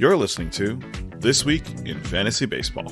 You're 0.00 0.16
listening 0.16 0.48
to 0.52 0.80
This 1.18 1.44
Week 1.44 1.62
in 1.84 2.02
Fantasy 2.04 2.46
Baseball. 2.46 2.90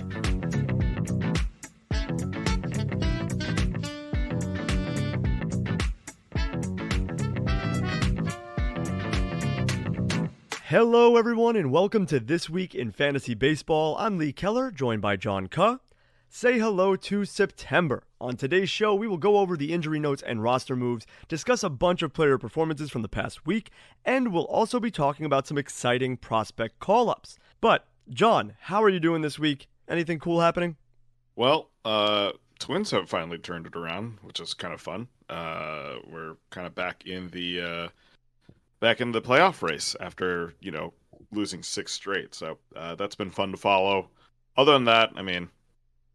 Hello, 10.65 11.16
everyone, 11.16 11.56
and 11.56 11.72
welcome 11.72 12.04
to 12.04 12.21
This 12.21 12.51
Week 12.51 12.74
in 12.74 12.90
Fantasy 12.90 13.33
Baseball. 13.33 13.97
I'm 13.98 14.19
Lee 14.19 14.34
Keller, 14.34 14.70
joined 14.70 15.01
by 15.01 15.16
John 15.16 15.47
Ke. 15.47 15.80
Say 16.30 16.59
hello 16.59 16.95
to 16.95 17.24
September. 17.24 18.05
On 18.20 18.37
today's 18.37 18.69
show, 18.69 18.95
we 18.95 19.09
will 19.09 19.16
go 19.16 19.38
over 19.38 19.56
the 19.56 19.73
injury 19.73 19.98
notes 19.98 20.23
and 20.23 20.43
roster 20.43 20.77
moves, 20.77 21.07
discuss 21.27 21.62
a 21.62 21.71
bunch 21.71 22.02
of 22.02 22.12
player 22.12 22.37
performances 22.37 22.91
from 22.91 23.01
the 23.01 23.09
past 23.09 23.47
week, 23.47 23.71
and 24.05 24.30
we'll 24.30 24.45
also 24.45 24.79
be 24.79 24.91
talking 24.91 25.25
about 25.25 25.47
some 25.47 25.57
exciting 25.57 26.19
prospect 26.19 26.80
call 26.80 27.09
ups. 27.09 27.38
But, 27.62 27.88
John, 28.11 28.57
how 28.61 28.83
are 28.83 28.91
you 28.91 29.01
doing 29.01 29.23
this 29.23 29.38
week? 29.38 29.69
Anything 29.88 30.19
cool 30.19 30.43
happening? 30.43 30.77
Well, 31.35 31.71
uh, 31.87 32.33
Twins 32.59 32.91
have 32.91 33.09
finally 33.09 33.38
turned 33.38 33.66
it 33.66 33.74
around, 33.74 34.19
which 34.21 34.38
is 34.38 34.52
kind 34.52 34.74
of 34.74 34.83
fun. 34.83 35.09
Uh, 35.30 35.95
we're 36.07 36.37
kind 36.51 36.66
of 36.66 36.74
back 36.74 37.07
in 37.07 37.29
the 37.29 37.60
uh, 37.63 37.88
back 38.80 39.01
in 39.01 39.13
the 39.13 39.23
playoff 39.23 39.63
race 39.63 39.97
after 39.99 40.52
you 40.60 40.73
know 40.73 40.93
losing 41.33 41.63
six 41.63 41.93
straight. 41.93 42.35
So 42.35 42.59
uh, 42.77 42.97
that's 42.97 43.15
been 43.15 43.30
fun 43.30 43.52
to 43.52 43.57
follow. 43.57 44.10
Other 44.59 44.73
than 44.73 44.85
that, 44.85 45.10
I 45.16 45.23
mean, 45.23 45.49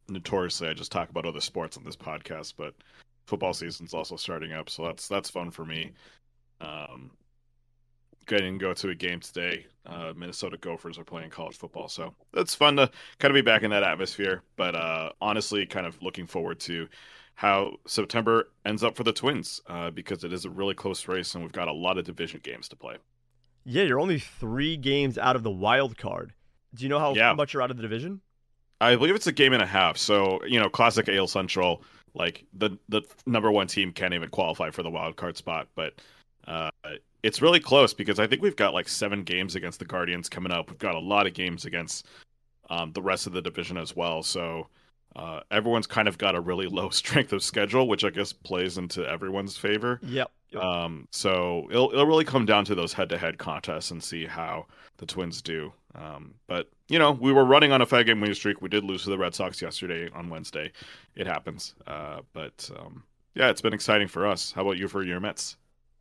notoriously 0.10 0.68
I 0.68 0.74
just 0.74 0.92
talk 0.92 1.10
about 1.10 1.26
other 1.26 1.42
sports 1.42 1.78
on 1.78 1.84
this 1.84 1.96
podcast, 1.96 2.54
but 2.58 2.74
football 3.26 3.54
season's 3.54 3.94
also 3.94 4.16
starting 4.16 4.52
up, 4.54 4.70
so 4.70 4.86
that's 4.86 5.08
that's 5.08 5.30
fun 5.30 5.52
for 5.52 5.66
me. 5.66 5.92
Um, 6.62 7.12
getting 8.26 8.58
to 8.58 8.60
go 8.66 8.73
to 8.73 8.90
a 8.90 8.95
game 8.95 9.20
today. 9.20 9.66
Uh, 9.86 10.14
Minnesota 10.16 10.58
Gophers 10.58 10.98
are 10.98 11.04
playing 11.04 11.30
college 11.30 11.58
football, 11.58 11.90
so 11.90 12.14
it's 12.34 12.56
fun 12.56 12.78
to 12.78 12.90
kind 13.20 13.32
of 13.32 13.36
be 13.36 13.42
back 13.42 13.64
in 13.64 13.72
that 13.72 13.84
atmosphere. 13.84 14.44
But 14.56 14.76
uh, 14.76 15.12
honestly, 15.22 15.66
kind 15.66 15.86
of 15.86 16.02
looking 16.02 16.26
forward 16.26 16.60
to 16.62 16.88
how 17.36 17.73
September 17.88 18.50
ends 18.66 18.84
up 18.84 18.95
for 18.95 19.04
the 19.04 19.12
Twins 19.12 19.60
uh, 19.67 19.90
because 19.92 20.23
it 20.23 20.32
is 20.32 20.45
a 20.45 20.50
really 20.50 20.73
close 20.73 21.08
race, 21.08 21.34
and 21.36 21.44
we've 21.44 21.52
got 21.52 21.67
a 21.67 21.73
lot 21.73 21.98
of 21.98 22.06
division 22.06 22.40
games 22.44 22.70
to 22.70 22.76
play. 22.76 22.95
Yeah, 23.66 23.84
you're 23.84 24.00
only 24.00 24.20
three 24.20 24.78
games 24.78 25.17
out 25.17 25.36
of 25.36 25.44
the 25.44 25.52
wild 25.52 25.98
card. 25.98 26.34
Do 26.73 26.84
you 26.84 26.90
know 26.90 27.00
how 27.00 27.14
Yeah. 27.16 27.34
much 27.34 27.54
you're 27.54 27.62
out 27.62 27.72
of 27.72 27.78
the 27.78 27.84
division? 27.84 28.22
I 28.84 28.95
believe 28.95 29.16
it's 29.16 29.28
a 29.28 29.31
game 29.31 29.53
and 29.53 29.62
a 29.62 29.67
half. 29.67 29.98
So 29.98 30.44
you 30.45 30.59
know, 30.59 30.70
classic 30.70 31.09
AL 31.09 31.28
Central, 31.28 31.84
like 32.14 32.45
the 32.53 32.78
the 32.89 33.02
number 33.26 33.52
one 33.52 33.67
team 33.67 33.92
can't 33.92 34.14
even 34.14 34.30
qualify 34.30 34.70
for 34.70 34.84
the 34.84 34.89
wild 34.89 35.16
card 35.16 35.38
spot, 35.38 35.67
but 35.76 35.94
uh, 36.48 36.70
it's 37.23 37.42
really 37.42 37.59
close 37.59 37.94
because 37.94 38.20
I 38.20 38.28
think 38.28 38.42
we've 38.42 38.56
got 38.56 38.73
like 38.73 38.89
seven 38.89 39.23
games 39.23 39.56
against 39.56 39.80
the 39.80 39.86
Guardians 39.86 40.30
coming 40.30 40.52
up. 40.52 40.70
We've 40.70 40.78
got 40.78 40.95
a 40.95 41.00
lot 41.00 41.26
of 41.26 41.34
games 41.34 41.66
against 41.66 42.06
um, 42.70 42.92
the 42.92 43.02
rest 43.02 43.28
of 43.28 43.34
the 43.34 43.42
division 43.42 43.78
as 43.78 43.95
well. 43.95 44.23
So 44.23 44.67
uh, 45.16 45.42
everyone's 45.52 45.88
kind 45.88 46.08
of 46.08 46.17
got 46.17 46.36
a 46.36 46.42
really 46.42 46.67
low 46.72 46.89
strength 46.89 47.31
of 47.34 47.42
schedule, 47.42 47.88
which 47.88 48.04
I 48.04 48.09
guess 48.09 48.34
plays 48.34 48.78
into 48.78 49.08
everyone's 49.08 49.58
favor. 49.58 50.00
Yep. 50.04 50.31
yep. 50.52 50.64
Um, 50.64 51.08
so 51.11 51.67
it'll 51.72 51.92
it'll 51.92 52.06
really 52.06 52.26
come 52.26 52.45
down 52.45 52.66
to 52.66 52.76
those 52.76 52.94
head-to-head 52.94 53.38
contests 53.38 53.92
and 53.92 54.04
see 54.04 54.26
how 54.26 54.66
the 54.98 55.06
Twins 55.06 55.42
do. 55.42 55.72
Um, 55.95 56.36
but 56.47 56.69
you 56.89 56.97
know, 56.99 57.11
we 57.11 57.31
were 57.31 57.45
running 57.45 57.72
on 57.72 57.81
a 57.81 57.86
five-game 57.86 58.19
winning 58.19 58.36
streak. 58.36 58.61
We 58.61 58.69
did 58.69 58.83
lose 58.83 59.03
to 59.03 59.09
the 59.09 59.17
Red 59.17 59.36
Sox 59.36 59.61
yesterday 59.61 60.09
on 60.13 60.30
Wednesday. 60.30 60.72
It 61.16 61.27
happens. 61.27 61.75
Uh, 61.86 62.22
but 62.33 62.69
um, 62.80 63.03
yeah, 63.36 63.49
it's 63.49 63.61
been 63.61 63.73
exciting 63.73 64.08
for 64.08 64.25
us. 64.27 64.52
How 64.53 64.61
about 64.61 64.77
you 64.77 64.88
for 64.88 65.03
your 65.03 65.19
Mets? 65.19 65.58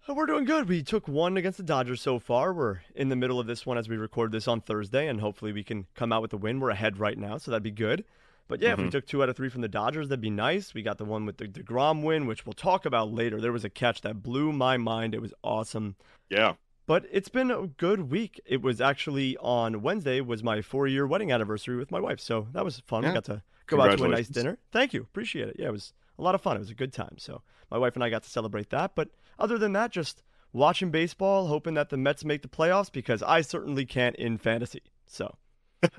Uh, 0.08 0.14
We're 0.14 0.26
doing 0.26 0.44
good. 0.44 0.68
We 0.68 0.82
took 0.82 1.06
one 1.06 1.36
against 1.36 1.58
the 1.58 1.64
Dodgers 1.64 2.00
so 2.00 2.18
far. 2.18 2.52
We're 2.52 2.80
in 2.94 3.08
the 3.08 3.16
middle 3.16 3.38
of 3.38 3.46
this 3.46 3.64
one 3.66 3.78
as 3.78 3.88
we 3.88 3.96
record 3.96 4.32
this 4.32 4.48
on 4.48 4.60
Thursday, 4.60 5.06
and 5.08 5.20
hopefully 5.20 5.52
we 5.52 5.62
can 5.62 5.86
come 5.94 6.12
out 6.12 6.22
with 6.22 6.32
a 6.32 6.36
win. 6.36 6.58
We're 6.58 6.70
ahead 6.70 6.98
right 6.98 7.16
now, 7.18 7.36
so 7.38 7.50
that'd 7.50 7.62
be 7.62 7.70
good. 7.70 8.04
But 8.48 8.60
yeah, 8.60 8.72
if 8.72 8.78
we 8.78 8.84
Mhm. 8.86 8.90
took 8.90 9.06
two 9.06 9.22
out 9.22 9.28
of 9.28 9.36
three 9.36 9.48
from 9.48 9.60
the 9.62 9.68
Dodgers, 9.68 10.08
that'd 10.08 10.20
be 10.20 10.28
nice. 10.28 10.74
We 10.74 10.82
got 10.82 10.98
the 10.98 11.04
one 11.04 11.24
with 11.24 11.36
the 11.38 11.46
DeGrom 11.46 12.02
win, 12.02 12.26
which 12.26 12.44
we'll 12.44 12.52
talk 12.52 12.84
about 12.84 13.12
later. 13.12 13.40
There 13.40 13.52
was 13.52 13.64
a 13.64 13.70
catch 13.70 14.00
that 14.00 14.22
blew 14.22 14.52
my 14.52 14.76
mind. 14.76 15.14
It 15.14 15.22
was 15.22 15.32
awesome. 15.44 15.94
Yeah, 16.28 16.54
But 16.86 17.04
it's 17.10 17.28
been 17.28 17.50
a 17.50 17.66
good 17.66 18.10
week. 18.10 18.40
It 18.44 18.60
was 18.60 18.80
actually 18.80 19.36
on 19.38 19.82
Wednesday 19.82 20.20
was 20.20 20.42
my 20.42 20.62
four 20.62 20.86
year 20.86 21.06
wedding 21.06 21.30
anniversary 21.30 21.76
with 21.76 21.90
my 21.90 22.00
wife, 22.00 22.20
so 22.20 22.48
that 22.52 22.64
was 22.64 22.80
fun. 22.86 23.02
Yeah. 23.02 23.10
We 23.10 23.14
got 23.14 23.24
to 23.24 23.42
go 23.66 23.80
out 23.80 23.98
to 23.98 24.04
a 24.04 24.08
nice 24.08 24.28
dinner. 24.28 24.58
Thank 24.72 24.92
you, 24.92 25.02
appreciate 25.02 25.48
it. 25.48 25.56
Yeah, 25.58 25.68
it 25.68 25.72
was 25.72 25.92
a 26.18 26.22
lot 26.22 26.34
of 26.34 26.40
fun. 26.40 26.56
It 26.56 26.60
was 26.60 26.70
a 26.70 26.74
good 26.74 26.92
time. 26.92 27.16
So 27.18 27.42
my 27.70 27.78
wife 27.78 27.94
and 27.94 28.04
I 28.04 28.10
got 28.10 28.24
to 28.24 28.30
celebrate 28.30 28.70
that. 28.70 28.94
But 28.94 29.10
other 29.38 29.58
than 29.58 29.72
that, 29.74 29.92
just 29.92 30.22
watching 30.52 30.90
baseball, 30.90 31.46
hoping 31.46 31.74
that 31.74 31.88
the 31.88 31.96
Mets 31.96 32.24
make 32.24 32.42
the 32.42 32.48
playoffs 32.48 32.90
because 32.90 33.22
I 33.22 33.40
certainly 33.40 33.86
can't 33.86 34.16
in 34.16 34.38
fantasy. 34.38 34.82
So 35.06 35.36
at 35.82 35.90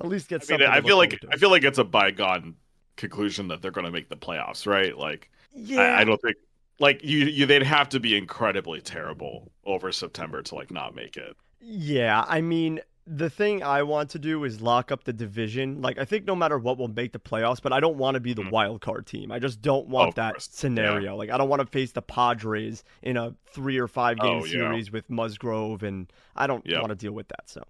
least 0.00 0.28
get 0.28 0.42
I 0.42 0.44
something. 0.44 0.66
mean, 0.66 0.76
I 0.76 0.80
feel 0.80 0.96
like 0.96 1.18
I 1.30 1.36
feel 1.36 1.50
like 1.50 1.64
it's 1.64 1.78
a 1.78 1.84
bygone 1.84 2.56
conclusion 2.96 3.48
that 3.48 3.62
they're 3.62 3.70
going 3.70 3.86
to 3.86 3.90
make 3.90 4.08
the 4.08 4.16
playoffs, 4.16 4.66
right? 4.66 4.96
Like, 4.96 5.30
yeah, 5.54 5.80
I, 5.80 6.00
I 6.00 6.04
don't 6.04 6.20
think 6.20 6.36
like 6.82 7.02
you 7.04 7.18
you 7.26 7.46
they'd 7.46 7.62
have 7.62 7.88
to 7.90 8.00
be 8.00 8.16
incredibly 8.16 8.80
terrible 8.80 9.52
over 9.64 9.92
September 9.92 10.42
to 10.42 10.54
like 10.54 10.70
not 10.70 10.94
make 10.94 11.16
it. 11.16 11.36
Yeah, 11.60 12.24
I 12.26 12.40
mean, 12.40 12.80
the 13.06 13.30
thing 13.30 13.62
I 13.62 13.82
want 13.84 14.10
to 14.10 14.18
do 14.18 14.42
is 14.44 14.60
lock 14.60 14.90
up 14.92 15.04
the 15.04 15.12
division. 15.12 15.80
Like, 15.80 15.96
I 15.98 16.04
think 16.04 16.24
no 16.24 16.34
matter 16.34 16.58
what, 16.58 16.76
we'll 16.78 16.88
make 16.88 17.12
the 17.12 17.18
playoffs, 17.20 17.62
but 17.62 17.72
I 17.72 17.78
don't 17.80 17.96
want 17.96 18.14
to 18.16 18.20
be 18.20 18.32
the 18.34 18.42
Mhm. 18.42 18.50
wild 18.50 18.80
card 18.80 19.06
team. 19.06 19.30
I 19.32 19.38
just 19.38 19.62
don't 19.62 19.86
want 19.88 20.08
of 20.10 20.14
that 20.16 20.34
course, 20.34 20.48
yeah. 20.52 20.58
scenario. 20.58 21.16
Like, 21.16 21.30
I 21.30 21.38
don't 21.38 21.48
want 21.48 21.60
to 21.60 21.66
face 21.66 21.92
the 21.92 22.02
Padres 22.02 22.82
in 23.02 23.16
a 23.16 23.34
three 23.46 23.78
or 23.78 23.86
five 23.88 24.18
game 24.18 24.40
Oh, 24.42 24.44
yeah. 24.44 24.50
series 24.50 24.90
with 24.92 25.08
Musgrove, 25.08 25.82
and 25.84 26.12
I 26.36 26.46
don't 26.48 26.66
Yep. 26.66 26.80
want 26.80 26.90
to 26.90 26.96
deal 26.96 27.12
with 27.12 27.28
that. 27.28 27.48
So, 27.48 27.62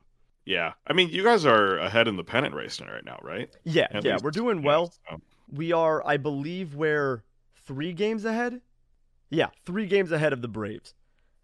Yeah, 0.47 0.72
I 0.87 0.93
mean, 0.95 1.11
you 1.11 1.22
guys 1.22 1.45
are 1.47 1.77
ahead 1.78 2.09
in 2.09 2.17
the 2.17 2.25
pennant 2.25 2.55
race 2.55 2.81
right 2.81 3.05
now, 3.05 3.19
right? 3.22 3.49
yeah, 3.65 3.89
At 3.91 4.05
yeah, 4.05 4.12
least, 4.12 4.25
we're 4.25 4.31
doing 4.33 4.59
yeah, 4.62 4.67
well. 4.67 4.87
so- 5.09 5.21
We 5.51 5.71
are, 5.72 6.03
I 6.06 6.17
believe, 6.17 6.75
we're 6.75 7.22
three 7.67 7.93
games 7.93 8.25
ahead. 8.25 8.61
Yeah, 9.32 9.48
three 9.65 9.87
games 9.87 10.12
ahead 10.12 10.32
of 10.32 10.43
the 10.43 10.48
Braves. 10.48 10.94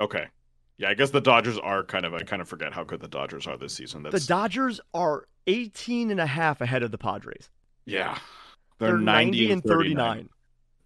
Okay. 0.01 0.27
Yeah, 0.77 0.91
I 0.91 0.95
guess 0.95 1.11
the 1.11 1.21
Dodgers 1.21 1.59
are 1.59 1.83
kind 1.83 2.05
of 2.05 2.15
I 2.15 2.21
kind 2.21 2.41
of 2.41 2.49
forget 2.49 2.73
how 2.73 2.85
good 2.85 3.01
the 3.01 3.09
Dodgers 3.09 3.47
are 3.47 3.57
this 3.57 3.75
season. 3.75 4.03
The 4.05 4.21
Dodgers 4.21 4.81
are 4.95 5.27
18 5.47 6.11
and 6.11 6.21
a 6.21 6.27
half 6.27 6.61
ahead 6.61 6.83
of 6.83 6.91
the 6.93 6.99
Padres. 6.99 7.51
yeah. 7.85 8.19
They're, 8.79 8.97
90, 8.97 9.51
and 9.51 9.65
39. 9.65 10.29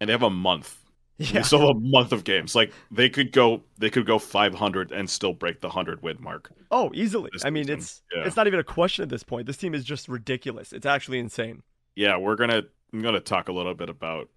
And 0.01 0.09
they 0.09 0.13
have 0.13 0.23
a 0.23 0.31
month. 0.31 0.79
Yeah. 1.19 1.33
They 1.33 1.43
still 1.43 1.59
have 1.61 1.77
a 1.77 1.81
month 1.81 2.13
of 2.13 2.25
games. 2.25 2.55
Like 2.55 2.73
they 2.91 3.11
could 3.11 3.33
go 3.33 3.63
they 3.77 3.91
could 3.91 4.07
go 4.07 4.19
500 4.19 4.93
and 4.93 5.11
still 5.11 5.35
break 5.35 5.61
the 5.61 5.69
100 5.69 6.03
win 6.03 6.17
mark. 6.21 6.51
Oh, 6.71 6.91
easily. 6.95 7.31
I 7.45 7.51
mean, 7.51 7.65
season. 7.65 7.79
it's 7.79 8.03
Yeah. 8.15 8.25
it's 8.25 8.35
not 8.35 8.47
even 8.47 8.59
a 8.61 8.65
question 8.65 9.03
at 9.03 9.11
this 9.11 9.23
point. 9.23 9.47
This 9.47 9.59
team 9.59 9.75
is 9.75 9.85
just 9.85 10.09
ridiculous. 10.09 10.73
It's 10.73 10.87
actually 10.87 11.19
insane. 11.19 11.63
Yeah, 11.95 12.17
we're 12.17 12.37
going 12.37 12.49
to 12.51 12.67
I'm 12.95 13.03
going 13.03 13.15
to 13.15 13.21
talk 13.21 13.49
a 13.49 13.53
little 13.53 13.75
bit 13.75 13.91
about 13.91 14.31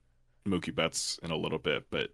Mookie 0.46 0.76
Betts 0.76 1.18
in 1.24 1.32
a 1.32 1.38
little 1.38 1.60
bit, 1.60 1.86
but 1.90 2.10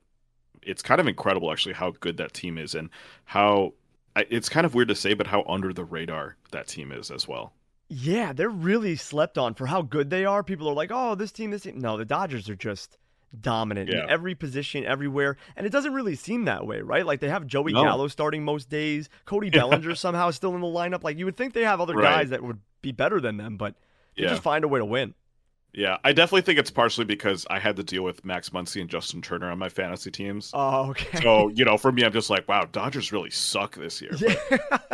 it's 0.64 0.82
kind 0.82 1.02
of 1.02 1.08
incredible 1.08 1.52
actually 1.52 1.74
how 1.74 1.92
good 2.00 2.18
that 2.18 2.34
team 2.34 2.58
is 2.58 2.76
and 2.76 2.90
how 3.26 3.74
it's 4.16 4.50
kind 4.50 4.66
of 4.66 4.76
weird 4.76 4.88
to 4.90 4.96
say 4.96 5.14
but 5.14 5.28
how 5.28 5.44
under 5.48 5.74
the 5.74 5.84
radar 5.86 6.36
that 6.52 6.68
team 6.68 6.92
is 6.92 7.10
as 7.12 7.28
well. 7.28 7.54
Yeah, 7.90 8.32
they're 8.34 8.50
really 8.50 8.96
slept 8.96 9.38
on 9.38 9.54
for 9.54 9.66
how 9.66 9.82
good 9.82 10.10
they 10.10 10.24
are. 10.24 10.44
People 10.44 10.68
are 10.70 10.74
like, 10.74 10.92
"Oh, 10.94 11.14
this 11.16 11.32
team, 11.32 11.52
this 11.52 11.64
team." 11.64 11.80
No, 11.80 11.98
the 11.98 12.06
Dodgers 12.06 12.48
are 12.50 12.56
just 12.56 12.98
dominant 13.40 13.90
Yeah. 13.92 14.04
in 14.04 14.10
every 14.10 14.36
position, 14.36 14.86
everywhere, 14.86 15.38
and 15.56 15.66
it 15.66 15.72
doesn't 15.72 15.94
really 15.94 16.16
seem 16.16 16.46
that 16.46 16.66
way, 16.66 16.82
right? 16.82 17.06
Like 17.06 17.20
they 17.22 17.30
have 17.30 17.46
Joey 17.48 17.74
No. 17.74 17.84
Gallo 17.84 18.08
starting 18.08 18.44
most 18.44 18.70
days. 18.70 19.10
Cody 19.26 19.50
Bellinger 19.50 19.96
somehow 19.96 20.32
still 20.32 20.54
in 20.56 20.62
the 20.62 20.68
lineup. 20.68 21.04
Like 21.04 21.18
you 21.18 21.26
would 21.26 21.38
think 21.38 21.54
they 21.54 21.64
have 21.64 21.80
other 21.82 21.96
Right. 21.96 22.04
guys 22.04 22.30
that 22.30 22.44
would 22.44 22.60
be 22.82 22.92
better 22.92 23.20
than 23.22 23.38
them, 23.38 23.58
but 23.58 23.76
they 24.16 24.24
Yeah. 24.24 24.30
just 24.30 24.44
find 24.44 24.64
a 24.64 24.68
way 24.68 24.80
to 24.80 24.86
win. 24.86 25.14
Yeah, 25.74 25.98
I 26.04 26.12
definitely 26.12 26.42
think 26.42 26.60
it's 26.60 26.72
partially 26.72 27.06
because 27.06 27.48
I 27.50 27.60
had 27.60 27.78
to 27.78 27.84
deal 27.84 28.04
with 28.04 28.26
Max 28.26 28.50
Muncy 28.50 28.82
and 28.82 28.90
Justin 28.90 29.22
Turner 29.22 29.50
on 29.50 29.58
my 29.58 29.70
fantasy 29.70 30.12
teams. 30.12 30.52
Oh, 30.54 30.90
okay. 30.90 31.22
So, 31.22 31.48
you 31.50 31.64
know, 31.64 31.78
for 31.78 31.92
me, 31.92 32.04
I'm 32.04 32.12
just 32.12 32.30
like, 32.30 32.48
wow, 32.48 32.66
Dodgers 32.70 33.12
really 33.14 33.30
suck 33.30 33.76
this 33.76 34.02
year. 34.02 34.12
yeah. 34.18 34.36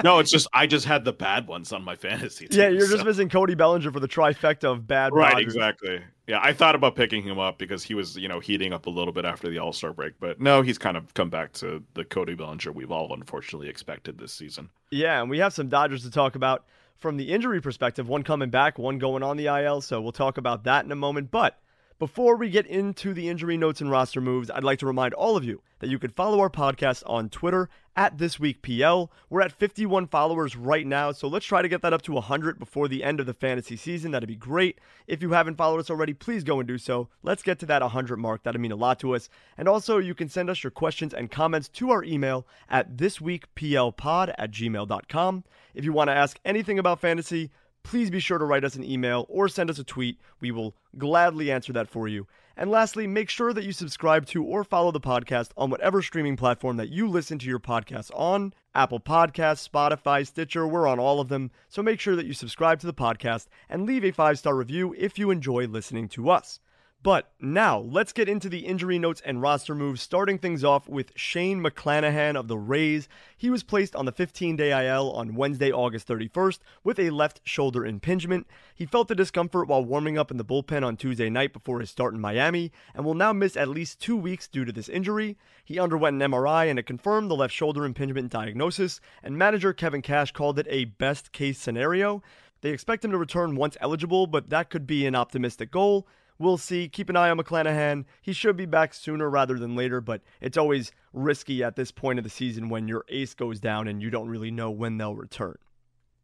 No, 0.04 0.20
it's 0.20 0.30
just 0.30 0.48
I 0.54 0.68
just 0.68 0.86
had 0.86 1.04
the 1.04 1.14
bad 1.14 1.48
ones 1.48 1.74
on 1.74 1.84
my 1.84 1.96
fantasy 1.96 2.48
teams. 2.48 2.58
yeah, 2.58 2.70
you're 2.70 2.88
just 2.88 3.06
missing 3.06 3.30
Cody 3.30 3.56
Bellinger 3.56 3.92
for 3.92 4.00
the 4.00 4.08
trifecta 4.08 4.66
of 4.66 4.86
bad 4.86 5.14
right, 5.14 5.32
Dodgers. 5.34 5.56
exactly. 5.56 6.02
Yeah, 6.28 6.40
I 6.44 6.54
thought 6.54 6.76
about 6.76 6.96
picking 6.96 7.24
him 7.24 7.40
up 7.40 7.58
because 7.58 7.84
he 7.84 7.94
was, 7.94 8.16
you 8.18 8.28
know, 8.28 8.40
heating 8.40 8.74
up 8.74 8.86
a 8.86 8.90
little 8.90 9.14
bit 9.14 9.26
after 9.26 9.50
the 9.50 9.58
All 9.58 9.74
Star 9.74 9.94
break, 9.94 10.20
but 10.20 10.40
no, 10.40 10.62
he's 10.62 10.78
kind 10.78 10.98
of 10.98 11.14
come 11.14 11.30
back 11.30 11.54
to 11.54 11.82
the 11.96 12.04
Cody 12.04 12.36
Bellinger 12.36 12.72
we've 12.72 12.92
all 12.92 13.14
unfortunately 13.14 13.70
expected 13.70 14.18
this 14.18 14.34
season. 14.34 14.70
Yeah, 14.92 15.22
and 15.22 15.30
we 15.30 15.40
have 15.40 15.54
some 15.54 15.70
Dodgers 15.70 16.04
to 16.04 16.12
talk 16.12 16.36
about 16.36 16.66
from 17.00 17.18
the 17.18 17.32
injury 17.32 17.62
perspective. 17.62 18.08
One 18.08 18.24
coming 18.24 18.50
back, 18.50 18.78
one 18.78 18.98
going 18.98 19.24
on 19.24 19.38
the 19.38 19.48
IL. 19.48 19.82
So 19.82 20.02
we'll 20.02 20.12
talk 20.12 20.38
about 20.38 20.64
that 20.66 20.86
in 20.86 20.92
a 20.92 20.96
moment. 20.96 21.32
But 21.32 21.60
Before 22.00 22.36
we 22.36 22.52
get 22.52 22.68
into 22.68 23.12
the 23.12 23.28
injury 23.28 23.58
notes 23.58 23.82
and 23.82 23.90
roster 23.90 24.22
moves, 24.22 24.52
I'd 24.52 24.64
like 24.64 24.78
to 24.80 24.86
remind 24.86 25.16
all 25.16 25.36
of 25.36 25.44
you 25.44 25.64
that 25.80 25.90
you 25.90 25.98
can 25.98 26.12
follow 26.12 26.40
our 26.42 26.50
podcast 26.50 27.02
on 27.08 27.28
Twitter 27.28 27.70
at 27.96 28.18
ThisWeekPL. 28.18 29.10
We're 29.32 29.42
at 29.42 29.52
51 29.52 30.06
followers 30.10 30.56
right 30.56 30.86
now, 30.86 31.12
so 31.12 31.28
let's 31.28 31.48
try 31.48 31.64
to 31.64 31.68
get 31.68 31.82
that 31.82 31.94
up 31.94 32.04
to 32.04 32.12
100 32.12 32.60
before 32.60 32.88
the 32.88 33.04
end 33.04 33.20
of 33.20 33.26
the 33.26 33.34
fantasy 33.34 33.76
season. 33.76 34.12
That'd 34.12 34.30
be 34.30 34.36
great. 34.36 34.78
If 35.08 35.24
you 35.24 35.32
haven't 35.32 35.58
followed 35.58 35.80
us 35.80 35.90
already, 35.90 36.14
please 36.14 36.44
go 36.44 36.60
and 36.60 36.68
do 36.68 36.78
so. 36.78 37.10
Let's 37.24 37.42
get 37.42 37.58
to 37.60 37.66
that 37.66 37.82
100 37.82 38.18
mark. 38.18 38.44
That'd 38.44 38.62
mean 38.62 38.72
a 38.72 38.76
lot 38.76 39.00
to 39.00 39.16
us. 39.16 39.28
And 39.58 39.68
also, 39.68 39.98
you 39.98 40.14
can 40.14 40.30
send 40.30 40.52
us 40.52 40.64
your 40.64 40.70
questions 40.70 41.16
and 41.16 41.32
comments 41.32 41.68
to 41.70 41.90
our 41.90 42.04
email 42.04 42.46
at 42.70 42.96
thisweekplpod 42.96 44.36
at 44.38 44.52
gmail.com. 44.52 45.44
If 45.74 45.84
you 45.84 45.94
want 45.94 46.10
to 46.10 46.16
ask 46.16 46.40
anything 46.46 46.78
about 46.78 47.00
fantasy, 47.00 47.50
please 47.88 48.10
be 48.10 48.20
sure 48.20 48.38
to 48.38 48.44
write 48.44 48.66
us 48.66 48.76
an 48.76 48.84
email 48.84 49.26
or 49.30 49.48
send 49.48 49.70
us 49.70 49.80
a 49.80 49.84
tweet. 49.84 50.20
We 50.42 50.52
will 50.52 50.76
gladly 50.98 51.50
answer 51.50 51.72
that 51.72 51.88
for 51.88 52.10
you. 52.10 52.28
And 52.58 52.70
lastly, 52.70 53.08
make 53.08 53.30
sure 53.30 53.54
that 53.54 53.64
you 53.64 53.72
subscribe 53.72 54.26
to 54.28 54.44
or 54.44 54.66
follow 54.66 54.92
the 54.92 55.00
podcast 55.00 55.52
on 55.56 55.70
whatever 55.70 56.02
streaming 56.02 56.36
platform 56.36 56.76
that 56.78 56.90
you 56.90 57.08
listen 57.08 57.40
to 57.40 57.46
your 57.46 57.60
podcasts 57.60 58.12
on 58.14 58.54
Apple 58.76 59.00
Podcasts, 59.00 59.68
Spotify, 59.68 60.28
Stitcher, 60.28 60.68
we're 60.68 60.86
on 60.86 61.00
all 61.00 61.22
of 61.22 61.30
them. 61.30 61.50
So 61.70 61.82
make 61.82 62.02
sure 62.02 62.18
that 62.18 62.26
you 62.26 62.34
subscribe 62.34 62.82
to 62.82 62.88
the 62.88 62.94
podcast 62.94 63.48
and 63.70 63.86
leave 63.86 64.04
a 64.04 64.12
five 64.12 64.38
star 64.38 64.54
review 64.54 64.94
if 64.98 65.18
you 65.18 65.32
enjoy 65.32 65.66
listening 65.66 66.10
to 66.10 66.30
us. 66.30 66.60
But 67.08 67.32
now, 67.40 67.80
let's 67.80 68.12
get 68.12 68.28
into 68.28 68.50
the 68.50 68.66
injury 68.66 69.00
notes 69.00 69.22
and 69.24 69.42
roster 69.42 69.74
moves, 69.74 70.02
starting 70.02 70.38
things 70.38 70.66
off 70.66 70.90
with 70.90 71.14
Shane 71.16 71.64
McClanahan 71.64 72.36
of 72.36 72.50
the 72.50 72.58
Rays. 72.58 73.08
He 73.38 73.50
was 73.50 73.64
placed 73.64 73.96
on 73.96 74.04
the 74.04 74.12
15 74.12 74.58
day 74.58 74.72
IL 74.86 75.12
on 75.12 75.36
Wednesday, 75.36 75.72
August 75.72 76.06
31st, 76.10 76.60
with 76.84 77.00
a 77.00 77.12
left 77.12 77.40
shoulder 77.46 77.86
impingement. 77.86 78.46
He 78.76 78.86
felt 78.86 79.08
the 79.08 79.16
discomfort 79.16 79.70
while 79.70 79.86
warming 79.86 80.18
up 80.18 80.32
in 80.32 80.36
the 80.36 80.44
bullpen 80.44 80.86
on 80.86 80.98
Tuesday 80.98 81.30
night 81.30 81.54
before 81.54 81.80
his 81.80 81.90
start 81.90 82.14
in 82.14 82.20
Miami, 82.20 82.74
and 82.94 83.06
will 83.06 83.14
now 83.14 83.32
miss 83.32 83.56
at 83.56 83.70
least 83.70 84.02
two 84.02 84.18
weeks 84.18 84.50
due 84.50 84.66
to 84.66 84.74
this 84.74 84.90
injury. 84.90 85.38
He 85.64 85.80
underwent 85.80 86.22
an 86.22 86.30
MRI 86.30 86.70
and 86.70 86.78
it 86.78 86.84
confirmed 86.84 87.32
the 87.32 87.38
left 87.38 87.54
shoulder 87.54 87.86
impingement 87.86 88.34
diagnosis, 88.34 89.00
and 89.24 89.38
manager 89.38 89.72
Kevin 89.72 90.02
Cash 90.02 90.34
called 90.34 90.60
it 90.60 90.68
a 90.70 90.84
best 90.84 91.32
case 91.32 91.58
scenario. 91.58 92.22
They 92.60 92.72
expect 92.72 93.06
him 93.06 93.12
to 93.12 93.18
return 93.18 93.56
once 93.56 93.78
eligible, 93.80 94.28
but 94.28 94.50
that 94.50 94.70
could 94.70 94.86
be 94.86 95.06
an 95.06 95.16
optimistic 95.16 95.72
goal. 95.72 96.06
We'll 96.40 96.58
see. 96.58 96.88
Keep 96.88 97.10
an 97.10 97.16
eye 97.16 97.30
on 97.30 97.38
McClanahan. 97.38 98.06
He 98.22 98.34
should 98.34 98.58
be 98.58 98.66
back 98.66 98.94
sooner 98.94 99.30
rather 99.30 99.58
than 99.58 99.76
later, 99.76 100.02
but 100.02 100.22
it's 100.40 100.58
always 100.58 100.92
risky 101.14 101.64
at 101.64 101.76
this 101.76 101.92
point 101.92 102.20
of 102.20 102.24
the 102.24 102.30
season 102.30 102.70
when 102.70 102.88
your 102.88 103.06
ace 103.10 103.34
goes 103.34 103.60
down 103.60 103.88
and 103.88 104.02
you 104.02 104.10
don't 104.10 104.30
really 104.30 104.52
know 104.52 104.70
when 104.70 104.98
they'll 104.98 105.16
return. 105.16 105.58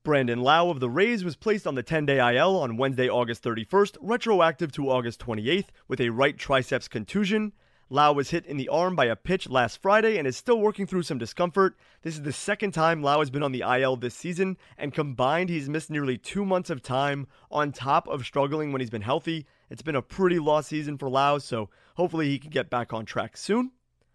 Brandon 0.03 0.41
Lowe 0.41 0.69
of 0.69 0.81
the 0.81 0.89
Rays 0.89 1.23
was 1.23 1.37
placed 1.37 1.65
on 1.65 1.75
the 1.75 1.83
10 1.83 2.05
day 2.05 2.35
IL 2.35 2.57
on 2.57 2.77
Wednesday, 2.77 3.09
August 3.09 3.41
31st, 3.41 3.97
retroactive 4.01 4.71
to 4.73 4.89
August 4.89 5.21
28th, 5.21 5.67
with 5.87 6.01
a 6.01 6.09
right 6.09 6.37
triceps 6.37 6.89
contusion. 6.89 7.53
Lowe 7.93 8.13
was 8.13 8.31
hit 8.31 8.47
in 8.47 8.57
the 8.57 8.69
arm 8.69 8.95
by 8.95 9.05
a 9.05 9.15
pitch 9.15 9.47
last 9.47 9.79
Friday 9.79 10.17
and 10.17 10.25
is 10.25 10.35
still 10.35 10.59
working 10.59 10.87
through 10.87 11.03
some 11.03 11.19
discomfort. 11.19 11.77
This 12.01 12.15
is 12.15 12.23
the 12.23 12.33
second 12.33 12.71
time 12.71 13.03
Lowe 13.03 13.19
has 13.19 13.29
been 13.29 13.43
on 13.43 13.51
the 13.51 13.61
IL 13.61 13.97
this 13.97 14.15
season, 14.15 14.57
and 14.79 14.91
combined, 14.91 15.51
he's 15.51 15.69
missed 15.69 15.91
nearly 15.91 16.17
two 16.17 16.43
months 16.43 16.71
of 16.71 16.81
time 16.81 17.27
on 17.51 17.71
top 17.71 18.07
of 18.07 18.25
struggling 18.25 18.71
when 18.71 18.81
he's 18.81 18.89
been 18.89 19.03
healthy. 19.03 19.45
It's 19.69 19.83
been 19.83 19.95
a 19.95 20.01
pretty 20.01 20.39
lost 20.39 20.69
season 20.69 20.97
for 20.97 21.07
Lowe, 21.07 21.37
so 21.37 21.69
hopefully 21.95 22.29
he 22.29 22.39
can 22.39 22.49
get 22.49 22.67
back 22.67 22.93
on 22.93 23.05
track 23.05 23.37
soon. 23.37 23.73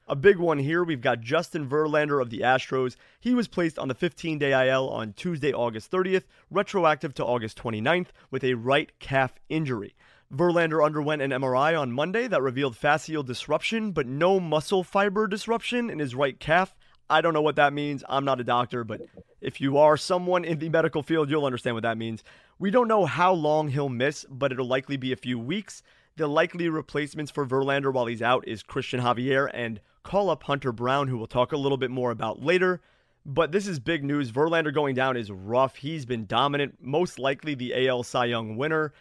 A 0.09 0.17
big 0.17 0.39
one 0.39 0.59
here, 0.59 0.83
we've 0.83 1.01
got 1.01 1.21
Justin 1.21 1.69
Verlander 1.69 2.21
of 2.21 2.31
the 2.31 2.41
Astros. 2.41 2.97
He 3.21 3.33
was 3.33 3.47
placed 3.47 3.79
on 3.79 3.87
the 3.87 3.95
15 3.95 4.41
day 4.41 4.69
IL 4.69 4.89
on 4.89 5.13
Tuesday, 5.13 5.53
August 5.53 5.89
30th, 5.93 6.25
retroactive 6.51 7.15
to 7.15 7.25
August 7.25 7.57
29th, 7.59 8.09
with 8.29 8.43
a 8.43 8.55
right 8.55 8.91
calf 8.99 9.39
injury. 9.49 9.95
Verlander 10.33 10.85
underwent 10.85 11.23
an 11.23 11.31
MRI 11.31 11.81
on 11.81 11.91
Monday 11.91 12.29
that 12.29 12.43
revealed 12.43 12.77
fascial 12.77 13.25
disruption, 13.25 13.93
but 13.93 14.07
no 14.07 14.39
muscle 14.39 14.85
fiber 14.85 15.27
disruption 15.27 15.89
in 15.89 15.99
his 15.99 16.15
right 16.15 16.39
calf. 16.39 16.77
I 17.09 17.23
don't 17.23 17.33
know 17.33 17.41
what 17.41 17.57
that 17.57 17.73
means. 17.73 18.05
I'm 18.11 18.27
not 18.27 18.41
a 18.41 18.45
doctor, 18.45 18.85
but 18.85 19.01
if 19.41 19.59
you 19.59 19.79
are 19.79 19.97
someone 19.97 20.45
in 20.45 20.59
the 20.59 20.69
medical 20.69 21.03
field, 21.03 21.31
you'll 21.31 21.47
understand 21.47 21.75
what 21.75 21.83
that 21.85 21.97
means. 21.97 22.23
We 22.59 22.71
don't 22.71 22.89
know 22.89 23.07
how 23.07 23.33
long 23.33 23.69
he'll 23.69 23.89
miss, 23.89 24.27
but 24.29 24.53
it'll 24.53 24.67
likely 24.67 24.99
be 24.99 25.13
a 25.13 25.17
few 25.17 25.39
weeks. 25.39 25.83
The 26.17 26.27
likely 26.27 26.69
replacements 26.69 27.31
for 27.31 27.47
Verlander 27.47 27.91
while 27.91 28.05
he's 28.05 28.21
out 28.21 28.47
is 28.47 28.63
Cristian 28.63 29.01
Javier 29.01 29.49
and 29.55 29.81
call 30.03 30.29
up 30.29 30.43
Hunter 30.43 30.73
Brown, 30.73 31.09
who 31.09 31.17
we'll 31.17 31.27
talk 31.27 31.53
a 31.53 31.57
little 31.57 31.79
bit 31.79 31.91
more 31.91 32.11
about 32.11 32.43
later. 32.43 32.83
But 33.25 33.53
this 33.53 33.67
is 33.67 33.79
big 33.79 34.05
news. 34.05 34.31
Verlander 34.31 34.75
going 34.75 34.95
down 34.95 35.17
is 35.17 35.31
rough. 35.31 35.77
He's 35.77 36.05
been 36.05 36.27
dominant, 36.27 36.77
most 36.83 37.19
likely 37.19 37.55
the 37.55 37.89
AL 37.89 38.03
Cy 38.03 38.27
Young 38.27 38.59
winner. 38.59 38.93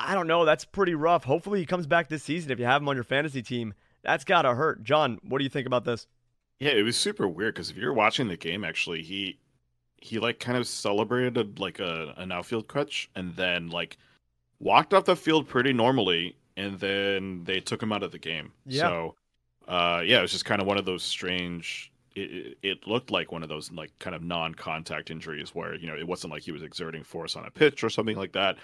I 0.00 0.14
don't 0.14 0.26
know. 0.26 0.44
That's 0.44 0.64
pretty 0.64 0.94
rough. 0.94 1.24
Hopefully 1.24 1.60
he 1.60 1.66
comes 1.66 1.86
back 1.86 2.08
this 2.08 2.22
season 2.22 2.50
if 2.50 2.58
you 2.58 2.64
have 2.64 2.82
him 2.82 2.88
on 2.88 2.96
your 2.96 3.04
fantasy 3.04 3.42
team. 3.42 3.74
That's 4.02 4.24
got 4.24 4.42
to 4.42 4.54
hurt. 4.54 4.82
John, 4.82 5.18
what 5.22 5.38
do 5.38 5.44
you 5.44 5.50
think 5.50 5.66
about 5.66 5.84
this? 5.84 6.06
Yeah, 6.58 6.70
it 6.70 6.82
was 6.82 6.96
super 6.96 7.26
weird 7.26 7.54
because 7.54 7.70
if 7.70 7.76
you're 7.76 7.92
watching 7.92 8.28
the 8.28 8.36
game, 8.36 8.64
actually, 8.64 9.02
he 9.02 9.38
he 9.96 10.18
like 10.18 10.40
kind 10.40 10.56
of 10.56 10.66
celebrated 10.66 11.58
like 11.58 11.78
a 11.78 12.14
an 12.16 12.32
outfield 12.32 12.68
catch 12.68 13.10
and 13.14 13.34
then 13.36 13.68
like 13.68 13.98
walked 14.58 14.94
off 14.94 15.04
the 15.04 15.16
field 15.16 15.48
pretty 15.48 15.72
normally, 15.72 16.36
and 16.56 16.78
then 16.78 17.44
they 17.44 17.60
took 17.60 17.82
him 17.82 17.92
out 17.92 18.02
of 18.02 18.12
the 18.12 18.18
game. 18.18 18.52
Yeah. 18.66 18.82
So, 18.82 19.14
uh, 19.68 20.02
yeah, 20.04 20.18
it 20.18 20.22
was 20.22 20.32
just 20.32 20.44
kind 20.44 20.60
of 20.60 20.66
one 20.66 20.78
of 20.78 20.84
those 20.84 21.02
strange. 21.02 21.90
It, 22.14 22.58
it 22.62 22.86
looked 22.86 23.10
like 23.10 23.32
one 23.32 23.42
of 23.42 23.48
those 23.48 23.70
like 23.72 23.96
kind 23.98 24.16
of 24.16 24.22
non-contact 24.22 25.10
injuries 25.10 25.54
where 25.54 25.74
you 25.76 25.86
know 25.86 25.94
it 25.94 26.06
wasn't 26.06 26.32
like 26.32 26.42
he 26.42 26.52
was 26.52 26.62
exerting 26.62 27.04
force 27.04 27.36
on 27.36 27.46
a 27.46 27.50
pitch 27.50 27.82
or 27.84 27.88
something 27.88 28.16
like 28.16 28.32
that. 28.32 28.56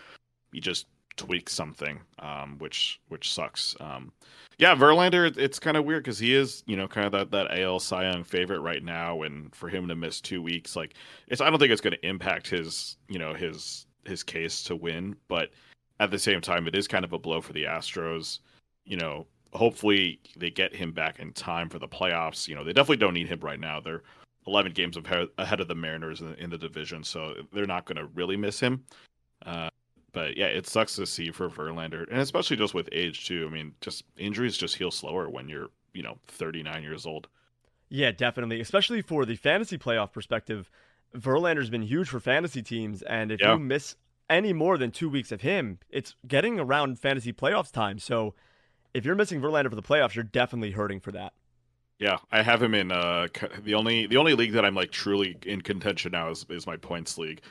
He 0.52 0.60
just 0.60 0.86
tweak 1.16 1.48
something, 1.48 2.00
um, 2.18 2.56
which 2.58 3.00
which 3.08 3.32
sucks. 3.32 3.76
Um, 3.80 4.12
yeah, 4.58 4.74
Verlander, 4.74 5.36
it's 5.36 5.58
kind 5.58 5.76
of 5.76 5.84
weird 5.84 6.04
because 6.04 6.18
he 6.18 6.34
is, 6.34 6.62
you 6.66 6.76
know, 6.76 6.88
kind 6.88 7.06
of 7.06 7.12
that 7.12 7.30
that 7.30 7.58
AL 7.60 7.80
Cy 7.80 8.10
Young 8.10 8.24
favorite 8.24 8.60
right 8.60 8.82
now, 8.82 9.22
and 9.22 9.54
for 9.54 9.68
him 9.68 9.88
to 9.88 9.94
miss 9.94 10.20
two 10.20 10.42
weeks, 10.42 10.76
like, 10.76 10.94
it's 11.28 11.40
I 11.40 11.50
don't 11.50 11.58
think 11.58 11.72
it's 11.72 11.80
going 11.80 11.96
to 11.96 12.06
impact 12.06 12.48
his, 12.48 12.96
you 13.08 13.18
know, 13.18 13.34
his 13.34 13.86
his 14.04 14.22
case 14.22 14.62
to 14.64 14.76
win, 14.76 15.16
but 15.28 15.50
at 16.00 16.10
the 16.10 16.18
same 16.18 16.40
time, 16.40 16.66
it 16.66 16.74
is 16.74 16.86
kind 16.88 17.04
of 17.04 17.12
a 17.12 17.18
blow 17.18 17.40
for 17.40 17.52
the 17.52 17.64
Astros. 17.64 18.40
You 18.84 18.96
know, 18.96 19.26
hopefully 19.52 20.20
they 20.36 20.50
get 20.50 20.74
him 20.74 20.92
back 20.92 21.18
in 21.18 21.32
time 21.32 21.68
for 21.68 21.78
the 21.78 21.88
playoffs. 21.88 22.46
You 22.46 22.54
know, 22.54 22.64
they 22.64 22.72
definitely 22.72 22.98
don't 22.98 23.14
need 23.14 23.28
him 23.28 23.40
right 23.40 23.60
now. 23.60 23.80
They're 23.80 24.02
11 24.46 24.72
games 24.72 24.96
ahead 25.38 25.60
of 25.60 25.68
the 25.68 25.74
Mariners 25.74 26.22
in, 26.38 26.50
the 26.50 26.58
division, 26.58 27.02
so 27.02 27.34
they're 27.52 27.66
not 27.66 27.84
going 27.84 27.96
to 27.96 28.06
really 28.14 28.36
miss 28.36 28.60
him. 28.60 28.84
Uh, 29.44 29.68
but 30.16 30.34
yeah, 30.34 30.46
it 30.46 30.66
sucks 30.66 30.96
to 30.96 31.04
see 31.04 31.30
for 31.30 31.50
Verlander, 31.50 32.10
and 32.10 32.20
especially 32.20 32.56
just 32.56 32.72
with 32.72 32.88
age 32.90 33.26
too. 33.26 33.46
I 33.46 33.52
mean, 33.52 33.74
just 33.82 34.02
injuries 34.16 34.56
just 34.56 34.74
heal 34.74 34.90
slower 34.90 35.28
when 35.28 35.46
you're 35.46 35.68
you 35.92 36.02
know 36.02 36.16
39 36.28 36.82
years 36.82 37.04
old. 37.04 37.28
Yeah, 37.90 38.12
definitely, 38.12 38.62
especially 38.62 39.02
for 39.02 39.26
the 39.26 39.36
fantasy 39.36 39.76
playoff 39.76 40.14
perspective. 40.14 40.70
Verlander's 41.14 41.68
been 41.68 41.82
huge 41.82 42.08
for 42.08 42.18
fantasy 42.18 42.62
teams, 42.62 43.02
and 43.02 43.30
if 43.30 43.42
yeah. 43.42 43.52
you 43.52 43.58
miss 43.58 43.94
any 44.30 44.54
more 44.54 44.78
than 44.78 44.90
two 44.90 45.10
weeks 45.10 45.32
of 45.32 45.42
him, 45.42 45.80
it's 45.90 46.14
getting 46.26 46.58
around 46.58 46.98
fantasy 46.98 47.34
playoffs 47.34 47.70
time. 47.70 47.98
So 47.98 48.34
if 48.94 49.04
you're 49.04 49.16
missing 49.16 49.42
Verlander 49.42 49.68
for 49.68 49.76
the 49.76 49.82
playoffs, 49.82 50.14
you're 50.14 50.24
definitely 50.24 50.70
hurting 50.70 51.00
for 51.00 51.12
that. 51.12 51.34
Yeah, 51.98 52.16
I 52.32 52.40
have 52.40 52.62
him 52.62 52.72
in 52.72 52.90
uh 52.90 53.28
the 53.62 53.74
only 53.74 54.06
the 54.06 54.16
only 54.16 54.32
league 54.32 54.52
that 54.52 54.64
I'm 54.64 54.74
like 54.74 54.92
truly 54.92 55.36
in 55.44 55.60
contention 55.60 56.12
now 56.12 56.30
is 56.30 56.46
is 56.48 56.66
my 56.66 56.78
points 56.78 57.18
league. 57.18 57.42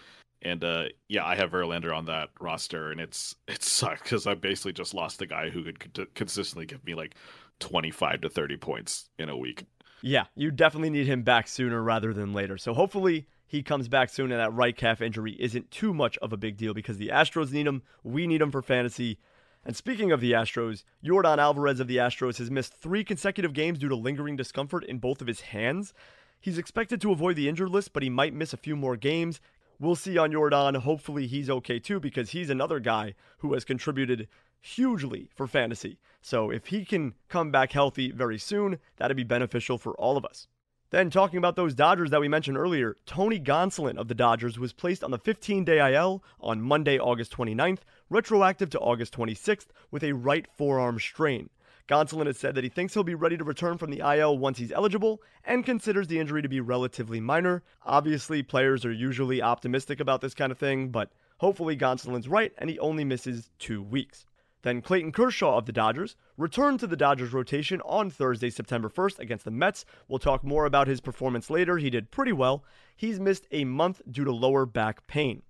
And 0.45 0.63
uh, 0.63 0.85
yeah, 1.09 1.25
I 1.25 1.35
have 1.35 1.51
Verlander 1.51 1.93
on 1.93 2.05
that 2.05 2.29
roster, 2.39 2.91
and 2.91 3.01
it's 3.01 3.35
it 3.47 3.63
sucks 3.63 4.03
because 4.03 4.27
I 4.27 4.35
basically 4.35 4.73
just 4.73 4.93
lost 4.93 5.17
the 5.17 5.25
guy 5.25 5.49
who 5.49 5.63
could 5.63 6.13
consistently 6.13 6.67
give 6.67 6.85
me 6.85 6.93
like 6.93 7.15
twenty 7.59 7.89
five 7.89 8.21
to 8.21 8.29
thirty 8.29 8.55
points 8.55 9.09
in 9.17 9.27
a 9.27 9.35
week. 9.35 9.65
Yeah, 10.01 10.25
you 10.35 10.51
definitely 10.51 10.91
need 10.91 11.07
him 11.07 11.23
back 11.23 11.47
sooner 11.47 11.81
rather 11.81 12.13
than 12.13 12.31
later. 12.31 12.59
So 12.59 12.75
hopefully 12.75 13.27
he 13.47 13.63
comes 13.63 13.87
back 13.87 14.09
soon, 14.09 14.31
and 14.31 14.39
that 14.39 14.53
right 14.53 14.77
calf 14.77 15.01
injury 15.01 15.35
isn't 15.39 15.71
too 15.71 15.95
much 15.95 16.15
of 16.19 16.31
a 16.31 16.37
big 16.37 16.57
deal 16.57 16.75
because 16.75 16.97
the 16.97 17.09
Astros 17.09 17.51
need 17.51 17.65
him. 17.65 17.81
We 18.03 18.27
need 18.27 18.41
him 18.41 18.51
for 18.51 18.61
fantasy. 18.61 19.17
And 19.65 19.75
speaking 19.75 20.11
of 20.11 20.21
the 20.21 20.33
Astros, 20.33 20.83
Yordan 21.03 21.39
Alvarez 21.39 21.79
of 21.79 21.87
the 21.87 21.97
Astros 21.97 22.37
has 22.37 22.51
missed 22.51 22.75
three 22.75 23.03
consecutive 23.03 23.53
games 23.53 23.79
due 23.79 23.89
to 23.89 23.95
lingering 23.95 24.35
discomfort 24.35 24.83
in 24.83 24.99
both 24.99 25.21
of 25.21 25.27
his 25.27 25.41
hands. 25.41 25.91
He's 26.39 26.59
expected 26.59 27.01
to 27.01 27.11
avoid 27.11 27.35
the 27.35 27.49
injured 27.49 27.69
list, 27.69 27.91
but 27.91 28.03
he 28.03 28.09
might 28.11 28.35
miss 28.35 28.53
a 28.53 28.57
few 28.57 28.75
more 28.75 28.95
games 28.95 29.41
we'll 29.79 29.95
see 29.95 30.17
on 30.17 30.31
Jordan. 30.31 30.75
Hopefully, 30.75 31.27
he's 31.27 31.49
okay 31.49 31.79
too, 31.79 31.99
because 31.99 32.31
he's 32.31 32.49
another 32.49 32.79
guy 32.79 33.15
who 33.39 33.53
has 33.53 33.65
contributed 33.65 34.27
hugely 34.61 35.29
for 35.35 35.47
fantasy. 35.47 35.99
So, 36.21 36.49
if 36.49 36.67
he 36.67 36.85
can 36.85 37.13
come 37.29 37.51
back 37.51 37.71
healthy 37.71 38.11
very 38.11 38.37
soon, 38.37 38.79
that'd 38.97 39.17
be 39.17 39.23
beneficial 39.23 39.77
for 39.77 39.93
all 39.95 40.17
of 40.17 40.25
us. 40.25 40.47
Then, 40.91 41.09
talking 41.09 41.37
about 41.37 41.55
those 41.55 41.75
Dodgers 41.75 42.11
that 42.11 42.21
we 42.21 42.27
mentioned 42.27 42.57
earlier, 42.57 42.95
Tony 43.05 43.39
Gonsolin 43.39 43.97
of 43.97 44.07
the 44.07 44.15
Dodgers 44.15 44.57
was 44.57 44.71
placed 44.71 45.03
on 45.03 45.11
the 45.11 45.17
15 45.17 45.65
day 45.65 45.93
IL 45.93 46.23
on 46.39 46.61
Monday, 46.61 46.97
August 46.97 47.31
29th, 47.33 47.79
retroactive 48.09 48.69
to 48.69 48.79
August 48.79 49.13
26th, 49.13 49.67
with 49.91 50.03
a 50.03 50.13
right 50.13 50.47
forearm 50.55 50.99
strain. 50.99 51.49
Gonsolin 51.87 52.25
has 52.25 52.37
said 52.37 52.55
that 52.55 52.63
he 52.63 52.69
thinks 52.69 52.93
he'll 52.93 53.03
be 53.03 53.13
ready 53.13 53.37
to 53.37 53.43
return 53.43 53.77
from 53.77 53.91
the 53.91 53.99
IL 53.99 54.37
once 54.37 54.57
he's 54.57 54.71
eligible 54.71 55.21
and 55.43 55.65
considers 55.65 56.07
the 56.07 56.19
injury 56.19 56.41
to 56.41 56.49
be 56.49 56.59
relatively 56.59 57.19
minor. 57.19 57.61
Obviously, 57.83 58.41
players 58.41 58.83
are 58.85 58.91
usually 58.91 59.41
optimistic 59.41 59.99
about 59.99 60.21
this 60.21 60.33
kind 60.33 60.51
of 60.51 60.57
thing, 60.57 60.89
but 60.89 61.11
hopefully 61.37 61.77
Gonsolin's 61.77 62.27
right 62.27 62.51
and 62.57 62.69
he 62.69 62.79
only 62.79 63.03
misses 63.03 63.51
two 63.59 63.83
weeks. 63.83 64.25
Then 64.63 64.81
Clayton 64.81 65.11
Kershaw 65.11 65.59
of 65.59 65.67
the 65.67 65.71
Dodgers 65.71 66.15
returned 66.37 66.79
to 66.79 66.87
the 66.87 66.97
Dodgers 66.97 67.33
rotation 67.33 67.81
on 67.81 68.09
Thursday, 68.09 68.49
September 68.49 68.89
1st 68.89 69.19
against 69.19 69.45
the 69.45 69.51
Mets. 69.51 69.85
We'll 70.07 70.17
talk 70.17 70.43
more 70.43 70.65
about 70.65 70.87
his 70.87 71.01
performance 71.01 71.51
later. 71.51 71.77
He 71.77 71.91
did 71.91 72.09
pretty 72.09 72.31
well. 72.31 72.63
He's 72.95 73.19
missed 73.19 73.45
a 73.51 73.63
month 73.63 74.01
due 74.09 74.23
to 74.23 74.31
lower 74.31 74.65
back 74.65 75.05
pain. 75.05 75.43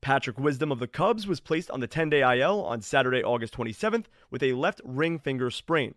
Patrick 0.00 0.38
Wisdom 0.38 0.72
of 0.72 0.78
the 0.78 0.86
Cubs 0.86 1.26
was 1.26 1.40
placed 1.40 1.70
on 1.70 1.80
the 1.80 1.86
10 1.86 2.10
day 2.10 2.40
IL 2.40 2.62
on 2.62 2.80
Saturday, 2.80 3.22
August 3.22 3.54
27th 3.54 4.06
with 4.30 4.42
a 4.42 4.54
left 4.54 4.80
ring 4.84 5.18
finger 5.18 5.50
sprain. 5.50 5.94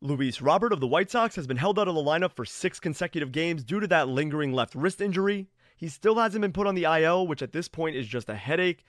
Luis 0.00 0.42
Robert 0.42 0.72
of 0.72 0.80
the 0.80 0.86
White 0.86 1.10
Sox 1.10 1.36
has 1.36 1.46
been 1.46 1.56
held 1.56 1.78
out 1.78 1.88
of 1.88 1.94
the 1.94 2.02
lineup 2.02 2.32
for 2.32 2.44
six 2.44 2.78
consecutive 2.78 3.32
games 3.32 3.64
due 3.64 3.80
to 3.80 3.86
that 3.86 4.08
lingering 4.08 4.52
left 4.52 4.74
wrist 4.74 5.00
injury. 5.00 5.48
He 5.76 5.88
still 5.88 6.16
hasn't 6.16 6.42
been 6.42 6.52
put 6.52 6.66
on 6.66 6.74
the 6.74 6.84
IL, 6.84 7.26
which 7.26 7.42
at 7.42 7.52
this 7.52 7.68
point 7.68 7.96
is 7.96 8.06
just 8.06 8.28
a 8.28 8.34
headache. 8.34 8.84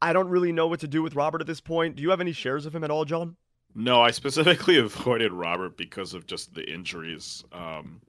I 0.00 0.12
don't 0.12 0.28
really 0.28 0.52
know 0.52 0.66
what 0.66 0.80
to 0.80 0.88
do 0.88 1.02
with 1.02 1.14
Robert 1.14 1.40
at 1.40 1.46
this 1.46 1.60
point. 1.60 1.96
Do 1.96 2.02
you 2.02 2.10
have 2.10 2.20
any 2.20 2.32
shares 2.32 2.66
of 2.66 2.74
him 2.74 2.84
at 2.84 2.90
all, 2.90 3.04
John? 3.04 3.36
No, 3.74 4.00
I 4.02 4.10
specifically 4.10 4.78
avoided 4.78 5.32
Robert 5.32 5.76
because 5.76 6.14
of 6.14 6.26
just 6.26 6.54
the 6.54 6.70
injuries. 6.70 7.44
Um, 7.52 8.00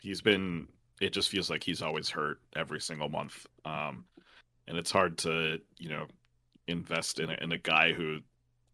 he's 0.00 0.20
been. 0.20 0.68
It 1.00 1.12
just 1.12 1.28
feels 1.28 1.50
like 1.50 1.64
he's 1.64 1.82
always 1.82 2.10
hurt 2.10 2.40
every 2.54 2.80
single 2.80 3.08
month, 3.08 3.46
um, 3.64 4.04
and 4.68 4.76
it's 4.76 4.90
hard 4.90 5.18
to 5.18 5.60
you 5.78 5.88
know 5.88 6.06
invest 6.66 7.18
in 7.18 7.30
a, 7.30 7.36
in 7.40 7.52
a 7.52 7.58
guy 7.58 7.92
who 7.92 8.18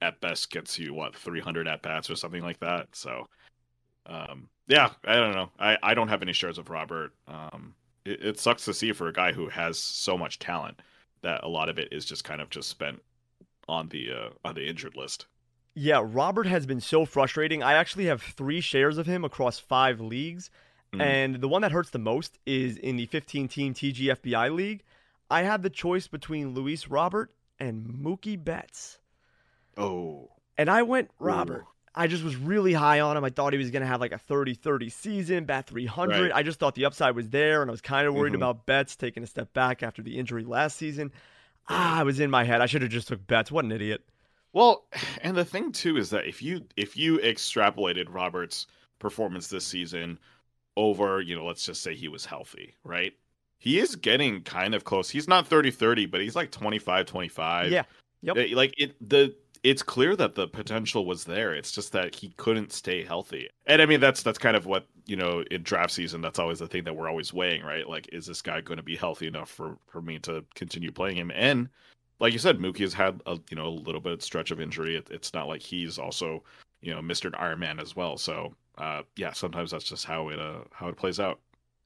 at 0.00 0.20
best 0.20 0.50
gets 0.50 0.78
you 0.78 0.94
what 0.94 1.16
300 1.16 1.66
at 1.66 1.82
bats 1.82 2.08
or 2.08 2.16
something 2.16 2.42
like 2.42 2.60
that. 2.60 2.86
So, 2.92 3.26
um, 4.06 4.48
yeah, 4.68 4.90
I 5.04 5.16
don't 5.16 5.34
know. 5.34 5.50
I 5.58 5.76
I 5.82 5.94
don't 5.94 6.08
have 6.08 6.22
any 6.22 6.32
shares 6.32 6.58
of 6.58 6.70
Robert. 6.70 7.12
Um, 7.26 7.74
it, 8.04 8.24
it 8.24 8.40
sucks 8.40 8.64
to 8.66 8.74
see 8.74 8.92
for 8.92 9.08
a 9.08 9.12
guy 9.12 9.32
who 9.32 9.48
has 9.48 9.78
so 9.78 10.16
much 10.16 10.38
talent 10.38 10.80
that 11.22 11.42
a 11.44 11.48
lot 11.48 11.68
of 11.68 11.78
it 11.78 11.88
is 11.92 12.04
just 12.04 12.24
kind 12.24 12.40
of 12.40 12.50
just 12.50 12.68
spent 12.68 13.02
on 13.68 13.88
the 13.88 14.10
uh, 14.12 14.28
on 14.44 14.54
the 14.54 14.66
injured 14.66 14.96
list. 14.96 15.26
Yeah, 15.74 16.02
Robert 16.04 16.46
has 16.46 16.66
been 16.66 16.80
so 16.80 17.04
frustrating. 17.04 17.62
I 17.62 17.74
actually 17.74 18.06
have 18.06 18.20
three 18.20 18.60
shares 18.60 18.98
of 18.98 19.06
him 19.06 19.24
across 19.24 19.60
five 19.60 20.00
leagues, 20.00 20.50
mm. 20.92 21.00
and 21.00 21.40
the 21.40 21.48
one 21.48 21.62
that 21.62 21.70
hurts 21.70 21.90
the 21.90 22.00
most 22.00 22.38
is 22.46 22.76
in 22.76 22.96
the 22.96 23.06
15-team 23.06 23.74
TGFBI 23.74 24.52
league. 24.52 24.82
I 25.30 25.42
had 25.42 25.62
the 25.62 25.70
choice 25.70 26.08
between 26.08 26.54
Luis 26.54 26.88
Robert 26.88 27.32
and 27.58 27.86
Mookie 27.86 28.42
Betts. 28.42 28.98
Oh. 29.76 30.30
And 30.56 30.68
I 30.68 30.82
went 30.82 31.10
Robert. 31.18 31.62
Ooh. 31.62 31.72
I 31.94 32.06
just 32.06 32.22
was 32.22 32.36
really 32.36 32.72
high 32.72 33.00
on 33.00 33.16
him. 33.16 33.24
I 33.24 33.30
thought 33.30 33.52
he 33.52 33.58
was 33.58 33.70
going 33.70 33.82
to 33.82 33.88
have 33.88 34.00
like 34.00 34.12
a 34.12 34.18
30 34.18 34.54
30 34.54 34.88
season, 34.88 35.44
bat 35.44 35.66
300. 35.66 36.22
Right. 36.22 36.32
I 36.32 36.42
just 36.42 36.60
thought 36.60 36.74
the 36.74 36.84
upside 36.84 37.16
was 37.16 37.30
there, 37.30 37.60
and 37.60 37.70
I 37.70 37.72
was 37.72 37.80
kind 37.80 38.06
of 38.06 38.14
worried 38.14 38.34
mm-hmm. 38.34 38.42
about 38.42 38.66
Betts 38.66 38.94
taking 38.94 39.22
a 39.22 39.26
step 39.26 39.52
back 39.52 39.82
after 39.82 40.00
the 40.00 40.16
injury 40.16 40.44
last 40.44 40.76
season. 40.76 41.12
Ah, 41.68 41.98
I 41.98 42.02
was 42.04 42.20
in 42.20 42.30
my 42.30 42.44
head. 42.44 42.60
I 42.60 42.66
should 42.66 42.82
have 42.82 42.90
just 42.90 43.08
took 43.08 43.26
Betts. 43.26 43.50
What 43.50 43.64
an 43.64 43.72
idiot. 43.72 44.02
Well, 44.52 44.86
and 45.22 45.36
the 45.36 45.44
thing 45.44 45.72
too 45.72 45.96
is 45.96 46.10
that 46.10 46.26
if 46.26 46.40
you 46.40 46.62
if 46.76 46.96
you 46.96 47.18
extrapolated 47.18 48.06
Roberts' 48.08 48.66
performance 48.98 49.48
this 49.48 49.66
season 49.66 50.18
over, 50.76 51.20
you 51.20 51.34
know, 51.34 51.44
let's 51.44 51.66
just 51.66 51.82
say 51.82 51.94
he 51.94 52.08
was 52.08 52.24
healthy, 52.24 52.74
right? 52.84 53.12
He 53.58 53.78
is 53.78 53.96
getting 53.96 54.42
kind 54.42 54.74
of 54.74 54.84
close. 54.84 55.10
He's 55.10 55.28
not 55.28 55.48
30-30, 55.48 56.10
but 56.10 56.20
he's 56.20 56.36
like 56.36 56.50
25-25. 56.50 57.70
Yeah. 57.70 57.84
Yep. 58.22 58.36
Like 58.54 58.74
it 58.78 58.96
the 59.06 59.34
it's 59.62 59.82
clear 59.82 60.14
that 60.16 60.34
the 60.34 60.46
potential 60.46 61.04
was 61.04 61.24
there. 61.24 61.54
It's 61.54 61.72
just 61.72 61.92
that 61.92 62.14
he 62.14 62.30
couldn't 62.36 62.72
stay 62.72 63.04
healthy. 63.04 63.48
And 63.66 63.82
I 63.82 63.86
mean 63.86 64.00
that's 64.00 64.22
that's 64.22 64.38
kind 64.38 64.56
of 64.56 64.66
what, 64.66 64.86
you 65.06 65.16
know, 65.16 65.44
in 65.50 65.62
draft 65.62 65.92
season 65.92 66.20
that's 66.20 66.38
always 66.38 66.58
the 66.58 66.66
thing 66.66 66.84
that 66.84 66.94
we're 66.94 67.08
always 67.08 67.32
weighing, 67.32 67.62
right? 67.62 67.88
Like 67.88 68.08
is 68.12 68.26
this 68.26 68.42
guy 68.42 68.60
going 68.60 68.78
to 68.78 68.82
be 68.82 68.96
healthy 68.96 69.26
enough 69.26 69.50
for 69.50 69.76
for 69.86 70.00
me 70.02 70.18
to 70.20 70.44
continue 70.54 70.92
playing 70.92 71.16
him? 71.16 71.30
And 71.34 71.68
like 72.20 72.32
you 72.32 72.38
said, 72.38 72.58
Mookie 72.58 72.80
has 72.80 72.94
had 72.94 73.20
a 73.26 73.38
you 73.50 73.56
know 73.56 73.66
a 73.66 73.70
little 73.70 74.00
bit 74.00 74.12
of 74.12 74.22
stretch 74.22 74.50
of 74.50 74.60
injury. 74.60 74.96
It, 74.96 75.08
it's 75.10 75.34
not 75.34 75.48
like 75.48 75.62
he's 75.62 75.98
also 75.98 76.42
you 76.80 76.94
know 76.94 77.00
Mr. 77.00 77.30
Iron 77.38 77.60
Man 77.60 77.78
as 77.78 77.94
well. 77.94 78.16
So 78.16 78.54
uh, 78.78 79.02
yeah, 79.16 79.32
sometimes 79.32 79.70
that's 79.70 79.84
just 79.84 80.04
how 80.04 80.28
it 80.28 80.38
uh, 80.38 80.60
how 80.72 80.88
it 80.88 80.96
plays 80.96 81.20
out. 81.20 81.40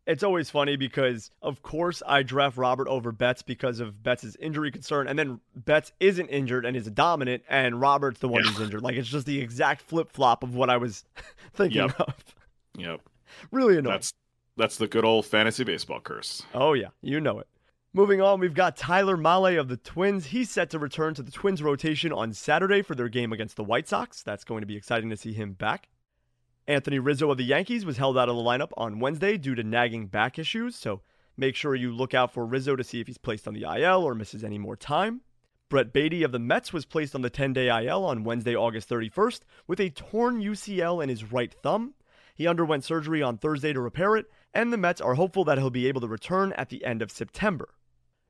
It's 0.05 0.25
always 0.25 0.51
funny 0.51 0.77
because, 0.77 1.31
of 1.43 1.63
course, 1.63 2.03
I 2.05 2.25
draft 2.25 2.57
Robert 2.57 2.89
over 2.89 3.13
Betts 3.13 3.43
because 3.43 3.79
of 3.79 4.03
Betts' 4.03 4.37
injury 4.41 4.73
concern, 4.73 5.07
and 5.07 5.17
then 5.17 5.41
Betts 5.55 5.93
isn't 6.01 6.27
injured 6.27 6.67
and 6.67 6.77
is 6.77 6.87
dominant, 6.91 7.45
and 7.49 7.81
Robert's 7.81 8.19
the 8.19 8.27
one 8.27 8.43
yeah. 8.43 8.51
who's 8.51 8.61
injured. 8.61 8.83
Like 8.83 8.97
it's 8.97 9.09
just 9.09 9.27
the 9.27 9.41
exact 9.41 9.83
flip 9.83 10.11
flop 10.11 10.43
of 10.43 10.57
what 10.57 10.71
I 10.71 10.77
was 10.77 11.05
thinking 11.55 11.83
yep. 11.83 12.01
of. 12.01 12.17
Yep. 12.77 13.01
Really 13.53 13.79
annoying. 13.79 13.95
That's 13.95 14.13
that's 14.57 14.77
the 14.77 14.89
good 14.89 15.05
old 15.05 15.25
fantasy 15.25 15.63
baseball 15.63 16.01
curse. 16.01 16.43
Oh 16.53 16.73
yeah, 16.73 16.89
you 17.01 17.21
know 17.21 17.39
it. 17.39 17.47
Moving 17.95 18.23
on, 18.23 18.41
we've 18.41 18.55
got 18.55 18.77
Tyler 18.77 19.17
Mahle 19.17 19.61
of 19.61 19.69
the 19.69 19.77
Twins. 19.77 20.27
He's 20.27 20.51
set 20.51 20.71
to 20.71 20.79
return 20.79 21.15
to 21.15 21.23
the 21.23 21.31
Twins 21.31 21.63
rotation 21.63 22.11
on 22.11 22.33
Saturday 22.33 22.81
for 22.81 22.95
their 22.95 23.11
game 23.11 23.33
against 23.33 23.57
the 23.57 23.65
White 23.65 23.87
Sox. 23.87 24.23
That's 24.23 24.45
going 24.45 24.63
to 24.63 24.67
be 24.67 24.77
exciting 24.77 25.11
to 25.11 25.17
see 25.17 25.35
him 25.35 25.53
back. 25.53 25.89
Anthony 26.69 27.01
Rizzo 27.01 27.31
of 27.31 27.39
the 27.39 27.45
Yankees 27.45 27.85
was 27.85 27.97
held 27.97 28.17
out 28.17 28.29
of 28.29 28.37
the 28.37 28.43
lineup 28.43 28.71
on 28.77 29.01
Wednesday 29.01 29.37
due 29.37 29.57
to 29.57 29.65
nagging 29.65 30.07
back 30.07 30.39
issues, 30.39 30.77
so 30.77 31.01
make 31.37 31.57
sure 31.57 31.75
you 31.75 31.93
look 31.93 32.15
out 32.15 32.33
for 32.33 32.47
Rizzo 32.47 32.77
to 32.77 32.85
see 32.85 33.01
if 33.01 33.09
he's 33.09 33.19
placed 33.19 33.49
on 33.49 33.55
the 33.55 33.65
IL 33.65 34.05
or 34.05 34.15
misses 34.15 34.45
any 34.45 34.59
more 34.59 34.77
time. 34.77 35.23
Brett 35.69 35.93
Baty 35.93 36.23
of 36.23 36.31
the 36.31 36.39
Mets 36.39 36.73
was 36.73 36.85
placed 36.85 37.17
on 37.17 37.23
the 37.23 37.31
10 37.31 37.53
day 37.53 37.69
IL 37.85 38.05
on 38.05 38.23
Wednesday, 38.23 38.55
August 38.55 38.89
31st, 38.89 39.41
with 39.67 39.81
a 39.81 39.91
torn 39.91 40.41
UCL 40.41 41.03
in 41.03 41.09
his 41.09 41.33
right 41.33 41.53
thumb. 41.53 41.95
He 42.35 42.47
underwent 42.47 42.85
surgery 42.85 43.23
on 43.23 43.39
Thursday 43.39 43.73
to 43.73 43.81
repair 43.81 44.17
it, 44.17 44.31
and 44.55 44.73
the 44.73 44.79
Mets 44.79 45.01
are 45.01 45.15
hopeful 45.15 45.45
that 45.45 45.59
he'll 45.59 45.71
be 45.71 45.89
able 45.89 46.01
to 46.03 46.07
return 46.07 46.53
at 46.53 46.69
the 46.69 46.85
end 46.85 47.03
of 47.03 47.11
September. 47.11 47.71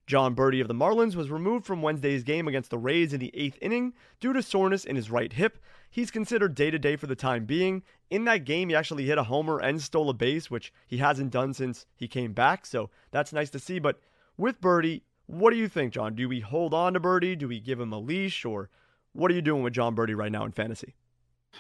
Jon 0.07 0.35
Berti 0.35 0.61
of 0.61 0.69
the 0.69 0.75
Marlins 0.75 1.15
was 1.15 1.31
removed 1.31 1.65
from 1.65 1.81
Wednesday's 1.81 2.25
game 2.25 2.49
against 2.49 2.71
the 2.71 2.79
Rays 2.79 3.13
in 3.13 3.21
the 3.21 3.31
eighth 3.35 3.57
inning 3.61 3.95
due 4.21 4.33
to 4.33 4.43
soreness 4.43 4.85
in 4.85 4.97
his 4.97 5.11
right 5.11 5.33
hip. 5.33 5.59
He's 5.89 6.11
considered 6.11 6.55
day 6.55 6.71
to 6.71 6.79
day 6.79 6.97
for 6.97 7.07
the 7.07 7.15
time 7.15 7.45
being. 7.45 7.83
In 8.11 8.25
that 8.25 8.45
game, 8.45 8.69
he 8.69 8.75
actually 8.75 9.05
hit 9.05 9.19
a 9.19 9.25
homer 9.25 9.59
and 9.59 9.81
stole 9.81 10.11
a 10.11 10.15
base, 10.15 10.51
which 10.51 10.73
he 10.87 10.99
hasn't 10.99 11.31
done 11.31 11.55
since 11.55 11.87
he 11.95 12.09
came 12.09 12.33
back, 12.33 12.67
so 12.67 12.91
that's 13.11 13.33
nice 13.33 13.51
to 13.51 13.59
see. 13.59 13.79
But 13.79 14.01
with 14.37 14.61
Berti, 14.61 15.03
what 15.27 15.51
do 15.51 15.57
you 15.57 15.69
think, 15.69 15.93
John? 15.93 16.15
Do 16.15 16.29
we 16.29 16.41
hold 16.41 16.75
on 16.75 16.95
to 16.95 17.01
Berti? 17.01 17.39
Do 17.39 17.47
we 17.47 17.61
give 17.61 17.79
him 17.79 17.93
a 17.93 17.99
leash? 17.99 18.45
Or 18.45 18.71
what 19.13 19.31
are 19.31 19.35
you 19.35 19.43
doing 19.43 19.63
with 19.63 19.75
John 19.75 19.95
Berti 19.95 20.17
right 20.17 20.33
now 20.33 20.45
in 20.45 20.53
fantasy? 20.53 20.95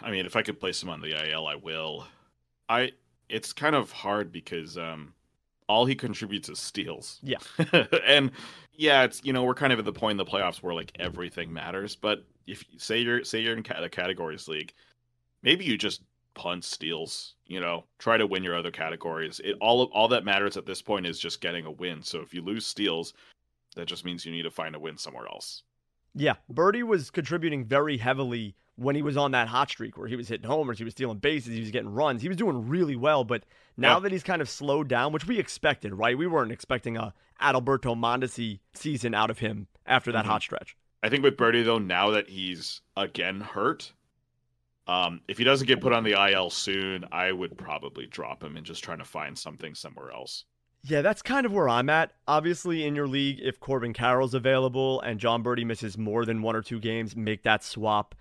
I 0.00 0.10
mean, 0.10 0.26
if 0.26 0.36
I 0.36 0.42
could 0.42 0.58
place 0.58 0.82
him 0.82 0.88
on 0.88 1.00
the 1.00 1.30
IL, 1.30 1.46
I 1.46 1.54
will. 1.54 2.06
I 2.68 2.92
it's 3.28 3.52
kind 3.52 3.74
of 3.74 3.92
hard 3.92 4.32
because 4.32 4.76
um 4.78 5.14
all 5.68 5.86
he 5.86 5.94
contributes 5.94 6.48
is 6.48 6.58
steals. 6.58 7.20
Yeah. 7.22 7.38
and 8.06 8.30
yeah, 8.74 9.04
it's 9.04 9.20
you 9.24 9.32
know, 9.32 9.44
we're 9.44 9.54
kind 9.54 9.72
of 9.72 9.78
at 9.78 9.84
the 9.84 9.92
point 9.92 10.12
in 10.12 10.16
the 10.24 10.30
playoffs 10.30 10.62
where 10.62 10.74
like 10.74 10.92
everything 10.98 11.52
matters, 11.52 11.96
but 11.96 12.24
if 12.46 12.64
say 12.76 13.00
you're 13.00 13.24
say 13.24 13.40
you're 13.40 13.56
in 13.56 13.64
a 13.68 13.88
categories 13.88 14.48
league, 14.48 14.72
maybe 15.42 15.64
you 15.64 15.76
just 15.76 16.02
punt 16.34 16.64
steals, 16.64 17.34
you 17.46 17.60
know, 17.60 17.84
try 17.98 18.16
to 18.16 18.26
win 18.26 18.42
your 18.42 18.56
other 18.56 18.70
categories. 18.70 19.40
It 19.44 19.56
all 19.60 19.84
all 19.92 20.08
that 20.08 20.24
matters 20.24 20.56
at 20.56 20.66
this 20.66 20.82
point 20.82 21.06
is 21.06 21.18
just 21.18 21.40
getting 21.40 21.66
a 21.66 21.70
win. 21.70 22.02
So 22.02 22.20
if 22.20 22.32
you 22.34 22.42
lose 22.42 22.66
steals, 22.66 23.14
that 23.76 23.86
just 23.86 24.04
means 24.04 24.24
you 24.24 24.32
need 24.32 24.42
to 24.42 24.50
find 24.50 24.74
a 24.74 24.80
win 24.80 24.96
somewhere 24.96 25.26
else. 25.26 25.62
Yeah, 26.14 26.34
Berti 26.52 26.82
was 26.82 27.10
contributing 27.10 27.64
very 27.64 27.96
heavily 27.96 28.54
when 28.82 28.96
he 28.96 29.02
was 29.02 29.16
on 29.16 29.30
that 29.32 29.48
hot 29.48 29.70
streak 29.70 29.96
where 29.96 30.08
he 30.08 30.16
was 30.16 30.28
hitting 30.28 30.46
homers, 30.46 30.78
he 30.78 30.84
was 30.84 30.92
stealing 30.92 31.18
bases, 31.18 31.54
he 31.54 31.60
was 31.60 31.70
getting 31.70 31.92
runs. 31.92 32.22
He 32.22 32.28
was 32.28 32.36
doing 32.36 32.68
really 32.68 32.96
well, 32.96 33.24
but 33.24 33.44
now 33.76 33.94
yeah. 33.94 34.00
that 34.00 34.12
he's 34.12 34.22
kind 34.22 34.42
of 34.42 34.48
slowed 34.48 34.88
down, 34.88 35.12
which 35.12 35.26
we 35.26 35.38
expected, 35.38 35.94
right? 35.94 36.16
We 36.16 36.26
weren't 36.26 36.52
expecting 36.52 36.96
a 36.96 37.14
Adalberto 37.40 37.96
Mondesi 37.96 38.60
season 38.74 39.14
out 39.14 39.30
of 39.30 39.38
him 39.38 39.66
after 39.86 40.12
that 40.12 40.20
mm-hmm. 40.20 40.30
hot 40.30 40.42
stretch. 40.42 40.76
I 41.02 41.08
think 41.08 41.22
with 41.24 41.36
Berti 41.36 41.64
though, 41.64 41.78
now 41.78 42.10
that 42.10 42.28
he's 42.28 42.80
again 42.96 43.40
hurt, 43.40 43.92
um, 44.86 45.20
if 45.28 45.38
he 45.38 45.44
doesn't 45.44 45.66
get 45.66 45.80
put 45.80 45.92
on 45.92 46.04
the 46.04 46.30
IL 46.30 46.50
soon, 46.50 47.04
I 47.12 47.32
would 47.32 47.56
probably 47.56 48.06
drop 48.06 48.42
him 48.42 48.56
and 48.56 48.66
just 48.66 48.82
trying 48.82 48.98
to 48.98 49.04
find 49.04 49.36
something 49.38 49.74
somewhere 49.74 50.10
else. 50.10 50.44
Yeah, 50.84 51.00
that's 51.02 51.22
kind 51.22 51.46
of 51.46 51.52
where 51.52 51.68
I'm 51.68 51.88
at. 51.90 52.12
Obviously, 52.26 52.84
in 52.84 52.96
your 52.96 53.06
league, 53.06 53.38
if 53.40 53.60
Corbin 53.60 53.92
Carroll's 53.92 54.34
available 54.34 55.00
and 55.02 55.20
John 55.20 55.42
Berti 55.44 55.64
misses 55.64 55.96
more 55.96 56.24
than 56.24 56.42
one 56.42 56.56
or 56.56 56.62
two 56.62 56.80
games, 56.80 57.14
make 57.14 57.44
that 57.44 57.62
swap. 57.62 58.16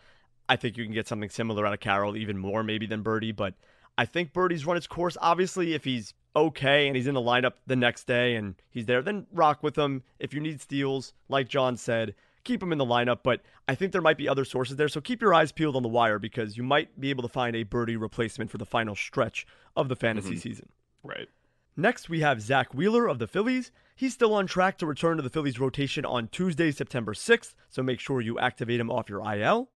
I 0.50 0.56
think 0.56 0.78
you 0.78 0.84
can 0.84 0.94
get 0.94 1.08
something 1.08 1.30
similar 1.30 1.66
out 1.66 1.74
of 1.74 1.80
Carroll, 1.80 2.18
even 2.18 2.38
more 2.38 2.64
maybe 2.64 2.86
than 2.86 3.04
Berti. 3.04 3.36
But 3.36 3.54
I 3.98 4.06
think 4.06 4.34
Berti's 4.34 4.66
run 4.66 4.78
its 4.78 4.88
course. 4.88 5.18
Obviously, 5.22 5.74
if 5.74 5.84
he's 5.84 6.14
okay 6.36 6.88
and 6.88 6.96
he's 6.96 7.08
in 7.08 7.14
the 7.14 7.22
lineup 7.22 7.54
the 7.68 7.76
next 7.76 8.08
day 8.08 8.36
and 8.36 8.56
he's 8.70 8.86
there, 8.86 9.02
then 9.02 9.28
rock 9.32 9.64
with 9.64 9.78
him. 9.78 10.04
If 10.20 10.34
you 10.34 10.40
need 10.40 10.62
steals, 10.62 11.14
like 11.30 11.48
John 11.48 11.78
said, 11.78 12.16
keep 12.44 12.62
him 12.62 12.72
in 12.72 12.78
the 12.78 12.86
lineup. 12.86 13.20
But 13.24 13.42
I 13.68 13.76
think 13.76 13.92
there 13.92 14.02
might 14.02 14.18
be 14.18 14.28
other 14.28 14.46
sources 14.46 14.76
there. 14.76 14.90
So 14.90 15.02
keep 15.02 15.22
your 15.22 15.34
eyes 15.34 15.52
peeled 15.52 15.76
on 15.76 15.84
the 15.84 15.90
wire 15.90 16.20
because 16.20 16.58
you 16.58 16.64
might 16.64 17.00
be 17.00 17.10
able 17.10 17.24
to 17.24 17.30
find 17.30 17.56
a 17.56 17.66
Berti 17.66 18.00
replacement 18.00 18.52
for 18.52 18.58
the 18.58 18.66
final 18.66 18.96
stretch 18.96 19.46
of 19.76 19.90
the 19.90 19.96
fantasy 19.96 20.32
mm-hmm. 20.32 20.40
season. 20.40 20.70
Right. 21.04 21.28
Next, 21.78 22.10
we 22.10 22.20
have 22.20 22.42
Zack 22.42 22.74
Wheeler 22.74 23.08
of 23.08 23.20
the 23.20 23.28
Phillies. 23.28 23.72
He's 23.96 24.14
still 24.14 24.34
on 24.34 24.46
track 24.46 24.78
to 24.80 24.86
return 24.86 25.18
to 25.18 25.24
the 25.24 25.30
Phillies 25.30 25.60
rotation 25.60 26.06
on 26.06 26.28
Tuesday, 26.28 26.72
September 26.72 27.14
6th, 27.14 27.54
so 27.70 27.82
make 27.82 28.00
sure 28.00 28.20
you 28.20 28.40
activate 28.40 28.80
him 28.80 28.92
off 28.92 29.10
your 29.10 29.22
IL. 29.34 29.70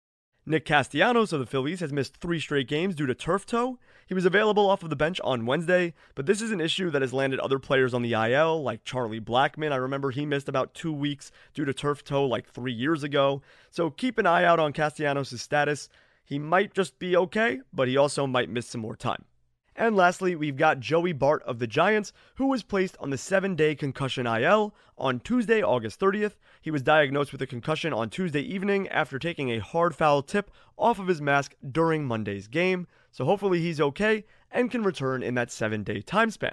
Nick 0.44 0.64
Castellanos 0.64 1.32
of 1.32 1.38
the 1.38 1.46
Phillies 1.46 1.78
has 1.78 1.92
missed 1.92 2.16
three 2.16 2.40
straight 2.40 2.66
games 2.66 2.96
due 2.96 3.06
to 3.06 3.14
turf 3.14 3.46
toe. 3.46 3.78
He 4.08 4.14
was 4.14 4.25
available 4.25 4.68
off 4.68 4.82
of 4.82 4.90
the 4.90 4.96
bench 4.96 5.20
on 5.22 5.46
Wednesday, 5.46 5.94
but 6.16 6.26
this 6.26 6.42
is 6.42 6.50
an 6.50 6.61
issue 6.61 6.90
that 6.90 7.00
has 7.00 7.12
landed 7.12 7.38
other 7.38 7.61
players 7.61 7.94
on 7.94 8.02
the 8.02 8.14
IL, 8.14 8.61
like 8.61 8.84
Charlie 8.84 9.20
Blackmon. 9.20 9.70
I 9.70 9.76
remember 9.76 10.11
he 10.11 10.26
missed 10.26 10.49
about 10.49 10.75
two 10.75 10.92
weeks 10.92 11.30
due 11.54 11.64
to 11.64 11.72
turf 11.72 12.02
toe 12.02 12.26
like 12.26 12.49
three 12.49 12.72
years 12.72 13.04
ago. 13.04 13.40
So 13.70 13.88
keep 13.88 14.18
an 14.18 14.26
eye 14.26 14.44
out 14.44 14.58
on 14.58 14.72
Castellanos' 14.72 15.40
status. 15.40 15.88
He 16.25 16.40
might 16.40 16.75
just 16.75 16.99
be 16.99 17.16
okay, 17.16 17.61
but 17.72 17.87
he 17.87 17.96
also 17.96 18.26
might 18.26 18.50
miss 18.50 18.66
some 18.66 18.80
more 18.80 18.96
time. 18.96 19.25
And 19.74 19.96
lastly, 19.96 20.36
we've 20.36 20.56
got 20.56 20.80
Joey 20.80 21.12
Bart 21.12 21.42
of 21.44 21.58
the 21.58 21.66
Giants, 21.66 22.12
who 22.34 22.46
was 22.46 22.62
placed 22.62 22.96
on 23.00 23.10
the 23.10 23.16
seven 23.16 23.54
day 23.54 23.74
concussion 23.74 24.26
IL 24.26 24.74
on 24.98 25.20
Tuesday, 25.20 25.62
August 25.62 25.98
30th. 25.98 26.34
He 26.60 26.70
was 26.70 26.82
diagnosed 26.82 27.32
with 27.32 27.40
a 27.40 27.46
concussion 27.46 27.92
on 27.92 28.10
Tuesday 28.10 28.42
evening 28.42 28.86
after 28.88 29.18
taking 29.18 29.50
a 29.50 29.60
hard 29.60 29.94
foul 29.94 30.22
tip 30.22 30.50
off 30.76 30.98
of 30.98 31.08
his 31.08 31.22
mask 31.22 31.54
during 31.70 32.04
Monday's 32.04 32.48
game. 32.48 32.86
So 33.10 33.24
hopefully 33.24 33.60
he's 33.60 33.80
okay 33.80 34.24
and 34.50 34.70
can 34.70 34.82
return 34.82 35.22
in 35.22 35.34
that 35.34 35.50
seven 35.50 35.82
day 35.82 36.02
time 36.02 36.30
span. 36.30 36.52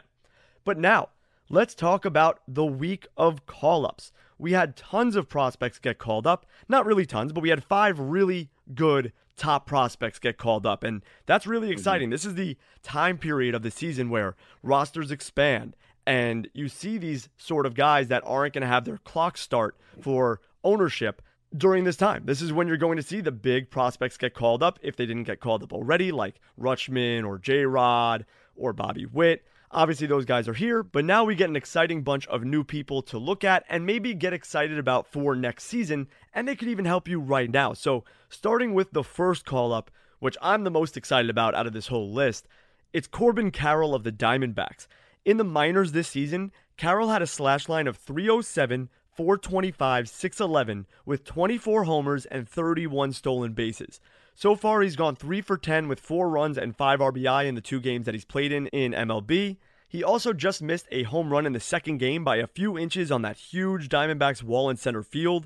But 0.63 0.77
now, 0.77 1.09
let's 1.49 1.75
talk 1.75 2.05
about 2.05 2.39
the 2.47 2.65
week 2.65 3.07
of 3.17 3.45
call 3.45 3.85
ups. 3.85 4.13
We 4.37 4.53
had 4.53 4.77
tons 4.77 5.17
of 5.17 5.27
prospects 5.27 5.79
get 5.79 5.97
called 5.97 6.25
up. 6.25 6.45
Not 6.69 6.85
really 6.85 7.05
tons, 7.05 7.33
but 7.33 7.41
we 7.41 7.49
had 7.49 7.65
five 7.65 7.99
really 7.99 8.49
good 8.73 9.11
top 9.39 9.65
prospects 9.65 10.19
get 10.19 10.37
called 10.37 10.65
up. 10.65 10.83
And 10.83 11.01
that's 11.25 11.47
really 11.47 11.67
mm-hmm. 11.67 11.73
exciting. 11.73 12.07
Mm-hmm. 12.07 12.11
This 12.11 12.25
is 12.25 12.35
the 12.35 12.57
time 12.83 13.17
period 13.17 13.55
of 13.55 13.63
the 13.63 13.71
season 13.71 14.09
where 14.09 14.35
rosters 14.61 15.09
expand 15.09 15.75
and 16.05 16.47
you 16.53 16.67
see 16.69 16.97
these 16.97 17.29
sort 17.37 17.65
of 17.65 17.75
guys 17.75 18.07
that 18.07 18.23
aren't 18.25 18.53
going 18.53 18.61
to 18.61 18.67
have 18.67 18.85
their 18.85 18.97
clock 18.97 19.37
start 19.37 19.75
for 20.01 20.41
ownership 20.63 21.21
during 21.55 21.83
this 21.83 21.97
time. 21.97 22.23
This 22.25 22.41
is 22.41 22.51
when 22.51 22.67
you're 22.67 22.77
going 22.77 22.97
to 22.97 23.03
see 23.03 23.21
the 23.21 23.31
big 23.31 23.69
prospects 23.69 24.17
get 24.17 24.33
called 24.33 24.63
up 24.63 24.79
if 24.81 24.95
they 24.95 25.05
didn't 25.05 25.23
get 25.23 25.39
called 25.39 25.63
up 25.63 25.73
already, 25.73 26.11
like 26.11 26.39
Rutschman 26.59 27.27
or 27.27 27.37
J 27.37 27.65
Rod 27.65 28.25
or 28.55 28.73
Bobby 28.73 29.05
Witt. 29.05 29.45
Obviously, 29.71 30.07
those 30.07 30.25
guys 30.25 30.47
are 30.47 30.53
here, 30.55 30.81
but 30.81 31.05
now 31.05 31.23
we 31.23 31.35
get 31.35 31.49
an 31.49 31.55
exciting 31.55 32.01
bunch 32.01 32.25
of 32.27 32.43
new 32.43 32.63
people 32.63 33.03
to 33.03 33.19
look 33.19 33.43
at 33.43 33.63
and 33.69 33.85
maybe 33.85 34.15
get 34.15 34.33
excited 34.33 34.79
about 34.79 35.05
for 35.05 35.35
next 35.35 35.65
season, 35.65 36.07
and 36.33 36.47
they 36.47 36.55
could 36.55 36.69
even 36.69 36.85
help 36.85 37.07
you 37.07 37.19
right 37.19 37.51
now. 37.51 37.73
So, 37.73 38.03
starting 38.29 38.73
with 38.73 38.91
the 38.93 39.03
first 39.03 39.45
call 39.45 39.71
up, 39.71 39.91
which 40.17 40.37
I'm 40.41 40.63
the 40.63 40.71
most 40.71 40.97
excited 40.97 41.29
about 41.29 41.53
out 41.53 41.67
of 41.67 41.73
this 41.73 41.87
whole 41.87 42.11
list, 42.11 42.47
it's 42.93 43.07
Corbin 43.07 43.51
Carroll 43.51 43.93
of 43.93 44.03
the 44.03 44.11
Diamondbacks. 44.11 44.87
In 45.23 45.37
the 45.37 45.43
minors 45.43 45.91
this 45.91 46.07
season, 46.07 46.51
Carroll 46.75 47.09
had 47.09 47.21
a 47.21 47.27
slash 47.27 47.69
line 47.69 47.85
of 47.85 47.95
307, 47.95 48.89
425, 49.11 50.09
611 50.09 50.87
with 51.05 51.23
24 51.25 51.83
homers 51.83 52.25
and 52.25 52.49
31 52.49 53.13
stolen 53.13 53.53
bases. 53.53 53.99
So 54.39 54.55
far, 54.55 54.79
he's 54.79 54.95
gone 54.95 55.17
3 55.17 55.41
for 55.41 55.57
10 55.57 55.89
with 55.89 55.99
4 55.99 56.29
runs 56.29 56.57
and 56.57 56.73
5 56.73 57.01
RBI 57.01 57.45
in 57.45 57.55
the 57.55 57.61
two 57.61 57.81
games 57.81 58.05
that 58.05 58.13
he's 58.13 58.23
played 58.23 58.53
in 58.53 58.67
in 58.67 58.93
MLB. 58.93 59.57
He 59.85 60.01
also 60.01 60.31
just 60.31 60.61
missed 60.61 60.87
a 60.91 61.03
home 61.03 61.29
run 61.29 61.45
in 61.45 61.51
the 61.51 61.59
second 61.59 61.97
game 61.97 62.23
by 62.23 62.37
a 62.37 62.47
few 62.47 62.77
inches 62.77 63.11
on 63.11 63.21
that 63.23 63.35
huge 63.35 63.89
Diamondbacks 63.89 64.41
wall 64.41 64.69
in 64.69 64.77
center 64.77 65.03
field. 65.03 65.45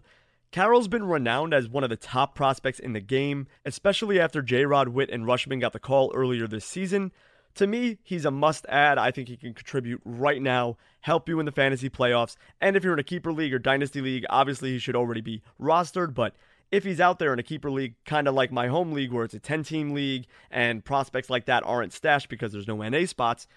Carroll's 0.52 0.88
been 0.88 1.06
renowned 1.06 1.56
as 1.56 1.68
one 1.68 1.84
of 1.84 1.90
the 1.90 1.96
top 1.96 2.36
prospects 2.36 2.78
in 2.78 2.94
the 2.94 3.00
game, 3.00 3.48
especially 3.66 4.20
after 4.20 4.44
J 4.44 4.64
Rod 4.64 4.90
Witt 4.90 5.10
and 5.10 5.26
Rutschman 5.26 5.60
got 5.60 5.74
the 5.74 5.80
call 5.80 6.12
earlier 6.14 6.46
this 6.46 6.64
season. 6.64 7.12
To 7.56 7.66
me, 7.66 7.98
he's 8.04 8.26
a 8.26 8.32
must 8.32 8.64
add. 8.70 9.00
I 9.00 9.10
think 9.10 9.28
he 9.28 9.38
can 9.38 9.56
contribute 9.56 10.02
right 10.06 10.40
now, 10.40 10.78
help 11.02 11.28
you 11.28 11.40
in 11.40 11.48
the 11.48 11.52
fantasy 11.52 11.90
playoffs. 11.90 12.36
And 12.62 12.76
if 12.76 12.84
you're 12.84 12.94
in 12.94 13.00
a 13.00 13.04
keeper 13.04 13.34
league 13.34 13.56
or 13.56 13.60
dynasty 13.60 14.02
league, 14.02 14.26
obviously 14.30 14.70
he 14.70 14.78
should 14.78 14.96
already 14.96 15.22
be 15.22 15.42
rostered, 15.60 16.14
but 16.14 16.36
if 16.74 16.84
he's 16.84 17.00
out 17.00 17.20
there 17.20 17.32
in 17.32 17.38
a 17.38 17.44
keeper 17.44 17.70
league, 17.70 17.94
kind 18.04 18.28
of 18.28 18.34
like 18.34 18.52
my 18.52 18.66
home 18.66 18.94
league 18.94 19.12
where 19.12 19.24
it's 19.24 19.36
a 19.36 19.40
10 19.40 19.64
team 19.64 19.92
league 19.92 20.26
and 20.50 20.84
prospects 20.84 21.30
like 21.30 21.46
that 21.46 21.62
aren't 21.64 21.94
stashed 21.94 22.30
because 22.30 22.52
there's 22.52 22.68
no 22.68 22.78
NA 22.78 23.06
spots, 23.06 23.48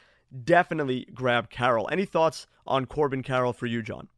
definitely 0.44 1.08
grab 1.14 1.49
Carroll. 1.49 1.88
Any 1.90 2.04
thoughts 2.04 2.46
on 2.66 2.85
Corbin 2.85 3.23
Carroll 3.23 3.54
for 3.54 3.64
you, 3.64 3.80
John? 3.80 4.08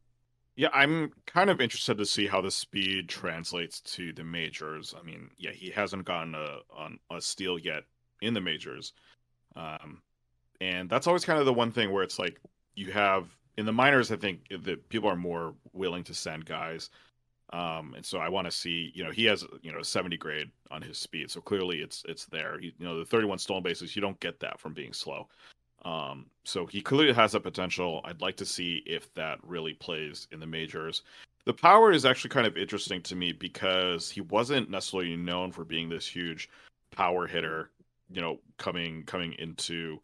Yeah, 0.57 0.67
I'm 0.73 1.13
kind 1.25 1.49
of 1.49 1.61
interested 1.61 1.97
to 1.97 2.05
see 2.05 2.27
how 2.27 2.41
the 2.41 2.51
speed 2.51 3.07
translates 3.07 3.79
to 3.81 4.11
the 4.11 4.25
majors. 4.25 4.93
I 4.99 5.01
mean, 5.05 5.29
yeah, 5.37 5.51
he 5.51 5.69
hasn't 5.69 6.03
gotten 6.03 6.35
a 6.35 6.57
on 6.75 6.99
a 7.09 7.21
steal 7.21 7.57
yet 7.57 7.83
in 8.21 8.33
the 8.33 8.41
majors, 8.41 8.91
um, 9.55 10.01
and 10.59 10.89
that's 10.89 11.07
always 11.07 11.23
kind 11.23 11.39
of 11.39 11.45
the 11.45 11.53
one 11.53 11.71
thing 11.71 11.93
where 11.93 12.03
it's 12.03 12.19
like 12.19 12.41
you 12.75 12.91
have 12.91 13.29
in 13.55 13.65
the 13.65 13.71
minors. 13.71 14.11
I 14.11 14.17
think 14.17 14.49
that 14.49 14.89
people 14.89 15.09
are 15.09 15.15
more 15.15 15.55
willing 15.71 16.03
to 16.03 16.13
send 16.13 16.43
guys 16.45 16.89
um, 17.51 17.93
and 17.95 18.05
so 18.05 18.19
I 18.19 18.29
want 18.29 18.45
to 18.45 18.51
see, 18.51 18.91
you 18.93 19.03
know, 19.03 19.11
he 19.11 19.25
has, 19.25 19.43
you 19.61 19.71
know, 19.71 19.81
70 19.81 20.17
grade 20.17 20.51
on 20.69 20.81
his 20.81 20.97
speed. 20.97 21.31
So 21.31 21.41
clearly 21.41 21.79
it's, 21.79 22.03
it's 22.07 22.25
there. 22.25 22.59
He, 22.59 22.73
you 22.77 22.85
know, 22.85 22.99
the 22.99 23.05
31 23.05 23.39
stolen 23.39 23.63
bases, 23.63 23.95
you 23.95 24.01
don't 24.01 24.19
get 24.19 24.39
that 24.41 24.59
from 24.59 24.73
being 24.73 24.93
slow. 24.93 25.27
Um, 25.83 26.27
so 26.43 26.65
he 26.65 26.81
clearly 26.81 27.13
has 27.13 27.31
that 27.31 27.41
potential. 27.41 28.01
I'd 28.03 28.21
like 28.21 28.35
to 28.37 28.45
see 28.45 28.83
if 28.85 29.11
that 29.15 29.39
really 29.43 29.73
plays 29.73 30.27
in 30.31 30.39
the 30.39 30.45
majors. 30.45 31.01
The 31.45 31.53
power 31.53 31.91
is 31.91 32.05
actually 32.05 32.29
kind 32.29 32.45
of 32.45 32.57
interesting 32.57 33.01
to 33.03 33.15
me 33.15 33.31
because 33.31 34.09
he 34.11 34.21
wasn't 34.21 34.69
necessarily 34.69 35.15
known 35.15 35.51
for 35.51 35.65
being 35.65 35.89
this 35.89 36.05
huge 36.05 36.49
power 36.91 37.25
hitter, 37.25 37.71
you 38.11 38.21
know, 38.21 38.39
coming, 38.57 39.03
coming 39.03 39.33
into 39.39 39.99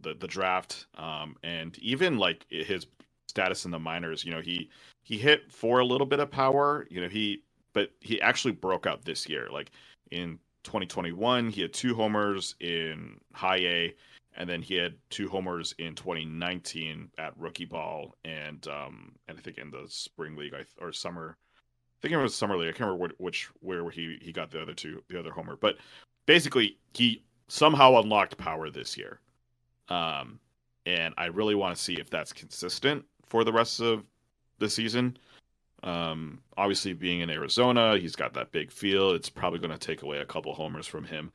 the, 0.00 0.14
the 0.14 0.26
draft. 0.26 0.86
Um, 0.98 1.36
and 1.42 1.78
even 1.78 2.18
like 2.18 2.44
his 2.50 2.86
status 3.30 3.64
in 3.64 3.70
the 3.70 3.78
minors, 3.78 4.24
you 4.24 4.30
know, 4.30 4.40
he, 4.40 4.68
he 5.02 5.16
hit 5.16 5.50
for 5.50 5.78
a 5.78 5.84
little 5.84 6.06
bit 6.06 6.20
of 6.20 6.30
power. 6.30 6.86
You 6.90 7.00
know, 7.00 7.08
he 7.08 7.42
but 7.72 7.90
he 8.00 8.20
actually 8.20 8.52
broke 8.52 8.86
out 8.86 9.04
this 9.04 9.28
year. 9.28 9.48
Like 9.50 9.70
in 10.10 10.38
2021, 10.64 11.50
he 11.50 11.62
had 11.62 11.72
two 11.72 11.94
homers 11.94 12.54
in 12.60 13.18
high 13.32 13.58
A, 13.58 13.94
and 14.36 14.48
then 14.48 14.62
he 14.62 14.74
had 14.74 14.94
two 15.08 15.28
homers 15.28 15.74
in 15.78 15.94
2019 15.94 17.10
at 17.18 17.38
rookie 17.38 17.64
ball, 17.64 18.14
and 18.24 18.66
um, 18.68 19.12
and 19.28 19.38
I 19.38 19.40
think 19.40 19.58
in 19.58 19.70
the 19.70 19.84
spring 19.88 20.36
league 20.36 20.54
or 20.80 20.92
summer. 20.92 21.36
I 21.38 22.00
think 22.02 22.14
it 22.14 22.16
was 22.16 22.34
summer 22.34 22.56
league. 22.56 22.68
I 22.68 22.72
can't 22.72 22.90
remember 22.90 23.14
which 23.18 23.50
where 23.60 23.90
he 23.90 24.18
he 24.22 24.32
got 24.32 24.50
the 24.50 24.62
other 24.62 24.72
two 24.72 25.02
the 25.08 25.18
other 25.18 25.32
homer, 25.32 25.56
but 25.56 25.76
basically 26.26 26.78
he 26.94 27.22
somehow 27.48 28.00
unlocked 28.00 28.38
power 28.38 28.70
this 28.70 28.96
year. 28.96 29.20
Um, 29.88 30.38
and 30.86 31.12
I 31.18 31.26
really 31.26 31.54
want 31.54 31.76
to 31.76 31.82
see 31.82 31.94
if 31.94 32.08
that's 32.08 32.32
consistent 32.32 33.04
for 33.30 33.44
the 33.44 33.52
rest 33.52 33.80
of 33.80 34.04
the 34.58 34.68
season. 34.68 35.16
Um, 35.82 36.40
obviously, 36.58 36.92
being 36.92 37.20
in 37.20 37.30
Arizona, 37.30 37.96
he's 37.96 38.16
got 38.16 38.34
that 38.34 38.52
big 38.52 38.70
field. 38.70 39.14
It's 39.14 39.30
probably 39.30 39.60
going 39.60 39.70
to 39.70 39.78
take 39.78 40.02
away 40.02 40.18
a 40.18 40.26
couple 40.26 40.52
homers 40.52 40.86
from 40.86 41.04
him. 41.04 41.32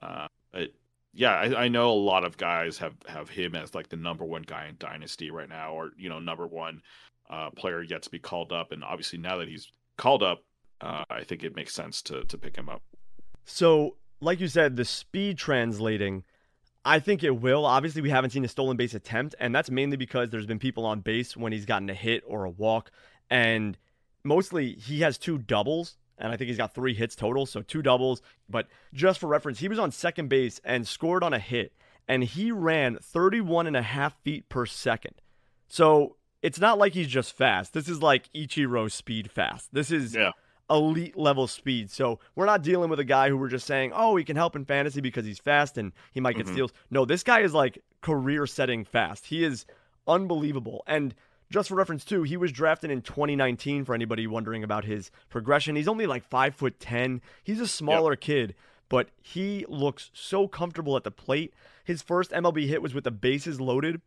Uh, 0.00 0.28
it, 0.54 0.74
yeah, 1.12 1.32
I, 1.32 1.64
I, 1.64 1.68
know 1.68 1.90
a 1.90 1.92
lot 1.92 2.24
of 2.24 2.38
guys 2.38 2.78
have 2.78 2.94
have 3.06 3.28
him 3.28 3.54
as 3.54 3.74
like 3.74 3.90
the 3.90 3.96
number 3.96 4.24
one 4.24 4.42
guy 4.42 4.66
in 4.68 4.76
Dynasty 4.78 5.30
right 5.30 5.48
now, 5.48 5.74
or 5.74 5.90
you 5.98 6.08
know, 6.08 6.18
number 6.18 6.46
one 6.46 6.80
uh, 7.28 7.50
player 7.50 7.82
yet 7.82 8.02
to 8.02 8.10
be 8.10 8.18
called 8.18 8.50
up. 8.50 8.72
And 8.72 8.82
obviously, 8.82 9.18
now 9.18 9.36
that 9.36 9.48
he's 9.48 9.70
called 9.98 10.22
up, 10.22 10.42
uh, 10.80 11.04
I 11.10 11.22
think 11.24 11.44
it 11.44 11.54
makes 11.54 11.74
sense 11.74 12.00
to 12.02 12.24
to 12.24 12.38
pick 12.38 12.56
him 12.56 12.70
up. 12.70 12.82
So, 13.44 13.96
like 14.20 14.40
you 14.40 14.48
said, 14.48 14.76
the 14.76 14.86
speed 14.86 15.36
translating 15.36 16.24
I 16.84 16.98
think 16.98 17.22
it 17.22 17.40
will. 17.40 17.64
Obviously, 17.64 18.02
we 18.02 18.10
haven't 18.10 18.30
seen 18.30 18.44
a 18.44 18.48
stolen 18.48 18.76
base 18.76 18.94
attempt, 18.94 19.34
and 19.38 19.54
that's 19.54 19.70
mainly 19.70 19.96
because 19.96 20.30
there's 20.30 20.46
been 20.46 20.58
people 20.58 20.84
on 20.84 21.00
base 21.00 21.36
when 21.36 21.52
he's 21.52 21.64
gotten 21.64 21.88
a 21.90 21.94
hit 21.94 22.24
or 22.26 22.44
a 22.44 22.50
walk. 22.50 22.90
And 23.30 23.78
mostly 24.24 24.74
he 24.74 25.00
has 25.00 25.16
two 25.16 25.38
doubles, 25.38 25.96
and 26.18 26.32
I 26.32 26.36
think 26.36 26.48
he's 26.48 26.56
got 26.56 26.74
three 26.74 26.94
hits 26.94 27.14
total, 27.14 27.46
so 27.46 27.62
two 27.62 27.82
doubles. 27.82 28.20
But 28.48 28.66
just 28.92 29.20
for 29.20 29.28
reference, 29.28 29.60
he 29.60 29.68
was 29.68 29.78
on 29.78 29.92
second 29.92 30.28
base 30.28 30.60
and 30.64 30.86
scored 30.86 31.22
on 31.22 31.32
a 31.32 31.38
hit, 31.38 31.72
and 32.08 32.24
he 32.24 32.50
ran 32.50 32.98
31 33.00 33.68
and 33.68 33.76
a 33.76 33.82
half 33.82 34.16
feet 34.22 34.48
per 34.48 34.66
second. 34.66 35.14
So 35.68 36.16
it's 36.42 36.58
not 36.58 36.78
like 36.78 36.94
he's 36.94 37.08
just 37.08 37.32
fast. 37.32 37.74
This 37.74 37.88
is 37.88 38.02
like 38.02 38.28
Ichiro 38.32 38.90
speed 38.90 39.30
fast. 39.30 39.72
This 39.72 39.92
is 39.92 40.14
yeah 40.14 40.32
elite 40.72 41.16
level 41.16 41.46
speed. 41.46 41.90
So 41.90 42.18
we're 42.34 42.46
not 42.46 42.62
dealing 42.62 42.90
with 42.90 42.98
a 42.98 43.04
guy 43.04 43.28
who 43.28 43.36
we're 43.36 43.48
just 43.48 43.66
saying, 43.66 43.92
oh, 43.94 44.16
he 44.16 44.24
can 44.24 44.36
help 44.36 44.56
in 44.56 44.64
fantasy 44.64 45.00
because 45.00 45.24
he's 45.24 45.38
fast 45.38 45.78
and 45.78 45.92
he 46.12 46.20
might 46.20 46.36
get 46.36 46.46
mm-hmm. 46.46 46.54
steals. 46.54 46.72
No, 46.90 47.04
this 47.04 47.22
guy 47.22 47.40
is 47.40 47.54
like 47.54 47.78
career 48.00 48.46
setting 48.46 48.84
fast. 48.84 49.26
He 49.26 49.44
is 49.44 49.66
unbelievable. 50.06 50.82
And 50.86 51.14
just 51.50 51.68
for 51.68 51.74
reference 51.74 52.04
too, 52.04 52.22
he 52.22 52.36
was 52.36 52.50
drafted 52.50 52.90
in 52.90 53.02
2019 53.02 53.84
for 53.84 53.94
anybody 53.94 54.26
wondering 54.26 54.64
about 54.64 54.84
his 54.84 55.10
progression. 55.28 55.76
He's 55.76 55.88
only 55.88 56.06
like 56.06 56.24
five 56.24 56.54
foot 56.54 56.80
ten. 56.80 57.20
He's 57.44 57.60
a 57.60 57.68
smaller 57.68 58.12
yep. 58.12 58.20
kid, 58.20 58.54
but 58.88 59.10
he 59.20 59.64
looks 59.68 60.10
so 60.14 60.48
comfortable 60.48 60.96
at 60.96 61.04
the 61.04 61.10
plate. 61.10 61.52
His 61.84 62.02
first 62.02 62.30
MLB 62.30 62.66
hit 62.68 62.82
was 62.82 62.94
with 62.94 63.04
the 63.04 63.10
bases 63.10 63.60
loaded 63.60 64.00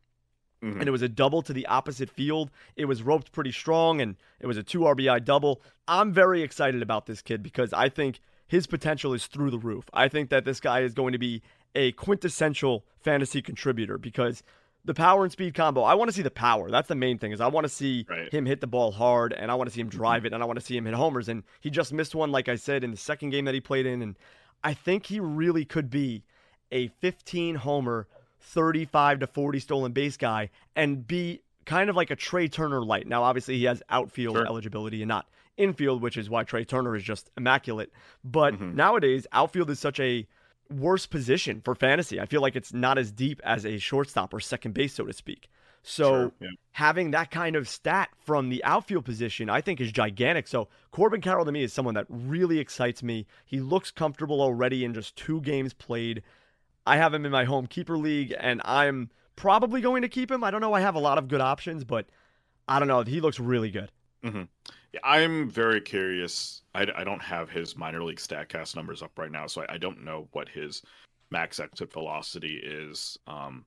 Mm-hmm. 0.66 0.80
And 0.80 0.88
it 0.88 0.92
was 0.92 1.02
a 1.02 1.10
double 1.10 1.42
to 1.44 1.54
the 1.54 1.66
opposite 1.68 2.10
field. 2.10 2.50
It 2.76 2.86
was 2.86 3.04
roped 3.04 3.32
pretty 3.32 3.52
strong 3.52 4.02
and 4.02 4.16
it 4.40 4.48
was 4.48 4.58
a 4.58 4.64
two 4.64 4.80
RBI 4.80 5.24
double. 5.24 5.62
I'm 5.88 6.12
very 6.12 6.42
excited 6.42 6.82
about 6.82 7.06
this 7.06 7.22
kid 7.22 7.44
because 7.44 7.72
I 7.72 7.90
think 7.90 8.20
his 8.48 8.68
potential 8.68 9.14
is 9.14 9.28
through 9.28 9.52
the 9.52 9.60
roof. 9.60 9.86
I 9.94 10.08
think 10.08 10.30
that 10.30 10.46
this 10.46 10.60
guy 10.60 10.82
is 10.82 10.94
going 10.94 11.12
to 11.14 11.20
be 11.20 11.42
a 11.76 11.92
quintessential 11.94 12.84
fantasy 13.00 13.42
contributor 13.42 13.98
because 13.98 14.44
the 14.84 14.94
power 14.94 15.24
and 15.24 15.32
speed 15.32 15.54
combo. 15.56 15.82
I 15.82 15.96
want 15.96 16.10
to 16.10 16.16
see 16.16 16.22
the 16.22 16.30
power. 16.32 16.70
That's 16.70 16.88
the 16.88 16.96
main 16.96 17.18
thing. 17.18 17.32
Is 17.32 17.42
I 17.42 17.48
want 17.48 17.66
to 17.66 17.70
see 17.70 18.06
Right. 18.08 18.32
him 18.32 18.46
hit 18.46 18.62
the 18.62 18.68
ball 18.68 18.92
hard, 18.92 19.34
and 19.34 19.50
I 19.52 19.56
want 19.56 19.68
to 19.68 19.74
see 19.74 19.82
him 19.82 19.90
drive 19.90 20.26
it, 20.26 20.34
and 20.34 20.44
I 20.44 20.46
want 20.46 20.60
to 20.60 20.66
see 20.66 20.78
him 20.78 20.86
hit 20.86 20.94
homers. 20.94 21.28
And 21.28 21.44
he 21.60 21.72
just 21.72 21.92
missed 21.92 22.14
one, 22.14 22.32
like 22.32 22.48
I 22.48 22.56
said, 22.56 22.84
in 22.84 22.92
the 22.92 22.98
second 22.98 23.32
game 23.32 23.46
that 23.46 23.56
he 23.56 23.60
played 23.62 23.88
in. 23.88 24.02
And 24.04 24.16
I 24.64 24.74
think 24.76 25.08
he 25.08 25.20
really 25.20 25.66
could 25.66 25.90
be 25.90 26.24
a 26.72 26.88
15 26.88 27.56
homer, 27.56 28.08
35 28.46 29.20
to 29.20 29.28
40 29.28 29.60
stolen 29.60 29.92
base 29.92 30.18
guy, 30.18 30.50
and 30.76 31.06
be 31.06 31.42
kind 31.66 31.90
of 31.90 31.96
like 31.96 32.12
a 32.12 32.16
Trea 32.16 32.48
Turner 32.48 32.84
light. 32.84 33.08
Now, 33.08 33.24
obviously, 33.24 33.58
he 33.58 33.64
has 33.66 33.82
outfield 33.90 34.36
Sure. 34.36 34.46
eligibility 34.46 35.02
and 35.02 35.10
not 35.10 35.28
infield, 35.58 36.02
which 36.02 36.18
is 36.18 36.30
why 36.30 36.44
Trea 36.44 36.66
Turner 36.66 36.96
is 36.96 37.04
just 37.04 37.32
immaculate. 37.38 37.92
But 38.24 38.54
Mhm. 38.56 38.76
nowadays, 38.76 39.26
outfield 39.32 39.70
is 39.70 39.80
such 39.80 40.00
a 40.00 40.28
worse 40.70 41.06
position 41.06 41.62
for 41.62 41.76
fantasy. 41.76 42.20
I 42.20 42.26
feel 42.26 42.42
like 42.42 42.56
it's 42.56 42.74
not 42.74 42.98
as 42.98 43.12
deep 43.12 43.42
as 43.44 43.66
a 43.66 43.78
shortstop 43.78 44.34
or 44.34 44.40
second 44.40 44.74
base, 44.74 44.94
so 44.94 45.06
to 45.06 45.14
speak. 45.14 45.50
So 45.84 46.04
Sure, 46.04 46.32
yeah. 46.42 46.50
having 46.72 47.12
that 47.12 47.30
kind 47.30 47.56
of 47.56 47.70
stat 47.70 48.10
from 48.18 48.50
the 48.50 48.64
outfield 48.64 49.06
position, 49.06 49.50
I 49.50 49.62
think 49.62 49.80
is 49.80 49.92
gigantic. 49.92 50.48
So 50.48 50.68
Corbin 50.92 51.22
Carroll 51.22 51.46
to 51.46 51.52
me 51.52 51.62
is 51.62 51.72
someone 51.72 51.94
that 51.94 52.08
really 52.10 52.58
excites 52.58 53.04
me. 53.04 53.28
He 53.46 53.60
looks 53.60 53.92
comfortable 53.92 54.42
already 54.42 54.84
in 54.84 54.94
just 54.96 55.16
two 55.16 55.42
games 55.42 55.74
played. 55.74 56.24
I 56.86 56.98
have 56.98 57.14
him 57.14 57.26
in 57.26 57.32
my 57.32 57.46
home 57.46 57.68
keeper 57.68 57.98
league, 57.98 58.34
and 58.38 58.62
I'm 58.66 59.10
probably 59.36 59.82
going 59.82 60.02
to 60.04 60.10
keep 60.10 60.32
him. 60.32 60.44
I 60.44 60.52
don't 60.52 60.62
know. 60.62 60.74
I 60.74 60.82
have 60.82 60.96
a 60.96 61.00
lot 61.00 61.18
of 61.18 61.28
good 61.28 61.42
options, 61.42 61.84
but 61.84 62.08
I 62.68 62.80
don't 62.80 62.88
know. 62.88 63.02
He 63.04 63.22
looks 63.22 63.40
really 63.40 63.72
good. 63.72 63.92
Yeah, 64.94 65.00
I'm 65.04 65.50
very 65.50 65.82
curious. 65.82 66.62
I, 66.74 66.88
I 66.96 67.04
don't 67.04 67.22
have 67.22 67.50
his 67.50 67.76
minor 67.76 68.04
league 68.04 68.18
Statcast 68.18 68.76
numbers 68.76 69.02
up 69.02 69.18
right 69.18 69.32
now, 69.32 69.48
so 69.48 69.62
I, 69.64 69.74
I 69.74 69.78
don't 69.78 70.04
know 70.04 70.28
what 70.32 70.48
his 70.50 70.82
max 71.32 71.60
exit 71.60 71.92
velocity 71.92 72.62
is. 72.64 73.18
Um, 73.28 73.66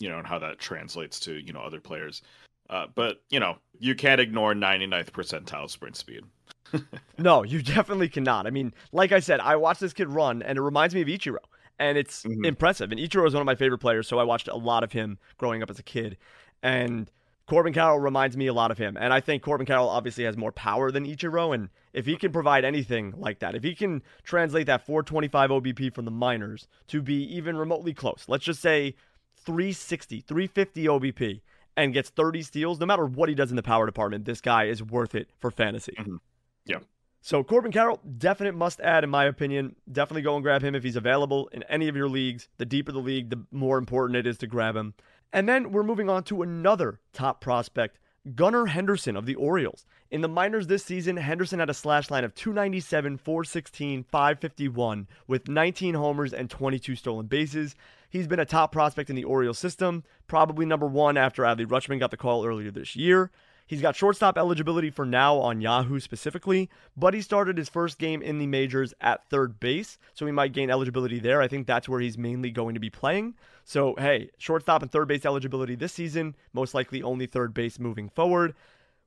you 0.00 0.08
know, 0.08 0.18
and 0.18 0.26
how 0.26 0.38
that 0.38 0.58
translates 0.58 1.20
to 1.20 1.34
you 1.34 1.52
know 1.52 1.60
other 1.60 1.80
players. 1.80 2.22
Uh, 2.68 2.86
but 2.94 3.22
you 3.30 3.38
know, 3.40 3.58
you 3.78 3.94
can't 3.94 4.20
ignore 4.20 4.54
99th 4.54 5.10
percentile 5.10 5.70
sprint 5.70 5.96
speed. 5.96 6.24
No, 7.18 7.42
you 7.42 7.60
definitely 7.62 8.08
cannot. 8.08 8.46
I 8.46 8.50
mean, 8.50 8.72
like 8.92 9.12
I 9.12 9.20
said, 9.20 9.40
I 9.40 9.56
watched 9.56 9.80
this 9.80 9.92
kid 9.92 10.08
run, 10.08 10.40
and 10.40 10.56
it 10.56 10.62
reminds 10.62 10.94
me 10.94 11.02
of 11.02 11.08
Ichiro, 11.08 11.36
and 11.80 11.98
it's 11.98 12.22
Mhm. 12.24 12.46
impressive. 12.46 12.92
And 12.92 13.00
Ichiro 13.00 13.26
is 13.26 13.34
one 13.34 13.40
of 13.40 13.46
my 13.46 13.56
favorite 13.56 13.78
players, 13.78 14.06
so 14.06 14.18
I 14.18 14.22
watched 14.22 14.46
a 14.46 14.54
lot 14.56 14.84
of 14.84 14.92
him 14.92 15.18
growing 15.38 15.62
up 15.62 15.70
as 15.70 15.78
a 15.80 15.82
kid. 15.82 16.16
And 16.62 17.10
Corbin 17.46 17.72
Carroll 17.72 17.98
reminds 17.98 18.36
me 18.36 18.46
a 18.46 18.52
lot 18.52 18.70
of 18.70 18.78
him. 18.78 18.96
And 18.96 19.12
I 19.12 19.20
think 19.20 19.42
Corbin 19.42 19.66
Carroll 19.66 19.88
obviously 19.88 20.22
has 20.22 20.36
more 20.36 20.52
power 20.52 20.92
than 20.92 21.04
Ichiro, 21.04 21.52
and 21.52 21.70
if 21.92 22.06
he 22.06 22.16
can 22.16 22.30
provide 22.30 22.64
anything 22.64 23.12
like 23.16 23.40
that, 23.40 23.56
if 23.56 23.64
he 23.64 23.74
can 23.74 24.02
translate 24.22 24.66
that 24.66 24.86
425 24.86 25.50
OBP 25.50 25.90
from 25.92 26.04
the 26.04 26.12
minors 26.12 26.68
to 26.86 27.02
be 27.02 27.24
even 27.34 27.56
remotely 27.56 27.92
close, 27.94 28.26
let's 28.28 28.44
just 28.44 28.60
say 28.60 28.94
360, 29.34 30.20
350 30.20 30.86
OBP, 30.86 31.40
and 31.76 31.92
gets 31.94 32.10
30 32.10 32.42
steals, 32.42 32.78
no 32.78 32.86
matter 32.86 33.06
what 33.06 33.28
he 33.28 33.34
does 33.34 33.50
in 33.50 33.56
the 33.56 33.62
power 33.62 33.86
department, 33.86 34.26
this 34.26 34.40
guy 34.40 34.64
is 34.64 34.82
worth 34.82 35.14
it 35.14 35.30
for 35.40 35.50
fantasy. 35.50 35.94
Mhm. 35.98 36.18
Yeah. 36.66 36.80
So 37.22 37.44
Corbin 37.44 37.70
Carroll, 37.70 38.00
definite 38.18 38.54
must 38.54 38.80
add 38.80 39.04
in 39.04 39.10
my 39.10 39.26
opinion. 39.26 39.76
Definitely 39.90 40.22
go 40.22 40.36
and 40.36 40.42
grab 40.42 40.62
him 40.62 40.74
if 40.74 40.82
he's 40.82 40.96
available 40.96 41.48
in 41.52 41.62
any 41.64 41.86
of 41.88 41.96
your 41.96 42.08
leagues. 42.08 42.48
The 42.56 42.64
deeper 42.64 42.92
the 42.92 42.98
league, 42.98 43.30
the 43.30 43.44
more 43.50 43.76
important 43.76 44.16
it 44.16 44.26
is 44.26 44.38
to 44.38 44.46
grab 44.46 44.74
him. 44.74 44.94
And 45.32 45.48
then 45.48 45.70
we're 45.70 45.82
moving 45.82 46.08
on 46.08 46.24
to 46.24 46.42
another 46.42 47.00
top 47.12 47.40
prospect, 47.40 47.98
Gunnar 48.34 48.66
Henderson 48.66 49.16
of 49.16 49.26
the 49.26 49.34
Orioles. 49.34 49.86
In 50.10 50.22
the 50.22 50.28
minors 50.28 50.66
this 50.66 50.84
season, 50.84 51.18
Henderson 51.18 51.60
had 51.60 51.70
a 51.70 51.74
slash 51.74 52.10
line 52.10 52.24
of 52.24 52.34
297, 52.34 53.18
416, 53.18 54.04
551 54.04 55.06
with 55.26 55.48
19 55.48 55.94
homers 55.94 56.32
and 56.32 56.50
22 56.50 56.96
stolen 56.96 57.26
bases. 57.26 57.76
He's 58.08 58.26
been 58.26 58.40
a 58.40 58.44
top 58.44 58.72
prospect 58.72 59.08
in 59.08 59.16
the 59.16 59.24
Orioles 59.24 59.58
system, 59.58 60.04
probably 60.26 60.66
number 60.66 60.86
one 60.86 61.16
after 61.16 61.44
Adley 61.44 61.66
Rutschman 61.66 62.00
got 62.00 62.10
the 62.10 62.16
call 62.16 62.44
earlier 62.44 62.70
this 62.70 62.96
year. 62.96 63.30
He's 63.70 63.80
got 63.80 63.94
shortstop 63.94 64.36
eligibility 64.36 64.90
for 64.90 65.06
now 65.06 65.36
on 65.36 65.60
Yahoo 65.60 66.00
specifically, 66.00 66.68
but 66.96 67.14
he 67.14 67.20
started 67.20 67.56
his 67.56 67.68
first 67.68 68.00
game 68.00 68.20
in 68.20 68.38
the 68.38 68.48
majors 68.48 68.92
at 69.00 69.30
third 69.30 69.60
base, 69.60 69.96
so 70.12 70.26
he 70.26 70.32
might 70.32 70.52
gain 70.52 70.72
eligibility 70.72 71.20
there. 71.20 71.40
I 71.40 71.46
think 71.46 71.68
that's 71.68 71.88
where 71.88 72.00
he's 72.00 72.18
mainly 72.18 72.50
going 72.50 72.74
to 72.74 72.80
be 72.80 72.90
playing. 72.90 73.36
So, 73.62 73.94
hey, 73.96 74.30
shortstop 74.38 74.82
and 74.82 74.90
third 74.90 75.06
base 75.06 75.24
eligibility 75.24 75.76
this 75.76 75.92
season, 75.92 76.34
most 76.52 76.74
likely 76.74 77.00
only 77.00 77.26
third 77.26 77.54
base 77.54 77.78
moving 77.78 78.08
forward, 78.08 78.56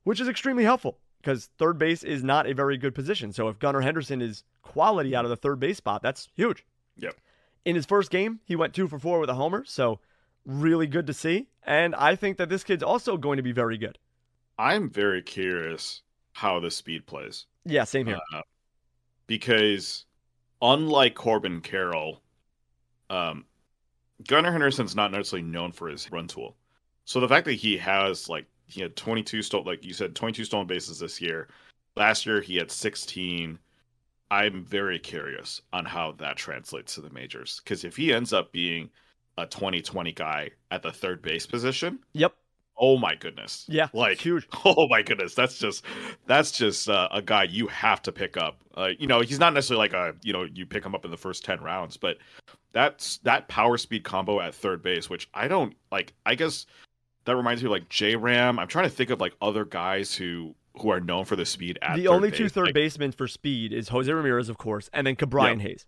which 0.04 0.18
is 0.18 0.28
extremely 0.28 0.64
helpful 0.64 0.96
because 1.20 1.50
third 1.58 1.76
base 1.76 2.02
is 2.02 2.24
not 2.24 2.46
a 2.46 2.54
very 2.54 2.78
good 2.78 2.94
position. 2.94 3.34
So, 3.34 3.48
if 3.48 3.58
Gunnar 3.58 3.82
Henderson 3.82 4.22
is 4.22 4.44
quality 4.62 5.14
out 5.14 5.26
of 5.26 5.28
the 5.28 5.36
third 5.36 5.60
base 5.60 5.76
spot, 5.76 6.00
that's 6.00 6.30
huge. 6.36 6.64
Yep. 6.96 7.14
In 7.66 7.76
his 7.76 7.84
first 7.84 8.10
game, 8.10 8.40
he 8.46 8.56
went 8.56 8.72
two 8.72 8.88
for 8.88 8.98
four 8.98 9.20
with 9.20 9.28
a 9.28 9.34
homer, 9.34 9.62
so 9.66 10.00
really 10.46 10.86
good 10.86 11.06
to 11.08 11.12
see. 11.12 11.48
And 11.66 11.94
I 11.94 12.16
think 12.16 12.38
that 12.38 12.48
this 12.48 12.64
kid's 12.64 12.82
also 12.82 13.18
going 13.18 13.36
to 13.36 13.42
be 13.42 13.52
very 13.52 13.76
good. 13.76 13.98
I'm 14.58 14.88
very 14.90 15.22
curious 15.22 16.02
how 16.32 16.60
the 16.60 16.70
speed 16.70 17.06
plays. 17.06 17.46
Yeah, 17.64 17.84
same 17.84 18.06
here. 18.06 18.18
Uh, 18.34 18.42
because 19.26 20.04
unlike 20.60 21.14
Corbin 21.14 21.60
Carroll, 21.60 22.22
um, 23.10 23.44
Gunnar 24.26 24.52
Henderson's 24.52 24.94
not 24.94 25.10
necessarily 25.10 25.46
known 25.46 25.72
for 25.72 25.88
his 25.88 26.10
run 26.10 26.28
tool. 26.28 26.56
So 27.04 27.20
the 27.20 27.28
fact 27.28 27.46
that 27.46 27.54
he 27.54 27.76
has 27.78 28.28
like 28.28 28.46
he 28.66 28.80
had 28.80 28.96
22 28.96 29.42
stolen, 29.42 29.66
like 29.66 29.84
you 29.84 29.92
said, 29.92 30.14
22 30.14 30.44
stolen 30.44 30.66
bases 30.66 30.98
this 30.98 31.20
year. 31.20 31.48
Last 31.96 32.26
year 32.26 32.40
he 32.40 32.56
had 32.56 32.70
16. 32.70 33.58
I'm 34.30 34.64
very 34.64 34.98
curious 34.98 35.60
on 35.72 35.84
how 35.84 36.12
that 36.12 36.36
translates 36.36 36.94
to 36.94 37.00
the 37.00 37.10
majors 37.10 37.60
because 37.62 37.84
if 37.84 37.96
he 37.96 38.12
ends 38.12 38.32
up 38.32 38.52
being 38.52 38.90
a 39.36 39.46
2020 39.46 40.12
guy 40.12 40.50
at 40.70 40.82
the 40.82 40.92
third 40.92 41.22
base 41.22 41.46
position, 41.46 41.98
Yep. 42.14 42.34
Oh 42.76 42.96
my 42.96 43.14
goodness, 43.14 43.64
Yeah. 43.68 43.88
like 43.92 44.18
huge. 44.18 44.48
Oh 44.64 44.88
my 44.88 45.02
goodness, 45.02 45.34
that's 45.34 45.58
just 45.58 45.84
that's 46.26 46.50
just 46.50 46.88
uh, 46.88 47.08
a 47.12 47.22
guy 47.22 47.44
you 47.44 47.68
have 47.68 48.02
to 48.02 48.12
pick 48.12 48.36
up. 48.36 48.60
Uh, 48.76 48.88
you 48.98 49.06
know, 49.06 49.20
he's 49.20 49.38
not 49.38 49.54
necessarily 49.54 49.84
like 49.88 49.92
a 49.92 50.14
you 50.22 50.32
know 50.32 50.44
you 50.52 50.66
pick 50.66 50.84
him 50.84 50.94
up 50.94 51.04
in 51.04 51.10
the 51.10 51.16
first 51.16 51.44
ten 51.44 51.60
rounds, 51.62 51.96
but 51.96 52.18
that's 52.72 53.18
that 53.18 53.46
power 53.48 53.76
speed 53.78 54.02
combo 54.02 54.40
at 54.40 54.54
third 54.54 54.82
base, 54.82 55.08
which 55.08 55.28
I 55.34 55.46
don't 55.48 55.74
like. 55.92 56.12
I 56.26 56.34
guess 56.34 56.66
that 57.26 57.36
reminds 57.36 57.62
me 57.62 57.66
of 57.68 57.70
like 57.72 57.88
J 57.88 58.16
Ram. 58.16 58.58
I'm 58.58 58.68
trying 58.68 58.84
to 58.86 58.90
think 58.94 59.10
of 59.10 59.20
like 59.20 59.34
other 59.40 59.64
guys 59.64 60.14
who 60.14 60.54
who 60.78 60.90
are 60.90 60.98
known 60.98 61.24
for 61.24 61.36
the 61.36 61.46
speed 61.46 61.78
at 61.82 61.94
the 61.96 62.08
only 62.08 62.30
base. 62.30 62.38
two 62.38 62.48
third 62.48 62.66
Like, 62.66 62.74
basemen 62.74 63.12
for 63.12 63.28
speed 63.28 63.72
is 63.72 63.88
Jose 63.90 64.12
Ramirez, 64.12 64.48
of 64.48 64.58
course, 64.58 64.90
and 64.92 65.06
then 65.06 65.14
Ke'Bryan 65.14 65.60
Hayes. 65.60 65.86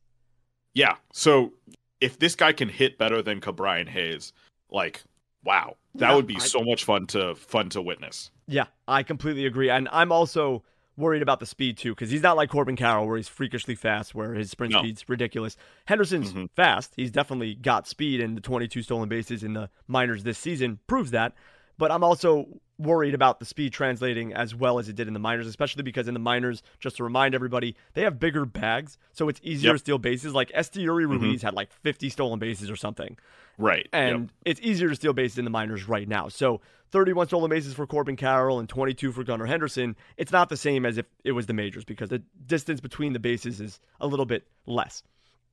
Yeah, 0.74 0.94
so 1.12 1.52
if 2.00 2.18
this 2.20 2.36
guy 2.36 2.52
can 2.52 2.68
hit 2.68 2.96
better 2.98 3.20
than 3.22 3.40
Ke'Bryan 3.40 3.88
Hayes, 3.88 4.32
like 4.70 5.02
wow, 5.46 5.76
that 5.94 6.14
would 6.14 6.26
be 6.26 6.36
I- 6.36 6.40
so 6.40 6.62
much 6.62 6.84
fun 6.84 7.06
to 7.08 7.34
fun 7.36 7.70
to 7.70 7.80
witness. 7.80 8.30
Yeah, 8.46 8.66
I 8.86 9.02
completely 9.02 9.46
agree. 9.46 9.70
And 9.70 9.88
I'm 9.92 10.12
also 10.12 10.62
worried 10.98 11.22
about 11.22 11.40
the 11.40 11.46
speed 11.46 11.76
too, 11.76 11.94
because 11.94 12.10
he's 12.10 12.22
not 12.22 12.36
like 12.36 12.48
Corbin 12.50 12.74
Carroll, 12.76 13.06
where 13.06 13.16
he's 13.18 13.28
freakishly 13.28 13.74
fast, 13.74 14.14
where 14.14 14.34
his 14.34 14.50
sprint 14.50 14.72
No. 14.72 14.80
speed's 14.80 15.06
ridiculous. 15.08 15.56
Henderson's 15.86 16.32
Mhm. 16.32 16.50
fast. 16.56 16.92
He's 16.96 17.10
definitely 17.10 17.54
got 17.54 17.86
speed, 17.86 18.20
and 18.20 18.36
the 18.36 18.40
22 18.40 18.82
stolen 18.82 19.08
bases 19.08 19.42
in 19.42 19.52
the 19.52 19.68
minors 19.86 20.22
this 20.24 20.38
season 20.38 20.80
proves 20.86 21.10
that. 21.10 21.34
But 21.78 21.90
I'm 21.92 22.02
also 22.02 22.48
worried 22.78 23.14
about 23.14 23.38
the 23.40 23.46
speed 23.46 23.72
translating 23.72 24.32
as 24.34 24.54
well 24.54 24.78
as 24.78 24.88
it 24.88 24.96
did 24.96 25.08
in 25.08 25.14
the 25.14 25.18
minors, 25.20 25.46
especially 25.46 25.82
because 25.82 26.08
in 26.08 26.14
the 26.14 26.20
minors, 26.20 26.62
just 26.78 26.96
to 26.98 27.04
remind 27.04 27.34
everybody, 27.34 27.74
they 27.94 28.02
have 28.02 28.18
bigger 28.20 28.44
bags, 28.44 28.98
so 29.12 29.28
it's 29.28 29.40
easier 29.42 29.68
Yep. 29.70 29.74
to 29.74 29.78
steal 29.78 29.98
bases. 29.98 30.34
Like 30.34 30.50
Esteury 30.52 31.06
Mhm. 31.06 31.20
Ruiz 31.22 31.42
had 31.42 31.54
like 31.54 31.72
50 31.72 32.08
stolen 32.10 32.38
bases 32.38 32.70
or 32.70 32.76
something. 32.76 33.16
Right. 33.58 33.88
and 33.90 34.20
Yep. 34.24 34.30
it's 34.44 34.60
easier 34.60 34.90
to 34.90 34.94
steal 34.94 35.14
bases 35.14 35.38
in 35.38 35.44
the 35.46 35.50
minors 35.50 35.88
right 35.88 36.06
now. 36.06 36.28
So 36.28 36.60
31 36.90 37.26
stolen 37.28 37.48
bases 37.48 37.72
for 37.72 37.86
Corbin 37.86 38.14
Carroll 38.16 38.58
and 38.58 38.68
22 38.68 39.12
for 39.12 39.24
Gunnar 39.24 39.46
Henderson. 39.46 39.96
It's 40.18 40.30
not 40.30 40.50
the 40.50 40.58
same 40.58 40.84
as 40.84 40.98
if 40.98 41.06
it 41.24 41.32
was 41.32 41.46
the 41.46 41.54
majors 41.54 41.82
because 41.86 42.10
the 42.10 42.18
distance 42.46 42.80
between 42.82 43.14
the 43.14 43.18
bases 43.18 43.58
is 43.58 43.80
a 43.98 44.06
little 44.06 44.26
bit 44.26 44.46
less. 44.66 45.02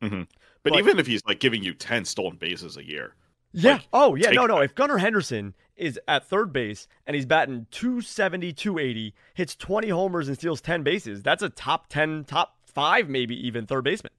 But, 0.01 0.27
But- 0.63 0.77
even 0.79 0.99
if 0.99 1.07
he's 1.07 1.21
like 1.25 1.39
giving 1.39 1.63
you 1.63 1.73
10 1.73 2.03
stolen 2.03 2.35
bases 2.35 2.75
a 2.75 2.85
year, 2.85 3.15
Yeah. 3.53 3.73
Like, 3.75 3.87
oh, 3.93 4.15
yeah. 4.15 4.27
take 4.27 4.35
No, 4.35 4.47
no. 4.47 4.59
If 4.59 4.75
Gunnar 4.75 4.97
Henderson 4.97 5.53
is 5.75 5.99
at 6.07 6.25
third 6.27 6.53
base 6.53 6.87
and 7.07 7.15
he's 7.15 7.25
batting 7.25 7.67
270, 7.71 8.53
280, 8.53 9.13
hits 9.33 9.55
20 9.55 9.89
homers 9.89 10.27
and 10.27 10.37
steals 10.37 10.61
10 10.61 10.83
bases, 10.83 11.23
that's 11.23 11.43
a 11.43 11.49
top 11.49 11.87
10, 11.87 12.25
top 12.25 12.57
five, 12.65 13.09
maybe 13.09 13.35
even 13.47 13.65
third 13.65 13.83
baseman. 13.83 14.11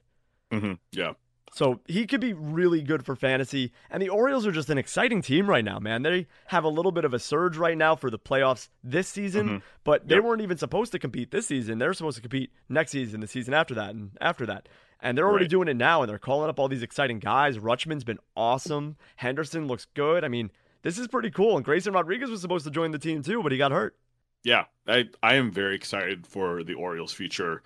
hmm 0.51 0.73
yeah, 0.93 1.13
So 1.53 1.81
he 1.87 2.07
could 2.07 2.21
be 2.21 2.33
really 2.33 2.83
good 2.83 3.05
for 3.05 3.15
fantasy. 3.17 3.73
And 3.91 4.03
the 4.03 4.09
Orioles 4.09 4.47
are 4.47 4.53
just 4.53 4.71
an 4.71 4.79
exciting 4.79 5.23
team 5.23 5.49
right 5.49 5.65
now, 5.65 5.79
man. 5.79 6.03
They 6.03 6.27
have 6.49 6.65
a 6.65 6.69
little 6.69 6.93
bit 6.93 7.05
of 7.05 7.15
a 7.15 7.19
surge 7.19 7.57
right 7.57 7.77
now 7.79 7.95
for 7.97 8.11
the 8.11 8.19
playoffs 8.19 8.69
this 8.83 9.09
season, 9.09 9.49
Mhm. 9.49 9.63
but 9.85 10.09
they 10.09 10.17
Yep. 10.17 10.25
weren't 10.25 10.43
even 10.43 10.57
supposed 10.59 10.93
to 10.93 10.99
compete 10.99 11.31
this 11.31 11.47
season. 11.47 11.79
They're 11.79 11.95
supposed 11.95 12.17
to 12.17 12.23
compete 12.23 12.51
next 12.69 12.91
season, 12.93 13.21
the 13.21 13.27
season 13.29 13.55
after 13.55 13.75
that, 13.75 13.91
and 13.95 14.11
after 14.21 14.45
that. 14.47 14.69
And 15.01 15.19
they're 15.19 15.27
already 15.29 15.45
Right. 15.45 15.51
doing 15.51 15.69
it 15.69 15.77
now, 15.77 16.03
and 16.03 16.09
they're 16.09 16.19
calling 16.19 16.49
up 16.49 16.59
all 16.59 16.69
these 16.69 16.83
exciting 16.83 17.19
guys. 17.19 17.59
Rutschman's 17.59 18.05
been 18.05 18.19
awesome. 18.37 18.97
Henderson 19.17 19.67
looks 19.67 19.85
good. 19.95 20.25
I 20.25 20.29
mean, 20.29 20.51
this 20.85 20.97
is 20.99 21.09
pretty 21.09 21.33
cool. 21.33 21.57
And 21.57 21.65
Grayson 21.65 21.93
Rodriguez 21.93 22.31
was 22.31 22.41
supposed 22.41 22.65
to 22.67 22.71
join 22.71 22.93
the 22.93 22.99
team 23.01 23.23
too, 23.25 23.43
but 23.43 23.51
he 23.51 23.59
got 23.59 23.73
hurt. 23.73 23.97
yeah. 24.45 24.67
I 24.87 25.09
I 25.23 25.35
am 25.35 25.51
very 25.51 25.75
excited 25.75 26.27
for 26.27 26.63
the 26.63 26.75
Orioles' 26.75 27.13
future, 27.13 27.63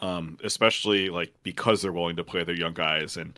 um, 0.00 0.38
especially 0.44 1.08
like 1.08 1.32
because 1.42 1.82
they're 1.82 1.92
willing 1.92 2.16
to 2.16 2.24
play 2.24 2.44
their 2.44 2.54
young 2.54 2.74
guys 2.74 3.16
and 3.16 3.36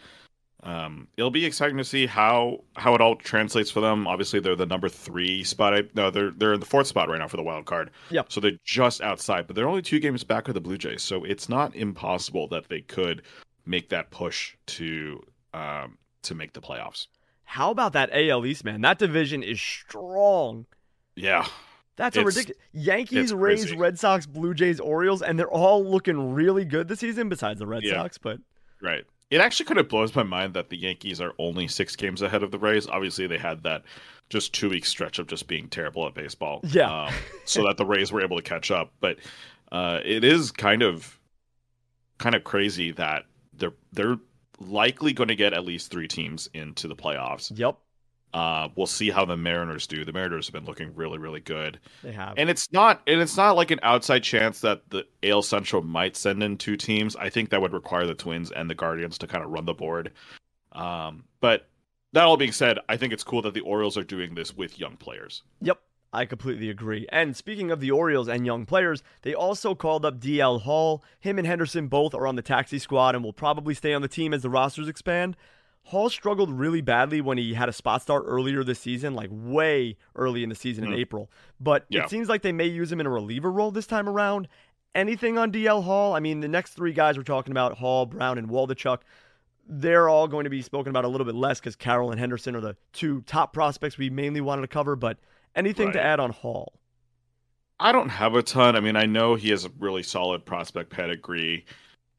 Um, 0.65 1.09
it'll 1.17 1.31
be 1.33 1.45
exciting 1.45 1.77
to 1.79 1.85
see 1.85 2.07
how 2.07 2.63
how 2.77 2.95
it 2.95 3.01
all 3.01 3.17
translates 3.17 3.71
for 3.71 3.81
them. 3.81 4.07
Obviously, 4.07 4.39
they're 4.41 4.55
the 4.57 4.67
number 4.67 4.89
three 4.89 5.43
spot. 5.45 5.75
I, 5.75 5.83
no, 5.95 6.11
they're 6.11 6.31
they're 6.31 6.55
in 6.55 6.61
the 6.61 6.67
fourth 6.67 6.87
spot 6.87 7.09
right 7.09 7.19
now 7.19 7.27
for 7.29 7.37
the 7.37 7.43
wild 7.43 7.65
card. 7.67 7.91
Yep. 8.11 8.31
So 8.31 8.41
they're 8.41 8.59
just 8.65 9.01
outside, 9.03 9.47
but 9.49 9.57
they're 9.57 9.69
only 9.69 9.83
two 9.83 9.99
games 9.99 10.23
back 10.25 10.47
of 10.49 10.55
the 10.55 10.61
Blue 10.61 10.79
Jays. 10.79 11.03
So 11.03 11.25
it's 11.25 11.49
not 11.49 11.75
impossible 11.75 12.47
that 12.49 12.69
they 12.69 12.81
could 12.83 13.23
make 13.67 13.89
that 13.91 14.11
push 14.13 14.55
to 14.67 15.21
um, 15.55 15.99
to 16.23 16.35
make 16.35 16.53
the 16.53 16.61
playoffs. 16.61 17.07
How 17.45 17.71
about 17.71 17.93
that 17.93 18.11
AL 18.13 18.47
East, 18.47 18.65
man? 18.65 18.81
That 18.81 18.99
division 18.99 19.43
is 19.43 19.61
strong. 19.61 20.67
Yeah. 21.15 21.47
That's 21.97 22.17
a 22.17 22.25
ridiculous. 22.25 22.59
Yankees, 22.73 23.35
Rays, 23.35 23.65
crazy. 23.65 23.77
Red 23.77 23.99
Sox, 23.99 24.27
Blue 24.27 24.55
Jays, 24.55 24.81
Orioles, 24.81 25.23
and 25.23 25.39
they're 25.39 25.51
all 25.51 25.85
looking 25.85 26.35
really 26.35 26.65
good 26.65 26.89
this 26.89 27.01
season. 27.01 27.29
Besides 27.29 27.59
the 27.59 27.67
Red 27.67 27.83
yeah. 27.83 27.95
Sox, 27.95 28.19
but 28.19 28.39
right. 28.81 29.05
It 29.31 29.41
actually 29.41 29.67
kind 29.67 29.79
of 29.79 29.89
blows 29.89 30.15
my 30.15 30.23
mind 30.23 30.53
that 30.55 30.69
the 30.69 30.77
Yankees 30.77 31.19
are 31.21 31.33
only 31.39 31.67
six 31.67 31.97
games 31.97 32.21
ahead 32.21 32.43
of 32.43 32.51
the 32.51 32.59
Rays. 32.59 32.87
Obviously, 32.87 33.27
they 33.27 33.39
had 33.39 33.63
that 33.63 33.83
just 34.29 34.53
two 34.53 34.69
week 34.71 34.85
stretch 34.85 35.19
of 35.19 35.27
just 35.27 35.47
being 35.47 35.69
terrible 35.69 36.07
at 36.07 36.15
baseball. 36.15 36.61
Yeah. 36.65 37.05
Um, 37.05 37.15
so 37.45 37.65
that 37.67 37.77
the 37.77 37.87
Rays 37.87 38.13
were 38.13 38.23
able 38.23 38.37
to 38.37 38.43
catch 38.43 38.71
up. 38.71 38.93
But 39.01 39.19
uh, 39.71 40.01
it 40.05 40.25
is 40.25 40.51
kind 40.51 40.83
of 40.83 41.19
kind 42.19 42.35
of 42.35 42.45
crazy 42.45 42.93
that 42.93 43.25
they're 43.53 43.75
they're 43.93 44.19
likely 44.69 45.13
going 45.13 45.29
to 45.29 45.37
get 45.37 45.53
at 45.53 45.65
least 45.65 45.91
three 45.91 46.09
teams 46.09 46.49
into 46.55 46.89
the 46.89 46.97
playoffs. 46.97 47.53
Yep. 47.55 47.79
Uh, 48.35 48.69
we'll 48.77 48.87
see 48.87 49.11
how 49.11 49.27
the 49.27 49.37
Mariners 49.37 49.87
do. 49.87 50.05
The 50.07 50.13
Mariners 50.13 50.47
have 50.47 50.55
been 50.55 50.65
looking 50.65 50.95
really, 50.95 51.19
really 51.19 51.41
good. 51.41 51.79
They 52.03 52.13
have, 52.13 52.35
and 52.39 52.49
it's 52.49 52.73
not, 52.73 53.03
and 53.07 53.21
it's 53.21 53.37
not 53.37 53.57
like 53.57 53.71
an 53.71 53.81
outside 53.83 54.23
chance 54.23 54.61
that 54.61 54.89
the 54.89 55.05
AL 55.23 55.43
Central 55.43 55.83
might 55.83 56.17
send 56.17 56.43
in 56.43 56.57
two 56.57 56.79
teams. 56.79 57.15
I 57.15 57.29
think 57.29 57.51
that 57.51 57.61
would 57.61 57.75
require 57.75 58.07
the 58.07 58.15
Twins 58.15 58.51
and 58.51 58.71
the 58.71 58.75
Guardians 58.75 59.19
to 59.19 59.27
kind 59.27 59.45
of 59.45 59.51
run 59.51 59.67
the 59.67 59.75
board. 59.75 60.13
Um, 60.73 61.25
but 61.41 61.69
that 62.15 62.25
all 62.25 62.39
being 62.39 62.53
said, 62.53 62.79
I 62.89 62.97
think 62.97 63.13
it's 63.13 63.25
cool 63.25 63.43
that 63.43 63.53
the 63.53 63.61
Orioles 63.61 63.99
are 63.99 64.05
doing 64.05 64.35
this 64.35 64.57
with 64.57 64.79
young 64.79 64.97
players. 64.97 65.43
Yep, 65.61 65.79
I 66.13 66.27
completely 66.27 66.69
agree. 66.69 67.07
And 67.11 67.35
speaking 67.35 67.71
of 67.71 67.81
the 67.81 67.91
Orioles 67.91 68.29
and 68.29 68.45
young 68.45 68.67
players, 68.67 69.03
they 69.23 69.33
also 69.33 69.75
called 69.75 70.05
up 70.05 70.21
DL 70.21 70.61
Hall. 70.61 71.03
Him 71.19 71.39
and 71.39 71.47
Henderson 71.47 71.89
both 71.89 72.15
are 72.15 72.27
on 72.27 72.37
the 72.37 72.43
taxi 72.43 72.79
squad 72.79 73.15
and 73.15 73.25
will 73.25 73.33
probably 73.33 73.73
stay 73.73 73.95
on 73.95 74.03
the 74.03 74.09
team 74.09 74.35
as 74.35 74.43
the 74.43 74.51
rosters 74.51 74.89
expand. 74.89 75.37
Hall 75.85 76.11
struggled 76.11 76.51
really 76.51 76.81
badly 76.81 77.21
when 77.21 77.39
he 77.39 77.55
had 77.55 77.69
a 77.69 77.73
spot 77.73 78.03
start 78.03 78.25
earlier 78.27 78.63
this 78.63 78.79
season, 78.79 79.15
like 79.15 79.31
way 79.33 79.97
early 80.15 80.43
in 80.43 80.49
the 80.49 80.55
season 80.55 80.85
mm. 80.85 80.89
in. 80.89 80.95
April. 80.95 81.31
But 81.59 81.87
yeah. 81.89 82.05
it 82.05 82.11
seems 82.11 82.29
like 82.29 82.43
they 82.43 82.53
may 82.53 82.67
use 82.67 82.93
him 82.93 83.01
in 83.01 83.07
a 83.07 83.11
reliever 83.11 83.51
role 83.51 83.71
this 83.71 83.87
time 83.87 84.09
around. 84.09 84.49
Anything 84.95 85.39
on 85.39 85.51
DL 85.51 85.83
Hall? 85.83 86.15
I 86.15 86.21
mean, 86.21 86.41
the 86.41 86.49
next 86.49 86.75
three 86.75 86.93
guys 86.93 87.17
we're 87.17 87.25
talking 87.25 87.51
about, 87.51 87.79
Hall, 87.79 88.05
Brown, 88.05 88.37
and 88.37 88.49
Waldichuk, 88.49 88.99
they're 89.67 90.09
all 90.09 90.29
going 90.29 90.45
to 90.45 90.51
be 90.51 90.61
spoken 90.61 90.91
about 90.91 91.07
a 91.07 91.09
little 91.09 91.25
bit 91.25 91.35
less 91.35 91.59
because 91.59 91.77
Carroll 91.77 92.11
and 92.11 92.21
Henderson 92.21 92.55
are 92.55 92.61
the 92.61 92.77
two 92.93 93.23
top 93.23 93.55
prospects 93.55 93.97
we 93.97 94.11
mainly 94.11 94.43
wanted 94.43 94.63
to 94.63 94.69
cover. 94.69 94.95
But 94.95 95.19
anything 95.55 95.87
right. 95.87 95.95
to 95.95 96.03
add 96.03 96.21
on 96.21 96.31
Hall? 96.31 96.73
I 97.81 97.91
don't 97.91 98.11
have 98.11 98.35
a 98.35 98.43
ton. 98.43 98.77
I 98.77 98.81
mean, 98.81 98.97
I 98.97 99.07
know 99.07 99.35
he 99.35 99.51
has 99.51 99.65
a 99.65 99.71
really 99.79 100.03
solid 100.03 100.47
prospect 100.47 100.91
pedigree. 100.91 101.67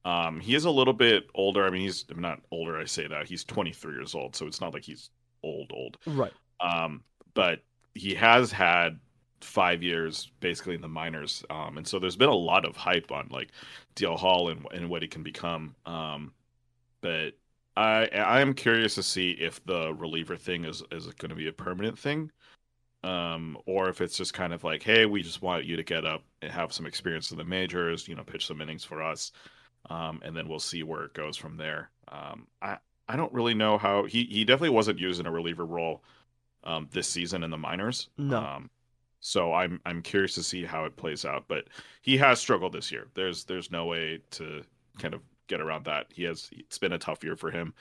Um, 0.05 0.41
he 0.41 0.55
is 0.55 0.65
a 0.65 0.71
little 0.71 0.93
bit 0.93 1.27
older. 1.33 1.65
I 1.65 1.69
mean, 1.69 1.83
he's 1.83 2.05
I'm 2.09 2.21
not 2.21 2.41
older. 2.51 2.77
I 2.77 2.85
say 2.85 3.07
that 3.07 3.27
he's 3.27 3.43
23 3.45 3.93
years 3.93 4.13
old, 4.13 4.35
so 4.35 4.45
it's 4.45 4.59
not 4.59 4.73
like 4.73 4.83
he's 4.83 5.09
old, 5.41 5.71
old. 5.73 5.97
Right. 6.05 6.33
Um, 6.59 7.03
but 7.33 7.61
he 7.95 8.13
has 8.15 8.51
had 8.51 8.99
five 9.39 9.83
years 9.83 10.31
basically 10.39 10.75
in 10.75 10.81
the 10.81 10.87
minors, 10.87 11.43
um, 11.49 11.77
and 11.77 11.87
so 11.87 11.99
there's 11.99 12.15
been 12.15 12.29
a 12.29 12.35
lot 12.35 12.65
of 12.65 12.75
hype 12.75 13.11
on 13.11 13.27
like 13.31 13.51
DL 13.95 14.17
Hall 14.17 14.49
and 14.49 14.65
and 14.73 14.89
what 14.89 15.01
he 15.01 15.07
can 15.07 15.23
become. 15.23 15.75
Um, 15.85 16.33
but 17.01 17.33
I 17.77 18.07
I 18.07 18.41
am 18.41 18.53
curious 18.53 18.95
to 18.95 19.03
see 19.03 19.31
if 19.31 19.63
the 19.65 19.93
reliever 19.93 20.35
thing 20.35 20.65
is 20.65 20.83
is 20.91 21.07
going 21.07 21.29
to 21.29 21.35
be 21.35 21.47
a 21.47 21.53
permanent 21.53 21.97
thing. 21.97 22.31
Um, 23.03 23.57
or 23.65 23.89
if 23.89 23.99
it's 23.99 24.15
just 24.15 24.33
kind 24.33 24.53
of 24.53 24.63
like, 24.63 24.81
hey, 24.81 25.05
we 25.05 25.21
just 25.21 25.41
want 25.41 25.65
you 25.65 25.75
to 25.75 25.83
get 25.83 26.05
up 26.05 26.23
and 26.41 26.51
have 26.51 26.71
some 26.71 26.85
experience 26.85 27.31
in 27.31 27.37
the 27.37 27.43
majors, 27.43 28.07
you 28.07 28.15
know, 28.15 28.23
pitch 28.23 28.47
some 28.47 28.61
innings 28.61 28.83
for 28.85 29.01
us 29.01 29.33
um, 29.89 30.21
and 30.23 30.35
then 30.35 30.47
we'll 30.47 30.59
see 30.59 30.83
where 30.83 31.03
it 31.03 31.13
goes 31.13 31.37
from 31.37 31.57
there. 31.57 31.89
Um, 32.07 32.47
I 32.61 32.77
I 33.07 33.15
don't 33.15 33.33
really 33.33 33.53
know 33.53 33.77
how 33.77 34.05
he 34.05 34.23
he 34.25 34.45
definitely 34.45 34.69
wasn't 34.69 34.99
used 34.99 35.19
in 35.19 35.25
a 35.25 35.31
reliever 35.31 35.65
role 35.65 36.03
um, 36.63 36.87
this 36.91 37.07
season 37.07 37.43
in 37.43 37.49
the 37.49 37.57
minors. 37.57 38.09
No. 38.17 38.37
Um, 38.37 38.69
so 39.19 39.53
I'm 39.53 39.81
I'm 39.85 40.01
curious 40.01 40.35
to 40.35 40.43
see 40.43 40.63
how 40.63 40.85
it 40.85 40.95
plays 40.95 41.25
out, 41.25 41.45
but 41.47 41.65
he 42.01 42.17
has 42.17 42.39
struggled 42.39 42.73
this 42.73 42.91
year. 42.91 43.07
There's 43.13 43.43
there's 43.45 43.71
no 43.71 43.85
way 43.85 44.19
to 44.31 44.63
kind 44.99 45.13
of 45.13 45.21
get 45.47 45.61
around 45.61 45.85
that. 45.85 46.07
He 46.13 46.23
has 46.23 46.49
it's 46.51 46.77
been 46.77 46.93
a 46.93 46.97
tough 46.97 47.23
year 47.23 47.35
for 47.35 47.51
him 47.51 47.73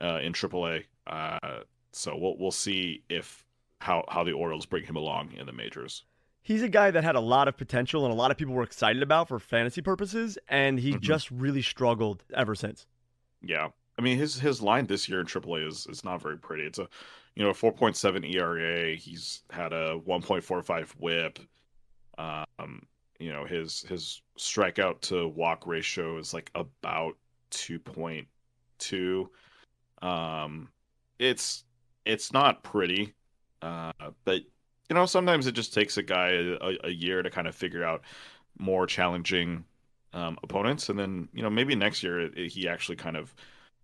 uh, 0.00 0.18
in 0.22 0.32
AAA. 0.32 0.84
Uh, 1.06 1.60
so 1.92 2.16
we'll 2.16 2.36
we'll 2.38 2.50
see 2.50 3.02
if 3.08 3.43
how 3.84 4.04
how 4.08 4.24
the 4.24 4.32
Orioles 4.32 4.66
bring 4.66 4.84
him 4.84 4.96
along 4.96 5.32
in 5.32 5.46
the 5.46 5.52
majors 5.52 6.04
he's 6.44 6.62
a 6.62 6.68
guy 6.68 6.92
that 6.92 7.02
had 7.02 7.16
a 7.16 7.20
lot 7.20 7.48
of 7.48 7.56
potential 7.56 8.04
and 8.04 8.12
a 8.12 8.16
lot 8.16 8.30
of 8.30 8.36
people 8.36 8.54
were 8.54 8.62
excited 8.62 9.02
about 9.02 9.26
for 9.26 9.40
fantasy 9.40 9.82
purposes, 9.82 10.38
and 10.48 10.78
he 10.78 10.90
mm-hmm. 10.92 11.00
just 11.00 11.28
really 11.32 11.62
struggled 11.62 12.22
ever 12.32 12.54
since. 12.54 12.86
Yeah, 13.42 13.70
I 13.98 14.02
mean 14.02 14.16
his 14.16 14.38
his 14.38 14.62
line 14.62 14.86
this 14.86 15.08
year 15.08 15.18
in 15.18 15.26
AAA 15.26 15.66
is 15.66 15.88
is 15.88 16.04
not 16.04 16.22
very 16.22 16.38
pretty. 16.38 16.64
It's 16.64 16.78
a 16.78 16.88
you 17.34 17.42
know 17.42 17.50
a 17.50 17.54
4.7 17.54 18.32
ERA. 18.32 18.94
He's 18.94 19.42
had 19.50 19.72
a 19.72 19.98
1.45 20.06 20.90
WHIP. 20.98 21.40
Um, 22.16 22.86
you 23.18 23.32
know 23.32 23.44
his 23.44 23.82
his 23.88 24.22
strikeout 24.38 25.00
to 25.02 25.26
walk 25.28 25.66
ratio 25.66 26.18
is 26.18 26.32
like 26.32 26.50
about 26.54 27.16
2.2. 27.50 29.26
Um, 30.06 30.68
it's 31.18 31.64
it's 32.04 32.32
not 32.32 32.62
pretty, 32.62 33.14
uh, 33.64 34.10
but 34.24 34.42
you 34.90 34.94
know, 34.94 35.06
sometimes 35.06 35.46
it 35.46 35.52
just 35.52 35.72
takes 35.72 35.96
a 35.96 36.02
guy 36.02 36.30
a, 36.60 36.76
a 36.84 36.90
year 36.90 37.22
to 37.22 37.30
kind 37.30 37.46
of 37.46 37.54
figure 37.54 37.84
out 37.84 38.02
more 38.58 38.86
challenging 38.86 39.64
um, 40.12 40.38
opponents, 40.42 40.88
and 40.88 40.98
then 40.98 41.28
you 41.32 41.42
know 41.42 41.50
maybe 41.50 41.74
next 41.74 42.02
year 42.02 42.20
it, 42.20 42.36
it, 42.36 42.52
he 42.52 42.68
actually 42.68 42.96
kind 42.96 43.16
of 43.16 43.34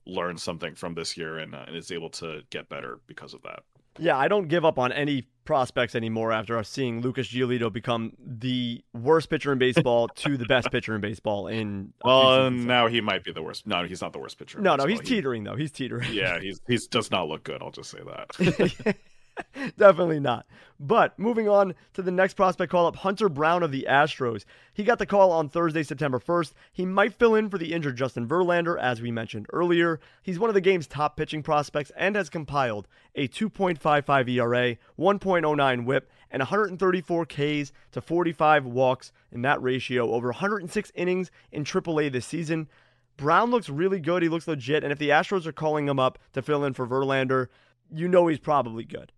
learns 0.07 0.43
something 0.43 0.75
from 0.75 0.95
this 0.95 1.17
year 1.17 1.39
and, 1.39 1.55
uh, 1.55 1.65
and 1.67 1.77
is 1.77 1.91
able 1.93 2.09
to 2.09 2.43
get 2.51 2.69
better 2.69 3.01
because 3.07 3.35
of 3.35 3.43
that. 3.43 3.61
Yeah, 3.99 4.17
I 4.17 4.29
don't 4.29 4.49
give 4.49 4.65
up 4.65 4.79
on 4.79 4.93
any 4.93 5.27
prospects 5.45 5.95
anymore 5.95 6.33
after 6.33 6.63
seeing 6.63 7.01
Lucas 7.01 7.29
Giolito 7.29 7.73
become 7.73 8.13
the 8.25 8.83
worst 8.95 9.29
pitcher 9.29 9.53
in 9.53 9.59
baseball 9.59 10.09
to 10.17 10.37
the 10.37 10.47
best 10.47 10.71
pitcher 10.71 10.95
in 10.95 11.01
baseball 11.01 11.49
in. 11.49 11.93
Well, 12.05 12.51
now 12.51 12.87
he 12.87 13.01
might 13.01 13.25
be 13.25 13.33
the 13.33 13.43
worst. 13.43 13.67
No, 13.67 13.85
he's 13.85 14.01
not 14.01 14.13
the 14.13 14.19
worst 14.19 14.39
pitcher. 14.39 14.61
No, 14.61 14.77
no, 14.77 14.87
he's 14.87 15.01
teetering 15.01 15.45
though. 15.45 15.57
He's 15.57 15.73
teetering. 15.73 16.13
Yeah, 16.13 16.39
he's 16.39 16.61
he's 16.67 16.87
does 16.87 17.11
not 17.11 17.29
look 17.29 17.43
good. 17.43 17.63
I'll 17.63 17.73
just 17.73 17.91
say 17.91 18.01
that. 18.07 18.97
Definitely 19.79 20.21
not. 20.21 20.47
But 20.79 21.19
moving 21.19 21.49
on 21.49 21.75
to 21.93 22.03
the 22.03 22.11
next 22.11 22.35
prospect 22.35 22.73
call 22.73 22.87
up, 22.87 22.97
Hunter 22.97 23.29
Brown 23.29 23.63
of 23.63 23.71
the 23.71 23.87
Astros. 23.89 24.45
He 24.73 24.83
got 24.83 24.99
the 24.99 25.07
call 25.07 25.31
on 25.31 25.49
Thursday, 25.49 25.83
September 25.83 26.19
1st. 26.19 26.53
He 26.73 26.87
might 26.87 27.15
fill 27.15 27.35
in 27.35 27.51
for 27.51 27.59
the 27.59 27.75
injured 27.75 27.97
Justin 27.97 28.27
Verlander, 28.27 28.79
as 28.81 29.03
we 29.03 29.11
mentioned 29.11 29.47
earlier. 29.53 30.01
He's 30.23 30.39
one 30.39 30.49
of 30.49 30.55
the 30.55 30.61
game's 30.61 30.87
top 30.87 31.17
pitching 31.17 31.43
prospects 31.43 31.93
and 31.97 32.17
has 32.17 32.31
compiled 32.31 32.89
a 33.15 33.29
2.55 33.29 34.29
ERA, 34.31 34.77
1.09 34.99 35.85
whip, 35.85 36.11
and 36.31 36.41
134 36.41 37.27
Ks 37.27 37.73
to 37.93 38.01
45 38.01 38.65
walks 38.65 39.13
in 39.31 39.43
that 39.43 39.63
ratio 39.63 40.13
over 40.13 40.29
106 40.29 40.93
innings 40.95 41.31
in 41.53 41.65
AAA 41.65 42.11
this 42.11 42.27
season. 42.27 42.69
Brown 43.17 43.51
looks 43.51 43.69
really 43.69 44.01
good. 44.01 44.23
He 44.23 44.31
looks 44.31 44.49
legit. 44.49 44.83
And 44.83 44.93
if 44.93 44.99
the 44.99 45.11
Astros 45.11 45.45
are 45.45 45.53
calling 45.53 45.87
him 45.87 45.99
up 45.99 46.19
to 46.33 46.41
fill 46.41 46.65
in 46.65 46.73
for 46.73 46.87
Verlander, 46.87 47.49
you 47.93 48.09
know 48.09 48.29
he's 48.29 48.39
probably 48.39 48.85
good. 48.85 49.13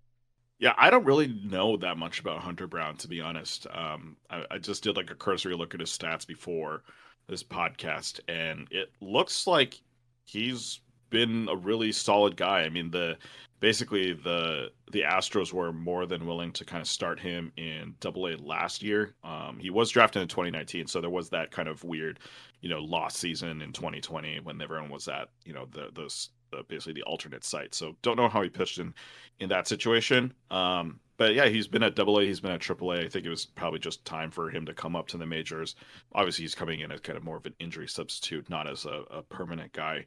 Yeah, 0.62 0.74
I 0.78 0.90
don't 0.90 1.04
really 1.04 1.26
know 1.26 1.76
that 1.78 1.98
much 1.98 2.20
about 2.20 2.38
Hunter 2.38 2.68
Brown, 2.68 2.96
to 2.98 3.08
be 3.08 3.20
honest. 3.20 3.66
Um, 3.72 4.16
I, 4.30 4.44
I, 4.48 4.58
just 4.58 4.84
did 4.84 4.96
like 4.96 5.10
a 5.10 5.16
cursory 5.16 5.56
look 5.56 5.74
at 5.74 5.80
his 5.80 5.90
stats 5.90 6.24
before 6.24 6.84
this 7.26 7.42
podcast, 7.42 8.20
and 8.28 8.68
it 8.70 8.92
looks 9.00 9.48
like 9.48 9.80
he's 10.24 10.78
been 11.10 11.48
a 11.50 11.56
really 11.56 11.90
solid 11.90 12.36
guy. 12.36 12.60
I 12.60 12.68
mean, 12.68 12.92
the 12.92 13.18
basically 13.58 14.12
the 14.12 14.70
the 14.92 15.02
Astros 15.02 15.52
were 15.52 15.72
more 15.72 16.06
than 16.06 16.28
willing 16.28 16.52
to 16.52 16.64
kind 16.64 16.80
of 16.80 16.86
start 16.86 17.18
him 17.18 17.50
in 17.56 17.96
Double 17.98 18.28
A 18.28 18.36
last 18.36 18.84
year. 18.84 19.16
Um, 19.24 19.58
he 19.58 19.70
was 19.70 19.90
drafted 19.90 20.22
in 20.22 20.28
2019, 20.28 20.86
so 20.86 21.00
there 21.00 21.10
was 21.10 21.28
that 21.30 21.50
kind 21.50 21.66
of 21.66 21.82
weird, 21.82 22.20
you 22.60 22.68
know, 22.68 22.78
lost 22.78 23.16
season 23.16 23.62
in 23.62 23.72
2020 23.72 24.38
when 24.44 24.62
everyone 24.62 24.90
was 24.90 25.08
at 25.08 25.28
you 25.44 25.54
know 25.54 25.66
the 25.72 25.88
those 25.92 26.28
the, 26.52 26.62
basically 26.68 26.92
the 26.92 27.02
alternate 27.02 27.44
site. 27.44 27.74
So 27.74 27.96
don't 28.02 28.16
know 28.16 28.28
how 28.28 28.42
he 28.42 28.48
pitched 28.48 28.78
in 28.78 28.94
in 29.40 29.48
that 29.48 29.66
situation. 29.66 30.32
Um, 30.50 31.00
but 31.16 31.34
yeah, 31.34 31.46
he's 31.46 31.68
been 31.68 31.82
at 31.82 31.94
Double 31.94 32.18
A, 32.18 32.24
he's 32.24 32.40
been 32.40 32.52
at 32.52 32.60
Triple 32.60 32.92
A. 32.92 33.00
I 33.00 33.08
think 33.08 33.26
it 33.26 33.30
was 33.30 33.46
probably 33.46 33.78
just 33.78 34.04
time 34.04 34.30
for 34.30 34.50
him 34.50 34.66
to 34.66 34.74
come 34.74 34.96
up 34.96 35.08
to 35.08 35.18
the 35.18 35.26
majors. 35.26 35.74
Obviously, 36.14 36.42
he's 36.42 36.54
coming 36.54 36.80
in 36.80 36.90
as 36.90 37.00
kind 37.00 37.16
of 37.16 37.24
more 37.24 37.36
of 37.36 37.46
an 37.46 37.54
injury 37.58 37.88
substitute, 37.88 38.48
not 38.48 38.68
as 38.68 38.84
a, 38.84 39.02
a 39.10 39.22
permanent 39.22 39.72
guy. 39.72 40.06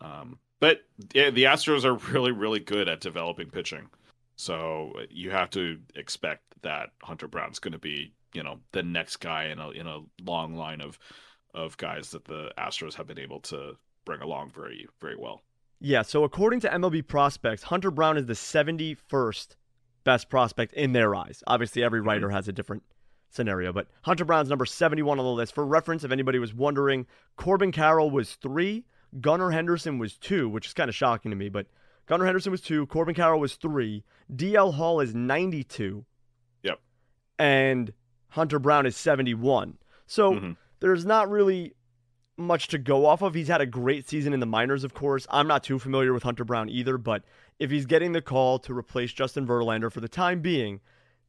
Um, 0.00 0.38
but 0.60 0.80
yeah, 1.12 1.30
the 1.30 1.44
Astros 1.44 1.84
are 1.84 1.94
really, 2.12 2.32
really 2.32 2.60
good 2.60 2.88
at 2.88 3.00
developing 3.00 3.50
pitching. 3.50 3.88
So 4.36 4.92
you 5.10 5.30
have 5.30 5.50
to 5.50 5.78
expect 5.94 6.42
that 6.62 6.90
Hunter 7.02 7.28
Brown's 7.28 7.58
going 7.58 7.72
to 7.72 7.78
be, 7.78 8.14
you 8.32 8.42
know, 8.42 8.58
the 8.72 8.82
next 8.82 9.18
guy 9.18 9.44
in 9.46 9.58
a 9.58 9.70
in 9.70 9.86
a 9.86 10.00
long 10.22 10.56
line 10.56 10.80
of 10.80 10.98
of 11.54 11.76
guys 11.76 12.10
that 12.10 12.24
the 12.24 12.50
Astros 12.58 12.94
have 12.94 13.06
been 13.06 13.18
able 13.18 13.40
to 13.40 13.76
bring 14.04 14.20
along 14.20 14.50
very, 14.50 14.88
very 15.00 15.16
well. 15.16 15.42
Yeah, 15.84 16.00
so 16.00 16.24
according 16.24 16.60
to 16.60 16.68
MLB 16.70 17.06
prospects, 17.06 17.64
Hunter 17.64 17.90
Brown 17.90 18.16
is 18.16 18.24
the 18.24 18.32
71st 18.32 19.56
best 20.02 20.30
prospect 20.30 20.72
in 20.72 20.92
their 20.92 21.14
eyes. 21.14 21.42
Obviously, 21.46 21.82
every 21.84 22.00
Mm-hmm. 22.00 22.08
writer 22.08 22.30
has 22.30 22.48
a 22.48 22.52
different 22.52 22.82
scenario, 23.28 23.70
but 23.72 23.88
Hunter 24.02 24.24
Brown's 24.24 24.48
number 24.48 24.64
71 24.64 25.18
on 25.18 25.24
the 25.24 25.30
list. 25.30 25.54
For 25.54 25.66
reference, 25.66 26.02
if 26.02 26.10
anybody 26.10 26.38
was 26.38 26.54
wondering, 26.54 27.06
Corbin 27.36 27.70
Carroll 27.70 28.10
was 28.10 28.34
three, 28.36 28.84
Gunnar 29.20 29.50
Henderson 29.50 29.98
was 29.98 30.16
two, 30.16 30.48
which 30.48 30.66
is 30.68 30.72
kind 30.72 30.88
of 30.88 30.94
shocking 30.94 31.30
to 31.30 31.36
me, 31.36 31.48
but 31.50 31.66
Gunnar 32.06 32.24
Henderson 32.24 32.50
was 32.52 32.60
two, 32.62 32.86
Corbin 32.86 33.14
Carroll 33.14 33.40
was 33.40 33.56
three, 33.56 34.04
DL 34.34 34.74
Hall 34.74 35.00
is 35.00 35.14
92. 35.14 36.04
Yep. 36.62 36.80
And 37.38 37.92
Hunter 38.30 38.58
Brown 38.58 38.86
is 38.86 38.96
71. 38.96 39.76
So 40.06 40.32
Mhm. 40.32 40.56
there's 40.80 41.04
not 41.04 41.28
really 41.28 41.74
much 42.36 42.68
to 42.68 42.78
go 42.78 43.06
off 43.06 43.22
of. 43.22 43.34
He's 43.34 43.48
had 43.48 43.60
a 43.60 43.66
great 43.66 44.08
season 44.08 44.32
in 44.32 44.40
the 44.40 44.46
minors, 44.46 44.84
of 44.84 44.94
course. 44.94 45.26
I'm 45.30 45.46
not 45.46 45.62
too 45.64 45.78
familiar 45.78 46.12
with 46.12 46.22
Hunter 46.24 46.44
Brown 46.44 46.68
either, 46.68 46.98
but 46.98 47.22
if 47.58 47.70
he's 47.70 47.86
getting 47.86 48.12
the 48.12 48.22
call 48.22 48.58
to 48.60 48.76
replace 48.76 49.12
Justin 49.12 49.46
Verlander 49.46 49.90
for 49.92 50.00
the 50.00 50.08
time 50.08 50.40
being, 50.40 50.80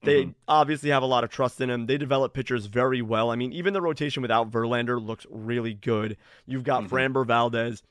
they 0.01 0.25
Mhm. 0.25 0.35
obviously 0.47 0.89
have 0.89 1.03
a 1.03 1.07
lot 1.07 1.23
of 1.23 1.29
trust 1.29 1.61
in 1.61 1.69
him. 1.69 1.85
They 1.85 1.97
develop 1.97 2.33
pitchers 2.33 2.65
very 2.65 3.01
well. 3.01 3.29
I 3.31 3.35
mean, 3.35 3.53
even 3.53 3.73
the 3.73 3.81
rotation 3.81 4.21
without 4.21 4.51
Verlander 4.51 5.03
looks 5.03 5.25
really 5.29 5.73
good. 5.73 6.17
You've 6.45 6.63
got 6.63 6.83
Mhm. 6.83 6.89
Framber 6.89 7.25
Valdez, 7.25 7.83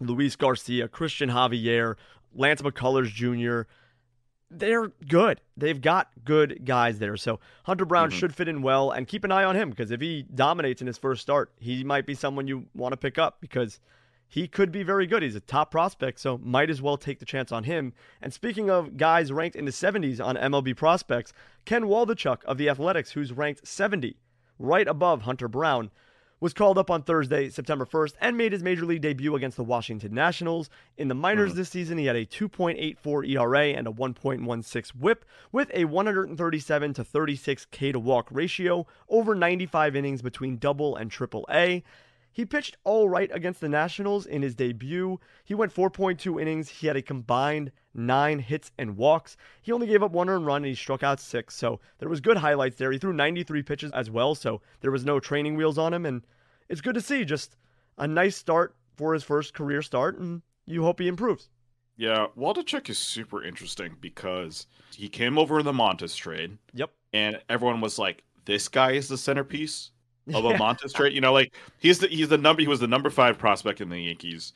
Luis 0.00 0.36
Garcia, 0.36 0.88
Cristian 0.88 1.30
Javier, 1.30 1.96
Lance 2.34 2.62
McCullers 2.62 3.08
Jr. 3.08 3.62
They're 4.50 4.88
good. 5.06 5.40
They've 5.56 5.80
got 5.80 6.08
good 6.24 6.64
guys 6.64 6.98
there. 6.98 7.16
So 7.18 7.38
Hunter 7.64 7.84
Brown 7.84 8.10
Mhm. 8.10 8.14
should 8.14 8.34
fit 8.34 8.48
in 8.48 8.62
well 8.62 8.90
and 8.90 9.06
keep 9.06 9.24
an 9.24 9.30
eye 9.32 9.44
on 9.44 9.56
him 9.56 9.70
because 9.70 9.90
if 9.90 10.00
he 10.00 10.22
dominates 10.34 10.80
in 10.80 10.86
his 10.86 10.96
first 10.96 11.20
start, 11.20 11.52
he 11.58 11.84
might 11.84 12.06
be 12.06 12.14
someone 12.14 12.48
you 12.48 12.66
want 12.74 12.92
to 12.92 12.96
pick 12.96 13.18
up 13.18 13.40
because 13.40 13.78
he 14.26 14.48
could 14.48 14.72
be 14.72 14.82
very 14.82 15.06
good. 15.06 15.22
He's 15.22 15.34
a 15.36 15.40
top 15.40 15.70
prospect, 15.70 16.18
so 16.20 16.38
might 16.38 16.70
as 16.70 16.80
well 16.80 16.96
take 16.96 17.18
the 17.18 17.24
chance 17.26 17.52
on 17.52 17.64
him. 17.64 17.92
And 18.22 18.32
speaking 18.32 18.70
of 18.70 18.96
guys 18.96 19.32
ranked 19.32 19.56
in 19.56 19.64
the 19.66 19.72
70s 19.72 20.20
on 20.20 20.36
MLB 20.36 20.74
prospects, 20.74 21.32
Ken 21.64 21.84
Waldichuk 21.84 22.42
of 22.44 22.56
the 22.58 22.68
Athletics, 22.70 23.12
who's 23.12 23.32
ranked 23.32 23.66
70, 23.66 24.16
right 24.58 24.88
above 24.88 25.22
Hunter 25.22 25.48
Brown, 25.48 25.90
was 26.40 26.52
called 26.52 26.78
up 26.78 26.90
on 26.90 27.02
Thursday, 27.02 27.48
September 27.48 27.84
1st, 27.84 28.14
and 28.20 28.36
made 28.36 28.52
his 28.52 28.62
major 28.62 28.84
league 28.84 29.02
debut 29.02 29.34
against 29.34 29.56
the 29.56 29.64
Washington 29.64 30.14
Nationals. 30.14 30.70
In 30.96 31.08
the 31.08 31.14
minors 31.14 31.52
Mhm. 31.52 31.56
this 31.56 31.68
season, 31.70 31.98
he 31.98 32.06
had 32.06 32.16
a 32.16 32.24
2.84 32.24 33.24
ERA 33.24 33.74
and 33.74 33.86
a 33.86 33.90
1.16 33.90 34.90
whip 34.94 35.24
with 35.50 35.70
a 35.74 35.84
137 35.86 36.94
to 36.94 37.04
36 37.04 37.64
K 37.66 37.92
to 37.92 37.98
walk 37.98 38.28
ratio 38.30 38.86
over 39.08 39.34
95 39.34 39.96
innings 39.96 40.22
between 40.22 40.58
double 40.58 40.94
and 40.96 41.10
triple 41.10 41.46
A. 41.50 41.82
He 42.32 42.44
pitched 42.44 42.76
all 42.84 43.08
right 43.08 43.30
against 43.32 43.60
the 43.60 43.68
Nationals 43.68 44.24
in 44.26 44.42
his 44.42 44.54
debut. 44.54 45.18
He 45.44 45.54
went 45.54 45.74
4.2 45.74 46.40
innings. 46.40 46.68
He 46.68 46.86
had 46.86 46.96
a 46.96 47.02
combined 47.02 47.72
nine 47.94 48.38
hits 48.38 48.70
and 48.78 48.96
walks. 48.96 49.36
He 49.60 49.72
only 49.72 49.86
gave 49.88 50.02
up 50.02 50.12
one 50.12 50.28
earned 50.28 50.46
run 50.46 50.58
and 50.58 50.66
he 50.66 50.74
struck 50.74 51.02
out 51.02 51.20
six. 51.20 51.56
So 51.56 51.80
there 51.98 52.08
was 52.08 52.20
good 52.20 52.36
highlights 52.36 52.76
there. 52.76 52.92
He 52.92 52.98
threw 52.98 53.12
93 53.12 53.62
pitches 53.62 53.90
as 53.92 54.10
well. 54.10 54.34
So 54.34 54.60
there 54.80 54.92
was 54.92 55.04
no 55.04 55.18
training 55.18 55.56
wheels 55.56 55.78
on 55.78 55.92
him. 55.92 56.06
And 56.06 56.22
it's 56.68 56.80
good 56.80 56.94
to 56.94 57.00
see 57.00 57.24
just 57.24 57.56
a 57.96 58.06
nice 58.06 58.36
start 58.36 58.76
for 58.96 59.14
his 59.14 59.24
first 59.24 59.52
career 59.54 59.82
start. 59.82 60.18
And 60.18 60.42
you 60.66 60.84
hope 60.84 61.00
he 61.00 61.08
improves. 61.08 61.48
Yeah, 61.96 62.28
Waldichuk 62.36 62.88
is 62.88 62.98
super 62.98 63.42
interesting 63.42 63.96
because 64.00 64.68
he 64.94 65.08
came 65.08 65.36
over 65.36 65.58
in 65.58 65.64
the 65.64 65.72
Montas 65.72 66.14
trade, 66.14 66.58
Yep. 66.74 66.90
and 67.12 67.40
everyone 67.48 67.80
was 67.80 67.98
like, 67.98 68.22
"This 68.44 68.68
guy 68.68 68.92
is 68.92 69.08
the 69.08 69.18
centerpiece 69.18 69.90
of 70.34 70.44
a 70.44 70.52
Montas 70.58 70.92
trade." 70.94 71.12
You 71.14 71.20
know, 71.20 71.32
like 71.32 71.54
he's 71.78 71.98
the 71.98 72.08
he's 72.08 72.28
the 72.28 72.38
number 72.38 72.62
he 72.62 72.68
was 72.68 72.80
the 72.80 72.86
number 72.88 73.10
five 73.10 73.38
prospect 73.38 73.80
in 73.80 73.88
the 73.88 73.98
Yankees, 74.00 74.52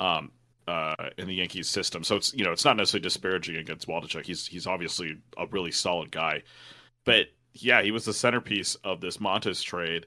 um, 0.00 0.30
uh, 0.66 0.94
in 1.16 1.26
the 1.26 1.34
Yankees 1.34 1.68
system. 1.68 2.04
So 2.04 2.16
it's 2.16 2.32
you 2.34 2.44
know 2.44 2.52
it's 2.52 2.64
not 2.64 2.76
necessarily 2.76 3.02
disparaging 3.02 3.56
against 3.56 3.88
Waldichuk. 3.88 4.24
He's 4.26 4.46
he's 4.46 4.66
obviously 4.66 5.16
a 5.36 5.46
really 5.46 5.72
solid 5.72 6.10
guy, 6.10 6.42
but 7.04 7.26
yeah, 7.54 7.82
he 7.82 7.90
was 7.90 8.04
the 8.04 8.12
centerpiece 8.12 8.74
of 8.84 9.00
this 9.00 9.16
Montas 9.16 9.62
trade, 9.62 10.06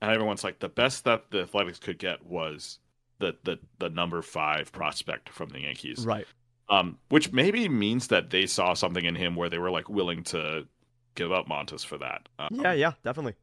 and 0.00 0.10
everyone's 0.10 0.44
like, 0.44 0.60
the 0.60 0.68
best 0.68 1.04
that 1.04 1.30
the 1.30 1.42
Athletics 1.42 1.78
could 1.78 1.98
get 1.98 2.24
was 2.24 2.78
the 3.18 3.36
the 3.44 3.58
the 3.78 3.90
number 3.90 4.22
five 4.22 4.72
prospect 4.72 5.28
from 5.28 5.48
the 5.50 5.60
Yankees 5.60 6.04
Right. 6.06 6.26
um, 6.68 6.98
which 7.08 7.32
maybe 7.32 7.68
means 7.68 8.08
that 8.08 8.30
they 8.30 8.46
saw 8.46 8.74
something 8.74 9.04
in 9.04 9.14
him 9.14 9.34
where 9.34 9.48
they 9.50 9.58
were 9.58 9.70
like 9.70 9.88
willing 9.88 10.22
to 10.24 10.66
give 11.14 11.32
up 11.32 11.46
Montas 11.48 11.84
for 11.84 11.96
that. 11.98 12.28
Um, 12.38 12.48
Yeah, 12.52 12.72
yeah, 12.74 12.92
definitely. 13.04 13.34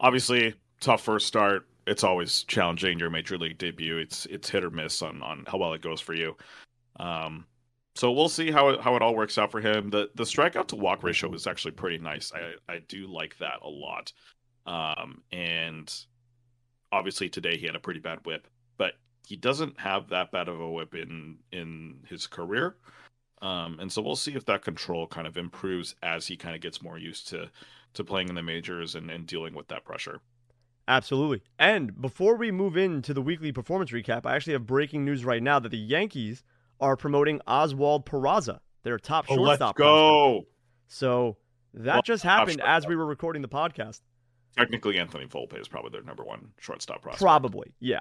Obviously 0.00 0.54
tough 0.80 1.02
first 1.02 1.26
start. 1.26 1.66
It's 1.86 2.04
always 2.04 2.44
challenging 2.44 2.98
your 2.98 3.10
major 3.10 3.38
league 3.38 3.58
debut. 3.58 3.98
It's 3.98 4.26
it's 4.26 4.48
hit 4.48 4.64
or 4.64 4.70
miss 4.70 5.02
on 5.02 5.22
on 5.22 5.44
how 5.46 5.58
well 5.58 5.72
it 5.72 5.82
goes 5.82 6.00
for 6.00 6.14
you. 6.14 6.36
Um, 6.98 7.46
so 7.94 8.10
we'll 8.12 8.28
see 8.28 8.50
how 8.50 8.68
it 8.70 8.80
how 8.80 8.96
it 8.96 9.02
all 9.02 9.14
works 9.14 9.38
out 9.38 9.50
for 9.50 9.60
him. 9.60 9.90
The 9.90 10.10
the 10.14 10.24
strikeout 10.24 10.68
to 10.68 10.76
walk 10.76 11.02
ratio 11.02 11.32
is 11.34 11.46
actually 11.46 11.72
pretty 11.72 11.98
nice. 11.98 12.32
I 12.32 12.72
I 12.72 12.80
do 12.88 13.06
like 13.06 13.36
that 13.38 13.60
a 13.62 13.68
lot. 13.68 14.12
Um, 14.64 15.22
and 15.32 15.92
obviously 16.92 17.28
today 17.28 17.56
he 17.56 17.66
had 17.66 17.74
a 17.74 17.80
pretty 17.80 18.00
bad 18.00 18.24
whip, 18.24 18.46
but 18.78 18.94
he 19.26 19.36
doesn't 19.36 19.78
have 19.80 20.08
that 20.10 20.30
bad 20.30 20.48
of 20.48 20.60
a 20.60 20.70
whip 20.70 20.94
in 20.94 21.38
in 21.50 22.00
his 22.08 22.26
career. 22.26 22.76
Um, 23.42 23.80
and 23.80 23.90
so 23.90 24.00
we'll 24.00 24.14
see 24.14 24.34
if 24.34 24.44
that 24.46 24.62
control 24.62 25.08
kind 25.08 25.26
of 25.26 25.36
improves 25.36 25.96
as 26.02 26.26
he 26.28 26.36
kind 26.36 26.54
of 26.54 26.60
gets 26.60 26.80
more 26.80 26.96
used 26.96 27.28
to 27.28 27.50
to 27.94 28.04
playing 28.04 28.28
in 28.28 28.34
the 28.34 28.42
majors 28.42 28.94
and, 28.94 29.10
and 29.10 29.26
dealing 29.26 29.54
with 29.54 29.68
that 29.68 29.84
pressure. 29.84 30.20
Absolutely. 30.88 31.42
And 31.58 32.00
before 32.00 32.36
we 32.36 32.50
move 32.50 32.76
into 32.76 33.14
the 33.14 33.22
weekly 33.22 33.52
performance 33.52 33.90
recap, 33.92 34.26
I 34.26 34.34
actually 34.34 34.54
have 34.54 34.66
breaking 34.66 35.04
news 35.04 35.24
right 35.24 35.42
now 35.42 35.58
that 35.60 35.68
the 35.68 35.78
Yankees 35.78 36.42
are 36.80 36.96
promoting 36.96 37.40
Oswald 37.46 38.04
Peraza, 38.06 38.58
their 38.82 38.98
top 38.98 39.26
Oh, 39.28 39.34
let's 39.34 39.58
shortstop. 39.60 39.76
prospect. 39.76 39.78
go. 39.78 40.46
So 40.88 41.36
that 41.74 41.94
Well, 41.94 42.02
just 42.02 42.24
happened 42.24 42.60
as 42.60 42.86
we 42.86 42.96
were 42.96 43.06
recording 43.06 43.42
the 43.42 43.48
podcast. 43.48 44.00
Technically, 44.56 44.98
Anthony 44.98 45.26
Volpe 45.26 45.58
is 45.58 45.68
probably 45.68 45.90
their 45.90 46.02
number 46.02 46.24
one 46.24 46.48
shortstop 46.58 47.00
prospect. 47.00 47.22
Probably, 47.22 47.72
yeah. 47.80 48.00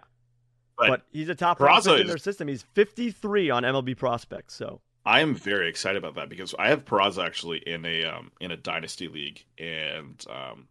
But 0.77 0.88
But, 0.88 1.01
he's 1.12 1.30
a 1.30 1.36
top 1.36 1.60
Peraza 1.60 1.65
prospect 1.65 1.99
in 2.01 2.08
their 2.08 2.17
system. 2.17 2.47
He's 2.47 2.63
53 2.73 3.51
on 3.51 3.63
MLB 3.63 3.95
prospects. 3.95 4.56
So 4.56 4.82
I 5.05 5.21
am 5.21 5.33
very 5.33 5.67
excited 5.67 5.97
about 5.97 6.15
that 6.15 6.29
because 6.29 6.53
I 6.59 6.69
have 6.69 6.85
Peraza 6.85 7.25
actually 7.25 7.59
in 7.59 7.85
a 7.85 8.05
um, 8.05 8.31
in 8.39 8.51
a 8.51 8.57
dynasty 8.57 9.07
league, 9.07 9.43
and 9.57 10.23
um, 10.29 10.67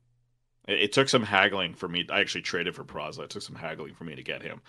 it, 0.68 0.82
it 0.82 0.92
took 0.92 1.08
some 1.08 1.22
haggling 1.22 1.74
for 1.74 1.88
me. 1.88 2.06
I 2.10 2.20
actually 2.20 2.42
traded 2.42 2.74
for 2.74 2.84
Peraza. 2.84 3.20
It 3.20 3.30
took 3.30 3.42
some 3.42 3.56
haggling 3.56 3.94
for 3.94 4.04
me 4.04 4.14
to 4.14 4.22
get 4.22 4.42
him. 4.42 4.60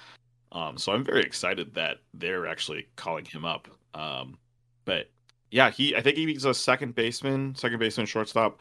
Um, 0.52 0.78
so 0.78 0.92
I'm 0.92 1.04
very 1.04 1.22
excited 1.22 1.76
that 1.76 1.98
they're 2.14 2.48
actually 2.48 2.88
calling 2.96 3.26
him 3.26 3.46
up. 3.46 3.68
Um, 3.94 4.38
but 4.86 5.10
yeah, 5.52 5.70
he 5.70 5.96
I 5.96 6.02
think 6.02 6.18
he's 6.18 6.46
a 6.46 6.54
second 6.54 6.96
baseman, 6.96 7.56
second 7.56 7.80
baseman, 7.80 8.08
shortstop. 8.08 8.60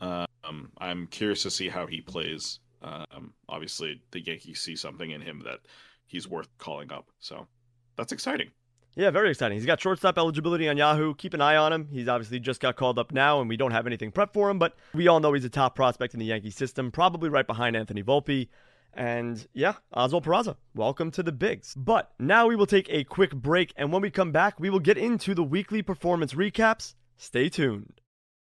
Um, 0.00 0.72
I'm 0.78 1.06
curious 1.06 1.42
to 1.44 1.50
see 1.50 1.68
how 1.68 1.86
he 1.86 2.00
plays. 2.00 2.58
Um, 2.82 3.34
obviously, 3.48 4.00
the 4.10 4.20
Yankees 4.20 4.60
see 4.60 4.74
something 4.74 5.10
in 5.10 5.20
him 5.20 5.42
that 5.44 5.60
he's 6.06 6.26
worth 6.26 6.48
calling 6.58 6.90
up. 6.90 7.06
So 7.20 7.46
that's 7.96 8.12
exciting. 8.12 8.50
Yeah, 9.00 9.10
very 9.10 9.30
exciting. 9.30 9.56
He's 9.56 9.64
got 9.64 9.80
shortstop 9.80 10.18
eligibility 10.18 10.68
on 10.68 10.76
Yahoo. 10.76 11.14
Keep 11.14 11.32
an 11.32 11.40
eye 11.40 11.56
on 11.56 11.72
him. 11.72 11.88
He's 11.90 12.06
obviously 12.06 12.38
just 12.38 12.60
got 12.60 12.76
called 12.76 12.98
up 12.98 13.12
now, 13.12 13.40
and 13.40 13.48
we 13.48 13.56
don't 13.56 13.70
have 13.70 13.86
anything 13.86 14.12
prepped 14.12 14.34
for 14.34 14.50
him. 14.50 14.58
But 14.58 14.76
we 14.92 15.08
all 15.08 15.20
know 15.20 15.32
he's 15.32 15.44
a 15.46 15.48
top 15.48 15.74
prospect 15.74 16.12
in 16.12 16.20
the 16.20 16.26
Yankee 16.26 16.50
system, 16.50 16.92
probably 16.92 17.30
right 17.30 17.46
behind 17.46 17.76
Anthony 17.76 18.02
Volpe. 18.02 18.48
And 18.92 19.46
yeah, 19.54 19.74
Oswald 19.94 20.26
Peraza, 20.26 20.56
welcome 20.74 21.10
to 21.12 21.22
the 21.22 21.32
Bigs. 21.32 21.74
But 21.74 22.12
now 22.18 22.46
we 22.46 22.56
will 22.56 22.66
take 22.66 22.90
a 22.90 23.04
quick 23.04 23.34
break, 23.34 23.72
and 23.74 23.90
when 23.90 24.02
we 24.02 24.10
come 24.10 24.32
back, 24.32 24.60
we 24.60 24.68
will 24.68 24.80
get 24.80 24.98
into 24.98 25.34
the 25.34 25.44
weekly 25.44 25.80
performance 25.80 26.34
recaps. 26.34 26.94
Stay 27.16 27.48
tuned. 27.48 28.02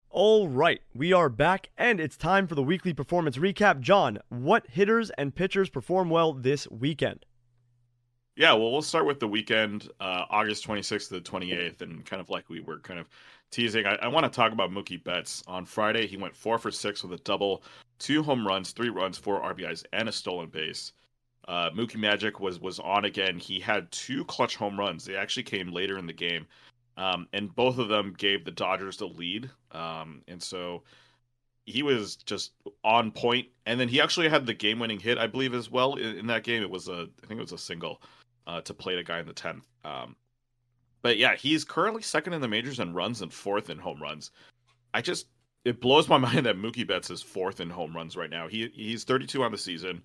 All 0.08 0.48
right, 0.48 0.80
we 0.92 1.12
are 1.12 1.28
back, 1.28 1.70
and 1.78 2.00
it's 2.00 2.16
time 2.16 2.48
for 2.48 2.56
the 2.56 2.62
weekly 2.64 2.92
performance 2.92 3.36
recap. 3.36 3.78
John, 3.78 4.18
what 4.30 4.66
hitters 4.66 5.10
and 5.10 5.32
pitchers 5.32 5.70
perform 5.70 6.10
well 6.10 6.32
this 6.32 6.68
weekend? 6.68 7.24
Yeah, 8.40 8.54
well, 8.54 8.72
we'll 8.72 8.80
start 8.80 9.04
with 9.04 9.20
the 9.20 9.28
weekend, 9.28 9.90
uh, 10.00 10.24
August 10.30 10.66
26th 10.66 11.08
to 11.08 11.14
the 11.16 11.20
28th, 11.20 11.82
and 11.82 12.06
kind 12.06 12.22
of 12.22 12.30
like 12.30 12.48
we 12.48 12.60
were 12.60 12.78
kind 12.78 12.98
of 12.98 13.06
teasing. 13.50 13.84
I, 13.84 13.96
I 13.96 14.08
want 14.08 14.24
to 14.24 14.34
talk 14.34 14.52
about 14.52 14.70
Mookie 14.70 15.04
Betts. 15.04 15.42
On 15.46 15.66
Friday, 15.66 16.06
he 16.06 16.16
went 16.16 16.34
four 16.34 16.56
for 16.56 16.70
six 16.70 17.02
with 17.02 17.12
a 17.12 17.22
double, 17.22 17.62
two 17.98 18.22
home 18.22 18.46
runs, 18.46 18.70
three 18.70 18.88
runs, 18.88 19.18
four 19.18 19.42
RBIs, 19.42 19.84
and 19.92 20.08
a 20.08 20.12
stolen 20.12 20.48
base. 20.48 20.94
Uh, 21.48 21.68
Mookie 21.72 21.98
Magic 21.98 22.40
was 22.40 22.58
was 22.58 22.78
on 22.78 23.04
again. 23.04 23.38
He 23.38 23.60
had 23.60 23.92
two 23.92 24.24
clutch 24.24 24.56
home 24.56 24.78
runs. 24.78 25.04
They 25.04 25.16
actually 25.16 25.42
came 25.42 25.70
later 25.70 25.98
in 25.98 26.06
the 26.06 26.14
game, 26.14 26.46
um, 26.96 27.28
and 27.34 27.54
both 27.54 27.76
of 27.76 27.88
them 27.88 28.14
gave 28.16 28.46
the 28.46 28.52
Dodgers 28.52 28.96
the 28.96 29.06
lead. 29.06 29.50
Um, 29.72 30.22
and 30.28 30.42
so 30.42 30.82
he 31.66 31.82
was 31.82 32.16
just 32.16 32.52
on 32.84 33.10
point. 33.10 33.48
And 33.66 33.78
then 33.78 33.88
he 33.88 34.00
actually 34.00 34.30
had 34.30 34.46
the 34.46 34.54
game-winning 34.54 34.98
hit, 34.98 35.18
I 35.18 35.26
believe, 35.26 35.52
as 35.52 35.70
well 35.70 35.96
in, 35.96 36.16
in 36.16 36.26
that 36.28 36.42
game. 36.42 36.62
It 36.62 36.70
was 36.70 36.88
a, 36.88 37.06
I 37.22 37.26
think 37.26 37.38
it 37.38 37.42
was 37.42 37.52
a 37.52 37.58
single 37.58 38.00
uh, 38.46 38.60
to 38.62 38.74
play 38.74 38.96
the 38.96 39.04
guy 39.04 39.20
in 39.20 39.26
the 39.26 39.32
tenth. 39.32 39.66
Um, 39.84 40.16
but 41.02 41.16
yeah, 41.16 41.34
he's 41.36 41.64
currently 41.64 42.02
second 42.02 42.34
in 42.34 42.40
the 42.40 42.48
majors 42.48 42.78
in 42.78 42.94
runs 42.94 43.22
and 43.22 43.32
fourth 43.32 43.70
in 43.70 43.78
home 43.78 44.00
runs. 44.00 44.30
I 44.92 45.00
just 45.02 45.26
it 45.64 45.80
blows 45.80 46.08
my 46.08 46.18
mind 46.18 46.46
that 46.46 46.56
Mookie 46.56 46.86
Betts 46.86 47.10
is 47.10 47.22
fourth 47.22 47.60
in 47.60 47.70
home 47.70 47.94
runs 47.94 48.16
right 48.16 48.30
now. 48.30 48.48
He 48.48 48.70
he's 48.74 49.04
32 49.04 49.42
on 49.42 49.52
the 49.52 49.58
season. 49.58 50.02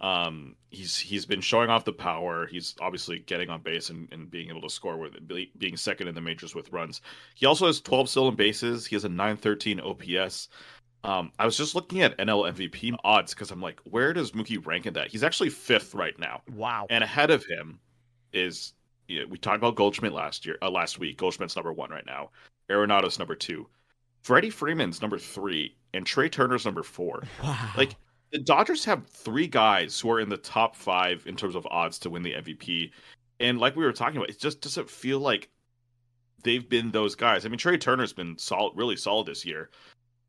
Um, 0.00 0.54
he's 0.70 0.96
he's 0.96 1.26
been 1.26 1.40
showing 1.40 1.70
off 1.70 1.84
the 1.84 1.92
power. 1.92 2.46
He's 2.46 2.76
obviously 2.80 3.18
getting 3.18 3.50
on 3.50 3.62
base 3.62 3.90
and, 3.90 4.08
and 4.12 4.30
being 4.30 4.48
able 4.48 4.62
to 4.62 4.70
score 4.70 4.96
with 4.96 5.14
being 5.58 5.76
second 5.76 6.06
in 6.06 6.14
the 6.14 6.20
majors 6.20 6.54
with 6.54 6.72
runs. 6.72 7.00
He 7.34 7.46
also 7.46 7.66
has 7.66 7.80
12 7.80 8.08
stolen 8.08 8.36
bases. 8.36 8.86
He 8.86 8.94
has 8.94 9.04
a 9.04 9.08
913 9.08 9.80
OPS. 9.80 10.48
Um, 11.04 11.32
I 11.38 11.44
was 11.44 11.56
just 11.56 11.74
looking 11.74 12.02
at 12.02 12.16
NL 12.18 12.52
MVP 12.52 12.96
odds 13.04 13.32
because 13.32 13.50
I'm 13.50 13.60
like, 13.60 13.80
where 13.84 14.12
does 14.12 14.32
Mookie 14.32 14.64
rank 14.64 14.86
in 14.86 14.94
that? 14.94 15.08
He's 15.08 15.22
actually 15.22 15.50
fifth 15.50 15.94
right 15.94 16.18
now. 16.18 16.42
Wow. 16.54 16.86
And 16.90 17.04
ahead 17.04 17.30
of 17.30 17.44
him 17.44 17.78
is 18.32 18.74
you 19.06 19.20
know, 19.20 19.26
we 19.28 19.38
talked 19.38 19.56
about 19.56 19.74
Goldschmidt 19.74 20.12
last 20.12 20.44
year, 20.44 20.58
uh, 20.60 20.70
last 20.70 20.98
week. 20.98 21.16
Goldschmidt's 21.16 21.56
number 21.56 21.72
one 21.72 21.90
right 21.90 22.06
now. 22.06 22.30
Arenado's 22.70 23.18
number 23.18 23.34
two. 23.34 23.66
Freddie 24.22 24.50
Freeman's 24.50 25.00
number 25.00 25.18
three, 25.18 25.74
and 25.94 26.04
Trea 26.04 26.28
Turner's 26.28 26.64
number 26.64 26.82
four. 26.82 27.22
Wow. 27.42 27.70
Like 27.76 27.96
the 28.30 28.38
Dodgers 28.38 28.84
have 28.84 29.06
three 29.06 29.46
guys 29.46 29.98
who 29.98 30.10
are 30.10 30.20
in 30.20 30.28
the 30.28 30.36
top 30.36 30.76
five 30.76 31.24
in 31.26 31.36
terms 31.36 31.54
of 31.54 31.66
odds 31.70 31.98
to 32.00 32.10
win 32.10 32.22
the 32.22 32.34
MVP. 32.34 32.90
And 33.40 33.58
like 33.58 33.76
we 33.76 33.84
were 33.84 33.92
talking 33.92 34.16
about, 34.16 34.28
it 34.30 34.38
just 34.38 34.60
doesn't 34.60 34.90
feel 34.90 35.20
like 35.20 35.48
they've 36.42 36.68
been 36.68 36.90
those 36.90 37.14
guys. 37.14 37.46
I 37.46 37.48
mean, 37.48 37.58
Trea 37.58 37.78
Turner's 37.78 38.12
been 38.12 38.36
solid, 38.36 38.72
really 38.76 38.96
solid 38.96 39.26
this 39.26 39.46
year, 39.46 39.70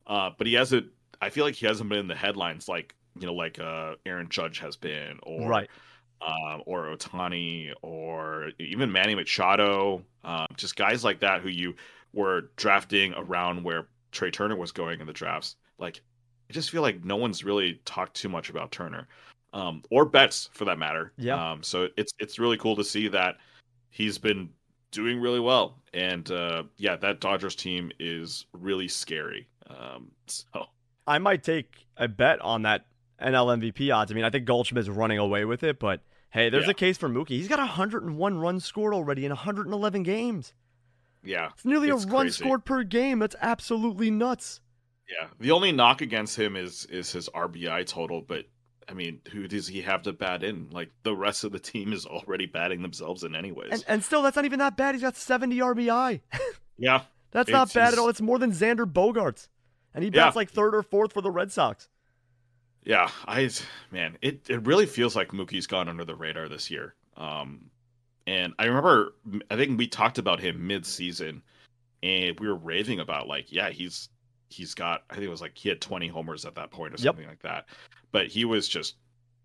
uh, 0.10 0.32
but 0.38 0.48
he 0.48 0.54
hasn't. 0.56 0.88
I 1.22 1.30
feel 1.30 1.46
like 1.46 1.56
he 1.56 1.66
hasn't 1.66 1.90
been 1.90 2.00
in 2.00 2.08
the 2.08 2.16
headlines 2.16 2.68
like 2.68 2.96
you 3.18 3.28
know, 3.28 3.34
like 3.34 3.60
uh, 3.60 3.96
Aaron 4.06 4.28
Judge 4.30 4.60
has 4.60 4.76
been, 4.76 5.20
or 5.24 5.48
right, 5.48 5.70
um, 6.22 6.64
or 6.66 6.86
Ohtani, 6.96 7.72
or 7.82 8.50
even 8.60 8.92
Manny 8.92 9.16
Machado. 9.16 10.04
Um, 10.24 10.48
just 10.58 10.76
guys 10.76 11.04
like 11.04 11.20
that 11.22 11.42
who 11.42 11.50
you 11.50 11.76
were 12.14 12.50
drafting 12.56 13.14
around 13.16 13.64
where 13.64 13.88
Trea 14.12 14.32
Turner 14.32 14.56
was 14.56 14.72
going 14.72 15.00
in 15.00 15.08
the 15.08 15.14
drafts. 15.14 15.56
Like 15.78 16.02
I 16.50 16.54
just 16.54 16.72
feel 16.72 16.82
like 16.82 17.06
no 17.06 17.16
one's 17.16 17.44
really 17.44 17.80
talked 17.86 18.16
too 18.16 18.30
much 18.30 18.50
about 18.50 18.72
Turner, 18.72 19.08
um, 19.54 19.84
or 19.92 20.06
Betts 20.06 20.50
for 20.54 20.66
that 20.66 20.80
matter. 20.80 21.14
Yeah. 21.18 21.52
Um, 21.52 21.64
so 21.64 21.88
it's 21.98 22.14
it's 22.20 22.40
really 22.40 22.58
cool 22.58 22.76
to 22.76 22.84
see 22.84 23.08
that 23.10 23.38
he's 23.90 24.18
been 24.18 24.50
doing 24.92 25.20
really 25.20 25.40
well, 25.40 25.78
and 25.94 26.30
uh, 26.32 26.64
yeah, 26.78 26.96
that 26.96 27.20
Dodgers 27.20 27.56
team 27.56 27.92
is 28.00 28.46
really 28.54 28.88
scary. 28.88 29.48
Um, 29.70 30.12
so 30.28 30.44
I 31.08 31.18
might 31.20 31.44
take 31.44 31.86
a 31.98 32.08
bet 32.08 32.40
on 32.42 32.64
that 32.64 32.86
NL 33.22 33.60
MVP 33.60 33.94
odds. 33.96 34.12
I 34.12 34.16
mean, 34.16 34.24
I 34.26 34.30
think 34.30 34.46
Goldschmidt's 34.46 34.90
running 34.90 35.18
away 35.18 35.46
with 35.46 35.64
it, 35.64 35.80
but 35.80 36.02
hey, 36.32 36.50
there's 36.50 36.66
Yeah. 36.66 36.72
a 36.72 36.76
case 36.76 36.98
for 36.98 37.10
Mookie. 37.10 37.30
He's 37.30 37.48
got 37.48 37.60
101 37.60 38.38
runs 38.40 38.66
scored 38.66 38.94
already 38.94 39.26
in 39.26 39.32
111 39.32 40.04
games. 40.04 40.54
yeah, 41.24 41.50
It's 41.54 41.66
nearly 41.66 41.90
It's 41.90 42.06
a 42.06 42.08
run 42.08 42.24
crazy. 42.26 42.44
scored 42.44 42.66
per 42.66 42.84
game. 42.84 43.20
That's 43.20 43.36
absolutely 43.42 44.10
nuts. 44.10 44.62
yeah. 45.10 45.28
The 45.40 45.52
only 45.52 45.72
knock 45.72 46.02
against 46.02 46.38
him 46.40 46.56
is 46.56 46.86
is 46.86 47.12
his 47.12 47.30
RBI 47.30 47.84
total, 47.86 48.22
but. 48.22 48.46
I 48.88 48.94
mean, 48.94 49.22
who 49.32 49.48
does 49.48 49.68
he 49.68 49.84
have 49.84 50.02
to 50.02 50.14
bat 50.14 50.42
in? 50.44 50.68
Like 50.72 50.90
the 51.04 51.16
rest 51.16 51.44
of 51.44 51.52
the 51.52 51.60
team 51.60 51.94
is 51.94 52.08
already 52.08 52.48
batting 52.48 52.82
themselves 52.82 53.24
in, 53.24 53.36
anyways. 53.36 53.70
And 53.72 53.86
and 53.88 54.04
still, 54.04 54.24
that's 54.24 54.36
not 54.36 54.46
even 54.46 54.58
that 54.58 54.78
bad. 54.78 54.96
He's 54.96 55.04
got 55.04 55.16
70 55.16 55.60
RBI. 55.60 56.22
yeah, 56.80 57.02
That's 57.30 57.52
not 57.52 57.72
bad 57.72 57.94
at 57.94 58.00
all. 58.00 58.10
It's 58.10 58.20
more 58.20 58.40
than 58.40 58.52
Xander 58.52 58.92
Bogaerts, 58.92 59.48
and 60.00 60.06
he 60.06 60.10
Yeah. 60.18 60.28
bats 60.28 60.36
like 60.38 60.50
third 60.50 60.74
or 60.74 60.82
fourth 60.82 61.12
for 61.12 61.20
the 61.20 61.30
Red 61.30 61.52
Sox. 61.52 61.90
Yeah, 62.86 63.12
I 63.28 63.50
man, 63.92 64.18
it 64.22 64.50
it 64.50 64.66
really 64.66 64.86
feels 64.86 65.14
like 65.14 65.30
Mookie's 65.34 65.68
gone 65.68 65.90
under 65.90 66.06
the 66.06 66.16
radar 66.16 66.48
this 66.48 66.72
year. 66.72 66.96
Um, 67.18 67.70
and 68.26 68.54
I 68.58 68.66
remember, 68.66 69.16
I 69.52 69.58
think 69.58 69.78
we 69.78 69.88
talked 69.88 70.18
about 70.18 70.40
him 70.40 70.66
mid-season, 70.66 71.44
and 72.02 72.40
we 72.40 72.48
were 72.48 72.56
raving 72.56 73.02
about 73.02 73.28
like, 73.28 73.52
yeah, 73.52 73.70
he's 73.72 74.08
he's 74.50 74.74
got, 74.74 75.04
I 75.10 75.16
think 75.16 75.26
it 75.26 75.30
was 75.30 75.42
like 75.42 75.58
he 75.58 75.68
had 75.68 75.82
20 75.82 76.08
homers 76.08 76.46
at 76.46 76.56
that 76.56 76.72
point 76.72 76.94
or 76.94 76.98
Yep. 76.98 77.04
something 77.04 77.28
like 77.28 77.42
that, 77.42 77.68
but 78.14 78.28
he 78.28 78.46
was 78.46 78.68
just 78.70 78.96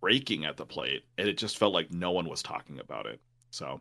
breaking 0.00 0.44
at 0.44 0.56
the 0.56 0.64
plate, 0.64 1.04
and 1.18 1.28
it 1.28 1.36
just 1.36 1.58
felt 1.58 1.74
like 1.74 1.90
no 1.90 2.12
one 2.12 2.28
was 2.28 2.42
talking 2.42 2.78
about 2.78 3.06
it. 3.06 3.20
So, 3.50 3.80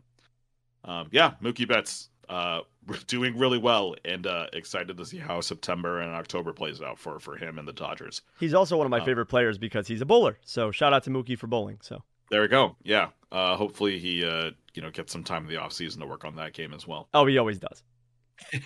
um, 0.82 1.08
yeah, 1.12 1.34
Mookie 1.40 1.68
Betts 1.68 2.10
uh 2.28 2.60
doing 3.06 3.38
really 3.38 3.58
well, 3.58 3.94
and 4.04 4.26
uh 4.26 4.46
excited 4.52 4.96
to 4.96 5.04
see 5.06 5.18
how 5.18 5.40
September 5.40 6.00
and 6.00 6.12
October 6.14 6.52
plays 6.52 6.80
out 6.82 6.98
for 6.98 7.18
for 7.18 7.36
him 7.36 7.58
and 7.58 7.66
the 7.68 7.72
Dodgers. 7.72 8.22
He's 8.40 8.54
also 8.54 8.76
one 8.76 8.86
of 8.86 8.90
my 8.90 9.00
Oh. 9.00 9.04
favorite 9.04 9.26
players 9.26 9.58
because 9.58 9.86
he's 9.88 10.00
a 10.00 10.06
bowler. 10.06 10.38
So 10.44 10.70
shout 10.70 10.92
out 10.92 11.04
to 11.04 11.10
Mookie 11.10 11.38
for 11.38 11.46
bowling. 11.46 11.78
So 11.82 12.02
There 12.30 12.40
we 12.42 12.48
go. 12.48 12.76
Yeah. 12.82 13.08
Uh, 13.32 13.56
hopefully 13.56 13.98
he 13.98 14.24
uh, 14.24 14.50
you 14.74 14.82
know 14.82 14.90
gets 14.90 15.12
some 15.12 15.24
time 15.24 15.44
in 15.44 15.48
the 15.48 15.56
offseason 15.60 15.98
to 16.00 16.06
work 16.06 16.24
on 16.24 16.36
that 16.36 16.52
game 16.52 16.72
as 16.74 16.86
well. 16.86 17.08
oh, 17.14 17.26
he 17.26 17.38
always 17.38 17.58
does. 17.58 17.82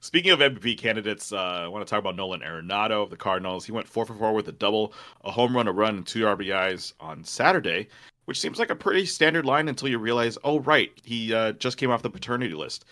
Speaking 0.00 0.30
of 0.32 0.40
MVP 0.40 0.78
candidates, 0.78 1.32
uh, 1.32 1.36
I 1.38 1.68
want 1.68 1.86
to 1.86 1.90
talk 1.90 1.98
about 2.00 2.16
Nolan 2.16 2.40
Arenado 2.40 3.02
of 3.02 3.10
the 3.10 3.16
Cardinals. 3.16 3.64
He 3.64 3.72
went 3.72 3.88
four 3.88 4.04
for 4.06 4.14
four 4.14 4.32
with 4.32 4.48
a 4.48 4.52
double, 4.52 4.92
a 5.24 5.30
home 5.30 5.54
run, 5.56 5.68
a 5.68 5.72
run, 5.72 5.96
and 5.96 6.06
two 6.06 6.24
RBIs 6.24 6.92
on 7.00 7.24
Saturday, 7.24 7.88
which 8.30 8.38
seems 8.38 8.60
like 8.60 8.70
a 8.70 8.76
pretty 8.76 9.04
standard 9.04 9.44
line 9.44 9.66
until 9.66 9.88
you 9.88 9.98
realize, 9.98 10.38
oh 10.44 10.60
right, 10.60 10.92
he 11.02 11.34
uh, 11.34 11.50
just 11.54 11.76
came 11.76 11.90
off 11.90 12.00
the 12.00 12.08
paternity 12.08 12.54
list. 12.54 12.84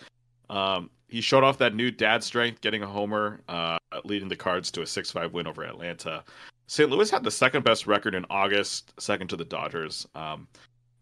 Um, 0.49 0.89
he 1.07 1.21
showed 1.21 1.45
off 1.45 1.57
that 1.59 1.73
new 1.73 1.91
dad 1.91 2.25
strength, 2.25 2.59
getting 2.59 2.83
a 2.83 2.87
homer, 2.87 3.39
uh, 3.47 3.77
leading 4.03 4.27
the 4.27 4.35
Cards 4.35 4.69
to 4.71 4.81
a 4.81 4.85
six-five 4.85 5.31
win 5.31 5.47
over 5.47 5.63
Atlanta. 5.63 6.25
St. 6.67 6.89
Louis 6.89 7.09
had 7.09 7.23
the 7.23 7.31
second 7.31 7.63
best 7.63 7.87
record 7.87 8.15
in 8.15 8.25
August, 8.29 8.91
second 8.99 9.29
to 9.29 9.37
the 9.37 9.45
Dodgers. 9.45 10.05
Um, 10.13 10.45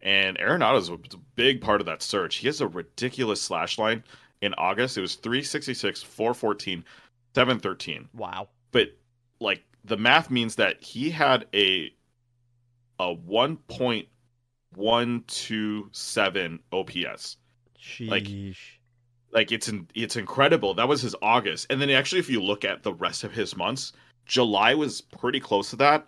and 0.04 0.38
Arenado 0.38 0.78
is 0.78 0.90
a 0.90 1.00
big 1.34 1.60
part 1.60 1.82
of 1.82 1.88
that 1.88 2.04
surge. 2.04 2.36
He 2.36 2.46
has 2.46 2.62
a 2.62 2.68
ridiculous 2.68 3.42
slash 3.42 3.80
line 3.80 4.04
in 4.44 4.54
August. 4.54 5.00
It 5.00 5.02
was 5.02 5.16
366, 5.16 6.04
414, 6.04 6.86
713. 7.34 8.08
Wow. 8.14 8.50
But 8.72 8.90
like 9.40 9.64
the 9.84 9.98
math 9.98 10.30
means 10.30 10.58
that 10.58 10.84
he 10.84 11.10
had 11.10 11.48
a 11.56 11.92
a 13.00 13.14
1.127 14.78 16.60
OPS. 16.72 17.38
Like- 18.02 18.24
Sheesh. 18.24 18.58
Like 19.34 19.52
it's 19.52 19.68
in, 19.68 19.88
it's 19.94 20.16
incredible. 20.16 20.74
That 20.74 20.88
was 20.88 21.02
his 21.02 21.14
August. 21.22 21.68
And 21.70 21.82
then 21.82 21.90
actually 21.90 22.20
if 22.20 22.30
you 22.30 22.42
look 22.42 22.64
at 22.64 22.84
the 22.84 22.94
rest 22.94 23.26
of 23.26 23.34
his 23.34 23.58
months, 23.58 23.92
July 24.26 24.74
was 24.74 25.02
pretty 25.02 25.42
close 25.42 25.70
to 25.72 25.76
that. 25.78 26.08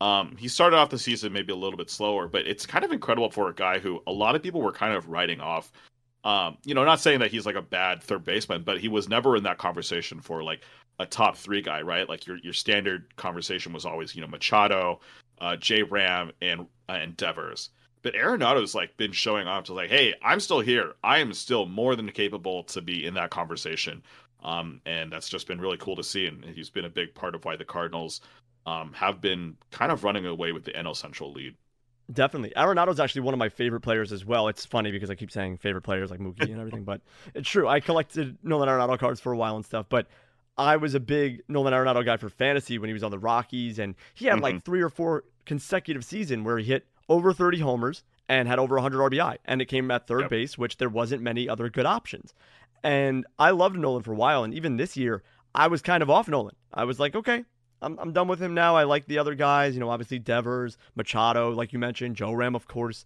Um, 0.00 0.36
he 0.38 0.48
started 0.48 0.76
off 0.76 0.88
the 0.88 0.98
season 0.98 1.32
maybe 1.32 1.52
a 1.52 1.56
little 1.56 1.76
bit 1.76 1.90
slower, 1.90 2.26
but 2.28 2.46
it's 2.46 2.64
kind 2.66 2.84
of 2.84 2.92
incredible 2.92 3.28
for 3.28 3.48
a 3.48 3.54
guy 3.54 3.80
who 3.80 4.02
a 4.06 4.12
lot 4.12 4.34
of 4.34 4.42
people 4.42 4.62
were 4.62 4.72
kind 4.72 4.94
of 4.94 5.08
writing 5.08 5.40
off. 5.40 5.72
Um, 6.24 6.58
you 6.64 6.74
know, 6.74 6.84
not 6.84 7.00
saying 7.00 7.18
that 7.20 7.30
he's 7.30 7.44
like 7.44 7.56
a 7.56 7.62
bad 7.62 8.02
third 8.02 8.24
baseman, 8.24 8.62
but 8.62 8.78
he 8.78 8.88
was 8.88 9.08
never 9.08 9.36
in 9.36 9.42
that 9.42 9.58
conversation 9.58 10.20
for 10.20 10.42
like 10.42 10.62
a 10.98 11.06
top 11.06 11.36
three 11.36 11.60
guy, 11.62 11.82
right? 11.82 12.08
Like 12.08 12.26
your 12.26 12.38
your 12.38 12.52
standard 12.52 13.14
conversation 13.16 13.72
was 13.72 13.84
always 13.84 14.14
you 14.14 14.20
know 14.20 14.28
Machado, 14.28 15.00
uh, 15.40 15.56
J 15.56 15.82
Ram, 15.82 16.30
and 16.40 16.62
uh, 16.88 16.92
and 16.92 17.16
Devers. 17.16 17.70
But 18.02 18.14
Arenado's 18.14 18.74
like 18.74 18.96
been 18.96 19.12
showing 19.12 19.46
off 19.46 19.64
to 19.64 19.74
like, 19.74 19.90
hey, 19.90 20.14
I'm 20.22 20.40
still 20.40 20.60
here. 20.60 20.94
I 21.04 21.18
am 21.18 21.32
still 21.34 21.66
more 21.66 21.96
than 21.96 22.10
capable 22.10 22.64
to 22.64 22.80
be 22.80 23.04
in 23.04 23.14
that 23.14 23.30
conversation. 23.30 24.02
Um, 24.42 24.80
and 24.86 25.12
that's 25.12 25.28
just 25.28 25.46
been 25.46 25.60
really 25.60 25.76
cool 25.76 25.96
to 25.96 26.02
see. 26.04 26.26
And 26.26 26.44
he's 26.44 26.70
been 26.70 26.86
a 26.86 26.90
big 26.90 27.14
part 27.14 27.34
of 27.34 27.44
why 27.44 27.56
the 27.56 27.64
Cardinals 27.64 28.20
um, 28.66 28.92
have 28.94 29.20
been 29.20 29.56
kind 29.70 29.92
of 29.92 30.04
running 30.04 30.26
away 30.26 30.52
with 30.52 30.64
the 30.64 30.72
NL 30.72 30.96
Central 30.96 31.32
lead. 31.32 31.54
Definitely. 32.12 32.52
Arenado's 32.56 32.98
actually 32.98 33.22
one 33.22 33.34
of 33.34 33.38
my 33.38 33.48
favorite 33.48 33.80
players 33.80 34.12
as 34.12 34.24
well. 34.24 34.48
It's 34.48 34.64
funny 34.64 34.90
because 34.90 35.10
I 35.10 35.14
keep 35.14 35.30
saying 35.30 35.58
favorite 35.58 35.82
players 35.82 36.10
like 36.10 36.18
Mookie 36.18 36.50
and 36.50 36.58
everything, 36.58 36.84
but 36.84 37.00
it's 37.34 37.48
true. 37.48 37.68
I 37.68 37.80
collected 37.80 38.36
Nolan 38.42 38.68
Arenado 38.68 38.98
cards 38.98 39.20
for 39.20 39.32
a 39.32 39.36
while 39.36 39.56
and 39.56 39.64
stuff, 39.64 39.86
but 39.88 40.08
I 40.58 40.76
was 40.76 40.94
a 40.94 41.00
big 41.00 41.42
Nolan 41.48 41.72
Arenado 41.72 42.04
guy 42.04 42.16
for 42.16 42.28
fantasy 42.28 42.78
when 42.78 42.88
he 42.88 42.94
was 42.94 43.04
on 43.04 43.10
the 43.10 43.18
Rockies, 43.18 43.78
and 43.78 43.94
he 44.14 44.26
had 44.26 44.40
like 44.40 44.64
three 44.64 44.82
or 44.82 44.88
four 44.88 45.24
consecutive 45.46 46.04
season 46.04 46.42
where 46.44 46.58
he 46.58 46.64
hit 46.64 46.86
over 47.10 47.34
30 47.34 47.58
homers 47.58 48.04
and 48.28 48.48
had 48.48 48.58
over 48.58 48.76
100 48.76 49.12
RBI, 49.12 49.36
and 49.44 49.60
it 49.60 49.66
came 49.66 49.90
at 49.90 50.06
third 50.06 50.22
Yep. 50.22 50.30
base, 50.30 50.56
which 50.56 50.78
there 50.78 50.88
wasn't 50.88 51.20
many 51.20 51.48
other 51.48 51.68
good 51.68 51.84
options. 51.84 52.32
And 52.82 53.26
I 53.38 53.50
loved 53.50 53.76
Nolan 53.76 54.04
for 54.04 54.12
a 54.12 54.16
while, 54.16 54.44
and 54.44 54.54
even 54.54 54.76
this 54.76 54.96
year, 54.96 55.22
I 55.54 55.66
was 55.66 55.82
kind 55.82 56.02
of 56.02 56.08
off 56.08 56.28
Nolan. 56.28 56.54
I 56.72 56.84
was 56.84 57.00
like, 57.00 57.14
okay, 57.14 57.44
I'm, 57.82 57.98
I'm 57.98 58.12
done 58.12 58.28
with 58.28 58.40
him 58.40 58.54
now. 58.54 58.76
I 58.76 58.84
like 58.84 59.06
the 59.06 59.18
other 59.18 59.34
guys, 59.34 59.74
you 59.74 59.80
know, 59.80 59.90
obviously 59.90 60.20
Devers, 60.20 60.78
Machado, 60.94 61.50
like 61.50 61.72
you 61.72 61.78
mentioned, 61.78 62.16
Joe 62.16 62.32
Ram, 62.32 62.54
of 62.54 62.68
course. 62.68 63.04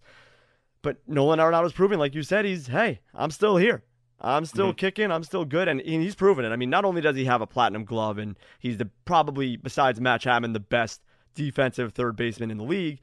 But 0.83 0.97
Nolan 1.07 1.39
Arenado's 1.39 1.73
proving, 1.73 1.97
like 1.97 2.13
you 2.13 2.21
said, 2.21 2.45
he's 2.45 2.67
hey, 2.67 2.99
I'm 3.13 3.31
still 3.31 3.57
here. 3.57 3.83
I'm 4.21 4.45
still 4.45 4.67
mm-hmm. 4.67 4.75
kicking. 4.75 5.11
I'm 5.11 5.23
still 5.23 5.43
good, 5.43 5.67
and, 5.67 5.81
and 5.81 6.01
he's 6.01 6.15
proven 6.15 6.45
it. 6.45 6.49
I 6.49 6.55
mean, 6.55 6.69
not 6.69 6.85
only 6.85 7.01
does 7.01 7.15
he 7.15 7.25
have 7.25 7.41
a 7.41 7.47
platinum 7.47 7.83
glove, 7.83 8.17
and 8.17 8.37
he's 8.59 8.77
the 8.77 8.89
probably 9.03 9.57
besides 9.57 9.99
Matt 9.99 10.21
Chapman 10.21 10.53
the 10.53 10.59
best 10.59 11.01
defensive 11.33 11.93
third 11.93 12.15
baseman 12.15 12.51
in 12.51 12.57
the 12.57 12.63
league. 12.63 13.01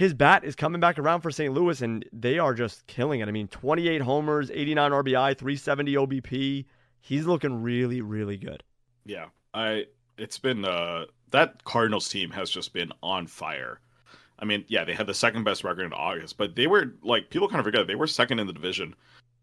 His 0.00 0.14
bat 0.14 0.44
is 0.44 0.56
coming 0.56 0.80
back 0.80 0.98
around 0.98 1.20
for 1.20 1.30
St. 1.30 1.52
Louis, 1.52 1.82
and 1.82 2.06
they 2.10 2.38
are 2.38 2.54
just 2.54 2.86
killing 2.86 3.20
it. 3.20 3.28
I 3.28 3.32
mean, 3.32 3.48
28 3.48 4.00
homers, 4.00 4.50
89 4.50 4.92
RBI, 4.92 5.36
370 5.36 5.94
OBP. 5.94 6.64
He's 7.00 7.26
looking 7.26 7.60
really, 7.60 8.00
really 8.00 8.38
good. 8.38 8.64
Yeah, 9.04 9.26
I. 9.52 9.84
It's 10.16 10.38
been 10.38 10.64
uh, 10.64 11.04
that 11.32 11.64
Cardinals 11.64 12.08
team 12.08 12.30
has 12.30 12.48
just 12.48 12.72
been 12.72 12.92
on 13.02 13.26
fire. 13.26 13.78
I 14.38 14.46
mean, 14.46 14.64
yeah, 14.68 14.86
they 14.86 14.94
had 14.94 15.06
the 15.06 15.12
second 15.12 15.44
best 15.44 15.64
record 15.64 15.84
in 15.84 15.92
August, 15.92 16.38
but 16.38 16.56
they 16.56 16.66
were 16.66 16.94
like 17.02 17.28
people 17.28 17.48
kind 17.48 17.60
of 17.60 17.66
forget 17.66 17.86
they 17.86 17.94
were 17.94 18.06
second 18.06 18.38
in 18.38 18.46
the 18.46 18.54
division. 18.54 18.94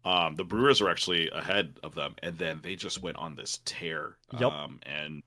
Um, 0.04 0.34
the 0.34 0.42
Brewers 0.42 0.80
are 0.80 0.90
actually 0.90 1.30
ahead 1.30 1.78
of 1.84 1.94
them, 1.94 2.16
and 2.20 2.36
then 2.36 2.58
they 2.64 2.74
just 2.74 3.00
went 3.00 3.16
on 3.16 3.36
this 3.36 3.60
tear. 3.64 4.16
Yep. 4.32 4.50
Um, 4.50 4.80
and 4.82 5.22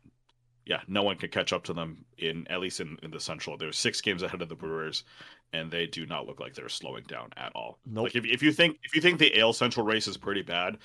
yeah, 0.66 0.82
no 0.88 1.04
one 1.04 1.18
can 1.18 1.30
catch 1.30 1.54
up 1.54 1.64
to 1.66 1.74
them 1.74 2.06
in 2.18 2.48
at 2.50 2.60
least 2.60 2.80
in, 2.80 2.98
in 3.04 3.12
the 3.12 3.20
Central. 3.20 3.58
They're 3.58 3.72
six 3.72 4.02
games 4.02 4.24
ahead 4.24 4.42
of 4.42 4.50
the 4.50 4.56
Brewers, 4.56 5.04
and 5.54 5.72
they 5.72 5.88
do 5.88 6.06
not 6.06 6.28
look 6.28 6.40
like 6.40 6.54
they're 6.54 6.70
slowing 6.70 7.04
down 7.06 7.30
at 7.38 7.52
all. 7.56 7.80
Nope. 7.86 8.06
Like 8.06 8.16
if, 8.16 8.26
if 8.26 8.44
you 8.44 8.52
think 8.52 8.78
if 8.84 8.96
you 8.96 9.02
think 9.02 9.20
the 9.20 9.40
AL 9.40 9.54
Central 9.54 9.86
race 9.86 10.08
is 10.08 10.18
pretty 10.18 10.42
bad, 10.44 10.78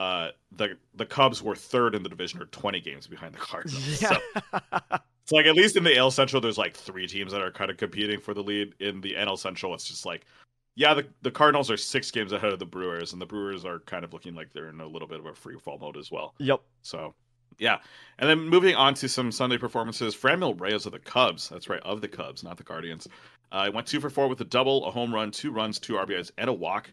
uh, 0.00 0.28
the 0.52 0.76
the 0.94 1.06
Cubs 1.06 1.42
were 1.42 1.56
third 1.56 1.94
in 1.94 2.02
the 2.02 2.08
division, 2.08 2.40
or 2.40 2.46
twenty 2.46 2.80
games 2.80 3.06
behind 3.06 3.34
the 3.34 3.38
Cardinals. 3.38 4.02
Yeah. 4.02 4.18
So 5.26 5.32
it's 5.32 5.32
like 5.32 5.46
at 5.46 5.54
least 5.54 5.76
in 5.76 5.84
the 5.84 5.96
AL 5.96 6.10
Central, 6.10 6.42
there's 6.42 6.58
like 6.58 6.76
three 6.76 7.06
teams 7.06 7.32
that 7.32 7.40
are 7.40 7.50
kind 7.50 7.70
of 7.70 7.78
competing 7.78 8.20
for 8.20 8.34
the 8.34 8.42
lead. 8.42 8.74
In 8.80 9.00
the 9.00 9.14
NL 9.14 9.38
Central, 9.38 9.72
it's 9.72 9.88
just 9.88 10.04
like, 10.04 10.26
yeah, 10.74 10.92
the 10.92 11.06
the 11.22 11.30
Cardinals 11.30 11.70
are 11.70 11.78
six 11.78 12.10
games 12.10 12.32
ahead 12.32 12.52
of 12.52 12.58
the 12.58 12.66
Brewers, 12.66 13.14
and 13.14 13.22
the 13.22 13.26
Brewers 13.26 13.64
are 13.64 13.78
kind 13.80 14.04
of 14.04 14.12
looking 14.12 14.34
like 14.34 14.52
they're 14.52 14.68
in 14.68 14.80
a 14.82 14.86
little 14.86 15.08
bit 15.08 15.20
of 15.20 15.24
a 15.24 15.32
free 15.32 15.56
fall 15.58 15.78
mode 15.78 15.96
as 15.96 16.10
well. 16.10 16.34
yep. 16.38 16.60
So, 16.82 17.14
yeah. 17.58 17.78
And 18.18 18.30
then 18.30 18.48
moving 18.48 18.74
on 18.74 18.94
to 18.94 19.08
some 19.08 19.32
Sunday 19.32 19.58
performances, 19.58 20.14
Franmil 20.14 20.60
Reyes 20.60 20.86
of 20.86 20.92
the 20.92 20.98
Cubs. 20.98 21.48
That's 21.48 21.68
right, 21.68 21.80
of 21.82 22.00
the 22.00 22.08
Cubs, 22.08 22.44
not 22.44 22.56
the 22.56 22.62
Guardians. 22.62 23.08
Uh, 23.50 23.70
went 23.72 23.86
two 23.86 24.00
for 24.00 24.10
four 24.10 24.28
with 24.28 24.40
a 24.40 24.44
double, 24.44 24.86
a 24.86 24.90
home 24.90 25.14
run, 25.14 25.30
two 25.30 25.50
runs, 25.50 25.78
two 25.78 25.94
RBIs, 25.94 26.30
and 26.38 26.48
a 26.48 26.52
walk. 26.52 26.90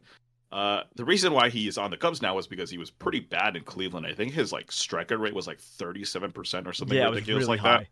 Uh, 0.51 0.83
the 0.95 1.05
reason 1.05 1.33
why 1.33 1.49
he 1.49 1.67
is 1.67 1.77
on 1.77 1.91
the 1.91 1.97
Cubs 1.97 2.21
now 2.21 2.35
was 2.35 2.47
because 2.47 2.69
he 2.69 2.77
was 2.77 2.91
pretty 2.91 3.19
bad 3.19 3.55
in 3.55 3.63
Cleveland. 3.63 4.05
I 4.05 4.13
think 4.13 4.33
his 4.33 4.51
like 4.51 4.67
strikeout 4.67 5.19
rate 5.19 5.33
was 5.33 5.47
like 5.47 5.59
thirty-seven 5.59 6.31
percent 6.31 6.67
or 6.67 6.73
something 6.73 6.97
yeah, 6.97 7.05
ridiculous 7.05 7.43
really 7.43 7.57
like 7.57 7.59
high. 7.59 7.77
that. 7.79 7.87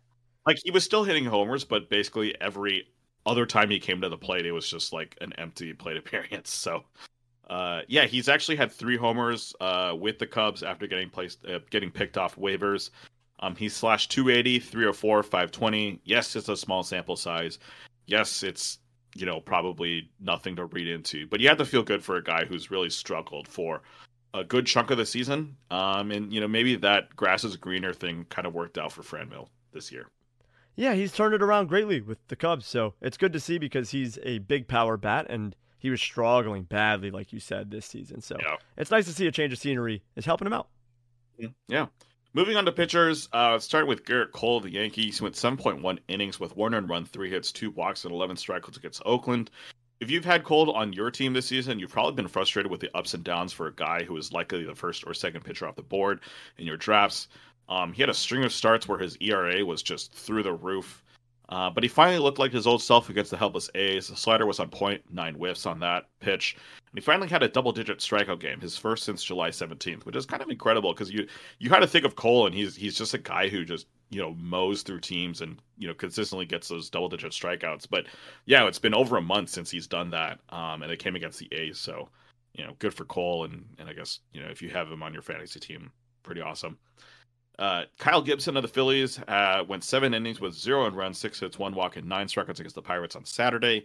Like 0.46 0.58
he 0.62 0.70
was 0.70 0.84
still 0.84 1.04
hitting 1.04 1.24
homers, 1.24 1.64
but 1.64 1.88
basically 1.88 2.38
every 2.40 2.86
other 3.26 3.46
time 3.46 3.70
he 3.70 3.78
came 3.78 4.00
to 4.00 4.08
the 4.08 4.18
plate, 4.18 4.46
it 4.46 4.52
was 4.52 4.68
just 4.68 4.92
like 4.92 5.16
an 5.20 5.32
empty 5.34 5.72
plate 5.72 5.96
appearance. 5.96 6.50
So, 6.60 6.84
uh, 7.50 7.82
yeah, 7.88 8.06
he's 8.06 8.28
actually 8.28 8.54
had 8.54 8.70
three 8.70 8.96
homers 8.96 9.54
uh, 9.60 9.92
with 9.98 10.20
the 10.20 10.26
Cubs 10.26 10.62
after 10.62 10.86
getting 10.86 11.10
placed, 11.10 11.44
uh, 11.46 11.58
getting 11.70 11.90
picked 11.90 12.16
off 12.16 12.36
waivers. 12.36 12.90
Um, 13.40 13.56
he 13.56 13.68
slashed 13.68 14.12
280, 14.12 14.60
304, 14.60 15.22
520. 15.24 16.00
Yes, 16.04 16.36
it's 16.36 16.48
a 16.48 16.56
small 16.56 16.84
sample 16.84 17.16
size. 17.16 17.58
Yes, 18.06 18.44
it's 18.44 18.78
you 19.16 19.26
know 19.26 19.40
probably 19.40 20.08
nothing 20.20 20.54
to 20.56 20.66
read 20.66 20.86
into, 20.86 21.26
but 21.26 21.40
you 21.40 21.48
have 21.48 21.58
to 21.58 21.64
feel 21.64 21.82
good 21.82 22.04
for 22.04 22.16
a 22.16 22.22
guy 22.22 22.44
who's 22.44 22.70
really 22.70 22.90
struggled 22.90 23.48
for 23.48 23.82
a 24.32 24.44
good 24.44 24.64
chunk 24.64 24.92
of 24.92 24.98
the 24.98 25.06
season. 25.06 25.56
Um, 25.72 26.12
and 26.12 26.32
you 26.32 26.40
know 26.40 26.48
maybe 26.48 26.76
that 26.76 27.16
grass 27.16 27.42
is 27.42 27.56
greener 27.56 27.92
thing 27.92 28.26
kind 28.28 28.46
of 28.46 28.54
worked 28.54 28.78
out 28.78 28.92
for 28.92 29.02
Franmil 29.02 29.48
this 29.72 29.90
year. 29.90 30.06
Yeah, 30.76 30.94
he's 30.94 31.10
turned 31.10 31.34
it 31.34 31.42
around 31.42 31.66
greatly 31.66 32.00
with 32.00 32.24
the 32.28 32.36
Cubs, 32.36 32.64
so 32.64 32.94
it's 33.00 33.16
good 33.16 33.32
to 33.32 33.40
see 33.40 33.58
because 33.58 33.90
he's 33.90 34.20
a 34.22 34.38
big 34.38 34.68
power 34.68 34.96
bat 34.96 35.26
and 35.28 35.56
he 35.80 35.90
was 35.90 36.00
struggling 36.00 36.62
badly, 36.62 37.10
like 37.10 37.32
you 37.32 37.40
said, 37.40 37.70
this 37.70 37.86
season. 37.86 38.20
So 38.20 38.36
Yeah. 38.40 38.56
it's 38.76 38.90
nice 38.90 39.06
to 39.06 39.12
see 39.12 39.26
a 39.26 39.32
change 39.32 39.52
of 39.52 39.58
scenery 39.58 40.02
is 40.14 40.24
helping 40.24 40.46
him 40.46 40.52
out. 40.52 40.68
Yeah. 41.68 41.86
Moving 42.32 42.56
on 42.56 42.64
to 42.66 42.72
pitchers, 42.72 43.28
uh, 43.32 43.58
starting 43.58 43.88
with 43.88 44.04
Gerrit 44.04 44.30
Cole 44.30 44.58
of 44.58 44.62
the 44.62 44.70
Yankees, 44.70 45.18
he 45.18 45.22
went 45.24 45.34
7.1 45.34 45.98
innings 46.06 46.38
with 46.38 46.56
one 46.56 46.72
run, 46.86 47.04
three 47.04 47.28
hits, 47.30 47.50
two 47.50 47.70
walks, 47.72 48.04
and 48.04 48.12
11 48.14 48.36
strikeouts 48.36 48.76
against 48.76 49.02
Oakland. 49.04 49.50
If 49.98 50.10
you've 50.10 50.24
had 50.24 50.44
Cole 50.44 50.70
on 50.72 50.92
your 50.92 51.10
team 51.10 51.32
this 51.32 51.46
season, 51.46 51.78
you've 51.78 51.90
probably 51.90 52.14
been 52.14 52.28
frustrated 52.28 52.70
with 52.70 52.80
the 52.80 52.94
ups 52.96 53.14
and 53.14 53.24
downs 53.24 53.52
for 53.52 53.66
a 53.66 53.74
guy 53.74 54.04
who 54.04 54.16
is 54.16 54.32
likely 54.32 54.64
the 54.64 54.74
first 54.74 55.04
or 55.06 55.12
second 55.12 55.44
pitcher 55.44 55.66
off 55.66 55.74
the 55.76 55.82
board 55.82 56.20
in 56.58 56.66
your 56.66 56.76
drafts. 56.76 57.28
Um, 57.68 57.92
he 57.92 58.00
had 58.02 58.08
a 58.08 58.14
string 58.14 58.44
of 58.44 58.52
starts 58.52 58.86
where 58.86 58.98
his 58.98 59.16
ERA 59.20 59.64
was 59.64 59.82
just 59.82 60.12
through 60.12 60.42
the 60.44 60.52
roof. 60.52 61.02
Uh, 61.50 61.68
but 61.68 61.82
he 61.82 61.88
finally 61.88 62.20
looked 62.20 62.38
like 62.38 62.52
his 62.52 62.66
old 62.66 62.80
self 62.80 63.10
against 63.10 63.32
the 63.32 63.36
helpless 63.36 63.68
A's. 63.74 64.06
The 64.06 64.16
slider 64.16 64.46
was 64.46 64.60
on 64.60 64.68
point, 64.68 65.02
nine 65.12 65.34
whiffs 65.34 65.66
on 65.66 65.80
that 65.80 66.04
pitch. 66.20 66.56
And 66.78 66.98
he 66.98 67.00
finally 67.00 67.28
had 67.28 67.42
a 67.42 67.48
double 67.48 67.72
digit 67.72 67.98
strikeout 67.98 68.38
game, 68.38 68.60
his 68.60 68.76
first 68.76 69.04
since 69.04 69.24
July 69.24 69.50
17th, 69.50 70.06
which 70.06 70.14
is 70.14 70.26
kind 70.26 70.42
of 70.42 70.48
incredible 70.48 70.92
because 70.92 71.10
you 71.10 71.26
you 71.58 71.68
kind 71.68 71.82
of 71.82 71.90
think 71.90 72.04
of 72.04 72.14
Cole 72.14 72.46
and 72.46 72.54
he's 72.54 72.76
he's 72.76 72.96
just 72.96 73.14
a 73.14 73.18
guy 73.18 73.48
who 73.48 73.64
just, 73.64 73.88
you 74.10 74.22
know, 74.22 74.34
mows 74.34 74.82
through 74.82 75.00
teams 75.00 75.40
and, 75.40 75.60
you 75.76 75.88
know, 75.88 75.94
consistently 75.94 76.46
gets 76.46 76.68
those 76.68 76.88
double 76.88 77.08
digit 77.08 77.32
strikeouts. 77.32 77.86
But 77.90 78.06
yeah, 78.46 78.66
it's 78.68 78.78
been 78.78 78.94
over 78.94 79.16
a 79.16 79.22
month 79.22 79.50
since 79.50 79.70
he's 79.72 79.88
done 79.88 80.10
that. 80.10 80.38
Um, 80.50 80.82
and 80.82 80.92
it 80.92 81.00
came 81.00 81.16
against 81.16 81.40
the 81.40 81.48
A's. 81.52 81.80
So, 81.80 82.08
you 82.54 82.64
know, 82.64 82.74
good 82.78 82.94
for 82.94 83.04
Cole. 83.06 83.44
And, 83.44 83.64
and 83.78 83.88
I 83.88 83.92
guess, 83.92 84.20
you 84.32 84.40
know, 84.40 84.48
if 84.48 84.62
you 84.62 84.70
have 84.70 84.90
him 84.90 85.02
on 85.02 85.12
your 85.12 85.22
fantasy 85.22 85.58
team, 85.58 85.90
pretty 86.22 86.40
awesome. 86.42 86.78
Uh, 87.60 87.84
Kyle 87.98 88.22
Gibson 88.22 88.56
of 88.56 88.62
the 88.62 88.68
Phillies 88.68 89.20
uh, 89.28 89.62
went 89.68 89.84
seven 89.84 90.14
innings 90.14 90.40
with 90.40 90.54
zero 90.54 90.86
and 90.86 90.96
runs, 90.96 91.18
six 91.18 91.38
hits, 91.38 91.58
one 91.58 91.74
walk, 91.74 91.96
and 91.96 92.08
nine 92.08 92.26
strikeouts 92.26 92.58
against 92.58 92.74
the 92.74 92.80
Pirates 92.80 93.14
on 93.14 93.26
Saturday. 93.26 93.84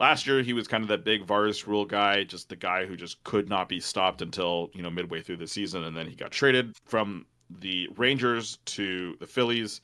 Last 0.00 0.26
year, 0.26 0.42
he 0.42 0.52
was 0.52 0.66
kind 0.66 0.82
of 0.82 0.88
that 0.88 1.04
big 1.04 1.24
Vars 1.24 1.68
rule 1.68 1.84
guy, 1.84 2.24
just 2.24 2.48
the 2.48 2.56
guy 2.56 2.84
who 2.84 2.96
just 2.96 3.22
could 3.22 3.48
not 3.48 3.68
be 3.68 3.78
stopped 3.78 4.20
until 4.20 4.68
you 4.74 4.82
know 4.82 4.90
midway 4.90 5.22
through 5.22 5.36
the 5.36 5.46
season, 5.46 5.84
and 5.84 5.96
then 5.96 6.08
he 6.08 6.16
got 6.16 6.32
traded 6.32 6.76
from 6.86 7.24
the 7.60 7.88
Rangers 7.96 8.58
to 8.64 9.14
the 9.20 9.28
Phillies, 9.28 9.80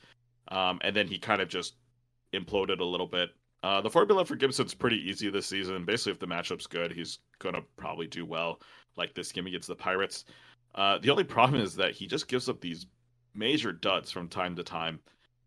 um, 0.48 0.80
and 0.82 0.96
then 0.96 1.06
he 1.06 1.16
kind 1.16 1.40
of 1.40 1.48
just 1.48 1.74
imploded 2.34 2.80
a 2.80 2.84
little 2.84 3.06
bit. 3.06 3.30
Uh, 3.62 3.80
the 3.80 3.90
formula 3.90 4.24
for 4.24 4.34
Gibson's 4.34 4.74
pretty 4.74 5.08
easy 5.08 5.30
this 5.30 5.46
season. 5.46 5.84
Basically, 5.84 6.12
if 6.12 6.18
the 6.18 6.26
matchup's 6.26 6.66
good, 6.66 6.90
he's 6.90 7.20
gonna 7.38 7.62
probably 7.76 8.08
do 8.08 8.26
well, 8.26 8.60
like 8.96 9.14
this 9.14 9.30
game 9.30 9.46
against 9.46 9.68
the 9.68 9.76
Pirates. 9.76 10.24
Uh, 10.74 10.98
the 10.98 11.10
only 11.10 11.24
problem 11.24 11.60
is 11.60 11.76
that 11.76 11.92
he 11.92 12.08
just 12.08 12.26
gives 12.26 12.48
up 12.48 12.60
these 12.60 12.86
major 13.34 13.72
duds 13.72 14.10
from 14.10 14.28
time 14.28 14.56
to 14.56 14.62
time. 14.62 15.00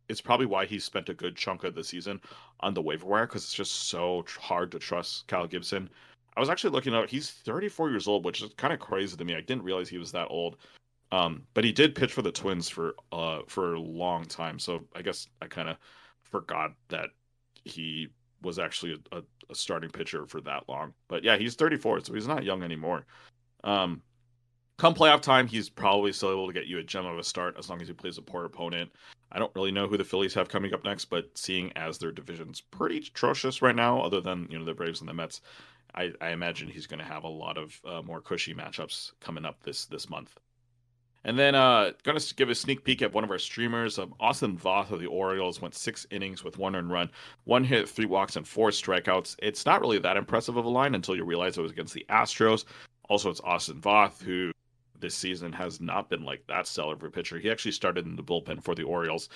It's 0.09 0.21
probably 0.21 0.45
why 0.45 0.65
he 0.65 0.79
spent 0.79 1.09
a 1.09 1.13
good 1.13 1.35
chunk 1.35 1.63
of 1.63 1.75
the 1.75 1.83
season 1.83 2.21
on 2.59 2.73
the 2.73 2.81
waiver 2.81 3.05
wire 3.05 3.25
because 3.25 3.43
it's 3.43 3.53
just 3.53 3.89
so 3.89 4.25
hard 4.39 4.71
to 4.71 4.79
trust 4.79 5.27
Kyle 5.27 5.47
Gibson. 5.47 5.89
I 6.35 6.39
was 6.39 6.49
actually 6.49 6.71
looking 6.71 6.93
up; 6.93 7.09
he's 7.09 7.31
34 7.31 7.89
years 7.89 8.07
old, 8.07 8.25
which 8.25 8.41
is 8.41 8.53
kind 8.57 8.73
of 8.73 8.79
crazy 8.79 9.15
to 9.15 9.25
me. 9.25 9.35
I 9.35 9.41
didn't 9.41 9.63
realize 9.63 9.89
he 9.89 9.97
was 9.97 10.11
that 10.11 10.27
old. 10.29 10.57
Um, 11.11 11.43
but 11.53 11.63
he 11.63 11.71
did 11.71 11.93
pitch 11.93 12.11
for 12.11 12.23
the 12.23 12.31
Twins 12.31 12.69
for 12.69 12.95
uh 13.11 13.41
for 13.47 13.75
a 13.75 13.79
long 13.79 14.25
time, 14.25 14.57
so 14.59 14.83
I 14.95 15.03
guess 15.03 15.27
I 15.41 15.47
kind 15.47 15.69
of 15.69 15.77
forgot 16.23 16.71
that 16.89 17.09
he 17.63 18.09
was 18.41 18.59
actually 18.59 18.99
a, 19.11 19.21
a, 19.49 19.55
starting 19.55 19.89
pitcher 19.89 20.25
for 20.25 20.41
that 20.41 20.67
long. 20.67 20.93
But 21.07 21.23
yeah, 21.23 21.37
he's 21.37 21.55
34, 21.55 22.01
so 22.01 22.13
he's 22.13 22.27
not 22.27 22.43
young 22.43 22.61
anymore. 22.61 23.05
Um, 23.63 24.01
come 24.77 24.93
playoff 24.93 25.21
time, 25.21 25.47
he's 25.47 25.69
probably 25.69 26.13
still 26.13 26.31
able 26.31 26.47
to 26.47 26.53
get 26.53 26.67
you 26.67 26.79
a 26.79 26.83
gem 26.83 27.05
of 27.05 27.17
a 27.17 27.23
start 27.23 27.55
as 27.57 27.69
long 27.69 27.81
as 27.81 27.87
he 27.87 27.93
plays 27.93 28.17
a 28.17 28.21
poor 28.21 28.45
opponent. 28.45 28.91
I 29.31 29.39
don't 29.39 29.53
really 29.55 29.71
know 29.71 29.87
who 29.87 29.97
the 29.97 30.03
Phillies 30.03 30.33
have 30.35 30.49
coming 30.49 30.73
up 30.73 30.83
next, 30.83 31.05
but 31.05 31.35
seeing 31.35 31.71
as 31.75 31.97
their 31.97 32.11
division's 32.11 32.61
pretty 32.61 32.97
atrocious 32.97 33.61
right 33.61 33.75
now, 33.75 33.99
other 34.01 34.21
than 34.21 34.47
you 34.49 34.59
know 34.59 34.65
the 34.65 34.73
Braves 34.73 34.99
and 34.99 35.09
the 35.09 35.13
Mets, 35.13 35.41
I, 35.95 36.11
I 36.21 36.29
imagine 36.29 36.69
he's 36.69 36.87
going 36.87 36.99
to 36.99 37.05
have 37.05 37.23
a 37.23 37.29
lot 37.29 37.57
of 37.57 37.79
uh, 37.85 38.01
more 38.01 38.21
cushy 38.21 38.53
matchups 38.53 39.11
coming 39.19 39.45
up 39.45 39.61
this 39.63 39.85
this 39.85 40.09
month. 40.09 40.37
And 41.25 41.39
then 41.39 41.55
uh 41.55 41.91
going 42.03 42.19
to 42.19 42.35
give 42.35 42.49
a 42.49 42.55
sneak 42.55 42.83
peek 42.83 43.01
at 43.01 43.13
one 43.13 43.23
of 43.23 43.31
our 43.31 43.39
streamers. 43.39 43.97
Um, 43.97 44.13
Austin 44.19 44.57
Voth 44.57 44.91
of 44.91 44.99
the 44.99 45.07
Orioles 45.07 45.61
went 45.61 45.73
six 45.73 46.05
innings 46.11 46.43
with 46.43 46.57
one 46.57 46.75
earned 46.75 46.91
run, 46.91 47.09
one 47.45 47.63
hit, 47.63 47.87
three 47.87 48.05
walks, 48.05 48.35
and 48.35 48.47
four 48.47 48.69
strikeouts. 48.71 49.37
It's 49.39 49.65
not 49.65 49.81
really 49.81 49.99
that 49.99 50.17
impressive 50.17 50.57
of 50.57 50.65
a 50.65 50.69
line 50.69 50.95
until 50.95 51.15
you 51.15 51.23
realize 51.23 51.57
it 51.57 51.61
was 51.61 51.71
against 51.71 51.93
the 51.93 52.05
Astros. 52.09 52.65
Also, 53.07 53.29
it's 53.29 53.41
Austin 53.41 53.79
Voth 53.79 54.21
who 54.21 54.51
this 55.03 55.13
season 55.13 55.53
has 55.53 55.79
not 55.79 56.09
been 56.09 56.23
like 56.23 56.43
that 56.47 56.65
stellar 56.65 56.93
of 56.93 57.03
a 57.03 57.11
pitcher. 57.11 57.37
He 57.37 57.51
actually 57.51 57.73
started 57.73 58.07
in 58.07 58.15
the 58.15 58.23
bullpen 58.23 58.63
for 58.63 58.73
the 58.73 58.83
Orioles. 58.83 59.29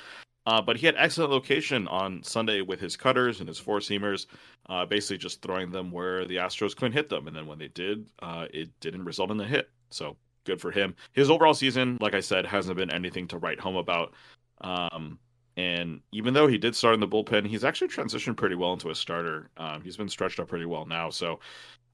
Uh, 0.47 0.61
but 0.61 0.78
he 0.78 0.86
had 0.86 0.95
excellent 0.97 1.30
location 1.30 1.89
on 1.89 2.24
Sunday 2.24 2.61
with 2.61 2.80
his 2.80 2.95
cutters 2.95 3.41
and 3.41 3.49
his 3.49 3.59
four 3.59 3.80
seamers, 3.80 4.28
uh, 4.70 4.86
basically 4.86 5.18
just 5.18 5.41
throwing 5.41 5.70
them 5.70 5.91
where 5.91 6.26
the 6.26 6.38
Astros 6.38 6.74
couldn't 6.74 6.93
hit 6.93 7.09
them. 7.09 7.28
And 7.28 7.36
then 7.36 7.47
when 7.47 7.59
they 7.59 7.68
did, 7.68 8.07
uh, 8.24 8.47
it 8.53 8.70
didn't 8.80 9.03
result 9.03 9.30
in 9.30 9.39
a 9.41 9.45
hit. 9.45 9.70
So 9.89 10.15
good 10.45 10.61
for 10.61 10.72
him. 10.72 10.95
His 11.11 11.30
overall 11.30 11.53
season, 11.53 11.97
like 11.99 12.13
I 12.13 12.22
said, 12.22 12.45
hasn't 12.45 12.78
been 12.78 12.89
anything 12.89 13.28
to 13.28 13.38
write 13.38 13.59
home 13.59 13.76
about. 13.76 14.13
Um, 14.61 15.20
and 15.57 16.01
even 16.11 16.34
though 16.34 16.47
he 16.47 16.57
did 16.57 16.76
start 16.76 16.93
in 16.93 16.99
the 16.99 17.07
bullpen, 17.07 17.45
he's 17.45 17.65
actually 17.65 17.89
transitioned 17.89 18.38
pretty 18.38 18.55
well 18.55 18.74
into 18.74 18.89
a 18.89 18.95
starter. 18.95 19.49
Um, 19.57 19.82
he's 19.82 19.97
been 19.97 20.07
stretched 20.07 20.39
out 20.39 20.47
pretty 20.47 20.65
well 20.65 20.86
now. 20.86 21.09
So, 21.09 21.39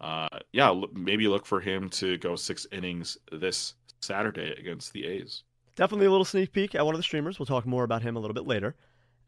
uh, 0.03 0.27
yeah, 0.51 0.67
l- 0.67 0.89
maybe 0.93 1.27
look 1.27 1.45
for 1.45 1.59
him 1.61 1.89
to 1.91 2.17
go 2.17 2.35
six 2.35 2.67
innings 2.71 3.17
this 3.31 3.75
Saturday 4.01 4.53
against 4.59 4.93
the 4.93 5.05
A's. 5.05 5.43
Definitely 5.75 6.07
a 6.07 6.11
little 6.11 6.25
sneak 6.25 6.51
peek 6.51 6.75
at 6.75 6.85
one 6.85 6.93
of 6.93 6.99
the 6.99 7.03
streamers. 7.03 7.39
We'll 7.39 7.45
talk 7.45 7.65
more 7.65 7.83
about 7.83 8.01
him 8.03 8.15
a 8.15 8.19
little 8.19 8.33
bit 8.35 8.45
later. 8.45 8.75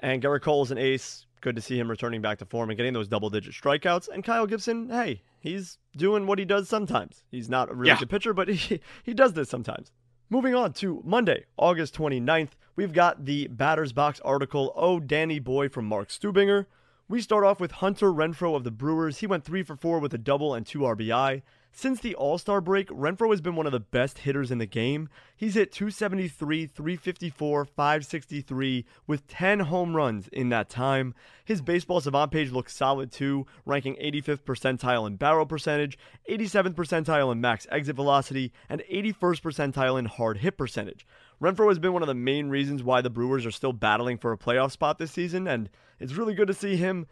And 0.01 0.21
Gerrit 0.21 0.41
Cole 0.41 0.63
is 0.63 0.71
an 0.71 0.77
ace. 0.77 1.25
Good 1.41 1.55
to 1.55 1.61
see 1.61 1.79
him 1.79 1.89
returning 1.89 2.21
back 2.21 2.37
to 2.39 2.45
form 2.45 2.69
and 2.69 2.77
getting 2.77 2.93
those 2.93 3.07
double 3.07 3.29
digit 3.29 3.53
strikeouts. 3.53 4.09
And 4.09 4.23
Kyle 4.23 4.45
Gibson, 4.45 4.89
hey, 4.89 5.21
he's 5.39 5.77
doing 5.95 6.27
what 6.27 6.37
he 6.39 6.45
does 6.45 6.67
sometimes. 6.67 7.23
He's 7.31 7.49
not 7.49 7.69
a 7.71 7.73
really 7.73 7.89
Yeah. 7.89 7.99
good 7.99 8.09
pitcher, 8.09 8.33
but 8.33 8.47
he, 8.49 8.79
he 9.03 9.13
does 9.13 9.33
this 9.33 9.49
sometimes. 9.49 9.91
Moving 10.29 10.55
on 10.55 10.73
to 10.73 11.01
Monday, 11.05 11.45
August 11.57 11.95
29th, 11.95 12.51
we've 12.75 12.93
got 12.93 13.25
the 13.25 13.47
Batters 13.47 13.93
Box 13.93 14.19
article, 14.25 14.73
Oh 14.75 14.99
Danny 14.99 15.39
Boy 15.39 15.69
from 15.69 15.85
Mark 15.85 16.09
Stubinger. 16.09 16.65
We 17.07 17.21
start 17.21 17.43
off 17.43 17.59
with 17.59 17.71
Hunter 17.73 18.11
Renfroe 18.11 18.55
of 18.55 18.63
the 18.63 18.71
Brewers. 18.71 19.19
He 19.19 19.27
went 19.27 19.43
3 19.43 19.61
for 19.61 19.75
4 19.75 19.99
with 19.99 20.15
a 20.15 20.17
double 20.17 20.55
and 20.55 20.65
2 20.65 20.79
RBI. 20.79 21.43
Since 21.71 21.99
the 21.99 22.15
All 22.15 22.39
Star 22.39 22.61
break, 22.61 22.87
Renfroe 22.89 23.29
has 23.29 23.41
been 23.41 23.55
one 23.55 23.67
of 23.67 23.71
the 23.71 23.79
best 23.79 24.19
hitters 24.19 24.49
in 24.49 24.57
the 24.57 24.65
game. 24.65 25.07
He's 25.37 25.53
hit 25.53 25.71
273, 25.71 26.65
354, 26.65 27.65
563 27.65 28.85
with 29.05 29.27
10 29.27 29.59
home 29.59 29.95
runs 29.95 30.29
in 30.29 30.49
that 30.49 30.67
time. 30.67 31.13
His 31.43 31.61
baseball 31.61 32.01
savant 32.01 32.31
page 32.31 32.49
looks 32.49 32.75
solid 32.75 33.11
too, 33.11 33.45
ranking 33.67 33.97
85th 33.97 34.41
percentile 34.41 35.05
in 35.05 35.17
barrel 35.17 35.45
percentage, 35.45 35.99
87th 36.27 36.73
percentile 36.73 37.31
in 37.31 37.39
max 37.39 37.67
exit 37.69 37.95
velocity, 37.95 38.51
and 38.67 38.81
81st 38.91 39.41
percentile 39.41 39.99
in 39.99 40.05
hard 40.05 40.37
hit 40.37 40.57
percentage. 40.57 41.05
Renfroe 41.41 41.69
has 41.69 41.79
been 41.79 41.93
one 41.93 42.01
of 42.01 42.07
the 42.07 42.13
main 42.13 42.49
reasons 42.49 42.83
why 42.83 43.01
the 43.01 43.09
Brewers 43.09 43.45
are 43.45 43.51
still 43.51 43.73
battling 43.73 44.17
for 44.17 44.31
a 44.31 44.37
playoff 44.37 44.71
spot 44.71 44.97
this 44.97 45.11
season, 45.11 45.47
and 45.47 45.69
it's 45.99 46.13
really 46.13 46.33
good 46.33 46.47
to 46.47 46.53
see 46.53 46.75
him 46.75 47.07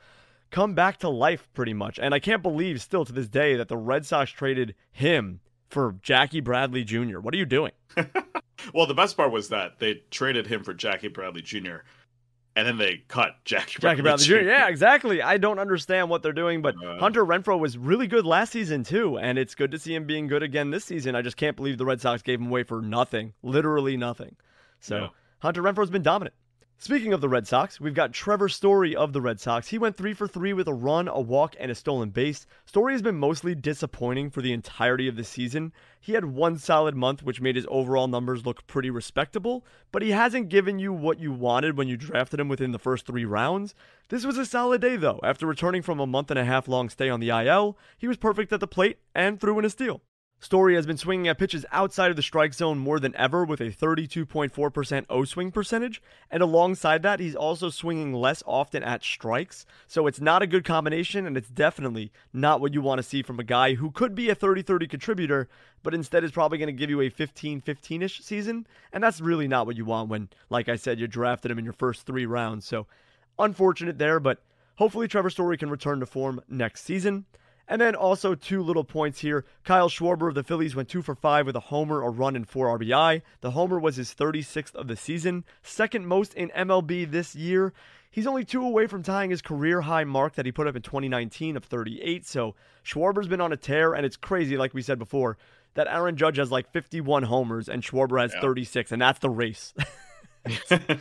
come 0.52 0.74
back 0.74 0.98
to 0.98 1.10
life 1.10 1.48
pretty 1.54 1.74
much. 1.74 2.00
And 2.00 2.14
I 2.14 2.20
can't 2.20 2.44
believe 2.44 2.82
still 2.82 3.06
to 3.06 3.12
this 3.12 3.28
day 3.28 3.56
that 3.56 3.68
the 3.68 3.78
Red 3.78 4.06
Sox 4.06 4.32
traded 4.32 4.76
him 4.92 5.42
for 5.68 5.96
Jackie 6.02 6.40
Bradley 6.40 6.84
Jr. 6.84 7.20
What 7.20 7.34
are 7.34 7.38
you 7.38 7.46
doing? 7.46 7.72
well, 8.74 8.86
the 8.86 8.94
best 8.94 9.18
part 9.18 9.32
was 9.32 9.50
that 9.50 9.80
they 9.80 10.04
traded 10.12 10.48
him 10.48 10.64
for 10.64 10.74
Jackie 10.74 11.08
Bradley 11.08 11.42
Jr. 11.42 11.78
And 12.56 12.68
then 12.68 12.78
they 12.78 13.04
cut 13.08 13.36
Jackie, 13.46 13.80
Jackie 13.80 14.04
Bradley, 14.04 14.26
Jr. 14.26 14.36
Jr. 14.36 14.42
Yeah, 14.42 14.68
exactly. 14.68 15.24
I 15.24 15.38
don't 15.38 15.58
understand 15.58 16.10
what 16.10 16.22
they're 16.22 16.34
doing, 16.34 16.62
but 16.62 16.76
uh, 16.84 17.00
Hunter 17.00 17.26
Renfroe 17.26 17.58
was 17.58 17.80
really 17.80 18.06
good 18.06 18.28
last 18.28 18.52
season 18.52 18.84
too, 18.84 19.18
and 19.18 19.40
it's 19.40 19.56
good 19.56 19.72
to 19.72 19.80
see 19.80 19.96
him 19.96 20.06
being 20.06 20.28
good 20.28 20.44
again 20.44 20.70
this 20.70 20.86
season. 20.86 21.16
I 21.16 21.24
just 21.24 21.36
can't 21.36 21.56
believe 21.56 21.80
the 21.80 21.86
Red 21.86 22.00
Sox 22.00 22.22
gave 22.22 22.40
him 22.40 22.48
away 22.48 22.62
for 22.62 22.82
nothing, 22.82 23.34
literally 23.42 23.98
nothing. 23.98 24.36
So 24.80 24.98
yeah. 24.98 25.08
Hunter 25.40 25.64
Renfroe's 25.64 25.90
been 25.90 26.04
dominant. 26.04 26.36
Speaking 26.80 27.14
of 27.14 27.22
the 27.22 27.30
Red 27.30 27.48
Sox, 27.48 27.80
we've 27.80 27.94
got 27.94 28.12
Trevor 28.12 28.50
Story 28.50 28.94
of 28.94 29.14
the 29.14 29.22
Red 29.22 29.40
Sox. 29.40 29.70
He 29.70 29.78
went 29.78 29.96
three 29.96 30.14
for 30.14 30.28
three 30.28 30.52
with 30.52 30.68
a 30.68 30.74
run, 30.74 31.08
a 31.08 31.22
walk, 31.22 31.56
and 31.58 31.72
a 31.72 31.76
stolen 31.76 32.10
base. 32.10 32.46
Story 32.66 32.92
has 32.92 33.02
been 33.02 33.16
mostly 33.16 33.56
disappointing 33.56 34.30
for 34.30 34.42
the 34.42 34.52
entirety 34.52 35.08
of 35.08 35.16
the 35.16 35.24
season. 35.24 35.72
He 36.02 36.12
had 36.12 36.26
one 36.26 36.58
solid 36.58 36.94
month, 36.94 37.24
which 37.24 37.40
made 37.40 37.56
his 37.56 37.68
overall 37.70 38.10
numbers 38.10 38.46
look 38.46 38.68
pretty 38.68 38.90
respectable, 38.90 39.66
but 39.94 40.02
he 40.02 40.12
hasn't 40.12 40.50
given 40.50 40.78
you 40.78 40.92
what 40.92 41.20
you 41.20 41.32
wanted 41.32 41.78
when 41.78 41.88
you 41.88 41.96
drafted 41.96 42.42
him 42.42 42.50
within 42.50 42.72
the 42.74 42.80
first 42.80 43.06
three 43.06 43.24
rounds. 43.24 43.76
This 44.10 44.26
was 44.26 44.38
a 44.38 44.46
solid 44.46 44.82
day, 44.82 44.98
though. 44.98 45.22
After 45.24 45.46
returning 45.48 45.84
from 45.84 46.02
a 46.02 46.06
month 46.06 46.32
and 46.32 46.40
a 46.40 46.44
half 46.44 46.68
long 46.68 46.90
stay 46.90 47.10
on 47.10 47.22
the 47.22 47.30
IL, 47.30 47.78
he 47.98 48.10
was 48.10 48.18
perfect 48.18 48.52
at 48.52 48.60
the 48.60 48.68
plate 48.68 49.00
and 49.16 49.40
threw 49.40 49.58
in 49.58 49.64
a 49.64 49.70
steal. 49.70 50.02
Story 50.44 50.76
has 50.76 50.86
been 50.86 50.98
swinging 50.98 51.30
at 51.30 51.38
pitches 51.38 51.66
outside 51.72 52.10
of 52.10 52.18
the 52.18 52.22
strike 52.22 52.54
zone 52.54 52.78
more 52.78 53.00
than 53.00 53.16
ever 53.16 53.46
with 53.46 53.62
a 53.62 53.72
32.4% 53.72 55.06
O 55.10 55.24
swing 55.24 55.52
percentage. 55.52 56.02
And 56.30 56.44
alongside 56.44 57.02
that, 57.04 57.22
he's 57.22 57.34
also 57.34 57.70
swinging 57.70 58.12
less 58.12 58.44
often 58.46 58.84
at 58.84 59.06
strikes. 59.06 59.66
So 59.88 60.06
it's 60.06 60.20
not 60.20 60.42
a 60.42 60.48
good 60.48 60.66
combination, 60.66 61.26
and 61.26 61.38
it's 61.38 61.48
definitely 61.48 62.12
not 62.34 62.60
what 62.60 62.74
you 62.74 62.82
want 62.82 63.00
to 63.00 63.04
see 63.04 63.24
from 63.24 63.40
a 63.40 63.44
guy 63.46 63.76
who 63.76 63.90
could 63.90 64.16
be 64.16 64.30
a 64.30 64.36
30 64.36 64.64
30 64.64 64.86
contributor, 64.86 65.48
but 65.82 65.94
instead 65.94 66.26
is 66.26 66.32
probably 66.32 66.58
going 66.58 66.68
to 66.68 66.74
give 66.74 66.90
you 66.90 67.00
a 67.00 67.10
15 67.10 67.62
15 67.62 68.02
ish 68.02 68.20
season. 68.20 68.68
And 68.92 69.02
that's 69.02 69.22
really 69.22 69.48
not 69.48 69.66
what 69.66 69.78
you 69.78 69.86
want 69.86 70.10
when, 70.10 70.28
like 70.50 70.68
I 70.68 70.76
said, 70.76 71.00
you 71.00 71.08
drafted 71.08 71.52
him 71.52 71.60
in 71.60 71.64
your 71.64 71.74
first 71.74 72.06
three 72.06 72.26
rounds. 72.26 72.66
So 72.66 72.86
unfortunate 73.40 73.98
there, 73.98 74.20
but 74.20 74.42
hopefully 74.76 75.08
Trevor 75.08 75.30
Story 75.30 75.58
can 75.58 75.70
return 75.70 76.02
to 76.02 76.06
form 76.06 76.42
next 76.50 76.84
season. 76.84 77.28
And 77.68 77.80
then 77.80 77.96
also 77.96 78.36
two 78.36 78.62
little 78.62 78.84
points 78.84 79.20
here. 79.20 79.46
Kyle 79.64 79.90
Schwarber 79.90 80.28
of 80.28 80.36
the 80.36 80.44
Phillies 80.44 80.76
went 80.76 80.90
two 80.90 81.02
for 81.02 81.16
five 81.16 81.46
with 81.46 81.56
a 81.56 81.62
homer, 81.62 82.02
a 82.02 82.10
run, 82.10 82.36
and 82.36 82.48
four 82.48 82.78
RBI. 82.78 83.22
The 83.42 83.52
homer 83.52 83.80
was 83.80 83.96
his 83.96 84.14
36th 84.14 84.76
of 84.76 84.88
the 84.88 84.98
season, 84.98 85.46
second 85.62 86.06
most 86.06 86.34
in 86.34 86.50
MLB 86.50 87.10
this 87.10 87.36
year. 87.36 87.74
He's 88.12 88.28
only 88.28 88.46
two 88.46 88.64
away 88.64 88.86
from 88.88 89.02
tying 89.02 89.32
his 89.32 89.42
career 89.42 89.82
high 89.82 90.04
mark 90.04 90.36
that 90.36 90.46
he 90.46 90.52
put 90.52 90.68
up 90.68 90.76
in 90.76 90.82
2019 90.82 91.58
of 91.58 91.64
38. 91.64 92.28
So 92.28 92.54
Schwarber's 92.86 93.28
been 93.28 93.42
on 93.42 93.54
a 93.54 93.58
tear, 93.58 93.94
and 93.94 94.06
it's 94.06 94.18
crazy, 94.18 94.58
like 94.58 94.74
we 94.74 94.84
said 94.84 95.00
before, 95.00 95.38
that 95.74 95.88
Aaron 95.88 96.16
Judge 96.16 96.38
has 96.38 96.52
like 96.52 96.72
51 96.72 97.24
homers 97.24 97.68
and 97.70 97.82
Schwarber 97.82 98.22
has 98.22 98.34
yeah. 98.36 98.42
36, 98.42 98.92
and 98.92 99.02
that's 99.02 99.20
the 99.20 99.30
race. 99.30 99.74
yeah. 100.70 100.98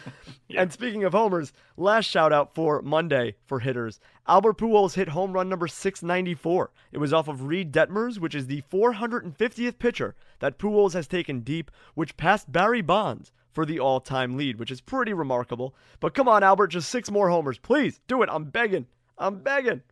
And 0.57 0.73
speaking 0.73 1.05
of 1.05 1.13
homers, 1.13 1.53
last 1.77 2.05
shout 2.05 2.33
out 2.33 2.55
for 2.55 2.81
Monday 2.83 3.35
for 3.45 3.59
hitters. 3.59 3.99
Albert 4.29 4.59
Pujols 4.59 4.95
hit 4.95 5.09
home 5.09 5.33
run 5.33 5.49
number 5.49 5.67
694. 5.67 6.71
It 6.93 6.99
was 6.99 7.13
off 7.13 7.27
of 7.27 7.43
Reid 7.43 7.73
Detmers, 7.73 8.19
which 8.19 8.35
is 8.35 8.47
the 8.47 8.63
450th 8.73 9.79
pitcher 9.79 10.15
that 10.39 10.59
Pujols 10.59 10.93
has 10.93 11.09
taken 11.09 11.41
deep, 11.41 11.71
which 11.95 12.17
passed 12.17 12.53
Barry 12.53 12.83
Bonds 12.83 13.33
for 13.51 13.67
the 13.67 13.81
all-time 13.81 14.37
lead, 14.37 14.59
which 14.59 14.71
is 14.71 14.81
pretty 14.81 15.13
remarkable. 15.13 15.75
But 15.99 16.15
come 16.15 16.29
on, 16.29 16.43
Albert, 16.43 16.69
just 16.69 16.89
six 16.89 17.11
more 17.11 17.29
homers, 17.29 17.59
please 17.59 18.01
do 18.07 18.23
it. 18.23 18.29
I'm 18.31 18.45
begging. 18.45 18.87
I'm 19.19 19.41
begging. 19.41 19.83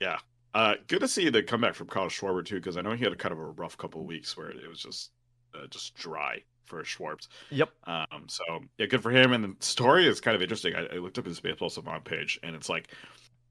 Yeah. 0.00 0.18
Uh, 0.52 0.74
good 0.88 1.00
to 1.00 1.08
see 1.08 1.28
the 1.28 1.42
comeback 1.42 1.74
from 1.74 1.86
Kyle 1.86 2.08
Schwarber 2.08 2.44
too, 2.44 2.56
because 2.56 2.76
I 2.76 2.80
know 2.80 2.92
he 2.92 3.04
had 3.04 3.12
a 3.12 3.16
kind 3.16 3.32
of 3.32 3.38
a 3.38 3.44
rough 3.44 3.76
couple 3.78 4.04
weeks 4.04 4.36
where 4.36 4.50
it 4.50 4.68
was 4.68 4.80
just 4.80 5.10
uh, 5.54 5.66
just 5.68 5.94
dry 5.94 6.42
for 6.66 6.84
Schwartz. 6.84 7.28
Yep. 7.50 7.70
Um, 7.84 8.26
so 8.28 8.44
yeah, 8.78 8.86
good 8.86 9.02
for 9.02 9.10
him. 9.10 9.32
And 9.32 9.44
the 9.44 9.54
story 9.60 10.06
is 10.06 10.20
kind 10.20 10.34
of 10.34 10.42
interesting. 10.42 10.74
I, 10.74 10.86
I 10.94 10.98
looked 10.98 11.18
up 11.18 11.26
his 11.26 11.40
baseball 11.40 11.70
savant 11.70 12.04
page, 12.04 12.38
and 12.42 12.54
it's 12.54 12.68
like 12.68 12.88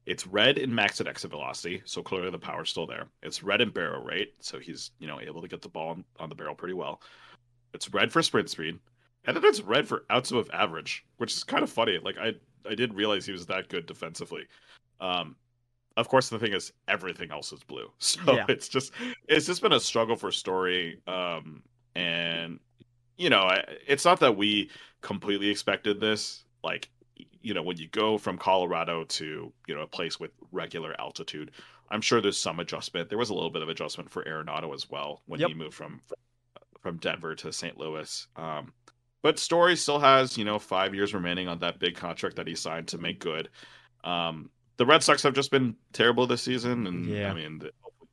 it's 0.06 0.26
red 0.26 0.56
in 0.56 0.72
max 0.72 1.00
at 1.00 1.08
exit 1.08 1.32
velocity, 1.32 1.82
so 1.84 2.00
clearly 2.02 2.30
the 2.30 2.38
power's 2.38 2.70
still 2.70 2.86
there. 2.86 3.06
It's 3.22 3.42
red 3.42 3.60
in 3.60 3.70
barrel 3.70 4.02
rate, 4.02 4.34
so 4.40 4.58
he's 4.58 4.92
you 4.98 5.08
know 5.08 5.20
able 5.20 5.42
to 5.42 5.48
get 5.48 5.62
the 5.62 5.68
ball 5.68 5.90
on, 5.90 6.04
on 6.18 6.28
the 6.28 6.34
barrel 6.34 6.54
pretty 6.54 6.74
well. 6.74 7.02
It's 7.74 7.92
red 7.92 8.12
for 8.12 8.22
sprint 8.22 8.48
speed, 8.48 8.78
and 9.24 9.36
then 9.36 9.44
it's 9.44 9.60
red 9.60 9.88
for 9.88 10.04
outs 10.08 10.30
above 10.30 10.48
average, 10.52 11.04
which 11.16 11.32
is 11.32 11.44
kind 11.44 11.64
of 11.64 11.70
funny. 11.70 11.98
Like 11.98 12.16
I 12.18 12.34
I 12.68 12.74
didn't 12.74 12.96
realize 12.96 13.26
he 13.26 13.32
was 13.32 13.46
that 13.46 13.68
good 13.68 13.86
defensively. 13.86 14.46
Um, 15.00 15.36
of 15.96 16.08
course, 16.08 16.28
the 16.28 16.38
thing 16.38 16.52
is 16.52 16.72
everything 16.88 17.30
else 17.32 17.52
is 17.52 17.62
blue, 17.64 17.90
so 17.98 18.20
yeah. 18.34 18.46
it's 18.48 18.68
just 18.68 18.92
it's 19.28 19.46
just 19.46 19.60
been 19.60 19.72
a 19.72 19.80
struggle 19.80 20.16
for 20.16 20.30
Story. 20.30 21.00
Um, 21.08 21.62
and 21.96 22.60
you 23.16 23.30
know, 23.30 23.50
it's 23.86 24.04
not 24.04 24.20
that 24.20 24.36
we 24.36 24.70
completely 25.00 25.48
expected 25.48 26.00
this. 26.00 26.44
Like, 26.62 26.88
you 27.40 27.54
know, 27.54 27.62
when 27.62 27.76
you 27.76 27.88
go 27.88 28.18
from 28.18 28.38
Colorado 28.38 29.04
to 29.04 29.52
you 29.66 29.74
know 29.74 29.82
a 29.82 29.86
place 29.86 30.18
with 30.18 30.32
regular 30.52 30.94
altitude, 31.00 31.52
I'm 31.90 32.00
sure 32.00 32.20
there's 32.20 32.38
some 32.38 32.60
adjustment. 32.60 33.08
There 33.08 33.18
was 33.18 33.30
a 33.30 33.34
little 33.34 33.50
bit 33.50 33.62
of 33.62 33.68
adjustment 33.68 34.10
for 34.10 34.24
Arenado 34.24 34.74
as 34.74 34.90
well 34.90 35.22
when 35.26 35.40
yep. 35.40 35.48
he 35.48 35.54
moved 35.54 35.74
from 35.74 36.00
from 36.80 36.98
Denver 36.98 37.34
to 37.36 37.52
St. 37.52 37.78
Louis. 37.78 38.26
Um, 38.36 38.72
but 39.22 39.38
Story 39.38 39.76
still 39.76 39.98
has 39.98 40.36
you 40.36 40.44
know 40.44 40.58
five 40.58 40.94
years 40.94 41.14
remaining 41.14 41.48
on 41.48 41.58
that 41.60 41.78
big 41.78 41.96
contract 41.96 42.36
that 42.36 42.46
he 42.46 42.54
signed 42.54 42.88
to 42.88 42.98
make 42.98 43.20
good. 43.20 43.48
Um, 44.04 44.50
the 44.76 44.86
Red 44.86 45.02
Sox 45.02 45.22
have 45.22 45.34
just 45.34 45.50
been 45.50 45.76
terrible 45.92 46.26
this 46.26 46.42
season, 46.42 46.86
and 46.86 47.06
yeah. 47.06 47.30
I 47.30 47.34
mean 47.34 47.62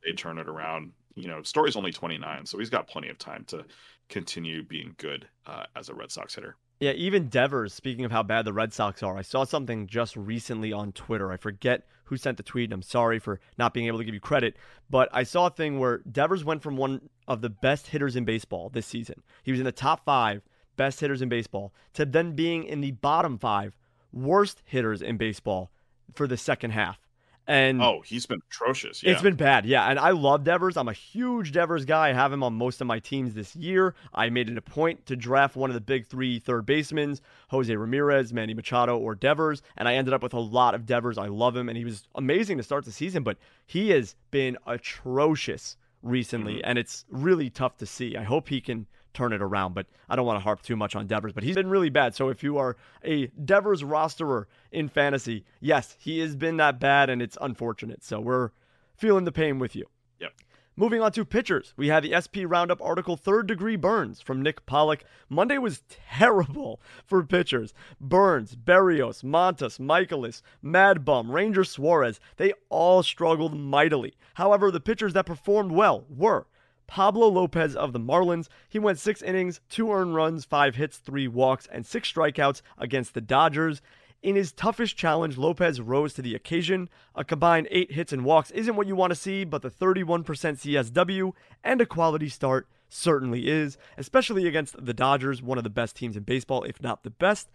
they 0.04 0.12
turn 0.12 0.38
it 0.38 0.48
around. 0.48 0.92
You 1.14 1.28
know, 1.28 1.42
Story's 1.42 1.76
only 1.76 1.92
29, 1.92 2.46
so 2.46 2.58
he's 2.58 2.70
got 2.70 2.88
plenty 2.88 3.08
of 3.08 3.18
time 3.18 3.44
to 3.46 3.64
continue 4.08 4.62
being 4.62 4.94
good 4.98 5.28
uh, 5.46 5.64
as 5.76 5.88
a 5.88 5.94
Red 5.94 6.10
Sox 6.10 6.34
hitter. 6.34 6.56
Yeah, 6.80 6.92
even 6.92 7.28
Devers, 7.28 7.72
speaking 7.72 8.04
of 8.04 8.10
how 8.10 8.22
bad 8.22 8.44
the 8.44 8.52
Red 8.52 8.72
Sox 8.72 9.02
are, 9.02 9.16
I 9.16 9.22
saw 9.22 9.44
something 9.44 9.86
just 9.86 10.16
recently 10.16 10.72
on 10.72 10.92
Twitter. 10.92 11.30
I 11.32 11.36
forget 11.36 11.86
who 12.04 12.16
sent 12.16 12.36
the 12.36 12.42
tweet, 12.42 12.64
and 12.64 12.74
I'm 12.74 12.82
sorry 12.82 13.18
for 13.18 13.40
not 13.56 13.72
being 13.72 13.86
able 13.86 13.98
to 13.98 14.04
give 14.04 14.14
you 14.14 14.20
credit, 14.20 14.56
but 14.90 15.08
I 15.12 15.22
saw 15.22 15.46
a 15.46 15.50
thing 15.50 15.78
where 15.78 15.98
Devers 15.98 16.44
went 16.44 16.62
from 16.62 16.76
one 16.76 17.08
of 17.28 17.40
the 17.40 17.48
best 17.48 17.86
hitters 17.86 18.16
in 18.16 18.24
baseball 18.24 18.70
this 18.70 18.86
season. 18.86 19.22
He 19.42 19.50
was 19.50 19.60
in 19.60 19.64
the 19.64 19.72
top 19.72 20.04
five 20.04 20.42
best 20.76 21.00
hitters 21.00 21.22
in 21.22 21.28
baseball 21.28 21.72
to 21.94 22.04
then 22.04 22.32
being 22.32 22.64
in 22.64 22.80
the 22.80 22.90
bottom 22.90 23.38
five 23.38 23.76
worst 24.12 24.62
hitters 24.64 25.00
in 25.00 25.16
baseball 25.16 25.70
for 26.12 26.26
the 26.26 26.36
second 26.36 26.72
half. 26.72 26.98
And 27.46 27.82
oh, 27.82 28.02
he's 28.04 28.24
been 28.24 28.40
atrocious. 28.50 29.02
Yeah. 29.02 29.12
It's 29.12 29.22
been 29.22 29.36
bad, 29.36 29.66
yeah. 29.66 29.86
And 29.86 29.98
I 29.98 30.10
love 30.10 30.44
Devers. 30.44 30.76
I'm 30.76 30.88
a 30.88 30.94
huge 30.94 31.52
Devers 31.52 31.84
guy. 31.84 32.08
I 32.08 32.12
have 32.12 32.32
him 32.32 32.42
on 32.42 32.54
most 32.54 32.80
of 32.80 32.86
my 32.86 32.98
teams 32.98 33.34
this 33.34 33.54
year. 33.54 33.94
I 34.14 34.30
made 34.30 34.48
it 34.48 34.56
a 34.56 34.62
point 34.62 35.04
to 35.06 35.16
draft 35.16 35.54
one 35.54 35.68
of 35.68 35.74
the 35.74 35.80
big 35.80 36.06
three 36.06 36.38
third 36.38 36.64
basemen, 36.64 37.18
Jose 37.48 37.74
Ramirez, 37.74 38.32
Manny 38.32 38.54
Machado, 38.54 38.96
or 38.96 39.14
Devers. 39.14 39.60
And 39.76 39.86
I 39.86 39.94
ended 39.94 40.14
up 40.14 40.22
with 40.22 40.32
a 40.32 40.40
lot 40.40 40.74
of 40.74 40.86
Devers. 40.86 41.18
I 41.18 41.26
love 41.26 41.54
him, 41.54 41.68
and 41.68 41.76
he 41.76 41.84
was 41.84 42.08
amazing 42.14 42.56
to 42.56 42.62
start 42.62 42.86
the 42.86 42.92
season, 42.92 43.22
but 43.22 43.36
he 43.66 43.90
has 43.90 44.16
been 44.30 44.56
atrocious 44.66 45.76
recently, 46.02 46.54
mm-hmm. 46.54 46.70
and 46.70 46.78
it's 46.78 47.04
really 47.08 47.50
tough 47.50 47.76
to 47.78 47.86
see. 47.86 48.16
I 48.16 48.22
hope 48.22 48.48
he 48.48 48.60
can 48.60 48.86
turn 49.14 49.32
it 49.32 49.40
around. 49.40 49.74
But 49.74 49.86
I 50.08 50.16
don't 50.16 50.26
want 50.26 50.36
to 50.36 50.42
harp 50.42 50.62
too 50.62 50.76
much 50.76 50.94
on 50.94 51.06
Devers, 51.06 51.32
but 51.32 51.42
he's 51.42 51.54
been 51.54 51.70
really 51.70 51.88
bad. 51.88 52.14
So 52.14 52.28
if 52.28 52.42
you 52.42 52.58
are 52.58 52.76
a 53.02 53.28
Devers 53.28 53.82
rosterer 53.82 54.44
in 54.70 54.88
fantasy, 54.88 55.44
yes, 55.60 55.96
he 55.98 56.18
has 56.18 56.36
been 56.36 56.58
that 56.58 56.78
bad, 56.78 57.08
and 57.08 57.22
it's 57.22 57.38
unfortunate. 57.40 58.04
So 58.04 58.20
we're 58.20 58.50
feeling 58.96 59.24
the 59.24 59.32
pain 59.32 59.58
with 59.58 59.74
you. 59.74 59.86
Yep. 60.20 60.32
Moving 60.76 61.00
on 61.00 61.12
to 61.12 61.24
pitchers, 61.24 61.72
we 61.76 61.86
have 61.86 62.02
the 62.02 62.14
SP 62.18 62.42
Roundup 62.44 62.82
article 62.82 63.16
Third 63.16 63.46
Degree 63.46 63.76
Burns 63.76 64.20
from 64.20 64.42
Nick 64.42 64.66
Pollock. 64.66 65.04
Monday 65.28 65.56
was 65.56 65.84
terrible 65.88 66.80
for 67.04 67.22
pitchers. 67.22 67.72
Burns, 68.00 68.56
Berrios, 68.56 69.22
Montas, 69.22 69.78
Mikolas, 69.78 70.42
Mad 70.60 71.04
Bum, 71.04 71.30
Ranger 71.30 71.62
Suarez, 71.62 72.18
they 72.38 72.52
all 72.70 73.04
struggled 73.04 73.56
mightily. 73.56 74.14
However, 74.34 74.72
the 74.72 74.80
pitchers 74.80 75.12
that 75.12 75.26
performed 75.26 75.70
well 75.70 76.06
were 76.08 76.48
Pablo 76.86 77.28
Lopez 77.28 77.74
of 77.74 77.92
the 77.92 78.00
Marlins. 78.00 78.48
He 78.68 78.78
went 78.78 78.98
six 78.98 79.22
innings, 79.22 79.60
two 79.68 79.92
earned 79.92 80.14
runs, 80.14 80.44
five 80.44 80.76
hits, 80.76 80.98
three 80.98 81.28
walks, 81.28 81.66
and 81.70 81.86
six 81.86 82.12
strikeouts 82.12 82.62
against 82.78 83.14
the 83.14 83.20
Dodgers. 83.20 83.80
In 84.22 84.36
his 84.36 84.52
toughest 84.52 84.96
challenge, 84.96 85.36
Lopez 85.36 85.82
rose 85.82 86.14
to 86.14 86.22
the 86.22 86.34
occasion. 86.34 86.88
A 87.14 87.24
combined 87.24 87.68
8 87.70 87.92
hits 87.92 88.10
and 88.10 88.24
walks 88.24 88.50
isn't 88.52 88.74
what 88.74 88.86
you 88.86 88.96
want 88.96 89.10
to 89.10 89.16
see, 89.16 89.44
but 89.44 89.60
the 89.60 89.70
31% 89.70 90.24
CSW 90.24 91.32
and 91.62 91.80
a 91.82 91.86
quality 91.86 92.30
start 92.30 92.66
certainly 92.88 93.48
is, 93.48 93.76
especially 93.98 94.46
against 94.46 94.82
the 94.82 94.94
Dodgers, 94.94 95.42
one 95.42 95.58
of 95.58 95.64
the 95.64 95.68
best 95.68 95.94
teams 95.94 96.16
in 96.16 96.22
baseball, 96.22 96.62
if 96.64 96.82
not 96.82 97.02
the 97.02 97.10
best. 97.10 97.50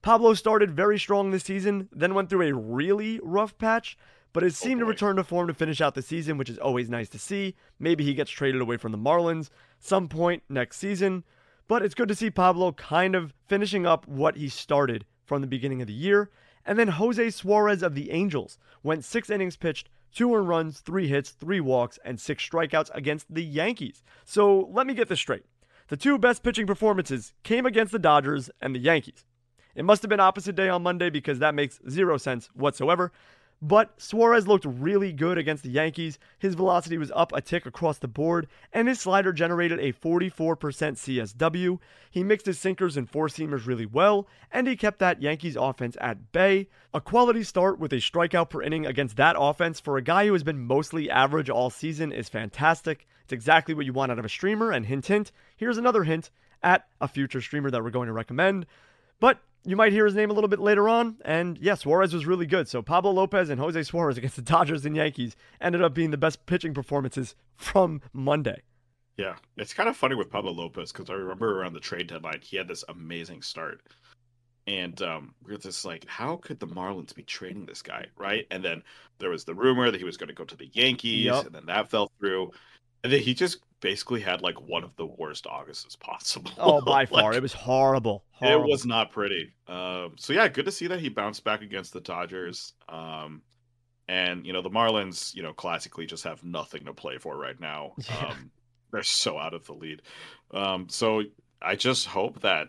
Pablo 0.00 0.32
started 0.32 0.70
very 0.70 0.98
strong 0.98 1.30
this 1.30 1.44
season, 1.44 1.88
then 1.92 2.14
went 2.14 2.30
through 2.30 2.48
a 2.48 2.54
really 2.54 3.20
rough 3.22 3.58
patch, 3.58 3.98
but 4.34 4.42
it 4.42 4.52
seemed 4.52 4.82
oh 4.82 4.84
to 4.84 4.90
return 4.90 5.16
to 5.16 5.24
form 5.24 5.46
to 5.46 5.54
finish 5.54 5.80
out 5.80 5.94
the 5.94 6.02
season, 6.02 6.36
which 6.36 6.50
is 6.50 6.58
always 6.58 6.90
nice 6.90 7.08
to 7.08 7.18
see. 7.18 7.54
Maybe 7.78 8.04
he 8.04 8.12
gets 8.12 8.30
traded 8.30 8.60
away 8.60 8.76
from 8.76 8.92
the 8.92 8.98
Marlins 8.98 9.48
some 9.78 10.08
point 10.08 10.42
next 10.50 10.76
season. 10.76 11.24
But 11.68 11.82
it's 11.82 11.94
good 11.94 12.08
to 12.08 12.14
see 12.14 12.30
Pablo 12.30 12.72
kind 12.72 13.14
of 13.14 13.32
finishing 13.46 13.86
up 13.86 14.06
what 14.06 14.36
he 14.36 14.50
started 14.50 15.06
from 15.24 15.40
the 15.40 15.46
beginning 15.46 15.80
of 15.80 15.86
the 15.86 15.94
year. 15.94 16.30
And 16.66 16.78
then 16.78 16.88
Jose 16.88 17.30
Suarez 17.30 17.82
of 17.82 17.94
the 17.94 18.10
Angels 18.10 18.58
went 18.82 19.04
six 19.04 19.30
innings 19.30 19.56
pitched, 19.56 19.88
two 20.12 20.34
earned 20.34 20.48
runs, 20.48 20.80
three 20.80 21.06
hits, 21.06 21.30
three 21.30 21.60
walks, 21.60 21.98
and 22.04 22.20
six 22.20 22.46
strikeouts 22.46 22.90
against 22.92 23.32
the 23.32 23.44
Yankees. 23.44 24.02
So 24.24 24.68
let 24.72 24.86
me 24.86 24.94
get 24.94 25.08
this 25.08 25.20
straight. 25.20 25.44
The 25.88 25.96
two 25.96 26.18
best 26.18 26.42
pitching 26.42 26.66
performances 26.66 27.34
came 27.44 27.66
against 27.66 27.92
the 27.92 27.98
Dodgers 27.98 28.50
and 28.60 28.74
the 28.74 28.80
Yankees. 28.80 29.24
It 29.74 29.84
must 29.84 30.02
have 30.02 30.08
been 30.08 30.20
opposite 30.20 30.56
day 30.56 30.68
on 30.68 30.82
Monday 30.82 31.08
because 31.08 31.38
that 31.38 31.54
makes 31.54 31.80
zero 31.88 32.16
sense 32.16 32.48
whatsoever. 32.54 33.12
But 33.62 34.00
Suarez 34.00 34.46
looked 34.46 34.66
really 34.66 35.12
good 35.12 35.38
against 35.38 35.62
the 35.62 35.70
Yankees. 35.70 36.18
His 36.38 36.54
velocity 36.54 36.98
was 36.98 37.10
up 37.14 37.32
a 37.32 37.40
tick 37.40 37.64
across 37.64 37.98
the 37.98 38.08
board, 38.08 38.46
and 38.72 38.88
his 38.88 39.00
slider 39.00 39.32
generated 39.32 39.78
a 39.78 39.92
44% 39.92 40.56
CSW. 40.58 41.78
He 42.10 42.22
mixed 42.22 42.46
his 42.46 42.58
sinkers 42.58 42.96
and 42.96 43.08
four 43.08 43.28
seamers 43.28 43.66
really 43.66 43.86
well, 43.86 44.26
and 44.52 44.66
he 44.66 44.76
kept 44.76 44.98
that 44.98 45.22
Yankees 45.22 45.56
offense 45.56 45.96
at 46.00 46.32
bay. 46.32 46.68
A 46.92 47.00
quality 47.00 47.42
start 47.42 47.78
with 47.78 47.92
a 47.92 47.96
strikeout 47.96 48.50
per 48.50 48.62
inning 48.62 48.84
against 48.84 49.16
that 49.16 49.36
offense 49.38 49.80
for 49.80 49.96
a 49.96 50.02
guy 50.02 50.26
who 50.26 50.34
has 50.34 50.42
been 50.42 50.66
mostly 50.66 51.08
average 51.08 51.48
all 51.48 51.70
season 51.70 52.12
is 52.12 52.28
fantastic. 52.28 53.06
It's 53.22 53.32
exactly 53.32 53.74
what 53.74 53.86
you 53.86 53.94
want 53.94 54.12
out 54.12 54.18
of 54.18 54.24
a 54.26 54.28
streamer, 54.28 54.70
and 54.72 54.84
hint, 54.84 55.06
hint, 55.06 55.32
here's 55.56 55.78
another 55.78 56.04
hint 56.04 56.30
at 56.62 56.86
a 57.00 57.08
future 57.08 57.40
streamer 57.40 57.70
that 57.70 57.82
we're 57.82 57.90
going 57.90 58.08
to 58.08 58.12
recommend. 58.12 58.66
But 59.20 59.38
you 59.64 59.76
might 59.76 59.92
hear 59.92 60.04
his 60.04 60.14
name 60.14 60.30
a 60.30 60.34
little 60.34 60.48
bit 60.48 60.60
later 60.60 60.88
on. 60.88 61.16
And 61.24 61.58
yes, 61.58 61.80
Suarez 61.80 62.12
was 62.12 62.26
really 62.26 62.46
good. 62.46 62.68
So 62.68 62.82
Pablo 62.82 63.10
Lopez 63.12 63.50
and 63.50 63.60
Jose 63.60 63.82
Suarez 63.84 64.18
against 64.18 64.36
the 64.36 64.42
Dodgers 64.42 64.84
and 64.84 64.94
Yankees 64.96 65.36
ended 65.60 65.82
up 65.82 65.94
being 65.94 66.10
the 66.10 66.16
best 66.16 66.46
pitching 66.46 66.74
performances 66.74 67.34
from 67.56 68.00
Monday. 68.12 68.62
Yeah, 69.16 69.36
it's 69.56 69.74
kind 69.74 69.88
of 69.88 69.96
funny 69.96 70.16
with 70.16 70.30
Pablo 70.30 70.52
Lopez 70.52 70.90
because 70.90 71.08
I 71.08 71.14
remember 71.14 71.60
around 71.60 71.74
the 71.74 71.80
trade 71.80 72.08
deadline 72.08 72.40
he 72.42 72.56
had 72.56 72.66
this 72.66 72.84
amazing 72.88 73.42
start, 73.42 73.80
and 74.66 75.00
um, 75.02 75.34
we 75.44 75.54
are 75.54 75.58
just 75.58 75.84
like, 75.84 76.04
how 76.08 76.36
could 76.36 76.58
the 76.58 76.66
Marlins 76.66 77.14
be 77.14 77.22
trading 77.22 77.64
this 77.64 77.80
guy, 77.80 78.06
right? 78.16 78.46
And 78.50 78.64
then 78.64 78.82
there 79.18 79.30
was 79.30 79.44
the 79.44 79.54
rumor 79.54 79.90
that 79.90 79.98
he 79.98 80.04
was 80.04 80.16
going 80.16 80.28
to 80.28 80.34
go 80.34 80.44
to 80.44 80.56
the 80.56 80.68
Yankees, 80.72 81.26
yep. 81.26 81.46
and 81.46 81.54
then 81.54 81.66
that 81.66 81.90
fell 81.90 82.10
through, 82.18 82.50
and 83.04 83.12
then 83.12 83.20
he 83.20 83.34
just 83.34 83.60
basically 83.84 84.22
had 84.22 84.40
like 84.40 84.58
one 84.62 84.82
of 84.82 84.96
the 84.96 85.04
worst 85.04 85.46
Augusts 85.46 85.94
possible. 85.94 86.50
Oh, 86.56 86.80
by 86.84 87.00
like, 87.00 87.10
far, 87.10 87.34
it 87.34 87.42
was 87.42 87.52
horrible. 87.52 88.24
horrible. 88.30 88.64
It 88.64 88.70
was 88.70 88.86
not 88.86 89.12
pretty. 89.12 89.52
Um, 89.68 90.14
so 90.16 90.32
yeah, 90.32 90.48
good 90.48 90.64
to 90.64 90.72
see 90.72 90.86
that 90.86 91.00
he 91.00 91.10
bounced 91.10 91.44
back 91.44 91.60
against 91.60 91.92
the 91.92 92.00
Dodgers. 92.00 92.72
Um, 92.88 93.42
and 94.08 94.46
you 94.46 94.54
know 94.54 94.62
the 94.62 94.70
Marlins, 94.70 95.34
you 95.34 95.42
know, 95.42 95.52
classically 95.52 96.06
just 96.06 96.24
have 96.24 96.42
nothing 96.42 96.86
to 96.86 96.94
play 96.94 97.18
for 97.18 97.36
right 97.36 97.60
now. 97.60 97.92
Yeah. 98.08 98.28
Um, 98.28 98.50
they're 98.90 99.02
so 99.02 99.38
out 99.38 99.54
of 99.54 99.66
the 99.66 99.74
lead. 99.74 100.02
Um, 100.52 100.86
so 100.88 101.22
I 101.60 101.74
just 101.74 102.06
hope 102.06 102.40
that 102.40 102.68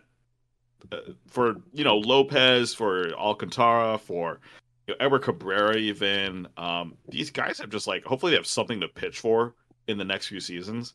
uh, 0.92 0.98
for 1.28 1.54
you 1.72 1.84
know 1.84 1.96
Lopez, 1.96 2.74
for 2.74 3.10
Alcantara, 3.14 3.96
for 3.96 4.40
you 4.86 4.92
know, 4.94 5.04
Edward 5.04 5.22
Cabrera, 5.22 5.76
even 5.76 6.46
um, 6.58 6.94
these 7.08 7.30
guys 7.30 7.58
have 7.58 7.70
just 7.70 7.86
like 7.86 8.04
hopefully 8.04 8.32
they 8.32 8.36
have 8.36 8.46
something 8.46 8.80
to 8.80 8.88
pitch 8.88 9.18
for 9.20 9.54
in 9.88 9.98
the 9.98 10.04
next 10.04 10.28
few 10.28 10.40
seasons 10.40 10.94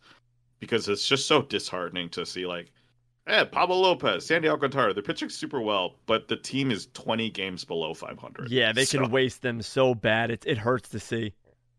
because 0.60 0.88
it's 0.88 1.08
just 1.08 1.28
so 1.28 1.42
disheartening 1.42 2.10
to 2.10 2.26
see 2.26 2.46
like 2.46 2.72
eh, 3.28 3.44
Pablo 3.46 3.78
Lopez, 3.78 4.26
Sandy 4.26 4.48
Alcantara, 4.48 4.94
they're 4.94 5.04
pitching 5.04 5.30
super 5.30 5.62
well, 5.62 5.96
but 6.06 6.28
the 6.28 6.38
team 6.38 6.72
is 6.72 6.88
20 6.94 7.30
games 7.32 7.66
below 7.66 7.94
500. 7.94 8.50
Yeah, 8.50 8.72
they 8.74 8.86
so. 8.86 9.00
can 9.00 9.12
waste 9.12 9.42
them 9.42 9.62
so 9.62 9.94
bad. 9.94 10.32
It, 10.32 10.46
it 10.46 10.58
hurts 10.58 10.90
to 10.90 11.00
see. 11.00 11.34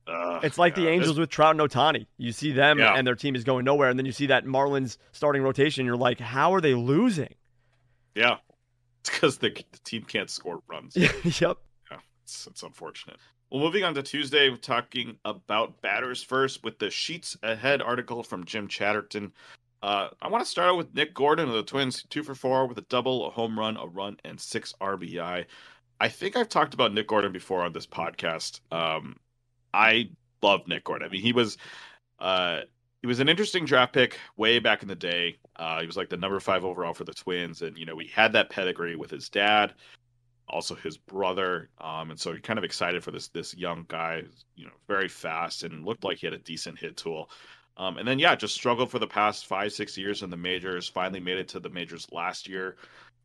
Uh, 0.07 0.41
it's 0.43 0.59
like 0.59 0.77
yeah, 0.77 0.85
the 0.85 0.89
Angels 0.91 1.19
with 1.19 1.31
Trout 1.31 1.59
and 1.59 1.71
Ohtani. 1.71 2.07
You 2.19 2.33
see 2.33 2.53
them 2.53 2.79
yeah. 2.79 2.95
and 2.95 3.07
their 3.07 3.15
team 3.15 3.37
is 3.37 3.45
going 3.45 3.65
nowhere, 3.65 3.89
and 3.89 3.99
then 3.99 4.07
you 4.07 4.13
see 4.13 4.27
that 4.27 4.45
Marlins 4.45 4.99
starting 5.13 5.43
rotation. 5.43 5.87
You're 5.87 5.97
like, 5.97 6.19
how 6.19 6.53
are 6.55 6.61
they 6.61 6.75
losing? 6.75 7.33
Yeah, 8.15 8.39
it's 9.01 9.11
because 9.11 9.39
the, 9.39 9.51
the, 9.51 9.79
team 9.85 10.03
can't 10.03 10.29
score 10.29 10.61
runs. 10.69 10.97
yep. 10.97 11.59
Yeah, 11.91 11.99
it's, 12.25 12.49
it's 12.49 12.63
unfortunate. 12.65 13.17
Well, 13.53 13.61
moving 13.61 13.85
on 13.85 13.93
to 13.97 14.03
Tuesday, 14.03 14.49
we're 14.49 14.57
talking 14.57 15.19
about 15.27 15.83
batters 15.83 16.23
first 16.23 16.65
with 16.65 16.79
the 16.79 16.89
Sheets 16.89 17.37
Ahead 17.43 17.83
article 17.83 18.23
from 18.23 18.47
Jim 18.47 18.67
Chatterton. 18.67 19.31
Uh, 19.83 20.09
I 20.23 20.29
want 20.29 20.43
to 20.43 20.51
start 20.51 20.71
out 20.71 20.79
with 20.79 20.95
Nick 20.95 21.13
Gordon 21.13 21.51
of 21.51 21.55
the 21.55 21.63
Twins, 21.63 22.03
two 22.09 22.23
for 22.23 22.35
four 22.35 22.67
with 22.67 22.79
a 22.79 22.87
double, 22.89 23.27
a 23.27 23.31
home 23.31 23.59
run, 23.59 23.77
a 23.77 23.85
run, 23.85 24.17
and 24.25 24.41
six 24.41 24.73
RBI. 24.81 25.45
I 26.01 26.09
think 26.09 26.35
I've 26.35 26.49
talked 26.49 26.73
about 26.73 26.95
Nick 26.95 27.09
Gordon 27.09 27.31
before 27.31 27.63
on 27.63 27.75
this 27.75 27.87
podcast. 27.87 28.61
Um, 28.73 29.17
I 29.75 30.09
love 30.41 30.67
Nick 30.67 30.85
Gordon. 30.85 31.07
I 31.07 31.11
mean, 31.11 31.21
he 31.21 31.35
was 31.35 31.59
uh, 32.21 32.61
he 33.03 33.07
was 33.07 33.21
an 33.21 33.29
interesting 33.29 33.67
draft 33.67 33.93
pick 33.93 34.19
way 34.39 34.61
back 34.61 34.81
in 34.81 34.89
the 34.89 34.97
day. 34.97 35.37
Uh, 35.57 35.79
he 35.79 35.87
was 35.87 35.99
like 35.99 36.09
the 36.09 36.17
number 36.17 36.41
five 36.41 36.65
overall 36.65 36.95
for 36.95 37.05
the 37.05 37.13
Twins, 37.13 37.61
and 37.61 37.77
you 37.77 37.85
know 37.85 37.97
we 37.97 38.07
had 38.07 38.33
that 38.33 38.49
pedigree 38.49 38.97
with 38.97 39.11
his 39.11 39.29
dad 39.29 39.75
also 40.49 40.75
his 40.75 40.97
brother. 40.97 41.69
Um, 41.81 42.11
and 42.11 42.21
so 42.21 42.31
you're 42.31 42.41
kind 42.41 42.59
of 42.59 42.65
excited 42.65 43.03
for 43.03 43.11
this 43.11 43.29
this 43.29 43.57
young 43.57 43.85
guy, 43.89 44.23
you 44.55 44.67
know, 44.67 44.73
very 44.87 45.09
fast 45.09 45.63
and 45.63 45.85
looked 45.85 46.05
like 46.05 46.19
he 46.19 46.27
had 46.27 46.35
a 46.35 46.39
decent 46.39 46.79
hit 46.79 46.97
tool. 46.97 47.31
Um, 47.77 47.97
and 47.97 48.07
then 48.07 48.19
yeah, 48.19 48.35
just 48.35 48.55
struggled 48.55 48.91
for 48.91 48.99
the 48.99 49.07
past 49.07 49.47
five 49.47 49.73
six 49.73 49.97
years 49.97 50.23
in 50.23 50.31
the 50.31 50.37
majors. 50.37 50.89
Finally 50.89 51.21
made 51.21 51.39
it 51.39 51.49
to 51.49 51.61
the 51.61 51.71
majors 51.71 52.07
last 52.13 52.49
year. 52.49 52.77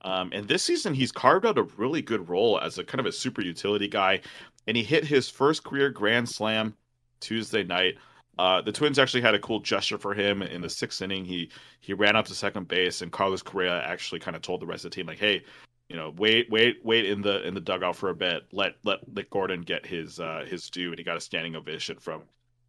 Um, 0.01 0.29
and 0.31 0.47
this 0.47 0.63
season, 0.63 0.93
he's 0.93 1.11
carved 1.11 1.45
out 1.45 1.57
a 1.57 1.63
really 1.63 2.01
good 2.01 2.29
role 2.29 2.59
as 2.59 2.77
a 2.77 2.83
kind 2.83 2.99
of 2.99 3.07
a 3.07 3.11
super 3.11 3.41
utility 3.41 3.87
guy, 3.87 4.21
and 4.67 4.77
he 4.77 4.83
hit 4.83 5.03
his 5.03 5.29
first 5.29 5.63
career 5.63 5.89
grand 5.89 6.29
slam 6.29 6.75
Tuesday 7.19 7.63
night. 7.63 7.95
Uh, 8.37 8.61
the 8.61 8.71
Twins 8.71 8.99
actually 8.99 9.21
had 9.21 9.33
a 9.33 9.39
cool 9.39 9.59
gesture 9.59 9.97
for 9.97 10.13
him 10.13 10.43
in 10.43 10.61
the 10.61 10.69
sixth 10.69 11.01
inning. 11.01 11.25
He 11.25 11.49
he 11.81 11.93
ran 11.93 12.15
up 12.15 12.25
to 12.27 12.35
second 12.35 12.67
base, 12.67 13.01
and 13.01 13.11
Carlos 13.11 13.41
Correa 13.41 13.81
actually 13.83 14.19
kind 14.19 14.35
of 14.35 14.43
told 14.43 14.61
the 14.61 14.67
rest 14.67 14.85
of 14.85 14.91
the 14.91 14.95
team 14.95 15.07
like, 15.07 15.17
"Hey, 15.17 15.43
you 15.89 15.95
know, 15.95 16.13
wait, 16.17 16.49
wait, 16.51 16.79
wait 16.83 17.05
in 17.05 17.21
the 17.21 17.45
in 17.47 17.53
the 17.53 17.61
dugout 17.61 17.95
for 17.95 18.09
a 18.09 18.15
bit. 18.15 18.43
Let 18.51 18.75
let 18.83 18.99
let 19.13 19.29
Gordon 19.29 19.61
get 19.61 19.85
his 19.85 20.19
uh, 20.19 20.45
his 20.47 20.69
due, 20.69 20.89
and 20.89 20.97
he 20.97 21.03
got 21.03 21.17
a 21.17 21.21
standing 21.21 21.55
ovation 21.55 21.97
from 21.97 22.23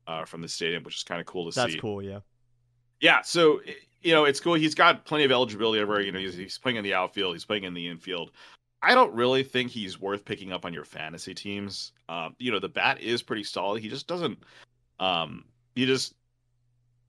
uh, 0.06 0.24
from 0.24 0.40
the 0.40 0.48
stadium, 0.48 0.84
which 0.84 0.96
is 0.96 1.02
kind 1.02 1.20
of 1.20 1.26
cool 1.26 1.50
to 1.50 1.54
That's 1.54 1.66
see. 1.66 1.76
That's 1.76 1.80
cool, 1.80 2.02
yeah. 2.02 2.20
Yeah, 3.00 3.22
so 3.22 3.60
you 4.02 4.12
know, 4.12 4.24
it's 4.24 4.40
cool. 4.40 4.54
He's 4.54 4.74
got 4.74 5.04
plenty 5.04 5.24
of 5.24 5.32
eligibility 5.32 5.80
everywhere. 5.80 6.02
You 6.02 6.12
know, 6.12 6.18
he's, 6.18 6.36
he's 6.36 6.58
playing 6.58 6.76
in 6.76 6.84
the 6.84 6.94
outfield, 6.94 7.34
he's 7.34 7.44
playing 7.44 7.64
in 7.64 7.74
the 7.74 7.88
infield. 7.88 8.30
I 8.80 8.94
don't 8.94 9.12
really 9.12 9.42
think 9.42 9.70
he's 9.70 10.00
worth 10.00 10.24
picking 10.24 10.52
up 10.52 10.64
on 10.64 10.72
your 10.72 10.84
fantasy 10.84 11.34
teams. 11.34 11.92
Um, 12.08 12.36
you 12.38 12.52
know, 12.52 12.60
the 12.60 12.68
bat 12.68 13.00
is 13.00 13.22
pretty 13.22 13.42
solid. 13.42 13.82
He 13.82 13.88
just 13.88 14.06
doesn't. 14.06 14.38
Um, 15.00 15.44
he 15.74 15.84
just 15.84 16.14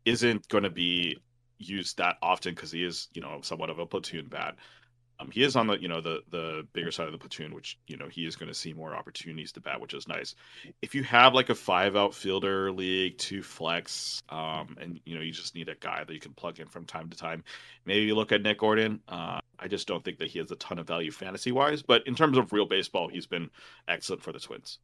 isn't 0.05 0.47
going 0.47 0.63
to 0.63 0.71
be 0.71 1.19
used 1.59 1.97
that 1.97 2.17
often 2.23 2.55
because 2.55 2.71
he 2.71 2.83
is, 2.83 3.07
you 3.13 3.21
know, 3.21 3.39
somewhat 3.43 3.69
of 3.69 3.77
a 3.77 3.85
platoon 3.85 4.27
bat. 4.27 4.55
Um, 5.19 5.29
he 5.31 5.43
is 5.43 5.55
on 5.55 5.67
the 5.67 5.79
you 5.81 5.87
know 5.87 5.99
the 6.01 6.21
the 6.29 6.65
bigger 6.73 6.91
side 6.91 7.07
of 7.07 7.11
the 7.11 7.17
platoon, 7.17 7.53
which 7.53 7.77
you 7.87 7.97
know 7.97 8.07
he 8.07 8.25
is 8.25 8.35
going 8.35 8.47
to 8.47 8.55
see 8.55 8.73
more 8.73 8.95
opportunities 8.95 9.51
to 9.53 9.59
bat, 9.59 9.81
which 9.81 9.93
is 9.93 10.07
nice. 10.07 10.35
If 10.81 10.95
you 10.95 11.03
have 11.03 11.33
like 11.33 11.49
a 11.49 11.55
five 11.55 11.95
outfielder 11.95 12.71
league, 12.71 13.17
two 13.17 13.43
flex, 13.43 14.21
um, 14.29 14.77
and 14.79 14.99
you 15.05 15.15
know 15.15 15.21
you 15.21 15.31
just 15.31 15.55
need 15.55 15.67
a 15.67 15.75
guy 15.75 16.03
that 16.03 16.13
you 16.13 16.19
can 16.19 16.33
plug 16.33 16.59
in 16.59 16.67
from 16.67 16.85
time 16.85 17.09
to 17.09 17.17
time, 17.17 17.43
maybe 17.85 18.05
you 18.05 18.15
look 18.15 18.31
at 18.31 18.41
Nick 18.41 18.59
Gordon. 18.59 19.01
Uh, 19.07 19.39
I 19.59 19.67
just 19.67 19.87
don't 19.87 20.03
think 20.03 20.19
that 20.19 20.29
he 20.29 20.39
has 20.39 20.51
a 20.51 20.55
ton 20.55 20.79
of 20.79 20.87
value 20.87 21.11
fantasy 21.11 21.51
wise, 21.51 21.81
but 21.81 22.07
in 22.07 22.15
terms 22.15 22.37
of 22.37 22.53
real 22.53 22.65
baseball, 22.65 23.09
he's 23.09 23.27
been 23.27 23.49
excellent 23.87 24.23
for 24.23 24.31
the 24.31 24.39
Twins. 24.39 24.79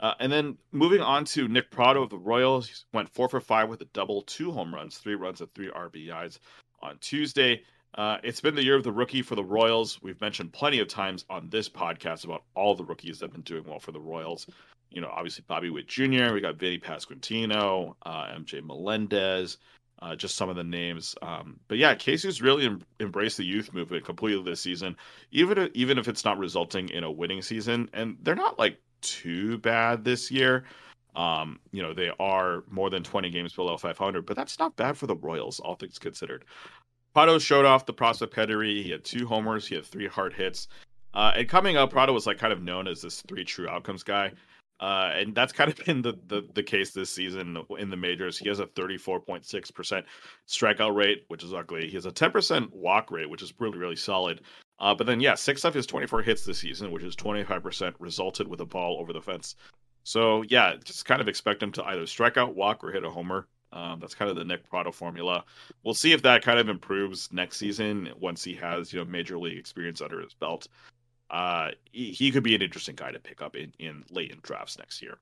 Uh, 0.00 0.14
and 0.20 0.30
then 0.30 0.56
moving 0.70 1.00
on 1.00 1.24
to 1.24 1.48
Nick 1.48 1.70
Pratto 1.70 2.02
of 2.02 2.10
the 2.10 2.18
Royals, 2.18 2.68
he 2.68 2.74
went 2.92 3.08
four 3.08 3.28
for 3.28 3.40
five 3.40 3.68
with 3.68 3.80
a 3.80 3.86
double, 3.86 4.22
two 4.22 4.52
home 4.52 4.72
runs, 4.72 4.98
three 4.98 5.16
runs, 5.16 5.40
and 5.40 5.50
three 5.50 5.70
RBIs 5.70 6.38
on 6.82 6.98
Tuesday. 7.00 7.62
Uh, 7.94 8.18
it's 8.22 8.40
been 8.40 8.54
the 8.54 8.64
year 8.64 8.76
of 8.76 8.84
the 8.84 8.92
rookie 8.92 9.22
for 9.22 9.34
the 9.34 9.44
Royals. 9.44 10.00
We've 10.02 10.20
mentioned 10.20 10.52
plenty 10.52 10.78
of 10.78 10.88
times 10.88 11.24
on 11.30 11.48
this 11.48 11.68
podcast 11.68 12.24
about 12.24 12.44
all 12.54 12.74
the 12.74 12.84
rookies 12.84 13.18
that 13.18 13.26
have 13.26 13.32
been 13.32 13.42
doing 13.42 13.64
well 13.66 13.80
for 13.80 13.92
the 13.92 14.00
Royals. 14.00 14.46
You 14.90 15.00
know, 15.00 15.08
obviously 15.08 15.44
Bobby 15.46 15.70
Witt 15.70 15.88
Jr., 15.88 16.32
we 16.32 16.40
got 16.40 16.56
Vinny 16.56 16.78
Pasquantino, 16.78 17.94
uh, 18.02 18.26
MJ 18.28 18.64
Melendez, 18.64 19.58
uh, 20.00 20.14
just 20.14 20.36
some 20.36 20.48
of 20.48 20.56
the 20.56 20.64
names. 20.64 21.14
Um, 21.22 21.58
but 21.68 21.78
yeah, 21.78 21.94
KC's 21.94 22.40
really 22.40 22.66
em- 22.66 22.82
embraced 23.00 23.36
the 23.36 23.44
youth 23.44 23.72
movement 23.72 24.04
completely 24.04 24.44
this 24.44 24.60
season, 24.60 24.96
even 25.32 25.58
if, 25.58 25.70
even 25.74 25.98
if 25.98 26.08
it's 26.08 26.24
not 26.24 26.38
resulting 26.38 26.88
in 26.90 27.04
a 27.04 27.10
winning 27.10 27.42
season. 27.42 27.88
And 27.92 28.16
they're 28.22 28.34
not 28.34 28.58
like 28.58 28.80
too 29.00 29.58
bad 29.58 30.04
this 30.04 30.30
year. 30.30 30.64
Um, 31.16 31.58
you 31.72 31.82
know, 31.82 31.94
they 31.94 32.12
are 32.20 32.62
more 32.70 32.90
than 32.90 33.02
20 33.02 33.30
games 33.30 33.52
below 33.52 33.76
500, 33.76 34.24
but 34.24 34.36
that's 34.36 34.58
not 34.58 34.76
bad 34.76 34.96
for 34.96 35.08
the 35.08 35.16
Royals, 35.16 35.58
all 35.58 35.74
things 35.74 35.98
considered. 35.98 36.44
Pratto 37.18 37.40
showed 37.40 37.64
off 37.64 37.84
the 37.84 37.92
prospect 37.92 38.32
pedigree. 38.32 38.80
He 38.80 38.90
had 38.90 39.02
two 39.02 39.26
homers. 39.26 39.66
He 39.66 39.74
had 39.74 39.84
three 39.84 40.06
hard 40.06 40.32
hits. 40.32 40.68
Uh, 41.12 41.32
and 41.34 41.48
coming 41.48 41.76
up, 41.76 41.90
Pratto 41.90 42.12
was 42.12 42.28
like 42.28 42.38
kind 42.38 42.52
of 42.52 42.62
known 42.62 42.86
as 42.86 43.02
this 43.02 43.22
three 43.22 43.44
true 43.44 43.68
outcomes 43.68 44.04
guy. 44.04 44.30
Uh, 44.78 45.10
and 45.16 45.34
that's 45.34 45.52
kind 45.52 45.68
of 45.68 45.76
been 45.84 46.00
the, 46.00 46.16
the, 46.28 46.46
the 46.54 46.62
case 46.62 46.92
this 46.92 47.10
season 47.10 47.58
in 47.76 47.90
the 47.90 47.96
majors. 47.96 48.38
He 48.38 48.48
has 48.48 48.60
a 48.60 48.66
34.6% 48.66 50.04
strikeout 50.46 50.94
rate, 50.94 51.24
which 51.26 51.42
is 51.42 51.52
ugly. 51.52 51.88
He 51.88 51.96
has 51.96 52.06
a 52.06 52.12
10% 52.12 52.72
walk 52.72 53.10
rate, 53.10 53.28
which 53.28 53.42
is 53.42 53.52
really, 53.58 53.78
really 53.78 53.96
solid. 53.96 54.42
Uh, 54.78 54.94
but 54.94 55.08
then, 55.08 55.18
yeah, 55.18 55.34
six 55.34 55.64
of 55.64 55.74
his 55.74 55.86
24 55.86 56.22
hits 56.22 56.44
this 56.44 56.58
season, 56.58 56.92
which 56.92 57.02
is 57.02 57.16
25%, 57.16 57.94
resulted 57.98 58.46
with 58.46 58.60
a 58.60 58.64
ball 58.64 58.96
over 59.00 59.12
the 59.12 59.20
fence. 59.20 59.56
So, 60.04 60.42
yeah, 60.42 60.76
just 60.84 61.04
kind 61.04 61.20
of 61.20 61.26
expect 61.26 61.64
him 61.64 61.72
to 61.72 61.84
either 61.84 62.06
strike 62.06 62.36
out, 62.36 62.54
walk, 62.54 62.84
or 62.84 62.92
hit 62.92 63.02
a 63.02 63.10
homer. 63.10 63.48
Um, 63.72 64.00
that's 64.00 64.14
kind 64.14 64.30
of 64.30 64.36
the 64.36 64.44
Nick 64.44 64.68
Pratto 64.68 64.92
formula. 64.92 65.44
We'll 65.84 65.94
see 65.94 66.12
if 66.12 66.22
that 66.22 66.42
kind 66.42 66.58
of 66.58 66.68
improves 66.68 67.30
next 67.32 67.58
season 67.58 68.08
once 68.18 68.42
he 68.42 68.54
has, 68.54 68.92
you 68.92 68.98
know, 68.98 69.04
major 69.04 69.38
league 69.38 69.58
experience 69.58 70.00
under 70.00 70.20
his 70.20 70.32
belt 70.34 70.68
uh, 71.30 71.70
he, 71.92 72.10
he 72.10 72.30
could 72.30 72.42
be 72.42 72.54
an 72.54 72.62
interesting 72.62 72.94
guy 72.94 73.10
to 73.10 73.18
pick 73.18 73.42
up 73.42 73.54
in, 73.56 73.72
in 73.78 74.04
late 74.10 74.30
in 74.30 74.38
drafts 74.42 74.78
next 74.78 75.02
year. 75.02 75.18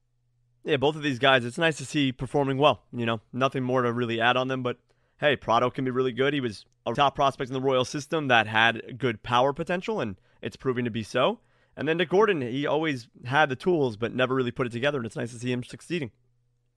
Yeah, 0.65 0.77
both 0.77 0.97
of 0.97 1.03
these 1.03 1.19
guys, 1.19 1.45
it's 1.45 1.59
nice 1.59 1.77
to 1.79 1.85
see 1.85 2.13
performing 2.13 2.59
well. 2.59 2.83
You 2.93 3.07
know, 3.07 3.21
nothing 3.33 3.63
more 3.63 3.83
to 3.83 3.93
really 3.93 4.21
add 4.21 4.37
on 4.37 4.49
them, 4.49 4.63
but 4.63 4.79
hey, 5.19 5.37
Pratto 5.37 5.71
can 5.71 5.85
be 5.85 5.91
really 5.91 6.13
good. 6.13 6.35
He 6.35 6.41
was 6.41 6.65
a 6.85 6.93
top 6.93 7.15
prospect 7.15 7.51
in 7.51 7.55
the 7.55 7.61
Royal 7.61 7.85
system 7.85 8.29
that 8.29 8.47
had 8.47 8.99
good 8.99 9.23
power 9.23 9.53
potential, 9.53 10.01
and 10.01 10.17
it's 10.43 10.57
proving 10.57 10.85
to 10.85 10.91
be 10.91 11.03
so. 11.03 11.41
And 11.77 11.87
then 11.87 11.99
Nick 11.99 12.09
Gordon, 12.09 12.41
he 12.41 12.67
always 12.67 13.07
had 13.25 13.49
the 13.49 13.57
tools, 13.57 13.97
but 13.97 14.15
never 14.15 14.35
really 14.35 14.51
put 14.51 14.67
it 14.67 14.73
together, 14.73 14.99
and 14.99 15.07
it's 15.07 15.17
nice 15.17 15.33
to 15.33 15.39
see 15.39 15.53
him 15.53 15.63
succeeding. 15.63 16.11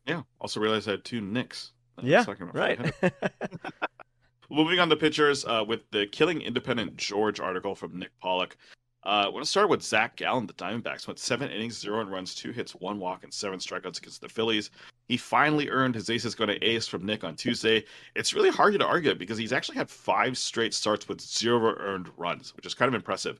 Yeah. 0.06 0.24
Also 0.40 0.60
realized 0.60 0.88
I 0.88 0.92
had 0.92 1.06
two 1.06 1.22
Nicks. 1.22 1.72
Yeah. 2.02 2.26
Right. 2.54 2.80
Moving 4.50 4.80
on 4.80 4.90
to 4.90 4.96
pitchers 4.96 5.46
uh, 5.46 5.64
with 5.68 5.82
the 5.92 6.08
Killing 6.08 6.42
Independent 6.42 6.98
George 6.98 7.40
article 7.40 7.76
from 7.76 8.00
Nick 8.00 8.12
Pollock. 8.20 8.58
Uh, 9.06 9.24
I 9.26 9.30
want 9.30 9.46
to 9.46 9.50
start 9.50 9.70
with 9.70 9.82
Zach 9.82 10.18
Gallen. 10.18 10.46
The 10.46 10.54
Diamondbacks 10.54 11.08
went 11.08 11.20
seven 11.20 11.50
innings, 11.50 11.80
zero 11.80 12.04
runs, 12.04 12.36
two 12.36 12.52
hits, 12.52 12.74
one 12.74 13.00
walk, 13.00 13.24
and 13.24 13.34
seven 13.34 13.60
strikeouts 13.60 14.00
against 14.00 14.20
the 14.20 14.28
Phillies. 14.28 14.72
He 15.08 15.16
finally 15.16 15.70
earned 15.70 15.96
his 15.96 16.10
aces 16.10 16.36
going 16.36 16.50
to 16.50 16.64
ace 16.64 16.86
from 16.86 17.06
Nick 17.06 17.24
on 17.24 17.36
Tuesday. 17.36 17.86
It's 18.16 18.34
really 18.34 18.50
hard 18.50 18.78
to 18.78 18.86
argue 18.86 19.16
because 19.16 19.38
he's 19.38 19.54
actually 19.54 19.78
had 19.78 19.90
five 19.90 20.38
straight 20.38 20.74
starts 20.74 21.08
with 21.08 21.22
zero 21.22 21.76
earned 21.80 22.10
runs, 22.18 22.54
which 22.56 22.66
is 22.66 22.74
kind 22.74 22.90
of 22.90 22.94
impressive, 22.94 23.40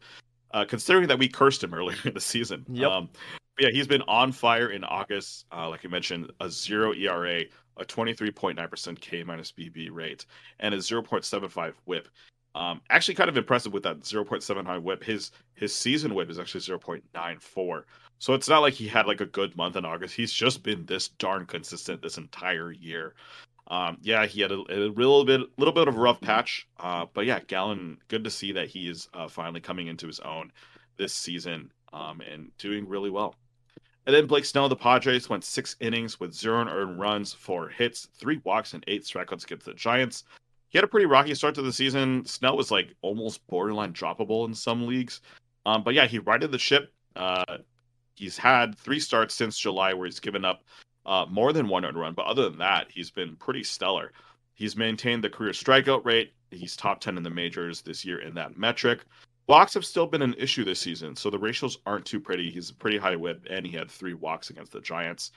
uh, 0.52 0.66
considering 0.66 1.08
that 1.08 1.20
we 1.20 1.28
cursed 1.28 1.64
him 1.64 1.74
earlier 1.74 1.98
in 2.06 2.14
the 2.14 2.22
season. 2.22 2.66
Yep. 2.70 2.90
Um, 2.90 3.10
yeah, 3.60 3.70
he's 3.72 3.88
been 3.88 4.04
on 4.04 4.32
fire 4.32 4.70
in 4.70 4.84
August. 4.84 5.46
Uh, 5.52 5.70
like 5.70 5.84
you 5.84 5.90
mentioned, 5.90 6.32
a 6.40 6.50
zero 6.50 6.94
ERA, 6.94 7.44
a 7.78 7.86
23.9% 7.86 9.02
K 9.02 9.24
minus 9.24 9.52
BB 9.52 9.90
rate, 9.92 10.26
and 10.60 10.74
a 10.74 10.78
0.75 10.78 11.74
whip. 11.86 12.08
Um, 12.56 12.82
actually, 12.90 13.16
kind 13.16 13.30
of 13.30 13.38
impressive 13.38 13.74
with 13.74 13.84
that 13.84 14.00
0.79 14.00 14.82
whip. 14.82 15.04
His 15.04 15.32
his 15.54 15.76
season 15.76 16.16
whip 16.16 16.30
is 16.30 16.40
actually 16.40 16.62
0.94. 16.62 17.84
So 18.18 18.34
it's 18.34 18.50
not 18.50 18.60
like 18.60 18.74
he 18.74 18.88
had 18.88 19.08
like 19.08 19.22
a 19.22 19.26
good 19.26 19.56
month 19.56 19.76
in 19.76 19.86
August. 19.86 20.16
He's 20.16 20.34
just 20.34 20.64
been 20.64 20.86
this 20.86 21.08
darn 21.08 21.46
consistent 21.46 22.02
this 22.02 22.18
entire 22.18 22.72
year. 22.72 23.14
Um, 23.70 23.98
yeah, 24.02 24.26
he 24.26 24.42
had 24.42 24.52
a, 24.52 24.56
a, 24.70 24.90
little 24.90 25.24
bit, 25.26 25.42
little 25.58 25.74
bit 25.74 25.88
of 25.88 25.96
a 25.96 26.00
rough 26.00 26.20
patch, 26.20 26.68
uh, 26.80 27.06
but 27.14 27.26
yeah, 27.26 27.40
Gallen, 27.48 28.00
good 28.08 28.24
to 28.24 28.32
see 28.32 28.52
that 28.54 28.68
he 28.68 28.90
is 28.90 29.08
uh, 29.14 29.28
finally 29.28 29.62
coming 29.62 29.88
into 29.88 30.08
his 30.08 30.20
own 30.22 30.52
this 30.98 31.14
season 31.14 31.72
um, 31.94 32.22
and 32.22 32.50
doing 32.58 32.88
really 32.88 33.12
well. 33.12 33.36
And 34.08 34.16
then 34.16 34.26
Blake 34.26 34.46
Snell, 34.46 34.70
the 34.70 34.76
Padres, 34.76 35.30
went 35.30 35.44
six 35.44 35.76
innings 35.80 36.20
with 36.20 36.34
zero 36.34 36.68
earned 36.68 37.00
runs, 37.00 37.32
four 37.32 37.70
hits, 37.70 38.08
three 38.16 38.42
walks, 38.44 38.74
and 38.74 38.84
eight 38.88 39.04
strikeouts 39.04 39.44
against 39.44 39.66
the 39.66 39.74
Giants 39.76 40.24
he 40.70 40.78
had 40.78 40.86
a 40.86 40.88
pretty 40.88 41.08
rocky 41.08 41.34
start 41.34 41.56
to 41.56 41.62
the 41.62 41.74
season. 41.74 42.26
Snell 42.26 42.56
was 42.56 42.72
like 42.72 42.96
almost 43.02 43.46
borderline 43.48 43.92
droppable 43.92 44.48
in 44.48 44.54
some 44.54 44.88
leagues. 44.88 45.22
Um, 45.66 45.84
but 45.84 45.94
yeah, 45.94 46.06
he 46.06 46.20
righted 46.20 46.52
the 46.52 46.60
ship. 46.60 46.94
Uh, 47.16 47.58
he's 48.16 48.38
had 48.38 48.78
three 48.78 49.00
starts 49.00 49.34
since 49.34 49.58
July 49.58 49.94
where 49.94 50.06
he's 50.06 50.20
given 50.20 50.46
up 50.46 50.64
uh, 51.06 51.26
more 51.30 51.54
than 51.54 51.68
one 51.68 51.86
earned 51.86 51.98
run. 51.98 52.14
But 52.14 52.26
other 52.26 52.50
than 52.50 52.60
that, 52.60 52.88
he's 52.92 53.12
been 53.12 53.36
pretty 53.36 53.64
stellar. 53.64 54.12
He's 54.54 54.76
maintained 54.76 55.24
the 55.24 55.30
career 55.30 55.52
strikeout 55.52 56.06
rate. 56.06 56.34
He's 56.52 56.76
top 56.76 57.00
10 57.00 57.18
in 57.18 57.24
the 57.24 57.30
majors 57.30 57.82
this 57.82 58.04
year 58.04 58.20
in 58.20 58.34
that 58.36 58.58
metric. 58.58 59.06
Walks 59.48 59.74
have 59.74 59.86
still 59.86 60.06
been 60.06 60.22
an 60.22 60.36
issue 60.38 60.64
this 60.64 60.80
season, 60.80 61.16
so 61.16 61.30
the 61.30 61.40
ratios 61.40 61.80
aren't 61.86 62.06
too 62.06 62.20
pretty. 62.20 62.52
He's 62.52 62.70
a 62.70 62.76
pretty 62.76 62.98
high 62.98 63.16
whip, 63.16 63.48
and 63.50 63.66
he 63.66 63.76
had 63.76 63.90
three 63.90 64.14
walks 64.14 64.52
against 64.52 64.72
the 64.72 64.82
Giants. 64.82 65.32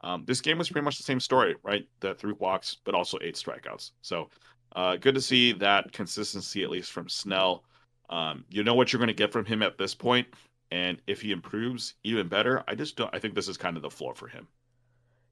Um, 0.00 0.24
this 0.26 0.40
game 0.40 0.58
was 0.58 0.68
pretty 0.68 0.84
much 0.84 0.96
the 0.96 1.04
same 1.04 1.20
story, 1.20 1.54
right? 1.62 1.86
The 2.00 2.14
three 2.14 2.34
walks, 2.38 2.78
but 2.84 2.94
also 2.94 3.18
eight 3.22 3.36
strikeouts. 3.36 3.92
So 4.00 4.30
uh, 4.74 4.96
good 4.96 5.14
to 5.14 5.20
see 5.20 5.52
that 5.52 5.92
consistency, 5.92 6.64
at 6.64 6.70
least 6.70 6.90
from 6.90 7.08
Snell. 7.08 7.64
Um, 8.10 8.44
you 8.50 8.64
know 8.64 8.74
what 8.74 8.92
you're 8.92 8.98
going 8.98 9.06
to 9.08 9.14
get 9.14 9.32
from 9.32 9.44
him 9.44 9.62
at 9.62 9.78
this 9.78 9.94
point, 9.94 10.26
and 10.70 11.00
if 11.06 11.20
he 11.20 11.30
improves, 11.30 11.94
even 12.02 12.28
better. 12.28 12.64
I 12.66 12.74
just 12.74 12.96
don't. 12.96 13.14
I 13.14 13.18
think 13.18 13.34
this 13.34 13.48
is 13.48 13.56
kind 13.56 13.76
of 13.76 13.82
the 13.82 13.90
floor 13.90 14.14
for 14.14 14.26
him. 14.26 14.48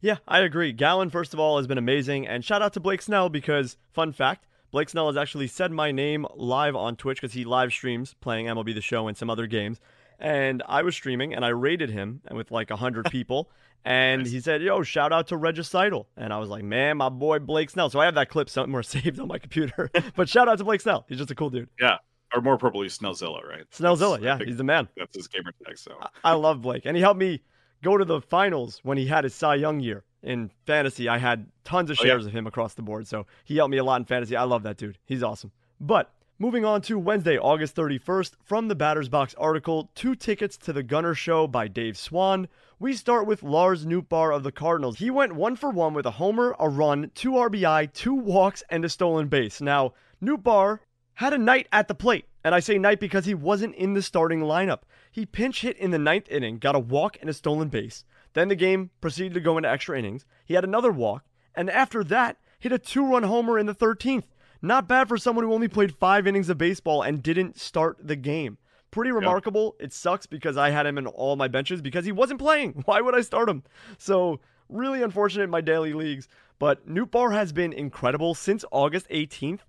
Yeah, 0.00 0.16
I 0.26 0.40
agree. 0.40 0.72
Gallen, 0.72 1.10
first 1.10 1.34
of 1.34 1.40
all, 1.40 1.58
has 1.58 1.66
been 1.66 1.78
amazing, 1.78 2.26
and 2.26 2.44
shout 2.44 2.62
out 2.62 2.72
to 2.74 2.80
Blake 2.80 3.02
Snell 3.02 3.28
because, 3.28 3.76
fun 3.92 4.12
fact, 4.12 4.46
Blake 4.70 4.88
Snell 4.88 5.08
has 5.08 5.16
actually 5.16 5.48
said 5.48 5.72
my 5.72 5.90
name 5.90 6.26
live 6.34 6.76
on 6.76 6.96
Twitch 6.96 7.20
because 7.20 7.34
he 7.34 7.44
live 7.44 7.72
streams 7.72 8.14
playing 8.20 8.46
MLB 8.46 8.74
The 8.74 8.80
Show 8.80 9.08
and 9.08 9.16
some 9.16 9.28
other 9.28 9.46
games. 9.46 9.80
And 10.18 10.62
I 10.68 10.82
was 10.82 10.94
streaming 10.94 11.34
and 11.34 11.44
I 11.44 11.48
rated 11.48 11.90
him 11.90 12.20
with 12.30 12.50
like 12.50 12.70
100 12.70 13.06
people. 13.10 13.50
And 13.84 14.22
nice. 14.22 14.30
he 14.30 14.40
said, 14.40 14.62
Yo, 14.62 14.82
shout 14.82 15.12
out 15.12 15.28
to 15.28 15.36
Regicidal. 15.36 16.06
And 16.16 16.32
I 16.32 16.38
was 16.38 16.50
like, 16.50 16.62
Man, 16.62 16.98
my 16.98 17.08
boy 17.08 17.38
Blake 17.38 17.70
Snell. 17.70 17.90
So 17.90 17.98
I 17.98 18.04
have 18.04 18.14
that 18.14 18.28
clip 18.28 18.48
somewhere 18.50 18.82
saved 18.84 19.18
on 19.18 19.28
my 19.28 19.38
computer. 19.38 19.90
but 20.16 20.28
shout 20.28 20.48
out 20.48 20.58
to 20.58 20.64
Blake 20.64 20.82
Snell. 20.82 21.04
He's 21.08 21.18
just 21.18 21.30
a 21.30 21.34
cool 21.34 21.50
dude. 21.50 21.68
Yeah. 21.80 21.96
Or 22.32 22.40
more 22.40 22.54
appropriately, 22.54 22.86
Snellzilla, 22.88 23.42
right? 23.44 23.68
Snellzilla, 23.72 24.20
yeah. 24.22 24.38
He's 24.38 24.56
the 24.56 24.62
man. 24.62 24.88
That's 24.96 25.16
his 25.16 25.26
gamer 25.26 25.52
tag. 25.66 25.76
So 25.78 25.98
I 26.22 26.34
love 26.34 26.62
Blake. 26.62 26.82
And 26.84 26.96
he 26.96 27.02
helped 27.02 27.18
me 27.18 27.42
go 27.82 27.96
to 27.96 28.04
the 28.04 28.20
finals 28.20 28.80
when 28.82 28.98
he 28.98 29.06
had 29.06 29.24
his 29.24 29.34
Cy 29.34 29.56
Young 29.56 29.80
year 29.80 30.04
in 30.22 30.50
fantasy. 30.66 31.08
I 31.08 31.18
had 31.18 31.46
tons 31.64 31.90
of 31.90 31.96
shares 31.96 32.24
oh, 32.24 32.26
yeah. 32.26 32.28
of 32.28 32.32
him 32.34 32.46
across 32.46 32.74
the 32.74 32.82
board. 32.82 33.06
So 33.06 33.26
he 33.44 33.56
helped 33.56 33.70
me 33.70 33.78
a 33.78 33.84
lot 33.84 34.00
in 34.00 34.04
fantasy. 34.04 34.36
I 34.36 34.44
love 34.44 34.62
that 34.64 34.76
dude. 34.76 34.98
He's 35.04 35.22
awesome. 35.22 35.52
But 35.80 36.12
Moving 36.42 36.64
on 36.64 36.80
to 36.80 36.98
Wednesday, 36.98 37.36
August 37.36 37.76
31st, 37.76 38.32
from 38.42 38.68
the 38.68 38.74
Batter's 38.74 39.10
Box 39.10 39.34
article, 39.36 39.90
Two 39.94 40.14
Tickets 40.14 40.56
to 40.56 40.72
the 40.72 40.82
Gunner 40.82 41.14
Show 41.14 41.46
by 41.46 41.68
Dave 41.68 41.98
Swan. 41.98 42.48
We 42.78 42.94
start 42.94 43.26
with 43.26 43.42
Lars 43.42 43.84
Nootbaar 43.84 44.34
of 44.34 44.42
the 44.42 44.50
Cardinals. 44.50 44.96
He 44.96 45.10
went 45.10 45.34
one 45.34 45.54
for 45.54 45.68
one 45.68 45.92
with 45.92 46.06
a 46.06 46.12
homer, 46.12 46.56
a 46.58 46.66
run, 46.66 47.10
two 47.14 47.32
RBI, 47.32 47.92
two 47.92 48.14
walks, 48.14 48.62
and 48.70 48.82
a 48.86 48.88
stolen 48.88 49.28
base. 49.28 49.60
Now, 49.60 49.92
Nootbaar 50.24 50.78
had 51.12 51.34
a 51.34 51.38
night 51.38 51.68
at 51.72 51.88
the 51.88 51.94
plate, 51.94 52.24
and 52.42 52.54
I 52.54 52.60
say 52.60 52.78
night 52.78 53.00
because 53.00 53.26
he 53.26 53.34
wasn't 53.34 53.74
in 53.74 53.92
the 53.92 54.00
starting 54.00 54.40
lineup. 54.40 54.84
He 55.10 55.26
pinch 55.26 55.62
hit 55.62 55.76
in 55.76 55.90
the 55.90 55.98
ninth 55.98 56.28
inning, 56.30 56.58
got 56.58 56.76
a 56.76 56.80
walk 56.80 57.16
and 57.20 57.28
a 57.28 57.34
stolen 57.34 57.68
base. 57.68 58.04
Then 58.32 58.48
the 58.48 58.54
game 58.54 58.90
proceeded 59.00 59.34
to 59.34 59.40
go 59.40 59.56
into 59.56 59.68
extra 59.68 59.98
innings. 59.98 60.24
He 60.44 60.54
had 60.54 60.64
another 60.64 60.92
walk, 60.92 61.24
and 61.54 61.68
after 61.68 62.04
that, 62.04 62.36
hit 62.58 62.72
a 62.72 62.78
two 62.78 63.04
run 63.10 63.24
homer 63.24 63.58
in 63.58 63.66
the 63.66 63.74
13th. 63.74 64.24
Not 64.62 64.86
bad 64.86 65.08
for 65.08 65.16
someone 65.16 65.44
who 65.44 65.54
only 65.54 65.68
played 65.68 65.96
five 65.96 66.26
innings 66.26 66.50
of 66.50 66.58
baseball 66.58 67.02
and 67.02 67.22
didn't 67.22 67.58
start 67.58 67.96
the 68.00 68.16
game. 68.16 68.58
Pretty 68.90 69.12
remarkable. 69.12 69.76
Yep. 69.78 69.86
It 69.86 69.92
sucks 69.92 70.26
because 70.26 70.56
I 70.56 70.70
had 70.70 70.86
him 70.86 70.98
in 70.98 71.06
all 71.06 71.36
my 71.36 71.48
benches 71.48 71.80
because 71.80 72.04
he 72.04 72.12
wasn't 72.12 72.40
playing. 72.40 72.82
Why 72.84 73.00
would 73.00 73.14
I 73.14 73.22
start 73.22 73.48
him? 73.48 73.62
So, 73.98 74.40
really 74.68 75.02
unfortunate 75.02 75.44
in 75.44 75.50
my 75.50 75.60
daily 75.60 75.92
leagues. 75.92 76.28
But 76.58 76.86
Nootbaar 76.86 77.32
has 77.32 77.52
been 77.52 77.72
incredible 77.72 78.34
since 78.34 78.64
August 78.70 79.08
18th. 79.08 79.60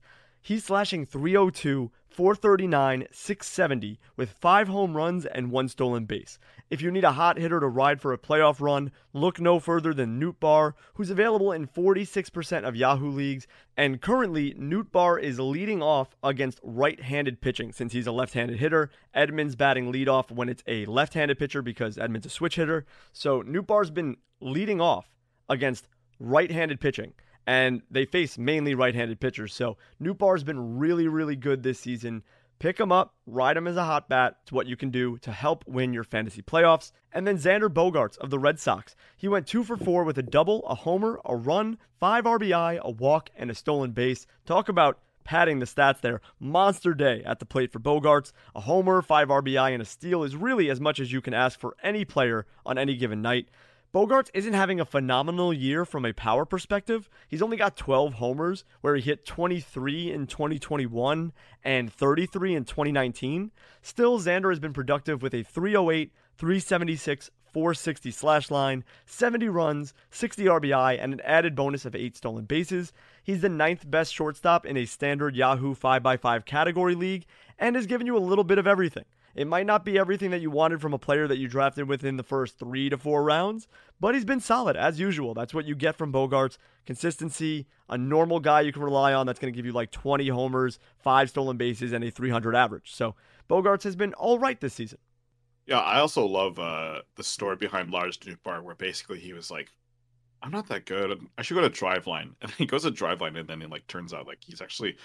He's 0.41 0.65
slashing 0.65 1.05
302, 1.05 1.91
439, 2.11 3.07
670 3.09 3.99
with 4.17 4.31
five 4.31 4.67
home 4.67 4.97
runs 4.97 5.25
and 5.25 5.49
one 5.49 5.69
stolen 5.69 6.05
base. 6.05 6.37
If 6.69 6.81
you 6.81 6.91
need 6.91 7.05
a 7.05 7.13
hot 7.13 7.37
hitter 7.37 7.59
to 7.59 7.67
ride 7.67 8.01
for 8.01 8.11
a 8.11 8.17
playoff 8.17 8.59
run, 8.59 8.91
look 9.13 9.39
no 9.39 9.59
further 9.59 9.93
than 9.93 10.19
Nootbaar, 10.19 10.73
who's 10.95 11.09
available 11.09 11.53
in 11.53 11.67
46% 11.67 12.67
of 12.67 12.75
Yahoo 12.75 13.09
leagues. 13.09 13.47
And 13.77 14.01
currently, 14.01 14.53
Nootbaar 14.55 15.21
is 15.21 15.39
leading 15.39 15.81
off 15.81 16.15
against 16.21 16.59
right 16.63 16.99
handed 16.99 17.39
pitching 17.39 17.71
since 17.71 17.93
he's 17.93 18.07
a 18.07 18.11
left 18.11 18.33
handed 18.33 18.59
hitter. 18.59 18.89
Edman's 19.15 19.55
batting 19.55 19.91
leadoff 19.91 20.31
when 20.31 20.49
it's 20.49 20.63
a 20.67 20.85
left 20.85 21.13
handed 21.13 21.39
pitcher 21.39 21.61
because 21.61 21.95
Edman's 21.97 22.25
a 22.25 22.29
switch 22.29 22.57
hitter. 22.57 22.85
So 23.13 23.41
Nootbaar's 23.41 23.91
been 23.91 24.17
leading 24.41 24.81
off 24.81 25.09
against 25.47 25.87
right 26.19 26.51
handed 26.51 26.81
pitching 26.81 27.13
and 27.47 27.81
they 27.89 28.05
face 28.05 28.37
mainly 28.37 28.75
right-handed 28.75 29.19
pitchers. 29.19 29.53
So 29.53 29.77
Nootbaar's 30.01 30.43
been 30.43 30.77
really, 30.77 31.07
really 31.07 31.35
good 31.35 31.63
this 31.63 31.79
season. 31.79 32.23
Pick 32.59 32.79
him 32.79 32.91
up, 32.91 33.15
ride 33.25 33.57
him 33.57 33.67
as 33.67 33.75
a 33.75 33.85
hot 33.85 34.07
bat. 34.07 34.37
It's 34.43 34.51
what 34.51 34.67
you 34.67 34.77
can 34.77 34.91
do 34.91 35.17
to 35.19 35.31
help 35.31 35.63
win 35.67 35.93
your 35.93 36.03
fantasy 36.03 36.43
playoffs. 36.43 36.91
And 37.11 37.25
then 37.25 37.37
Xander 37.37 37.69
Bogaerts 37.69 38.19
of 38.19 38.29
the 38.29 38.37
Red 38.37 38.59
Sox. 38.59 38.95
He 39.17 39.27
went 39.27 39.47
two 39.47 39.63
for 39.63 39.75
four 39.75 40.03
with 40.03 40.19
a 40.19 40.23
double, 40.23 40.63
a 40.67 40.75
homer, 40.75 41.19
a 41.25 41.35
run, 41.35 41.79
five 41.99 42.25
RBI, 42.25 42.79
a 42.79 42.91
walk, 42.91 43.31
and 43.35 43.49
a 43.49 43.55
stolen 43.55 43.91
base. 43.91 44.27
Talk 44.45 44.69
about 44.69 44.99
padding 45.23 45.57
the 45.59 45.65
stats 45.65 46.01
there. 46.01 46.21
Monster 46.39 46.93
day 46.93 47.23
at 47.25 47.39
the 47.39 47.45
plate 47.45 47.71
for 47.71 47.79
Bogaerts. 47.79 48.31
A 48.55 48.61
homer, 48.61 49.01
five 49.01 49.29
RBI, 49.29 49.73
and 49.73 49.81
a 49.81 49.85
steal 49.85 50.23
is 50.23 50.35
really 50.35 50.69
as 50.69 50.79
much 50.79 50.99
as 50.99 51.11
you 51.11 51.21
can 51.21 51.33
ask 51.33 51.59
for 51.59 51.75
any 51.81 52.05
player 52.05 52.45
on 52.63 52.77
any 52.77 52.95
given 52.95 53.21
night. 53.21 53.49
Bogaerts 53.93 54.29
isn't 54.33 54.53
having 54.53 54.79
a 54.79 54.85
phenomenal 54.85 55.53
year 55.53 55.83
from 55.83 56.05
a 56.05 56.13
power 56.13 56.45
perspective. 56.45 57.09
He's 57.27 57.41
only 57.41 57.57
got 57.57 57.75
12 57.75 58.13
homers, 58.13 58.63
where 58.79 58.95
he 58.95 59.01
hit 59.01 59.25
23 59.25 60.13
in 60.13 60.27
2021 60.27 61.33
and 61.65 61.91
33 61.91 62.55
in 62.55 62.63
2019. 62.63 63.51
Still, 63.81 64.17
Xander 64.17 64.49
has 64.49 64.61
been 64.61 64.71
productive 64.71 65.21
with 65.21 65.33
a 65.33 65.43
308, 65.43 66.13
376, 66.37 67.31
460 67.51 68.11
slash 68.11 68.49
line, 68.49 68.85
70 69.07 69.49
runs, 69.49 69.93
60 70.09 70.45
RBI, 70.45 70.97
and 70.97 71.11
an 71.11 71.21
added 71.25 71.53
bonus 71.53 71.83
of 71.83 71.93
8 71.93 72.15
stolen 72.15 72.45
bases. 72.45 72.93
He's 73.21 73.41
the 73.41 73.49
ninth 73.49 73.91
best 73.91 74.13
shortstop 74.13 74.65
in 74.65 74.77
a 74.77 74.85
standard 74.85 75.35
Yahoo 75.35 75.75
5x5 75.75 76.45
category 76.45 76.95
league 76.95 77.25
and 77.59 77.75
has 77.75 77.87
given 77.87 78.07
you 78.07 78.15
a 78.15 78.19
little 78.19 78.45
bit 78.45 78.57
of 78.57 78.67
everything. 78.67 79.03
It 79.35 79.47
might 79.47 79.65
not 79.65 79.85
be 79.85 79.97
everything 79.97 80.31
that 80.31 80.41
you 80.41 80.51
wanted 80.51 80.81
from 80.81 80.93
a 80.93 80.99
player 80.99 81.27
that 81.27 81.37
you 81.37 81.47
drafted 81.47 81.87
within 81.87 82.17
the 82.17 82.23
first 82.23 82.59
three 82.59 82.89
to 82.89 82.97
four 82.97 83.23
rounds, 83.23 83.67
but 83.99 84.15
he's 84.15 84.25
been 84.25 84.39
solid 84.39 84.75
as 84.75 84.99
usual. 84.99 85.33
That's 85.33 85.53
what 85.53 85.65
you 85.65 85.75
get 85.75 85.95
from 85.95 86.11
Bogaerts 86.11 86.57
consistency, 86.85 87.67
a 87.89 87.97
normal 87.97 88.39
guy 88.39 88.61
you 88.61 88.73
can 88.73 88.81
rely 88.81 89.13
on 89.13 89.25
that's 89.25 89.39
going 89.39 89.53
to 89.53 89.55
give 89.55 89.65
you 89.65 89.71
like 89.71 89.91
20 89.91 90.27
homers, 90.29 90.79
five 90.97 91.29
stolen 91.29 91.57
bases, 91.57 91.91
and 91.91 92.03
a 92.03 92.11
300 92.11 92.55
average. 92.55 92.93
So 92.93 93.15
Bogaerts 93.49 93.83
has 93.83 93.95
been 93.95 94.13
all 94.13 94.39
right 94.39 94.59
this 94.59 94.73
season. 94.73 94.99
Yeah, 95.65 95.79
I 95.79 95.99
also 95.99 96.25
love 96.25 96.59
uh, 96.59 97.01
the 97.15 97.23
story 97.23 97.55
behind 97.55 97.91
Lars 97.91 98.17
Nootbaar, 98.17 98.63
where 98.63 98.75
basically 98.75 99.19
he 99.19 99.33
was 99.33 99.51
like, 99.51 99.69
"I'm 100.41 100.51
not 100.51 100.67
that 100.69 100.85
good. 100.85 101.19
I 101.37 101.43
should 101.43 101.53
go 101.53 101.61
to 101.61 101.69
Driveline," 101.69 102.33
and 102.41 102.51
he 102.57 102.65
goes 102.65 102.83
to 102.83 102.91
Driveline, 102.91 103.39
and 103.39 103.47
then 103.47 103.61
it 103.61 103.69
like 103.69 103.87
turns 103.87 104.13
out 104.13 104.27
like 104.27 104.39
he's 104.41 104.61
actually 104.61 104.97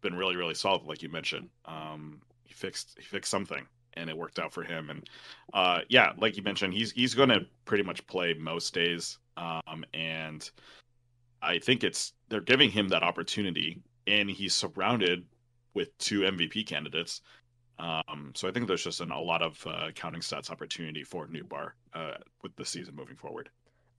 been 0.00 0.14
really, 0.14 0.36
really 0.36 0.54
solid, 0.54 0.82
like 0.82 1.02
you 1.02 1.08
mentioned. 1.08 1.48
Um, 1.64 2.20
he 2.52 2.58
fixed 2.58 2.96
he 2.98 3.04
fixed 3.04 3.30
something 3.30 3.66
and 3.94 4.08
it 4.08 4.16
worked 4.16 4.38
out 4.38 4.52
for 4.52 4.62
him. 4.62 4.90
And 4.90 5.08
uh 5.54 5.80
yeah 5.88 6.12
like 6.18 6.36
you 6.36 6.42
mentioned 6.42 6.74
he's 6.74 6.92
he's 6.92 7.14
going 7.14 7.30
to 7.30 7.46
pretty 7.64 7.84
much 7.84 8.06
play 8.06 8.34
most 8.34 8.74
days. 8.74 9.18
Um 9.36 9.84
and 9.94 10.48
i 11.40 11.58
think 11.58 11.82
it's 11.82 12.12
they're 12.28 12.40
giving 12.40 12.70
him 12.70 12.88
that 12.88 13.02
opportunity 13.02 13.80
and 14.06 14.30
he's 14.30 14.54
surrounded 14.54 15.24
with 15.74 15.96
two 15.98 16.20
mvp 16.20 16.66
candidates. 16.66 17.22
Um 17.78 18.32
so 18.34 18.48
i 18.48 18.52
think 18.52 18.66
there's 18.68 18.84
just 18.84 19.00
an, 19.00 19.10
a 19.10 19.20
lot 19.20 19.42
of 19.42 19.66
uh, 19.66 19.90
counting 19.94 20.20
stats 20.20 20.50
opportunity 20.50 21.02
for 21.02 21.26
Nootbaar 21.26 21.72
uh 21.94 22.14
with 22.42 22.54
the 22.56 22.64
season 22.64 22.94
moving 22.94 23.16
forward 23.16 23.48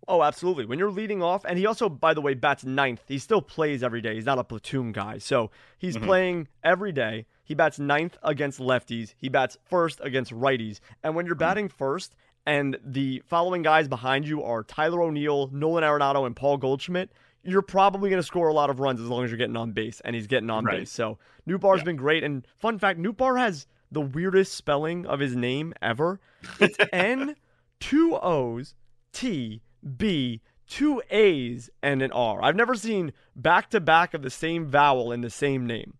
Oh, 0.07 0.21
absolutely. 0.21 0.65
When 0.65 0.79
you're 0.79 0.91
leading 0.91 1.23
off, 1.23 1.45
and 1.45 1.57
he 1.57 1.65
also, 1.65 1.87
by 1.87 2.13
the 2.13 2.21
way, 2.21 2.33
bats 2.33 2.65
ninth. 2.65 3.03
He 3.07 3.17
still 3.19 3.41
plays 3.41 3.83
every 3.83 4.01
day. 4.01 4.15
He's 4.15 4.25
not 4.25 4.39
a 4.39 4.43
platoon 4.43 4.91
guy. 4.91 5.17
So 5.17 5.51
he's 5.77 5.95
mm-hmm. 5.95 6.05
playing 6.05 6.47
every 6.63 6.91
day. 6.91 7.25
He 7.43 7.53
bats 7.53 7.79
ninth 7.79 8.17
against 8.23 8.59
lefties. 8.59 9.13
He 9.17 9.29
bats 9.29 9.57
first 9.65 9.99
against 10.03 10.31
righties. 10.31 10.79
And 11.03 11.15
when 11.15 11.25
you're 11.25 11.35
mm-hmm. 11.35 11.39
batting 11.39 11.69
first 11.69 12.15
and 12.45 12.77
the 12.83 13.23
following 13.25 13.61
guys 13.61 13.87
behind 13.87 14.27
you 14.27 14.43
are 14.43 14.63
Tyler 14.63 15.01
O'Neill, 15.01 15.49
Nolan 15.51 15.83
Arenado, 15.83 16.25
and 16.25 16.35
Paul 16.35 16.57
Goldschmidt, 16.57 17.11
you're 17.43 17.61
probably 17.61 18.09
going 18.09 18.21
to 18.21 18.25
score 18.25 18.47
a 18.47 18.53
lot 18.53 18.69
of 18.69 18.79
runs 18.79 18.99
as 18.99 19.07
long 19.07 19.23
as 19.23 19.31
you're 19.31 19.37
getting 19.37 19.57
on 19.57 19.71
base. 19.71 20.01
And 20.03 20.15
he's 20.15 20.27
getting 20.27 20.49
on 20.49 20.65
right. 20.65 20.79
base. 20.79 20.91
So 20.91 21.17
Nootbaar's 21.47 21.79
yeah. 21.79 21.85
been 21.85 21.95
great. 21.95 22.23
And 22.23 22.45
fun 22.57 22.79
fact 22.79 22.99
Nootbaar 22.99 23.39
has 23.39 23.67
the 23.91 24.01
weirdest 24.01 24.53
spelling 24.53 25.05
of 25.05 25.19
his 25.19 25.35
name 25.35 25.73
ever. 25.81 26.19
It's 26.59 26.77
N, 26.93 27.35
two 27.79 28.17
O's, 28.21 28.75
T, 29.13 29.61
B, 29.97 30.41
two 30.67 31.01
A's, 31.09 31.69
and 31.81 32.01
an 32.01 32.11
R. 32.11 32.41
I've 32.43 32.55
never 32.55 32.75
seen 32.75 33.13
back 33.35 33.69
to 33.71 33.79
back 33.79 34.13
of 34.13 34.21
the 34.21 34.29
same 34.29 34.67
vowel 34.67 35.11
in 35.11 35.21
the 35.21 35.29
same 35.29 35.65
name 35.65 35.93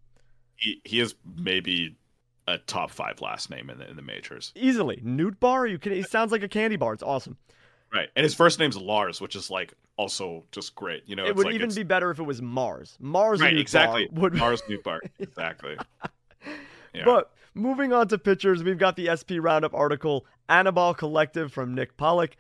he, 0.63 0.81
he 0.84 0.99
is 0.99 1.15
maybe 1.36 1.97
a 2.47 2.57
top 2.57 2.89
five 2.89 3.21
last 3.21 3.49
name 3.49 3.69
in 3.69 3.79
the, 3.79 3.89
in 3.89 3.95
the 3.95 4.01
majors. 4.01 4.51
Easily. 4.55 4.97
Nootbaar? 5.03 5.69
You 5.69 5.77
can 5.77 5.91
he 5.91 6.03
sounds 6.03 6.31
like 6.31 6.43
a 6.43 6.47
candy 6.47 6.75
bar. 6.75 6.93
It's 6.93 7.03
awesome. 7.03 7.38
Right. 7.93 8.09
And 8.15 8.23
his 8.23 8.34
first 8.34 8.59
name's 8.59 8.77
Lars, 8.77 9.21
which 9.21 9.36
is 9.36 9.49
like 9.49 9.73
also 9.97 10.45
just 10.51 10.73
great. 10.75 11.03
You 11.05 11.15
know, 11.15 11.25
it 11.25 11.36
would 11.36 11.45
like 11.45 11.55
even 11.55 11.73
be 11.73 11.84
better 11.84 12.09
if 12.11 12.19
it 12.19 12.23
was 12.23 12.41
Mars. 12.41 12.97
Mars 12.99 13.41
right, 13.41 13.53
Nootbaar 13.53 13.59
exactly. 13.59 14.09
Would... 14.13 14.34
Mars 14.34 14.61
Nootbaar. 14.63 14.99
exactly. 15.19 15.77
Yeah. 16.95 17.05
But 17.05 17.31
moving 17.55 17.91
on 17.91 18.07
to 18.09 18.19
pitchers, 18.19 18.63
we've 18.63 18.77
got 18.77 18.95
the 18.95 19.09
SP 19.17 19.41
Roundup 19.41 19.73
article, 19.73 20.27
Anibal 20.47 20.93
Collective 20.93 21.51
from 21.51 21.73
Nick 21.73 21.97
Pollack. 21.97 22.38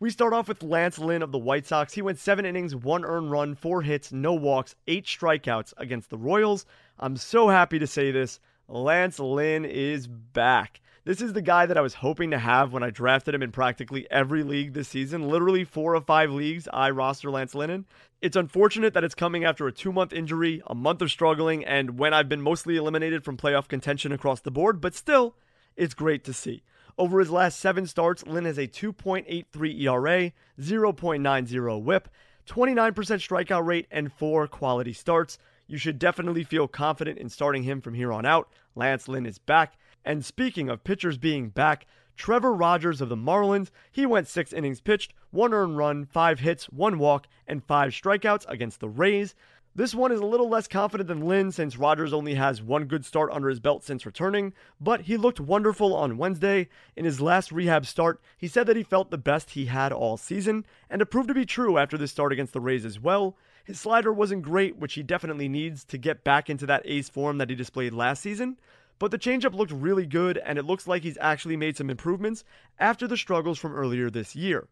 We 0.00 0.10
start 0.10 0.32
off 0.32 0.46
with 0.46 0.62
Lance 0.62 1.00
Lynn 1.00 1.22
of 1.22 1.32
the 1.32 1.38
White 1.38 1.66
Sox. 1.66 1.94
He 1.94 2.02
went 2.02 2.20
seven 2.20 2.46
innings, 2.46 2.76
one 2.76 3.04
earned 3.04 3.32
run, 3.32 3.56
four 3.56 3.82
hits, 3.82 4.12
no 4.12 4.32
walks, 4.32 4.76
eight 4.86 5.06
strikeouts 5.06 5.74
against 5.76 6.08
the 6.08 6.16
Royals. 6.16 6.66
I'm 7.00 7.16
so 7.16 7.48
happy 7.48 7.80
to 7.80 7.86
say 7.88 8.12
this. 8.12 8.38
Lance 8.68 9.18
Lynn 9.18 9.64
is 9.64 10.06
back. 10.06 10.80
This 11.04 11.20
is 11.20 11.32
the 11.32 11.42
guy 11.42 11.66
that 11.66 11.76
I 11.76 11.80
was 11.80 11.94
hoping 11.94 12.30
to 12.30 12.38
have 12.38 12.72
when 12.72 12.84
I 12.84 12.90
drafted 12.90 13.34
him 13.34 13.42
in 13.42 13.50
practically 13.50 14.06
every 14.08 14.44
league 14.44 14.72
this 14.72 14.86
season. 14.86 15.28
Literally 15.28 15.64
four 15.64 15.94
of 15.94 16.06
five 16.06 16.30
leagues, 16.30 16.68
I 16.72 16.90
roster 16.90 17.28
Lance 17.28 17.56
Lynn. 17.56 17.84
It's 18.22 18.36
unfortunate 18.36 18.94
that 18.94 19.02
it's 19.02 19.16
coming 19.16 19.44
after 19.44 19.66
a 19.66 19.72
two 19.72 19.90
month 19.90 20.12
injury, 20.12 20.62
a 20.68 20.76
month 20.76 21.02
of 21.02 21.10
struggling, 21.10 21.64
and 21.64 21.98
when 21.98 22.14
I've 22.14 22.28
been 22.28 22.42
mostly 22.42 22.76
eliminated 22.76 23.24
from 23.24 23.36
playoff 23.36 23.66
contention 23.66 24.12
across 24.12 24.42
the 24.42 24.52
board, 24.52 24.80
but 24.80 24.94
still, 24.94 25.34
it's 25.76 25.94
great 25.94 26.22
to 26.22 26.32
see. 26.32 26.62
Over 26.98 27.20
his 27.20 27.30
last 27.30 27.60
seven 27.60 27.86
starts, 27.86 28.26
Lynn 28.26 28.44
has 28.44 28.58
a 28.58 28.66
2.83 28.66 29.82
ERA, 29.82 30.32
0.90 30.60 31.82
whip, 31.82 32.08
29% 32.48 32.92
strikeout 32.92 33.64
rate, 33.64 33.86
and 33.88 34.12
four 34.12 34.48
quality 34.48 34.92
starts. 34.92 35.38
You 35.68 35.78
should 35.78 36.00
definitely 36.00 36.42
feel 36.42 36.66
confident 36.66 37.18
in 37.18 37.28
starting 37.28 37.62
him 37.62 37.80
from 37.80 37.94
here 37.94 38.12
on 38.12 38.26
out. 38.26 38.48
Lance 38.74 39.06
Lynn 39.06 39.26
is 39.26 39.38
back. 39.38 39.74
And 40.04 40.24
speaking 40.24 40.68
of 40.68 40.82
pitchers 40.82 41.18
being 41.18 41.50
back, 41.50 41.86
Trevor 42.16 42.52
Rogers 42.52 43.00
of 43.00 43.08
the 43.08 43.16
Marlins, 43.16 43.70
he 43.92 44.04
went 44.04 44.26
six 44.26 44.52
innings 44.52 44.80
pitched, 44.80 45.14
one 45.30 45.54
earned 45.54 45.76
run, 45.76 46.04
five 46.04 46.40
hits, 46.40 46.64
one 46.64 46.98
walk, 46.98 47.28
and 47.46 47.62
five 47.62 47.92
strikeouts 47.92 48.44
against 48.48 48.80
the 48.80 48.88
Rays. 48.88 49.36
This 49.78 49.94
one 49.94 50.10
is 50.10 50.18
a 50.18 50.26
little 50.26 50.48
less 50.48 50.66
confident 50.66 51.06
than 51.06 51.28
Lynn 51.28 51.52
since 51.52 51.76
Rogers 51.76 52.12
only 52.12 52.34
has 52.34 52.60
one 52.60 52.86
good 52.86 53.04
start 53.04 53.30
under 53.30 53.48
his 53.48 53.60
belt 53.60 53.84
since 53.84 54.04
returning, 54.04 54.52
but 54.80 55.02
he 55.02 55.16
looked 55.16 55.38
wonderful 55.38 55.94
on 55.94 56.18
Wednesday. 56.18 56.68
In 56.96 57.04
his 57.04 57.20
last 57.20 57.52
rehab 57.52 57.86
start, 57.86 58.20
he 58.36 58.48
said 58.48 58.66
that 58.66 58.74
he 58.74 58.82
felt 58.82 59.12
the 59.12 59.16
best 59.16 59.50
he 59.50 59.66
had 59.66 59.92
all 59.92 60.16
season, 60.16 60.66
and 60.90 61.00
it 61.00 61.12
proved 61.12 61.28
to 61.28 61.34
be 61.34 61.46
true 61.46 61.78
after 61.78 61.96
this 61.96 62.10
start 62.10 62.32
against 62.32 62.54
the 62.54 62.60
Rays 62.60 62.84
as 62.84 62.98
well. 62.98 63.36
His 63.62 63.78
slider 63.78 64.12
wasn't 64.12 64.42
great, 64.42 64.76
which 64.78 64.94
he 64.94 65.04
definitely 65.04 65.48
needs 65.48 65.84
to 65.84 65.96
get 65.96 66.24
back 66.24 66.50
into 66.50 66.66
that 66.66 66.82
ace 66.84 67.08
form 67.08 67.38
that 67.38 67.48
he 67.48 67.54
displayed 67.54 67.92
last 67.92 68.20
season, 68.20 68.58
but 68.98 69.12
the 69.12 69.16
changeup 69.16 69.54
looked 69.54 69.70
really 69.70 70.06
good, 70.06 70.38
and 70.38 70.58
it 70.58 70.64
looks 70.64 70.88
like 70.88 71.04
he's 71.04 71.18
actually 71.20 71.56
made 71.56 71.76
some 71.76 71.88
improvements 71.88 72.42
after 72.80 73.06
the 73.06 73.16
struggles 73.16 73.60
from 73.60 73.76
earlier 73.76 74.10
this 74.10 74.34
year. 74.34 74.66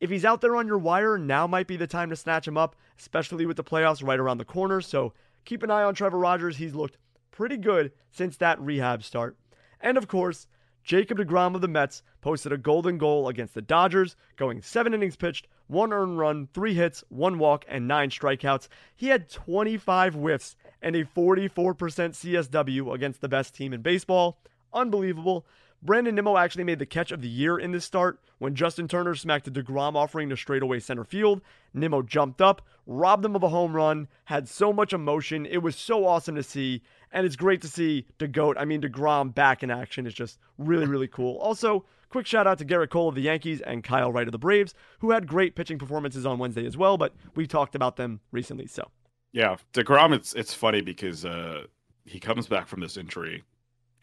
If 0.00 0.08
he's 0.08 0.24
out 0.24 0.40
there 0.40 0.56
on 0.56 0.66
your 0.66 0.78
wire, 0.78 1.18
now 1.18 1.46
might 1.46 1.66
be 1.66 1.76
the 1.76 1.86
time 1.86 2.08
to 2.08 2.16
snatch 2.16 2.48
him 2.48 2.56
up, 2.56 2.74
especially 2.98 3.44
with 3.44 3.58
the 3.58 3.64
playoffs 3.64 4.06
right 4.06 4.18
around 4.18 4.38
the 4.38 4.46
corner. 4.46 4.80
So 4.80 5.12
keep 5.44 5.62
an 5.62 5.70
eye 5.70 5.82
on 5.82 5.94
Trevor 5.94 6.18
Rogers. 6.18 6.56
He's 6.56 6.74
looked 6.74 6.96
pretty 7.30 7.58
good 7.58 7.92
since 8.10 8.38
that 8.38 8.60
rehab 8.60 9.04
start. 9.04 9.36
And 9.78 9.98
of 9.98 10.08
course, 10.08 10.46
Jacob 10.82 11.18
DeGrom 11.18 11.54
of 11.54 11.60
the 11.60 11.68
Mets 11.68 12.02
posted 12.22 12.52
a 12.52 12.58
golden 12.58 12.96
goal 12.96 13.28
against 13.28 13.54
the 13.54 13.60
Dodgers, 13.60 14.16
going 14.36 14.62
seven 14.62 14.94
innings 14.94 15.16
pitched, 15.16 15.46
one 15.66 15.92
earned 15.92 16.18
run, 16.18 16.48
three 16.54 16.74
hits, 16.74 17.04
one 17.10 17.38
walk, 17.38 17.66
and 17.68 17.86
nine 17.86 18.08
strikeouts. 18.08 18.68
He 18.96 19.08
had 19.08 19.28
25 19.28 20.14
whiffs 20.14 20.56
and 20.80 20.96
a 20.96 21.04
44% 21.04 21.54
CSW 21.54 22.94
against 22.94 23.20
the 23.20 23.28
best 23.28 23.54
team 23.54 23.74
in 23.74 23.82
baseball. 23.82 24.38
Unbelievable. 24.72 25.44
Brandon 25.82 26.14
Nimmo 26.14 26.36
actually 26.36 26.64
made 26.64 26.78
the 26.78 26.86
catch 26.86 27.10
of 27.10 27.22
the 27.22 27.28
year 27.28 27.58
in 27.58 27.72
this 27.72 27.86
start 27.86 28.20
when 28.38 28.54
Justin 28.54 28.86
Turner 28.86 29.14
smacked 29.14 29.48
a 29.48 29.50
DeGrom 29.50 29.94
offering 29.94 30.28
to 30.28 30.36
straightaway 30.36 30.78
center 30.78 31.04
field. 31.04 31.40
Nimmo 31.72 32.02
jumped 32.02 32.42
up, 32.42 32.60
robbed 32.86 33.24
him 33.24 33.34
of 33.34 33.42
a 33.42 33.48
home 33.48 33.74
run, 33.74 34.08
had 34.26 34.46
so 34.46 34.72
much 34.74 34.92
emotion. 34.92 35.46
It 35.46 35.62
was 35.62 35.76
so 35.76 36.06
awesome 36.06 36.34
to 36.34 36.42
see. 36.42 36.82
And 37.12 37.26
it's 37.26 37.36
great 37.36 37.62
to 37.62 37.68
see 37.68 38.04
DeGoat, 38.18 38.54
I 38.58 38.66
mean 38.66 38.82
DeGrom 38.82 39.34
back 39.34 39.62
in 39.62 39.70
action. 39.70 40.06
It's 40.06 40.14
just 40.14 40.38
really, 40.58 40.86
really 40.86 41.08
cool. 41.08 41.38
Also, 41.38 41.86
quick 42.10 42.26
shout 42.26 42.46
out 42.46 42.58
to 42.58 42.64
Gerrit 42.64 42.90
Cole 42.90 43.08
of 43.08 43.14
the 43.14 43.22
Yankees 43.22 43.62
and 43.62 43.82
Kyle 43.82 44.12
Wright 44.12 44.28
of 44.28 44.32
the 44.32 44.38
Braves, 44.38 44.74
who 44.98 45.12
had 45.12 45.26
great 45.26 45.54
pitching 45.56 45.78
performances 45.78 46.26
on 46.26 46.38
Wednesday 46.38 46.66
as 46.66 46.76
well, 46.76 46.98
but 46.98 47.14
we 47.34 47.46
talked 47.46 47.74
about 47.74 47.96
them 47.96 48.20
recently. 48.32 48.66
So 48.66 48.90
Yeah. 49.32 49.56
DeGrom, 49.72 50.12
it's 50.14 50.34
it's 50.34 50.52
funny 50.52 50.82
because 50.82 51.24
uh 51.24 51.64
he 52.04 52.20
comes 52.20 52.46
back 52.48 52.66
from 52.66 52.80
this 52.80 52.96
injury 52.96 53.44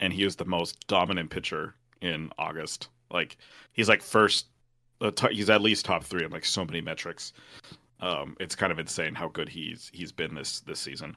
and 0.00 0.12
he 0.12 0.24
is 0.24 0.36
the 0.36 0.44
most 0.44 0.86
dominant 0.86 1.30
pitcher 1.30 1.74
in 2.00 2.30
August. 2.38 2.88
Like 3.10 3.36
he's 3.72 3.88
like 3.88 4.02
first, 4.02 4.46
uh, 5.00 5.10
t- 5.10 5.34
he's 5.34 5.50
at 5.50 5.62
least 5.62 5.84
top 5.84 6.04
three 6.04 6.24
in 6.24 6.30
like 6.30 6.44
so 6.44 6.64
many 6.64 6.80
metrics. 6.80 7.32
Um, 8.00 8.36
it's 8.38 8.54
kind 8.54 8.70
of 8.70 8.78
insane 8.78 9.14
how 9.14 9.28
good 9.28 9.48
he's 9.48 9.90
he's 9.92 10.12
been 10.12 10.34
this 10.34 10.60
this 10.60 10.78
season. 10.78 11.16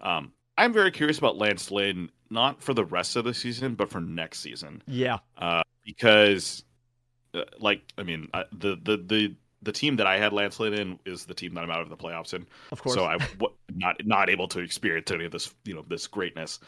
Um, 0.00 0.32
I'm 0.58 0.72
very 0.72 0.90
curious 0.90 1.18
about 1.18 1.38
Lance 1.38 1.70
Lynn, 1.70 2.10
not 2.30 2.62
for 2.62 2.74
the 2.74 2.84
rest 2.84 3.16
of 3.16 3.24
the 3.24 3.34
season, 3.34 3.74
but 3.74 3.90
for 3.90 4.00
next 4.00 4.40
season. 4.40 4.82
Yeah, 4.86 5.18
uh, 5.38 5.62
because 5.84 6.64
uh, 7.34 7.44
like 7.58 7.82
I 7.98 8.02
mean, 8.02 8.28
uh, 8.34 8.44
the 8.52 8.76
the 8.82 8.96
the 8.98 9.34
the 9.62 9.72
team 9.72 9.96
that 9.96 10.06
I 10.06 10.18
had 10.18 10.32
Lance 10.32 10.60
Lynn 10.60 10.74
in 10.74 10.98
is 11.06 11.24
the 11.24 11.34
team 11.34 11.54
that 11.54 11.62
I'm 11.62 11.70
out 11.70 11.80
of 11.80 11.88
the 11.88 11.96
playoffs 11.96 12.34
in. 12.34 12.46
Of 12.70 12.82
course. 12.82 12.94
So 12.94 13.04
I 13.04 13.16
w- 13.16 13.54
not 13.74 14.04
not 14.04 14.28
able 14.28 14.48
to 14.48 14.60
experience 14.60 15.10
any 15.10 15.24
of 15.24 15.32
this, 15.32 15.54
you 15.64 15.74
know, 15.74 15.84
this 15.88 16.06
greatness. 16.06 16.60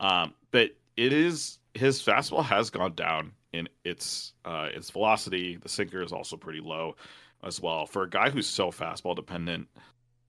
Um, 0.00 0.34
but 0.50 0.70
it 0.98 1.12
is 1.12 1.60
his 1.74 2.02
fastball 2.02 2.44
has 2.44 2.70
gone 2.70 2.94
down 2.94 3.32
in 3.52 3.68
its 3.84 4.32
uh, 4.44 4.68
its 4.74 4.90
velocity. 4.90 5.56
The 5.56 5.68
sinker 5.68 6.02
is 6.02 6.12
also 6.12 6.36
pretty 6.36 6.60
low 6.60 6.96
as 7.44 7.62
well. 7.62 7.86
For 7.86 8.02
a 8.02 8.10
guy 8.10 8.30
who's 8.30 8.48
so 8.48 8.72
fastball 8.72 9.14
dependent, 9.14 9.68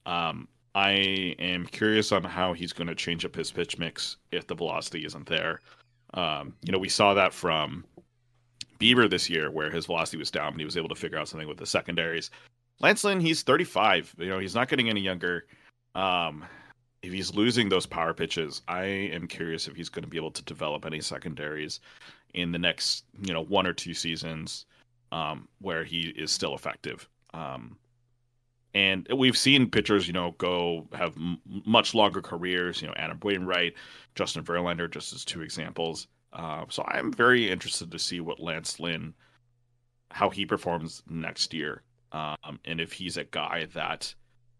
um, 0.06 0.48
I 0.76 0.92
am 1.40 1.66
curious 1.66 2.12
on 2.12 2.24
how 2.24 2.54
he's 2.54 2.72
going 2.72 2.88
to 2.88 2.96
change 2.96 3.26
up 3.26 3.36
his 3.36 3.52
pitch 3.52 3.80
mix 3.80 4.18
if 4.32 4.46
the 4.46 4.56
velocity 4.56 5.06
isn't 5.06 5.26
there. 5.26 5.60
Um, 6.14 6.54
you 6.64 6.72
know, 6.72 6.78
we 6.78 6.90
saw 6.90 7.16
that 7.16 7.34
from 7.34 7.84
Bieber 8.80 9.10
this 9.10 9.28
year, 9.28 9.50
where 9.50 9.72
his 9.72 9.88
velocity 9.88 10.18
was 10.18 10.30
down, 10.30 10.54
but 10.54 10.60
he 10.60 10.66
was 10.66 10.78
able 10.78 10.90
to 10.90 10.96
figure 10.96 11.18
out 11.18 11.28
something 11.28 11.48
with 11.48 11.58
the 11.58 11.66
secondaries. 11.66 12.30
Lance 12.80 13.04
Lynn, 13.04 13.20
he's 13.20 13.42
35. 13.42 14.16
You 14.20 14.30
know, 14.30 14.40
he's 14.40 14.56
not 14.56 14.70
getting 14.70 14.88
any 14.88 15.02
younger. 15.02 15.48
Um, 15.96 16.46
if 17.02 17.14
he's 17.14 17.34
losing 17.34 17.70
those 17.70 17.86
power 17.86 18.14
pitches, 18.14 18.62
I 18.68 18.84
am 18.84 19.28
curious 19.28 19.68
if 19.68 19.76
he's 19.76 19.90
going 19.90 20.04
to 20.04 20.10
be 20.10 20.18
able 20.18 20.32
to 20.32 20.44
develop 20.44 20.86
any 20.86 21.02
secondaries 21.02 21.80
in 22.34 22.52
the 22.52 22.60
next, 22.60 23.06
you 23.22 23.34
know, 23.34 23.44
one 23.44 23.66
or 23.66 23.74
two 23.74 23.94
seasons 23.94 24.66
um, 25.12 25.48
where 25.60 25.84
he 25.84 26.14
is 26.16 26.32
still 26.32 26.56
effective. 26.56 27.08
Um, 27.34 27.78
and 28.74 29.08
we've 29.16 29.38
seen 29.38 29.70
pitchers, 29.70 30.08
you 30.08 30.14
know, 30.14 30.36
go 30.38 30.88
have 30.94 31.16
m- 31.18 31.40
much 31.66 31.96
longer 31.96 32.22
careers. 32.22 32.82
You 32.82 32.88
know, 32.88 32.94
Adam 32.98 33.20
Wainwright, 33.24 33.74
Justin 34.16 34.44
Verlander, 34.44 34.92
just 34.92 35.14
as 35.14 35.26
two 35.26 35.42
examples. 35.42 36.08
Uh, 36.34 36.66
so 36.70 36.84
I'm 36.88 37.12
very 37.12 37.50
interested 37.50 37.92
to 37.92 38.00
see 38.00 38.20
what 38.20 38.40
Lance 38.40 38.80
Lynn, 38.80 39.16
how 40.12 40.30
he 40.30 40.46
performs 40.46 41.02
next 41.10 41.54
year, 41.54 41.82
um, 42.12 42.60
and 42.66 42.80
if 42.80 42.94
he's 42.94 43.18
a 43.18 43.24
guy 43.24 43.68
that 43.74 44.14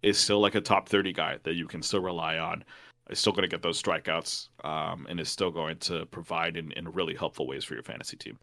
is 0.04 0.18
still 0.18 0.40
like 0.40 0.56
a 0.56 0.62
top 0.62 0.88
30 0.88 1.14
guy 1.14 1.38
that 1.44 1.56
you 1.56 1.68
can 1.68 1.82
still 1.82 2.02
rely 2.02 2.38
on, 2.38 2.64
is 3.10 3.20
still 3.20 3.34
going 3.34 3.44
to 3.44 3.50
get 3.50 3.62
those 3.62 3.82
strikeouts, 3.82 4.50
um, 4.64 5.08
and 5.10 5.20
is 5.20 5.30
still 5.30 5.52
going 5.52 5.78
to 5.78 6.06
provide 6.08 6.58
in, 6.58 6.72
in 6.74 6.92
really 6.92 7.16
helpful 7.16 7.48
ways 7.48 7.64
for 7.64 7.74
your 7.74 7.84
fantasy 7.84 8.18
team. 8.18 8.38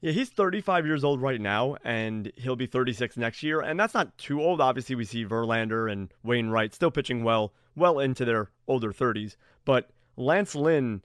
Yeah, 0.00 0.12
he's 0.12 0.30
35 0.30 0.86
years 0.86 1.04
old 1.04 1.20
right 1.20 1.40
now, 1.40 1.76
and 1.84 2.32
he'll 2.36 2.56
be 2.56 2.66
36 2.66 3.16
next 3.18 3.42
year, 3.42 3.60
and 3.60 3.78
that's 3.78 3.92
not 3.92 4.16
too 4.16 4.40
old. 4.40 4.60
Obviously, 4.60 4.94
we 4.94 5.04
see 5.04 5.26
Verlander 5.26 5.92
and 5.92 6.12
Wainwright 6.22 6.74
still 6.74 6.90
pitching 6.90 7.22
well, 7.22 7.52
well 7.76 7.98
into 7.98 8.24
their 8.24 8.50
older 8.66 8.92
30s, 8.92 9.36
but 9.66 9.90
Lance 10.16 10.54
Lynn, 10.54 11.02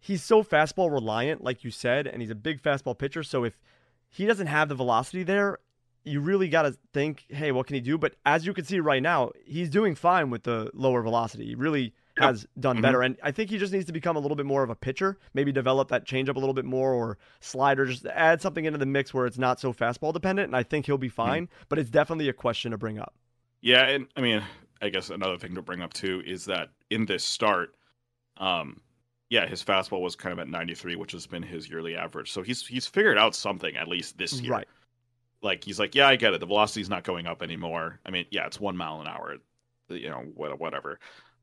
he's 0.00 0.22
so 0.22 0.42
fastball 0.42 0.90
reliant, 0.90 1.44
like 1.44 1.62
you 1.62 1.70
said, 1.70 2.06
and 2.08 2.20
he's 2.20 2.30
a 2.30 2.36
big 2.36 2.60
fastball 2.60 2.98
pitcher. 2.98 3.22
So 3.22 3.44
if 3.44 3.60
he 4.08 4.26
doesn't 4.26 4.48
have 4.48 4.68
the 4.68 4.74
velocity 4.74 5.22
there, 5.22 5.58
you 6.04 6.20
really 6.20 6.48
got 6.48 6.62
to 6.62 6.76
think, 6.92 7.24
hey, 7.30 7.50
what 7.50 7.66
can 7.66 7.74
he 7.74 7.80
do? 7.80 7.96
But 7.96 8.14
as 8.26 8.46
you 8.46 8.52
can 8.52 8.64
see 8.64 8.78
right 8.78 9.02
now, 9.02 9.32
he's 9.44 9.70
doing 9.70 9.94
fine 9.94 10.30
with 10.30 10.42
the 10.42 10.70
lower 10.74 11.02
velocity. 11.02 11.46
He 11.46 11.54
really 11.54 11.94
has 12.18 12.46
done 12.58 12.76
mm-hmm. 12.76 12.82
better. 12.82 13.02
And 13.02 13.16
I 13.22 13.32
think 13.32 13.50
he 13.50 13.58
just 13.58 13.72
needs 13.72 13.86
to 13.86 13.92
become 13.92 14.16
a 14.16 14.20
little 14.20 14.36
bit 14.36 14.46
more 14.46 14.62
of 14.62 14.70
a 14.70 14.74
pitcher, 14.74 15.18
maybe 15.32 15.50
develop 15.50 15.88
that 15.88 16.06
changeup 16.06 16.36
a 16.36 16.38
little 16.38 16.54
bit 16.54 16.66
more 16.66 16.92
or 16.92 17.18
slider, 17.40 17.86
just 17.86 18.06
add 18.06 18.40
something 18.40 18.66
into 18.66 18.78
the 18.78 18.86
mix 18.86 19.12
where 19.12 19.26
it's 19.26 19.38
not 19.38 19.60
so 19.60 19.72
fastball 19.72 20.12
dependent. 20.12 20.46
And 20.46 20.56
I 20.56 20.62
think 20.62 20.86
he'll 20.86 20.98
be 20.98 21.08
mm-hmm. 21.08 21.14
fine, 21.14 21.46
mm-hmm. 21.46 21.64
but 21.68 21.78
it's 21.78 21.90
definitely 21.90 22.28
a 22.28 22.34
question 22.34 22.70
to 22.72 22.78
bring 22.78 22.98
up. 22.98 23.14
Yeah. 23.62 23.86
And 23.86 24.06
I 24.16 24.20
mean, 24.20 24.42
I 24.82 24.90
guess 24.90 25.08
another 25.08 25.38
thing 25.38 25.54
to 25.54 25.62
bring 25.62 25.80
up 25.80 25.94
too 25.94 26.22
is 26.26 26.44
that 26.44 26.68
in 26.90 27.06
this 27.06 27.24
start, 27.24 27.74
um, 28.36 28.80
yeah, 29.30 29.46
his 29.46 29.64
fastball 29.64 30.02
was 30.02 30.16
kind 30.16 30.34
of 30.34 30.38
at 30.38 30.48
93, 30.48 30.96
which 30.96 31.12
has 31.12 31.26
been 31.26 31.42
his 31.42 31.68
yearly 31.68 31.96
average. 31.96 32.30
So 32.30 32.42
he's 32.42 32.64
he's 32.66 32.86
figured 32.86 33.16
out 33.16 33.34
something 33.34 33.74
at 33.74 33.88
least 33.88 34.18
this 34.18 34.38
year. 34.40 34.52
Right 34.52 34.68
like 35.44 35.62
he's 35.62 35.78
like, 35.78 35.94
yeah, 35.94 36.08
I 36.08 36.16
get 36.16 36.34
it. 36.34 36.40
The 36.40 36.46
velocity's 36.46 36.88
not 36.88 37.04
going 37.04 37.26
up 37.26 37.42
anymore. 37.42 38.00
I 38.04 38.10
mean, 38.10 38.26
yeah, 38.30 38.46
it's 38.46 38.58
one 38.58 38.76
mile 38.76 39.00
an 39.00 39.06
hour. 39.06 39.36
You 39.88 40.08
know, 40.08 40.24
whatever. 40.34 40.98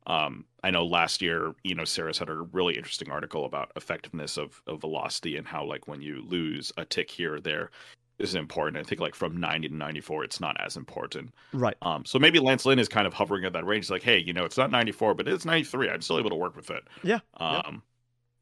Um, 0.07 0.45
I 0.63 0.71
know 0.71 0.85
last 0.85 1.21
year, 1.21 1.53
you 1.63 1.75
know, 1.75 1.85
Sarah's 1.85 2.17
had 2.17 2.29
a 2.29 2.33
really 2.35 2.75
interesting 2.75 3.11
article 3.11 3.45
about 3.45 3.71
effectiveness 3.75 4.37
of, 4.37 4.61
of 4.65 4.81
velocity 4.81 5.37
and 5.37 5.47
how 5.47 5.63
like 5.63 5.87
when 5.87 6.01
you 6.01 6.23
lose 6.27 6.71
a 6.77 6.85
tick 6.85 7.09
here 7.11 7.35
or 7.35 7.39
there 7.39 7.69
is 8.17 8.35
important. 8.35 8.77
I 8.77 8.83
think 8.83 8.99
like 8.99 9.15
from 9.15 9.39
90 9.39 9.69
to 9.69 9.75
94, 9.75 10.23
it's 10.23 10.39
not 10.39 10.59
as 10.59 10.75
important. 10.75 11.33
Right. 11.53 11.75
Um, 11.81 12.03
so 12.05 12.17
maybe 12.17 12.39
Lance 12.39 12.65
Lynn 12.65 12.79
is 12.79 12.87
kind 12.87 13.05
of 13.05 13.13
hovering 13.13 13.45
at 13.45 13.53
that 13.53 13.65
range. 13.65 13.89
like, 13.89 14.03
hey, 14.03 14.17
you 14.17 14.33
know, 14.33 14.43
it's 14.45 14.57
not 14.57 14.71
94, 14.71 15.13
but 15.13 15.27
it's 15.27 15.45
93. 15.45 15.89
I'm 15.89 16.01
still 16.01 16.19
able 16.19 16.29
to 16.31 16.35
work 16.35 16.55
with 16.55 16.71
it. 16.71 16.83
Yeah. 17.03 17.19
Um, 17.37 17.61
yeah, 17.63 17.71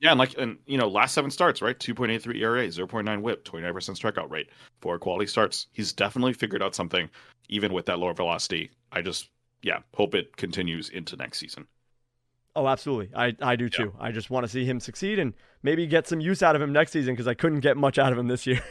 and 0.02 0.20
like, 0.20 0.38
and 0.38 0.58
you 0.66 0.78
know, 0.78 0.88
last 0.88 1.14
seven 1.14 1.30
starts, 1.30 1.62
right? 1.62 1.78
2.83 1.78 2.36
ERA, 2.42 2.68
0.9 2.68 3.22
whip, 3.22 3.44
29% 3.44 3.74
strikeout 3.74 4.30
rate, 4.30 4.50
four 4.82 4.98
quality 4.98 5.28
starts. 5.28 5.68
He's 5.74 5.92
definitely 5.92 6.34
figured 6.34 6.64
out 6.64 6.76
something, 6.76 7.10
even 7.50 7.74
with 7.74 7.86
that 7.88 8.00
lower 8.00 8.14
velocity. 8.14 8.72
I 8.92 9.02
just, 9.02 9.30
yeah, 9.62 9.80
hope 9.94 10.16
it 10.16 10.36
continues 10.38 10.90
into 10.90 11.18
next 11.18 11.40
season. 11.40 11.68
Oh, 12.56 12.68
absolutely. 12.68 13.12
I, 13.16 13.36
I 13.42 13.56
do 13.56 13.70
too. 13.70 13.94
Yeah. 13.96 14.06
I 14.06 14.12
just 14.12 14.30
want 14.30 14.46
to 14.46 14.48
see 14.52 14.66
him 14.66 14.80
succeed 14.80 15.20
and 15.20 15.34
maybe 15.64 15.86
get 15.86 16.08
some 16.08 16.20
use 16.20 16.42
out 16.42 16.56
of 16.56 16.62
him 16.62 16.74
next 16.74 16.92
season 16.92 17.14
because 17.14 17.28
I 17.28 17.34
couldn't 17.34 17.60
get 17.60 17.78
much 17.78 18.00
out 18.00 18.12
of 18.12 18.18
him 18.18 18.28
this 18.28 18.48
year. 18.48 18.62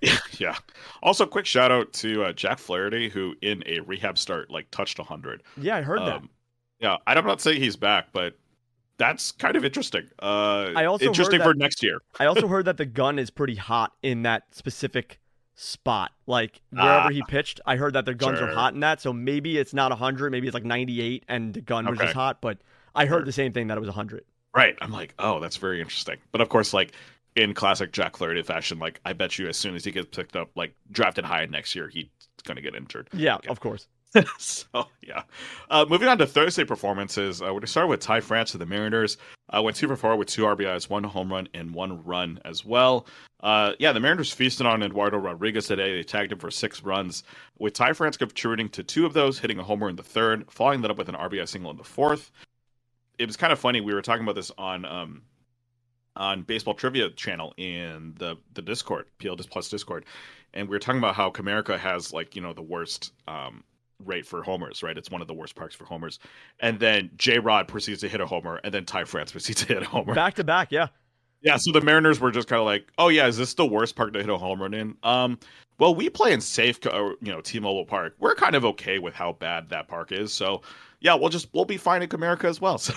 yeah, 0.00 0.18
yeah. 0.38 0.56
Also, 1.02 1.26
quick 1.26 1.46
shout 1.46 1.70
out 1.70 1.92
to 1.94 2.24
uh, 2.24 2.32
Jack 2.32 2.58
Flaherty, 2.58 3.08
who 3.08 3.34
in 3.42 3.62
a 3.66 3.80
rehab 3.80 4.18
start 4.18 4.50
like 4.50 4.70
touched 4.70 4.98
100. 4.98 5.42
Yeah, 5.56 5.76
I 5.76 5.82
heard 5.82 5.98
um, 5.98 6.06
that. 6.06 6.22
Yeah, 6.78 6.96
I'm 7.06 7.24
not 7.24 7.40
saying 7.40 7.60
he's 7.60 7.76
back, 7.76 8.08
but 8.12 8.38
that's 8.98 9.32
kind 9.32 9.56
of 9.56 9.64
interesting. 9.64 10.08
Uh, 10.20 10.72
I 10.74 10.86
also 10.86 11.06
interesting 11.06 11.40
for 11.40 11.54
next 11.54 11.82
year. 11.82 12.00
I 12.18 12.26
also 12.26 12.48
heard 12.48 12.64
that 12.64 12.76
the 12.76 12.86
gun 12.86 13.18
is 13.18 13.30
pretty 13.30 13.56
hot 13.56 13.92
in 14.02 14.22
that 14.22 14.54
specific 14.54 15.20
spot. 15.54 16.12
Like 16.26 16.62
wherever 16.70 17.06
ah, 17.06 17.08
he 17.08 17.22
pitched, 17.28 17.60
I 17.66 17.76
heard 17.76 17.94
that 17.94 18.04
the 18.04 18.14
guns 18.14 18.38
sure. 18.38 18.48
are 18.48 18.54
hot 18.54 18.74
in 18.74 18.80
that. 18.80 19.00
So 19.00 19.12
maybe 19.12 19.58
it's 19.58 19.74
not 19.74 19.90
100, 19.90 20.30
maybe 20.30 20.46
it's 20.46 20.54
like 20.54 20.64
98 20.64 21.24
and 21.28 21.54
the 21.54 21.60
gun 21.60 21.86
was 21.86 21.98
just 21.98 22.14
hot. 22.14 22.40
But 22.40 22.58
I 22.94 23.06
heard 23.06 23.18
sure. 23.18 23.24
the 23.24 23.32
same 23.32 23.52
thing 23.52 23.66
that 23.68 23.76
it 23.76 23.80
was 23.80 23.88
100. 23.88 24.24
Right. 24.54 24.76
I'm 24.80 24.92
like, 24.92 25.14
oh, 25.18 25.40
that's 25.40 25.56
very 25.56 25.80
interesting. 25.80 26.16
But 26.32 26.40
of 26.40 26.48
course, 26.48 26.72
like 26.72 26.92
in 27.34 27.52
classic 27.52 27.92
Jack 27.92 28.16
Flaherty 28.16 28.42
fashion, 28.42 28.78
like 28.78 29.00
I 29.04 29.12
bet 29.12 29.38
you 29.38 29.48
as 29.48 29.56
soon 29.56 29.74
as 29.74 29.84
he 29.84 29.90
gets 29.90 30.16
picked 30.16 30.36
up, 30.36 30.50
like 30.54 30.74
drafted 30.90 31.24
high 31.24 31.44
next 31.46 31.74
year, 31.74 31.88
he's 31.88 32.06
going 32.44 32.56
to 32.56 32.62
get 32.62 32.74
injured. 32.74 33.08
Yeah, 33.12 33.36
okay. 33.36 33.48
of 33.48 33.60
course. 33.60 33.88
so 34.38 34.86
yeah. 35.02 35.22
Uh, 35.70 35.84
moving 35.88 36.08
on 36.08 36.18
to 36.18 36.26
Thursday 36.26 36.64
performances, 36.64 37.42
uh, 37.42 37.52
we're 37.52 37.60
to 37.60 37.66
start 37.66 37.88
with 37.88 38.00
Ty 38.00 38.20
France 38.20 38.54
of 38.54 38.60
the 38.60 38.66
Mariners. 38.66 39.16
Uh, 39.54 39.62
went 39.62 39.76
two 39.76 39.86
for 39.86 39.96
four 39.96 40.16
with 40.16 40.28
two 40.28 40.42
RBIs, 40.42 40.90
one 40.90 41.04
home 41.04 41.32
run, 41.32 41.48
and 41.54 41.72
one 41.74 42.02
run 42.04 42.40
as 42.44 42.64
well. 42.64 43.06
Uh, 43.40 43.72
yeah, 43.78 43.92
the 43.92 44.00
Mariners 44.00 44.32
feasted 44.32 44.66
on 44.66 44.82
Eduardo 44.82 45.18
Rodriguez 45.18 45.66
today. 45.66 45.94
They 45.94 46.02
tagged 46.02 46.32
him 46.32 46.38
for 46.38 46.50
six 46.50 46.82
runs, 46.82 47.22
with 47.58 47.74
Ty 47.74 47.92
France 47.92 48.16
contributing 48.16 48.68
to 48.70 48.82
two 48.82 49.06
of 49.06 49.12
those, 49.12 49.38
hitting 49.38 49.58
a 49.58 49.62
homer 49.62 49.88
in 49.88 49.96
the 49.96 50.02
third, 50.02 50.50
following 50.50 50.80
that 50.82 50.90
up 50.90 50.98
with 50.98 51.08
an 51.08 51.14
RBI 51.14 51.46
single 51.48 51.70
in 51.70 51.76
the 51.76 51.84
fourth. 51.84 52.32
It 53.18 53.26
was 53.26 53.36
kind 53.36 53.52
of 53.52 53.58
funny. 53.58 53.80
We 53.80 53.94
were 53.94 54.02
talking 54.02 54.24
about 54.24 54.34
this 54.34 54.50
on 54.58 54.84
um, 54.84 55.22
on 56.16 56.42
Baseball 56.42 56.74
Trivia 56.74 57.10
channel 57.10 57.54
in 57.56 58.14
the 58.18 58.36
the 58.54 58.62
Discord, 58.62 59.06
PL 59.18 59.36
Plus 59.36 59.68
Discord, 59.68 60.04
and 60.54 60.68
we 60.68 60.74
were 60.74 60.80
talking 60.80 60.98
about 60.98 61.14
how 61.14 61.30
Comerica 61.30 61.78
has 61.78 62.12
like 62.12 62.34
you 62.34 62.42
know 62.42 62.52
the 62.52 62.62
worst 62.62 63.12
um, 63.28 63.62
rate 64.04 64.26
for 64.26 64.42
homers, 64.42 64.82
right? 64.82 64.96
It's 64.96 65.10
one 65.10 65.20
of 65.20 65.26
the 65.26 65.34
worst 65.34 65.54
parks 65.54 65.74
for 65.74 65.84
homers. 65.84 66.18
And 66.60 66.78
then 66.78 67.10
J 67.16 67.38
Rod 67.38 67.68
proceeds 67.68 68.00
to 68.00 68.08
hit 68.08 68.20
a 68.20 68.26
homer, 68.26 68.60
and 68.62 68.72
then 68.72 68.84
Ty 68.84 69.04
France 69.04 69.32
proceeds 69.32 69.64
to 69.64 69.74
hit 69.74 69.82
a 69.82 69.86
homer. 69.86 70.14
Back 70.14 70.34
to 70.34 70.44
back, 70.44 70.72
yeah. 70.72 70.88
Yeah, 71.42 71.56
so 71.56 71.70
the 71.70 71.80
Mariners 71.80 72.18
were 72.18 72.30
just 72.30 72.48
kind 72.48 72.60
of 72.60 72.66
like, 72.66 72.90
oh 72.98 73.08
yeah, 73.08 73.26
is 73.26 73.36
this 73.36 73.54
the 73.54 73.66
worst 73.66 73.94
park 73.94 74.12
to 74.14 74.20
hit 74.20 74.28
a 74.28 74.36
home 74.36 74.60
run 74.60 74.74
in? 74.74 74.96
Um, 75.02 75.38
well, 75.78 75.94
we 75.94 76.08
play 76.08 76.32
in 76.32 76.40
safe, 76.40 76.78
you 76.84 77.16
know, 77.20 77.40
T-Mobile 77.40 77.84
Park. 77.84 78.16
We're 78.18 78.34
kind 78.34 78.54
of 78.54 78.64
okay 78.64 78.98
with 78.98 79.14
how 79.14 79.32
bad 79.32 79.68
that 79.68 79.88
park 79.88 80.10
is. 80.10 80.32
So, 80.32 80.62
yeah, 81.00 81.14
we'll 81.14 81.28
just 81.28 81.48
we'll 81.52 81.66
be 81.66 81.76
fine 81.76 82.02
in 82.02 82.08
Comerica 82.08 82.44
as 82.44 82.60
well. 82.60 82.78
So, 82.86 82.94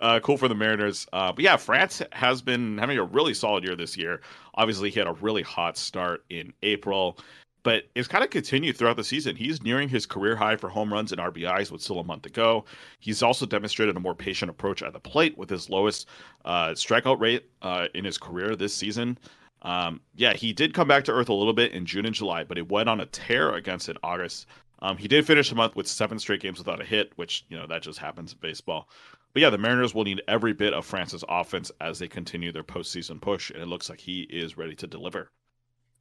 uh, 0.00 0.20
cool 0.20 0.36
for 0.36 0.46
the 0.46 0.54
Mariners. 0.54 1.08
Uh, 1.12 1.32
but 1.32 1.42
yeah, 1.42 1.56
France 1.56 2.00
has 2.12 2.40
been 2.40 2.78
having 2.78 2.98
a 2.98 3.02
really 3.02 3.34
solid 3.34 3.64
year 3.64 3.74
this 3.74 3.96
year. 3.96 4.20
Obviously, 4.54 4.90
he 4.90 4.98
had 5.00 5.08
a 5.08 5.14
really 5.14 5.42
hot 5.42 5.76
start 5.76 6.24
in 6.30 6.52
April 6.62 7.18
but 7.62 7.84
it's 7.94 8.08
kind 8.08 8.24
of 8.24 8.30
continued 8.30 8.76
throughout 8.76 8.96
the 8.96 9.04
season. 9.04 9.36
He's 9.36 9.62
nearing 9.62 9.88
his 9.88 10.06
career 10.06 10.36
high 10.36 10.56
for 10.56 10.68
home 10.68 10.92
runs 10.92 11.12
and 11.12 11.20
RBIs 11.20 11.70
with 11.70 11.82
still 11.82 11.98
a 11.98 12.04
month 12.04 12.22
to 12.22 12.30
go. 12.30 12.64
He's 13.00 13.22
also 13.22 13.46
demonstrated 13.46 13.96
a 13.96 14.00
more 14.00 14.14
patient 14.14 14.50
approach 14.50 14.82
at 14.82 14.92
the 14.92 15.00
plate 15.00 15.36
with 15.36 15.50
his 15.50 15.68
lowest 15.68 16.06
uh, 16.44 16.70
strikeout 16.70 17.20
rate 17.20 17.50
uh, 17.62 17.88
in 17.94 18.04
his 18.04 18.18
career 18.18 18.56
this 18.56 18.74
season. 18.74 19.18
Um, 19.62 20.00
yeah, 20.14 20.34
he 20.34 20.52
did 20.52 20.74
come 20.74 20.88
back 20.88 21.04
to 21.04 21.12
earth 21.12 21.28
a 21.28 21.34
little 21.34 21.52
bit 21.52 21.72
in 21.72 21.84
June 21.84 22.06
and 22.06 22.14
July, 22.14 22.44
but 22.44 22.56
he 22.56 22.62
went 22.62 22.88
on 22.88 23.00
a 23.00 23.06
tear 23.06 23.54
against 23.54 23.88
in 23.88 23.96
August. 24.02 24.46
Um, 24.80 24.96
he 24.96 25.08
did 25.08 25.26
finish 25.26 25.48
the 25.48 25.56
month 25.56 25.74
with 25.74 25.88
seven 25.88 26.18
straight 26.18 26.40
games 26.40 26.58
without 26.58 26.80
a 26.80 26.84
hit, 26.84 27.12
which 27.16 27.44
you 27.48 27.58
know 27.58 27.66
that 27.66 27.82
just 27.82 27.98
happens 27.98 28.32
in 28.32 28.38
baseball. 28.40 28.88
But 29.32 29.42
yeah, 29.42 29.50
the 29.50 29.58
Mariners 29.58 29.94
will 29.94 30.04
need 30.04 30.22
every 30.28 30.52
bit 30.52 30.72
of 30.72 30.86
France's 30.86 31.24
offense 31.28 31.70
as 31.80 31.98
they 31.98 32.08
continue 32.08 32.52
their 32.52 32.62
postseason 32.62 33.20
push, 33.20 33.50
and 33.50 33.60
it 33.60 33.66
looks 33.66 33.90
like 33.90 34.00
he 34.00 34.22
is 34.22 34.56
ready 34.56 34.74
to 34.76 34.86
deliver. 34.86 35.30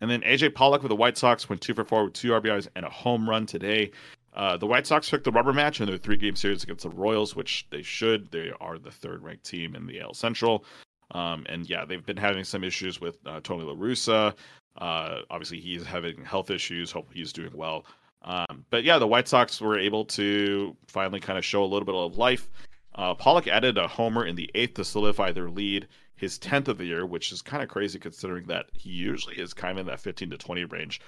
And 0.02 0.10
then 0.10 0.22
AJ 0.22 0.54
Pollock 0.54 0.84
with 0.84 0.90
the 0.90 0.96
White 0.96 1.18
Sox 1.18 1.50
went 1.50 1.62
two 1.62 1.74
for 1.74 1.84
four 1.84 2.06
with 2.06 2.14
two 2.14 2.30
RBIs 2.30 2.68
and 2.76 2.86
a 2.86 2.90
home 2.90 3.30
run 3.30 3.46
today. 3.46 3.92
Uh, 4.34 4.56
the 4.56 4.68
White 4.68 4.86
Sox 4.86 5.10
took 5.10 5.24
the 5.24 5.32
rubber 5.32 5.54
match 5.54 5.82
in 5.82 5.88
their 5.88 5.98
three 5.98 6.18
game 6.18 6.36
series 6.36 6.64
against 6.64 6.84
the 6.84 6.90
Royals, 6.92 7.36
which 7.36 7.66
they 7.72 7.82
should. 7.82 8.30
They 8.30 8.52
are 8.62 8.78
the 8.78 8.92
third 8.92 9.24
ranked 9.24 9.46
team 9.46 9.76
in 9.76 9.88
the 9.88 10.00
AL 10.00 10.14
Central. 10.14 10.64
Um, 11.12 11.46
and 11.50 11.68
yeah, 11.68 11.86
they've 11.86 12.06
been 12.06 12.18
having 12.18 12.44
some 12.44 12.64
issues 12.64 13.02
with 13.02 13.18
uh, 13.26 13.40
Tony 13.42 13.64
La 13.64 13.74
Russa. 13.74 14.36
Uh, 14.78 15.22
obviously, 15.32 15.60
he's 15.60 15.84
having 15.84 16.24
health 16.24 16.52
issues. 16.52 16.92
Hopefully, 16.92 17.18
he's 17.18 17.34
doing 17.34 17.56
well. 17.56 17.86
Um, 18.22 18.66
but 18.70 18.84
yeah, 18.84 19.00
the 19.00 19.08
White 19.08 19.28
Sox 19.28 19.60
were 19.60 19.80
able 19.80 20.06
to 20.06 20.76
finally 20.88 21.20
kind 21.20 21.40
of 21.40 21.46
show 21.46 21.64
a 21.64 21.66
little 21.66 21.86
bit 21.86 21.96
of 21.96 22.18
life. 22.18 22.48
Uh, 22.94 23.16
Pollock 23.16 23.48
added 23.48 23.78
a 23.78 23.88
homer 23.88 24.26
in 24.26 24.36
the 24.36 24.52
eighth 24.54 24.76
to 24.76 24.84
solidify 24.86 25.32
their 25.32 25.50
lead 25.50 25.88
his 26.18 26.38
10th 26.40 26.68
of 26.68 26.78
the 26.78 26.86
year, 26.86 27.06
which 27.06 27.32
is 27.32 27.42
kind 27.42 27.64
of 27.64 27.70
crazy 27.70 28.00
considering 28.00 28.48
that 28.48 28.66
he 28.74 28.90
usually 28.90 29.36
is 29.38 29.54
kind 29.54 29.78
of 29.78 29.82
in 29.82 29.88
that 29.88 30.00
15 30.00 30.32
to 30.32 30.38
20 30.38 30.66
range. 30.66 31.00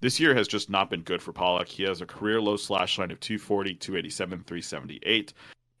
This 0.00 0.18
year 0.18 0.34
has 0.34 0.48
just 0.48 0.70
not 0.70 0.88
been 0.88 1.02
good 1.02 1.22
for 1.22 1.32
Pollock. 1.32 1.68
He 1.68 1.82
has 1.84 2.00
a 2.00 2.06
career 2.06 2.40
low 2.40 2.56
slash 2.56 2.98
line 2.98 3.10
of 3.10 3.20
240, 3.20 3.74
287, 3.74 4.44
378. 4.44 5.32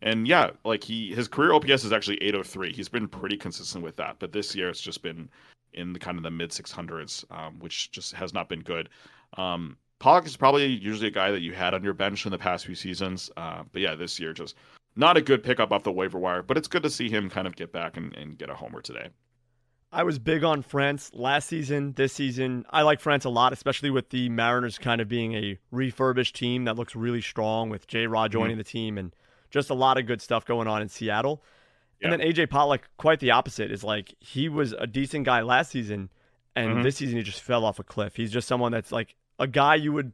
And 0.02 0.26
yeah, 0.26 0.50
like 0.64 0.82
he 0.82 1.14
his 1.14 1.28
career 1.28 1.52
OPS 1.52 1.84
is 1.84 1.92
actually 1.92 2.22
803. 2.22 2.72
He's 2.72 2.88
been 2.88 3.08
pretty 3.08 3.36
consistent 3.36 3.84
with 3.84 3.96
that, 3.96 4.16
but 4.18 4.32
this 4.32 4.54
year 4.54 4.68
it's 4.68 4.80
just 4.80 5.02
been 5.02 5.28
in 5.74 5.92
the 5.92 5.98
kind 5.98 6.18
of 6.18 6.24
the 6.24 6.30
mid 6.30 6.50
600s, 6.50 7.24
um, 7.30 7.58
which 7.60 7.90
just 7.92 8.12
has 8.14 8.34
not 8.34 8.48
been 8.48 8.60
good. 8.60 8.88
Um, 9.36 9.76
Pollock 10.00 10.26
is 10.26 10.36
probably 10.36 10.66
usually 10.66 11.06
a 11.06 11.12
guy 11.12 11.30
that 11.30 11.42
you 11.42 11.52
had 11.52 11.74
on 11.74 11.84
your 11.84 11.94
bench 11.94 12.26
in 12.26 12.32
the 12.32 12.38
past 12.38 12.66
few 12.66 12.74
seasons, 12.74 13.30
uh, 13.36 13.62
but 13.72 13.80
yeah, 13.80 13.94
this 13.94 14.18
year 14.18 14.32
just 14.32 14.56
not 14.96 15.16
a 15.16 15.22
good 15.22 15.42
pickup 15.42 15.72
off 15.72 15.82
the 15.82 15.92
waiver 15.92 16.18
wire. 16.18 16.42
But 16.42 16.56
it's 16.56 16.68
good 16.68 16.82
to 16.82 16.90
see 16.90 17.08
him 17.08 17.30
kind 17.30 17.46
of 17.46 17.56
get 17.56 17.72
back 17.72 17.96
and, 17.96 18.14
and 18.14 18.36
get 18.38 18.50
a 18.50 18.54
homer 18.54 18.80
today. 18.80 19.08
I 19.94 20.04
was 20.04 20.18
big 20.18 20.42
on 20.42 20.62
France 20.62 21.10
last 21.12 21.48
season, 21.48 21.92
this 21.92 22.14
season. 22.14 22.64
I 22.70 22.80
like 22.80 22.98
France 22.98 23.26
a 23.26 23.30
lot, 23.30 23.52
especially 23.52 23.90
with 23.90 24.08
the 24.08 24.30
Mariners 24.30 24.78
kind 24.78 25.02
of 25.02 25.08
being 25.08 25.34
a 25.34 25.58
refurbished 25.70 26.34
team 26.34 26.64
that 26.64 26.76
looks 26.76 26.96
really 26.96 27.20
strong 27.20 27.68
with 27.68 27.86
J 27.86 28.06
Rod 28.06 28.30
mm-hmm. 28.30 28.38
joining 28.38 28.52
mm-hmm. 28.52 28.58
the 28.58 28.64
team 28.64 28.96
and 28.96 29.14
just 29.50 29.68
a 29.68 29.74
lot 29.74 29.98
of 29.98 30.06
good 30.06 30.22
stuff 30.22 30.46
going 30.46 30.66
on 30.66 30.80
in 30.80 30.88
Seattle. 30.88 31.42
Yeah. 32.00 32.10
And 32.10 32.20
then 32.20 32.26
AJ 32.26 32.48
Pollock, 32.48 32.88
quite 32.96 33.20
the 33.20 33.32
opposite, 33.32 33.70
is 33.70 33.84
like 33.84 34.14
he 34.18 34.48
was 34.48 34.72
a 34.72 34.86
decent 34.86 35.26
guy 35.26 35.42
last 35.42 35.70
season, 35.70 36.08
and 36.56 36.70
mm-hmm. 36.70 36.82
this 36.82 36.96
season 36.96 37.18
he 37.18 37.22
just 37.22 37.42
fell 37.42 37.64
off 37.64 37.78
a 37.78 37.84
cliff. 37.84 38.16
He's 38.16 38.32
just 38.32 38.48
someone 38.48 38.72
that's 38.72 38.92
like 38.92 39.14
a 39.38 39.46
guy 39.46 39.74
you 39.74 39.92
would 39.92 40.12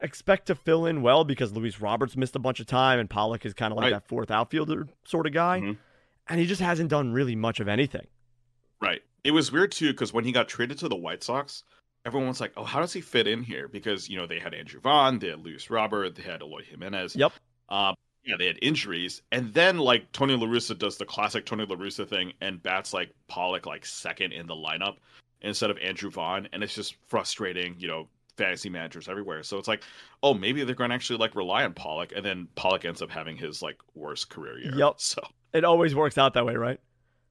expect 0.00 0.46
to 0.46 0.54
fill 0.54 0.86
in 0.86 1.02
well 1.02 1.24
because 1.24 1.52
Luis 1.52 1.80
Roberts 1.80 2.16
missed 2.16 2.36
a 2.36 2.38
bunch 2.38 2.60
of 2.60 2.66
time, 2.66 2.98
and 2.98 3.08
Pollock 3.08 3.44
is 3.46 3.54
kind 3.54 3.72
of 3.72 3.76
like 3.76 3.84
right. 3.84 3.92
that 3.92 4.08
fourth 4.08 4.30
outfielder 4.30 4.88
sort 5.04 5.26
of 5.26 5.32
guy, 5.32 5.60
mm-hmm. 5.60 5.72
and 6.28 6.40
he 6.40 6.46
just 6.46 6.60
hasn't 6.60 6.90
done 6.90 7.12
really 7.12 7.36
much 7.36 7.60
of 7.60 7.68
anything. 7.68 8.06
Right. 8.80 9.02
It 9.24 9.32
was 9.32 9.52
weird 9.52 9.72
too 9.72 9.92
because 9.92 10.12
when 10.12 10.24
he 10.24 10.32
got 10.32 10.48
traded 10.48 10.78
to 10.78 10.88
the 10.88 10.96
White 10.96 11.22
Sox, 11.22 11.64
everyone 12.04 12.28
was 12.28 12.40
like, 12.40 12.52
"Oh, 12.56 12.64
how 12.64 12.80
does 12.80 12.92
he 12.92 13.00
fit 13.00 13.26
in 13.26 13.42
here?" 13.42 13.68
Because 13.68 14.08
you 14.08 14.16
know 14.16 14.26
they 14.26 14.38
had 14.38 14.54
Andrew 14.54 14.80
Vaughn, 14.80 15.18
they 15.18 15.28
had 15.28 15.44
Luis 15.44 15.70
Robert, 15.70 16.14
they 16.14 16.22
had 16.22 16.42
Eloy 16.42 16.62
Jimenez. 16.64 17.16
Yep. 17.16 17.32
Um, 17.68 17.94
yeah, 18.24 18.36
they 18.38 18.46
had 18.46 18.58
injuries, 18.62 19.22
and 19.32 19.52
then 19.54 19.78
like 19.78 20.10
Tony 20.12 20.36
La 20.36 20.46
Russa 20.46 20.76
does 20.76 20.96
the 20.98 21.04
classic 21.04 21.46
Tony 21.46 21.64
La 21.66 21.76
Russa 21.76 22.06
thing 22.06 22.32
and 22.40 22.62
bats 22.62 22.92
like 22.92 23.10
Pollock 23.28 23.66
like 23.66 23.86
second 23.86 24.32
in 24.32 24.46
the 24.46 24.54
lineup 24.54 24.96
instead 25.42 25.70
of 25.70 25.78
Andrew 25.78 26.10
Vaughn, 26.10 26.48
and 26.52 26.62
it's 26.62 26.74
just 26.74 26.96
frustrating. 27.06 27.76
You 27.78 27.88
know, 27.88 28.08
fantasy 28.40 28.70
managers 28.70 29.08
everywhere. 29.08 29.42
So 29.42 29.58
it's 29.58 29.68
like, 29.68 29.84
oh, 30.22 30.32
maybe 30.32 30.64
they're 30.64 30.74
going 30.74 30.90
to 30.90 30.96
actually 30.96 31.18
like 31.18 31.34
rely 31.34 31.64
on 31.64 31.74
Pollock, 31.74 32.12
and 32.16 32.24
then 32.24 32.48
Pollock 32.54 32.84
ends 32.84 33.02
up 33.02 33.10
having 33.10 33.36
his 33.36 33.62
like 33.62 33.76
worst 33.94 34.30
career 34.30 34.58
year. 34.58 34.74
Yep. 34.74 34.94
So 34.96 35.22
it 35.52 35.64
always 35.64 35.94
works 35.94 36.16
out 36.16 36.34
that 36.34 36.46
way, 36.46 36.56
right? 36.56 36.80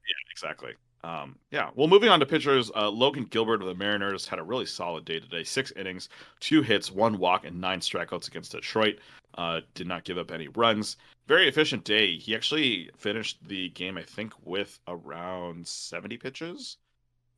Yeah, 0.06 0.30
exactly. 0.30 0.72
Um, 1.02 1.36
yeah. 1.50 1.70
Well, 1.74 1.88
moving 1.88 2.10
on 2.10 2.20
to 2.20 2.26
pitchers, 2.26 2.70
uh, 2.76 2.88
Logan 2.88 3.24
Gilbert 3.24 3.60
of 3.62 3.66
the 3.66 3.74
Mariners 3.74 4.26
had 4.26 4.38
a 4.38 4.42
really 4.42 4.66
solid 4.66 5.04
day 5.04 5.18
today. 5.18 5.42
Six 5.42 5.72
innings, 5.72 6.08
two 6.38 6.62
hits, 6.62 6.92
one 6.92 7.18
walk, 7.18 7.44
and 7.44 7.60
nine 7.60 7.80
strikeouts 7.80 8.28
against 8.28 8.52
Detroit. 8.52 8.98
Uh, 9.36 9.60
did 9.74 9.86
not 9.86 10.04
give 10.04 10.18
up 10.18 10.30
any 10.30 10.48
runs. 10.48 10.96
Very 11.26 11.48
efficient 11.48 11.84
day. 11.84 12.16
He 12.16 12.34
actually 12.34 12.90
finished 12.96 13.38
the 13.46 13.70
game, 13.70 13.96
I 13.96 14.02
think, 14.02 14.32
with 14.44 14.78
around 14.88 15.66
70 15.66 16.18
pitches. 16.18 16.76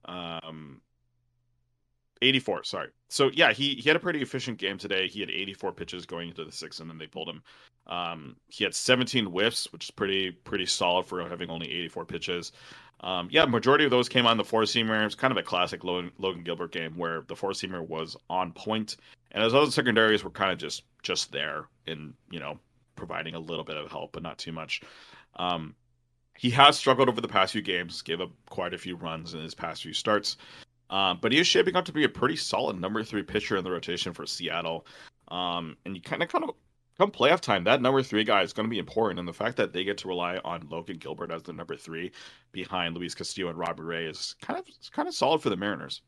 Um, 0.07 0.81
84, 2.23 2.65
sorry. 2.65 2.89
So 3.09 3.31
yeah, 3.35 3.53
he 3.53 3.75
he 3.75 3.89
had 3.89 3.97
a 3.97 4.01
pretty 4.01 4.23
efficient 4.23 4.59
game 4.59 4.79
today. 4.79 5.09
He 5.09 5.21
had 5.21 5.31
84 5.31 5.73
pitches 5.73 6.07
going 6.07 6.29
into 6.29 6.45
the 6.45 6.53
sixth, 6.53 6.81
and 6.81 6.89
then 6.89 6.99
they 6.99 7.07
pulled 7.07 7.29
him. 7.29 7.43
Um, 7.87 8.37
he 8.49 8.65
had 8.65 8.75
17 8.75 9.27
whiffs, 9.27 9.73
which 9.73 9.85
is 9.85 9.91
pretty 9.91 10.31
pretty 10.31 10.67
solid 10.67 11.07
for 11.07 11.29
having 11.29 11.51
only 11.51 11.71
84 11.71 12.05
pitches. 12.07 12.53
Um, 13.01 13.29
yeah, 13.31 13.45
majority 13.45 13.85
of 13.85 13.91
those 13.91 14.09
came 14.09 14.27
on 14.27 14.37
the 14.37 14.45
four 14.45 14.63
seamer. 14.63 15.05
It's 15.05 15.17
kind 15.17 15.33
of 15.33 15.37
a 15.37 15.43
classic 15.43 15.83
Logan, 15.83 16.13
Logan 16.19 16.45
Gilbert 16.45 16.71
game 16.71 16.97
where 16.97 17.23
the 17.27 17.35
four 17.35 17.51
seamer 17.51 17.87
was 17.87 18.17
on 18.31 18.53
point, 18.53 18.97
and 19.33 19.43
his 19.43 19.55
other 19.55 19.71
secondaries 19.71 20.23
were 20.23 20.31
kind 20.31 20.53
of 20.53 20.59
just 20.59 20.85
just 21.03 21.33
there 21.33 21.67
and 21.87 22.15
you 22.31 22.39
know 22.39 22.59
providing 22.95 23.35
a 23.35 23.41
little 23.41 23.65
bit 23.65 23.77
of 23.77 23.91
help, 23.91 24.13
but 24.13 24.23
not 24.23 24.39
too 24.39 24.53
much. 24.53 24.83
Um, 25.37 25.75
he 26.39 26.51
has 26.51 26.79
struggled 26.79 27.09
over 27.09 27.21
the 27.21 27.29
past 27.29 27.53
few 27.53 27.63
games, 27.63 28.03
gave 28.03 28.21
up 28.21 28.31
quite 28.49 28.75
a 28.75 28.79
few 28.79 28.97
runs 28.97 29.35
in 29.35 29.41
his 29.41 29.55
past 29.55 29.83
few 29.83 29.93
starts. 29.93 30.37
Um, 30.93 31.19
but 31.23 31.33
he 31.33 31.41
is 31.41 31.47
shaping 31.47 31.75
up 31.75 31.87
to 31.87 31.93
be 31.93 32.05
a 32.05 32.09
pretty 32.09 32.37
solid 32.37 32.79
number 32.79 33.03
three 33.03 33.23
pitcher 33.23 33.57
in 33.57 33.65
the 33.65 33.71
rotation 33.71 34.13
for 34.13 34.27
Seattle. 34.27 34.87
Um, 35.29 35.75
and 35.87 35.97
you 35.97 36.03
kind 36.03 36.23
of, 36.23 36.29
kind 36.29 36.45
of 36.45 36.51
come 36.99 37.11
playoff 37.11 37.41
time, 37.41 37.65
that 37.65 37.81
number 37.81 38.03
three 38.03 38.25
guy 38.25 38.43
is 38.43 38.53
going 38.53 38.67
to 38.67 38.71
be 38.71 38.79
important. 38.79 39.19
And 39.19 39.27
the 39.27 39.33
fact 39.33 39.57
that 39.57 39.73
they 39.73 39.85
get 39.85 39.97
to 39.99 40.09
rely 40.09 40.39
on 40.45 40.69
Logan 40.71 40.99
Gilbert 40.99 41.31
as 41.31 41.43
the 41.43 41.55
number 41.55 41.77
three 41.77 42.13
behind 42.53 42.95
Luis 42.95 43.15
Castillo 43.15 43.49
and 43.49 43.59
Robbie 43.59 43.83
Ray 43.83 44.05
is 44.05 44.37
kind 44.43 44.59
of 44.59 44.67
kind 44.93 45.09
of 45.09 45.15
solid 45.15 45.41
for 45.41 45.49
the 45.49 45.57
Mariners. 45.57 46.03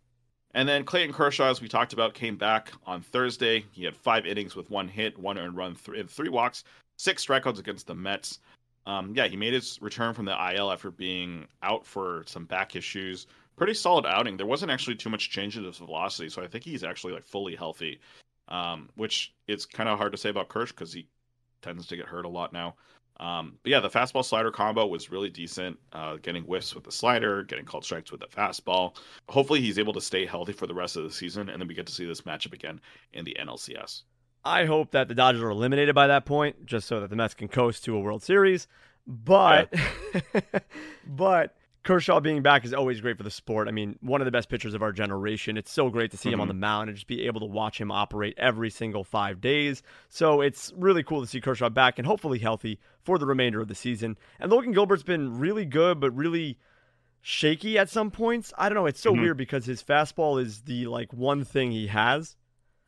And 0.53 0.69
then 0.69 0.85
Clayton 0.85 1.15
Kershaw, 1.15 1.49
as 1.49 1.63
we 1.63 1.67
talked 1.67 1.95
about, 1.95 2.13
came 2.13 2.37
back 2.37 2.71
on 2.87 3.01
Thursday. 3.01 3.65
He 3.73 3.85
had 3.85 3.97
five 3.97 4.27
innings 4.27 4.55
with 4.55 4.71
one 4.71 4.87
hit, 4.87 5.19
one 5.19 5.39
earned 5.39 5.57
run, 5.57 5.75
three, 5.75 6.03
three 6.05 6.29
walks, 6.29 6.63
six 6.97 7.25
strikeouts 7.27 7.59
against 7.59 7.87
the 7.87 7.95
Mets. 7.95 8.39
Um, 8.87 9.15
yeah, 9.17 9.27
he 9.27 9.37
made 9.37 9.55
his 9.55 9.79
return 9.81 10.13
from 10.13 10.27
the 10.27 10.55
IL 10.55 10.71
after 10.71 10.91
being 10.91 11.47
out 11.63 11.87
for 11.87 12.23
some 12.27 12.45
back 12.45 12.77
issues 12.77 13.27
pretty 13.57 13.75
solid 13.75 14.07
outing. 14.07 14.37
There 14.37 14.47
wasn't 14.47 14.71
actually 14.71 14.97
too 14.97 15.11
much 15.11 15.31
change 15.31 15.57
in 15.57 15.65
his 15.65 15.79
velocity, 15.79 16.29
so 16.29 16.43
I 16.43 16.47
think 16.47 16.65
he's 16.65 16.85
actually 16.85 17.13
like 17.13 17.27
fully 17.27 17.57
healthy. 17.57 18.01
Um, 18.49 18.91
which 18.97 19.33
it's 19.49 19.65
kind 19.65 19.89
of 19.89 19.97
hard 19.97 20.13
to 20.13 20.19
say 20.19 20.29
about 20.29 20.49
Kersh 20.49 20.69
because 20.69 20.93
he 20.93 21.09
tends 21.63 21.87
to 21.87 21.97
get 21.97 22.05
hurt 22.05 22.27
a 22.27 22.29
lot 22.29 22.53
now. 22.53 22.75
Um, 23.21 23.59
but 23.63 23.71
yeah, 23.71 23.81
the 23.81 23.89
fastball 23.89 24.25
slider 24.25 24.51
combo 24.51 24.87
was 24.87 25.11
really 25.11 25.31
decent. 25.31 25.79
Uh, 25.93 26.17
getting 26.17 26.43
whiffs 26.43 26.75
with 26.75 26.85
the 26.85 26.93
slider, 26.93 27.45
getting 27.45 27.65
called 27.65 27.85
strikes 27.85 28.11
with 28.11 28.21
the 28.21 28.27
fastball. 28.27 28.97
Hopefully, 29.29 29.61
he's 29.61 29.79
able 29.79 29.93
to 29.93 30.01
stay 30.01 30.27
healthy 30.27 30.53
for 30.53 30.67
the 30.67 30.75
rest 30.75 30.97
of 30.97 31.05
the 31.05 31.11
season, 31.11 31.49
and 31.49 31.61
then 31.61 31.69
we 31.69 31.75
get 31.75 31.87
to 31.87 31.93
see 31.93 32.05
this 32.05 32.23
matchup 32.23 32.53
again 32.53 32.81
in 33.13 33.25
the 33.25 33.37
NLCS. 33.41 34.03
I 34.45 34.67
hope 34.67 34.91
that 34.91 35.09
the 35.09 35.15
Dodgers 35.15 35.43
are 35.43 35.51
eliminated 35.51 35.95
by 35.95 36.09
that 36.09 36.27
point, 36.27 36.67
just 36.67 36.87
so 36.87 37.01
that 37.01 37.09
the 37.09 37.17
Mets 37.17 37.35
can 37.35 37.49
coast 37.49 37.85
to 37.85 37.97
a 37.97 38.01
World 38.01 38.23
Series. 38.23 38.67
But, 39.07 39.73
yeah. 39.73 40.41
but 41.07 41.57
Kershaw 41.85 42.19
being 42.19 42.43
back 42.43 42.65
is 42.65 42.73
always 42.73 43.01
great 43.03 43.19
for 43.19 43.23
the 43.23 43.31
sport. 43.31 43.69
I 43.69 43.71
mean, 43.71 43.99
one 44.01 44.23
of 44.23 44.25
the 44.25 44.31
best 44.31 44.49
pitchers 44.49 44.73
of 44.73 44.83
our 44.83 44.91
generation. 44.91 45.59
It's 45.59 45.71
so 45.71 45.91
great 45.91 46.11
to 46.13 46.17
see 46.17 46.31
mm-hmm. 46.31 46.35
him 46.35 46.41
on 46.41 46.49
mm-hmm. 46.49 46.57
the 46.57 46.61
mound 46.61 46.89
and 46.89 46.97
just 46.97 47.07
be 47.07 47.27
able 47.27 47.41
to 47.41 47.47
watch 47.47 47.79
him 47.79 47.91
operate 47.91 48.35
every 48.39 48.71
single 48.71 49.05
five 49.05 49.41
days. 49.41 49.83
So 50.09 50.41
it's 50.41 50.73
really 50.77 51.03
cool 51.03 51.21
to 51.21 51.27
see 51.27 51.43
Kershaw 51.43 51.69
back 51.69 51.99
and 51.99 52.07
hopefully 52.07 52.39
healthy 52.39 52.81
for 53.03 53.19
the 53.19 53.27
remainder 53.27 53.61
of 53.61 53.69
the 53.69 53.75
season. 53.75 54.17
And 54.41 54.51
Logan 54.51 54.73
Gilbert's 54.73 55.03
been 55.03 55.39
really 55.39 55.67
good, 55.67 56.01
but 56.01 56.11
really 56.13 56.59
shaky 57.21 57.79
at 57.79 57.91
some 57.91 58.11
points. 58.11 58.53
I 58.57 58.71
don't 58.71 58.77
know. 58.77 58.87
It's 58.87 59.01
so 59.01 59.13
mm-hmm. 59.13 59.21
weird 59.21 59.37
because 59.37 59.67
his 59.67 59.83
fastball 59.83 60.43
is 60.43 60.63
the 60.63 60.87
like 60.87 61.13
one 61.13 61.45
thing 61.45 61.71
he 61.71 61.89
has. 61.89 62.35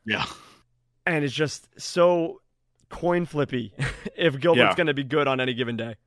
Yeah. 0.05 0.25
And 1.05 1.23
it's 1.23 1.35
just 1.35 1.67
so 1.79 2.41
coin 2.89 3.27
flippy 3.27 3.73
if 4.15 4.39
Gilbert's 4.39 4.71
yeah. 4.71 4.75
going 4.75 4.87
to 4.87 4.95
be 4.95 5.03
good 5.03 5.27
on 5.27 5.39
any 5.39 5.53
given 5.53 5.77
day. 5.77 5.97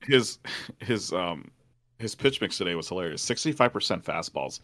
His 0.00 0.40
his 0.80 1.12
um 1.12 1.52
his 2.02 2.14
pitch 2.14 2.40
mix 2.40 2.58
today 2.58 2.74
was 2.74 2.88
hilarious. 2.88 3.22
Sixty-five 3.22 3.72
percent 3.72 4.04
fastballs, 4.04 4.60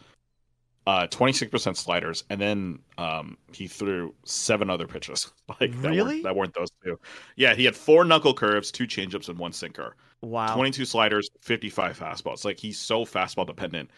uh, 0.85 1.07
twenty-six 1.07 1.49
percent 1.49 1.77
sliders, 1.77 2.23
and 2.29 2.39
then 2.39 2.79
um, 2.97 3.37
he 3.53 3.67
threw 3.67 4.13
seven 4.23 4.69
other 4.69 4.87
pitches. 4.87 5.31
Like 5.59 5.81
that 5.81 5.89
really? 5.89 6.03
Weren't, 6.03 6.23
that 6.23 6.35
weren't 6.35 6.53
those 6.53 6.69
two. 6.83 6.99
Yeah, 7.35 7.55
he 7.55 7.65
had 7.65 7.75
four 7.75 8.05
knuckle 8.05 8.35
curves, 8.35 8.71
two 8.71 8.85
changeups, 8.85 9.29
and 9.29 9.37
one 9.39 9.51
sinker. 9.51 9.95
Wow. 10.21 10.53
Twenty-two 10.53 10.85
sliders, 10.85 11.29
fifty-five 11.41 11.97
fastballs. 11.97 12.45
Like 12.45 12.59
he's 12.59 12.77
so 12.77 13.03
fastball 13.03 13.47
dependent. 13.47 13.89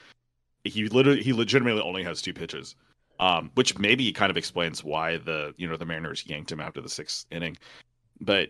He 0.63 0.87
literally, 0.87 1.21
he 1.21 1.33
legitimately 1.33 1.81
only 1.81 2.03
has 2.03 2.21
two 2.21 2.33
pitches. 2.33 2.75
Um, 3.19 3.51
which 3.53 3.77
maybe 3.77 4.11
kind 4.11 4.31
of 4.31 4.37
explains 4.37 4.83
why 4.83 5.17
the 5.17 5.53
you 5.57 5.67
know 5.67 5.77
the 5.77 5.85
Mariners 5.85 6.25
yanked 6.25 6.51
him 6.51 6.59
after 6.59 6.81
the 6.81 6.89
sixth 6.89 7.27
inning, 7.29 7.55
but 8.19 8.49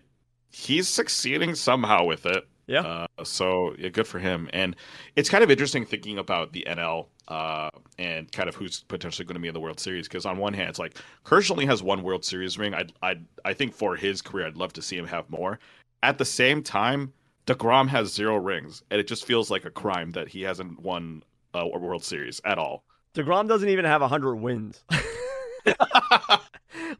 he's 0.51 0.87
succeeding 0.87 1.55
somehow 1.55 2.05
with 2.05 2.25
it. 2.25 2.47
Yeah. 2.67 2.81
Uh, 2.81 3.23
so 3.23 3.75
yeah, 3.77 3.89
good 3.89 4.07
for 4.07 4.19
him. 4.19 4.49
And 4.53 4.75
it's 5.15 5.29
kind 5.29 5.43
of 5.43 5.51
interesting 5.51 5.85
thinking 5.85 6.17
about 6.17 6.53
the 6.53 6.65
NL 6.67 7.07
uh, 7.27 7.69
and 7.97 8.31
kind 8.31 8.47
of 8.49 8.55
who's 8.55 8.83
potentially 8.83 9.25
going 9.25 9.35
to 9.35 9.41
be 9.41 9.47
in 9.47 9.53
the 9.53 9.59
World 9.59 9.79
Series. 9.79 10.07
Because 10.07 10.25
on 10.25 10.37
one 10.37 10.53
hand, 10.53 10.69
it's 10.69 10.79
like 10.79 10.97
Kershaw 11.23 11.53
only 11.53 11.65
has 11.65 11.83
one 11.83 12.03
World 12.03 12.23
Series 12.25 12.57
ring. 12.57 12.73
I 12.73 12.85
I 13.01 13.15
I 13.43 13.53
think 13.53 13.73
for 13.73 13.95
his 13.95 14.21
career, 14.21 14.47
I'd 14.47 14.57
love 14.57 14.73
to 14.73 14.81
see 14.81 14.97
him 14.97 15.07
have 15.07 15.29
more. 15.29 15.59
At 16.03 16.17
the 16.17 16.25
same 16.25 16.63
time, 16.63 17.13
Degrom 17.45 17.87
has 17.89 18.13
zero 18.13 18.37
rings, 18.37 18.83
and 18.91 18.99
it 18.99 19.07
just 19.07 19.25
feels 19.25 19.49
like 19.51 19.65
a 19.65 19.71
crime 19.71 20.11
that 20.11 20.27
he 20.29 20.41
hasn't 20.43 20.79
won 20.81 21.23
a 21.53 21.67
World 21.67 22.03
Series 22.03 22.39
at 22.45 22.57
all. 22.57 22.83
Degrom 23.13 23.47
doesn't 23.47 23.69
even 23.69 23.85
have 23.85 24.01
hundred 24.01 24.35
wins. 24.35 24.83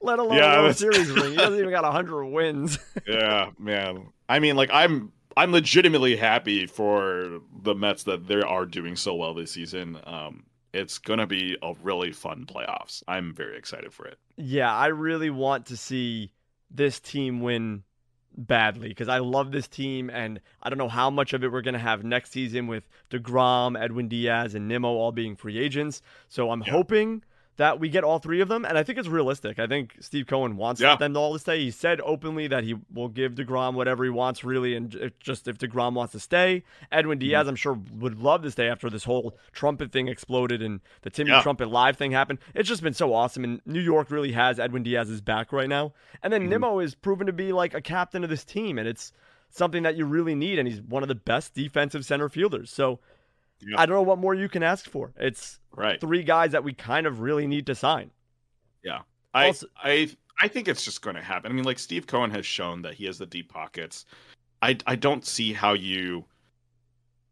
Let 0.02 0.20
alone 0.20 0.38
yeah, 0.38 0.60
a 0.60 0.64
World 0.64 0.76
Series 0.76 1.10
ring. 1.10 1.32
He 1.32 1.38
doesn't 1.38 1.60
even 1.60 1.72
got 1.72 1.90
hundred 1.92 2.26
wins. 2.26 2.80
yeah, 3.08 3.52
man. 3.58 4.08
I 4.28 4.40
mean, 4.40 4.56
like 4.56 4.70
I'm 4.74 5.12
I'm 5.38 5.52
legitimately 5.52 6.16
happy 6.16 6.68
for 6.68 7.42
the 7.64 7.74
Mets 7.76 8.04
that 8.04 8.28
they 8.28 8.42
are 8.42 8.66
doing 8.66 8.96
so 8.96 9.16
well 9.16 9.34
this 9.34 9.52
season. 9.52 10.00
Um, 10.06 10.44
it's 10.74 10.98
gonna 10.98 11.28
be 11.28 11.58
a 11.62 11.74
really 11.82 12.12
fun 12.12 12.46
playoffs. 12.46 13.04
I'm 13.08 13.34
very 13.34 13.58
excited 13.58 13.94
for 13.94 14.06
it. 14.06 14.18
Yeah, 14.38 14.74
I 14.74 14.88
really 14.88 15.30
want 15.30 15.66
to 15.68 15.78
see 15.78 16.32
this 16.70 17.00
team 17.00 17.42
win 17.42 17.84
badly 18.38 18.90
because 18.90 19.10
I 19.10 19.20
love 19.20 19.52
this 19.52 19.68
team 19.68 20.10
and 20.10 20.40
I 20.64 20.70
don't 20.70 20.78
know 20.78 20.88
how 20.88 21.10
much 21.10 21.34
of 21.34 21.44
it 21.44 21.52
we're 21.52 21.62
going 21.62 21.74
to 21.74 21.80
have 21.80 22.04
next 22.04 22.32
season 22.32 22.68
with 22.68 22.88
DeGrom, 23.10 23.80
Edwin 23.80 24.08
Diaz, 24.08 24.56
and 24.56 24.68
Nimmo 24.68 24.90
all 24.90 25.12
being 25.12 25.36
free 25.36 25.60
agents. 25.60 26.02
So 26.30 26.52
I'm 26.52 26.64
yeah. 26.66 26.72
hoping 26.72 27.24
that 27.58 27.80
we 27.80 27.90
get 27.90 28.04
all 28.04 28.20
three 28.20 28.42
of 28.42 28.48
them, 28.48 28.66
and 28.66 28.78
I 28.78 28.84
think 28.84 28.98
it's 28.98 29.08
realistic. 29.08 29.60
I 29.60 29.68
think 29.68 29.96
Steve 30.00 30.26
Cohen 30.26 30.58
wants 30.58 30.82
yeah. 30.82 30.96
them 30.96 31.16
all 31.18 31.34
to 31.34 31.40
stay. 31.40 31.60
He 31.60 31.72
said 31.72 32.02
openly 32.02 32.48
that 32.48 32.64
he 32.64 32.76
will 32.94 33.10
give 33.10 33.36
Degrom 33.36 33.74
whatever 33.74 34.04
he 34.04 34.10
wants, 34.10 34.44
really, 34.44 34.76
and 34.76 34.94
if, 34.96 35.20
just 35.20 35.48
if 35.48 35.58
Degrom 35.58 35.94
wants 35.94 36.14
to 36.14 36.20
stay, 36.20 36.64
Edwin 36.92 37.20
mm-hmm. 37.20 37.28
Diaz, 37.28 37.42
mm-hmm. 37.42 37.50
I'm 37.50 37.56
sure 37.56 37.80
would 37.94 38.20
love 38.20 38.44
to 38.44 38.52
stay 38.52 38.68
after 38.68 38.90
this 38.90 39.04
whole 39.04 39.38
trumpet 39.52 39.92
thing 39.92 40.08
exploded 40.08 40.62
and 40.62 40.80
the 41.02 41.10
Timmy 41.10 41.32
yeah. 41.32 41.42
Trumpet 41.42 41.70
live 41.70 41.98
thing 41.98 42.12
happened. 42.12 42.40
It's 42.56 42.70
just 42.70 42.82
been 42.82 42.94
so 42.94 43.14
awesome, 43.14 43.44
and 43.44 43.62
New 43.66 43.82
York 43.82 44.12
really 44.12 44.32
has 44.32 44.60
Edwin 44.60 44.84
Diaz's 44.84 45.22
back 45.22 45.52
right 45.52 45.70
now. 45.70 45.94
And 46.24 46.32
then 46.32 46.42
mm-hmm. 46.42 46.52
Nimmo 46.52 46.80
is 46.80 46.96
proven 46.96 47.28
to 47.28 47.34
be 47.34 47.52
like 47.52 47.74
a 47.74 47.82
captain 47.82 48.24
of 48.24 48.30
this 48.30 48.44
team, 48.44 48.78
and 48.78 48.88
it's 48.88 49.12
something 49.52 49.84
that 49.84 49.98
you 49.98 50.06
really 50.06 50.36
need, 50.36 50.58
and 50.58 50.68
he's 50.68 50.82
one 50.82 51.04
of 51.04 51.10
the 51.10 51.16
best 51.16 51.54
defensive 51.54 52.06
center 52.06 52.30
fielders. 52.30 52.72
So 52.72 53.00
yeah. 53.62 53.80
I 53.80 53.86
don't 53.86 53.96
know 53.96 54.02
what 54.02 54.20
more 54.20 54.34
you 54.34 54.50
can 54.50 54.64
ask 54.64 54.90
for. 54.90 55.14
It's 55.18 55.60
right. 55.76 56.00
three 56.00 56.24
guys 56.24 56.52
that 56.52 56.64
we 56.64 56.74
kind 56.74 57.08
of 57.08 57.22
really 57.22 57.48
need 57.48 57.66
to 57.68 57.76
sign. 57.76 58.12
Yeah. 58.84 59.02
I 59.34 59.48
also, 59.48 59.68
I 59.82 60.10
I 60.40 60.48
think 60.48 60.68
it's 60.68 60.84
just 60.84 61.02
going 61.02 61.16
to 61.16 61.22
happen. 61.22 61.52
I 61.52 61.56
mean, 61.56 61.66
like 61.66 61.80
Steve 61.80 62.08
Cohen 62.08 62.32
has 62.32 62.46
shown 62.46 62.82
that 62.82 62.96
he 62.96 63.06
has 63.06 63.18
the 63.18 63.26
deep 63.26 63.52
pockets. 63.52 64.06
I 64.62 64.78
I 64.86 64.96
don't 64.96 65.26
see 65.26 65.54
how 65.54 65.74
you 65.74 66.26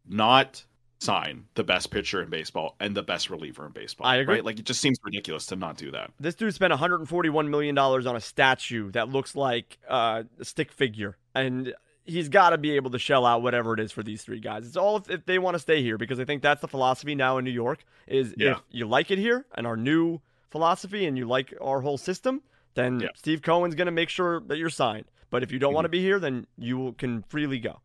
not 0.08 0.64
sign 1.00 1.46
the 1.54 1.64
best 1.64 1.90
pitcher 1.90 2.22
in 2.22 2.28
baseball 2.28 2.76
and 2.78 2.94
the 2.94 3.02
best 3.02 3.30
reliever 3.30 3.66
in 3.66 3.72
baseball. 3.72 4.06
I 4.06 4.16
agree. 4.16 4.36
Right? 4.36 4.44
Like 4.44 4.58
it 4.58 4.64
just 4.64 4.80
seems 4.80 4.98
ridiculous 5.02 5.46
to 5.46 5.56
not 5.56 5.76
do 5.76 5.90
that. 5.90 6.10
This 6.20 6.34
dude 6.34 6.54
spent 6.54 6.70
141 6.70 7.50
million 7.50 7.74
dollars 7.74 8.06
on 8.06 8.16
a 8.16 8.20
statue 8.20 8.90
that 8.92 9.08
looks 9.08 9.34
like 9.34 9.78
uh, 9.88 10.24
a 10.38 10.44
stick 10.44 10.70
figure, 10.70 11.16
and 11.34 11.74
he's 12.10 12.28
got 12.28 12.50
to 12.50 12.58
be 12.58 12.72
able 12.72 12.90
to 12.90 12.98
shell 12.98 13.24
out 13.24 13.42
whatever 13.42 13.72
it 13.74 13.80
is 13.80 13.92
for 13.92 14.02
these 14.02 14.22
three 14.22 14.40
guys. 14.40 14.66
It's 14.66 14.76
all 14.76 14.96
if, 14.96 15.10
if, 15.10 15.26
they 15.26 15.38
want 15.38 15.54
to 15.54 15.58
stay 15.58 15.82
here 15.82 15.96
because 15.96 16.18
I 16.18 16.24
think 16.24 16.42
that's 16.42 16.60
the 16.60 16.68
philosophy 16.68 17.14
now 17.14 17.38
in 17.38 17.44
New 17.44 17.50
York 17.50 17.84
is 18.06 18.34
yeah. 18.36 18.52
if 18.52 18.62
you 18.70 18.86
like 18.86 19.10
it 19.10 19.18
here 19.18 19.46
and 19.54 19.66
our 19.66 19.76
new 19.76 20.20
philosophy 20.50 21.06
and 21.06 21.16
you 21.16 21.26
like 21.26 21.54
our 21.60 21.80
whole 21.80 21.98
system, 21.98 22.42
then 22.74 23.00
yeah. 23.00 23.08
Steve 23.14 23.42
Cohen's 23.42 23.74
going 23.74 23.86
to 23.86 23.92
make 23.92 24.08
sure 24.08 24.40
that 24.40 24.58
you're 24.58 24.70
signed. 24.70 25.06
But 25.30 25.42
if 25.42 25.52
you 25.52 25.58
don't 25.58 25.70
mm-hmm. 25.70 25.76
want 25.76 25.84
to 25.84 25.90
be 25.90 26.00
here, 26.00 26.18
then 26.18 26.46
you 26.58 26.94
can 26.98 27.22
freely 27.28 27.60
go. 27.60 27.80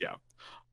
Yeah. 0.00 0.14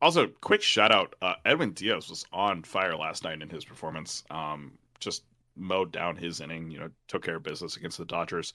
Also, 0.01 0.27
quick 0.41 0.61
shout 0.61 0.91
out: 0.91 1.15
uh, 1.21 1.33
Edwin 1.43 1.73
Diaz 1.73 2.09
was 2.09 2.25
on 2.31 2.63
fire 2.63 2.95
last 2.95 3.23
night 3.23 3.41
in 3.41 3.49
his 3.49 3.65
performance. 3.65 4.23
Um, 4.29 4.77
just 4.99 5.23
mowed 5.57 5.91
down 5.91 6.15
his 6.15 6.39
inning. 6.39 6.71
You 6.71 6.79
know, 6.79 6.89
took 7.07 7.23
care 7.23 7.35
of 7.35 7.43
business 7.43 7.75
against 7.75 7.97
the 7.97 8.05
Dodgers. 8.05 8.53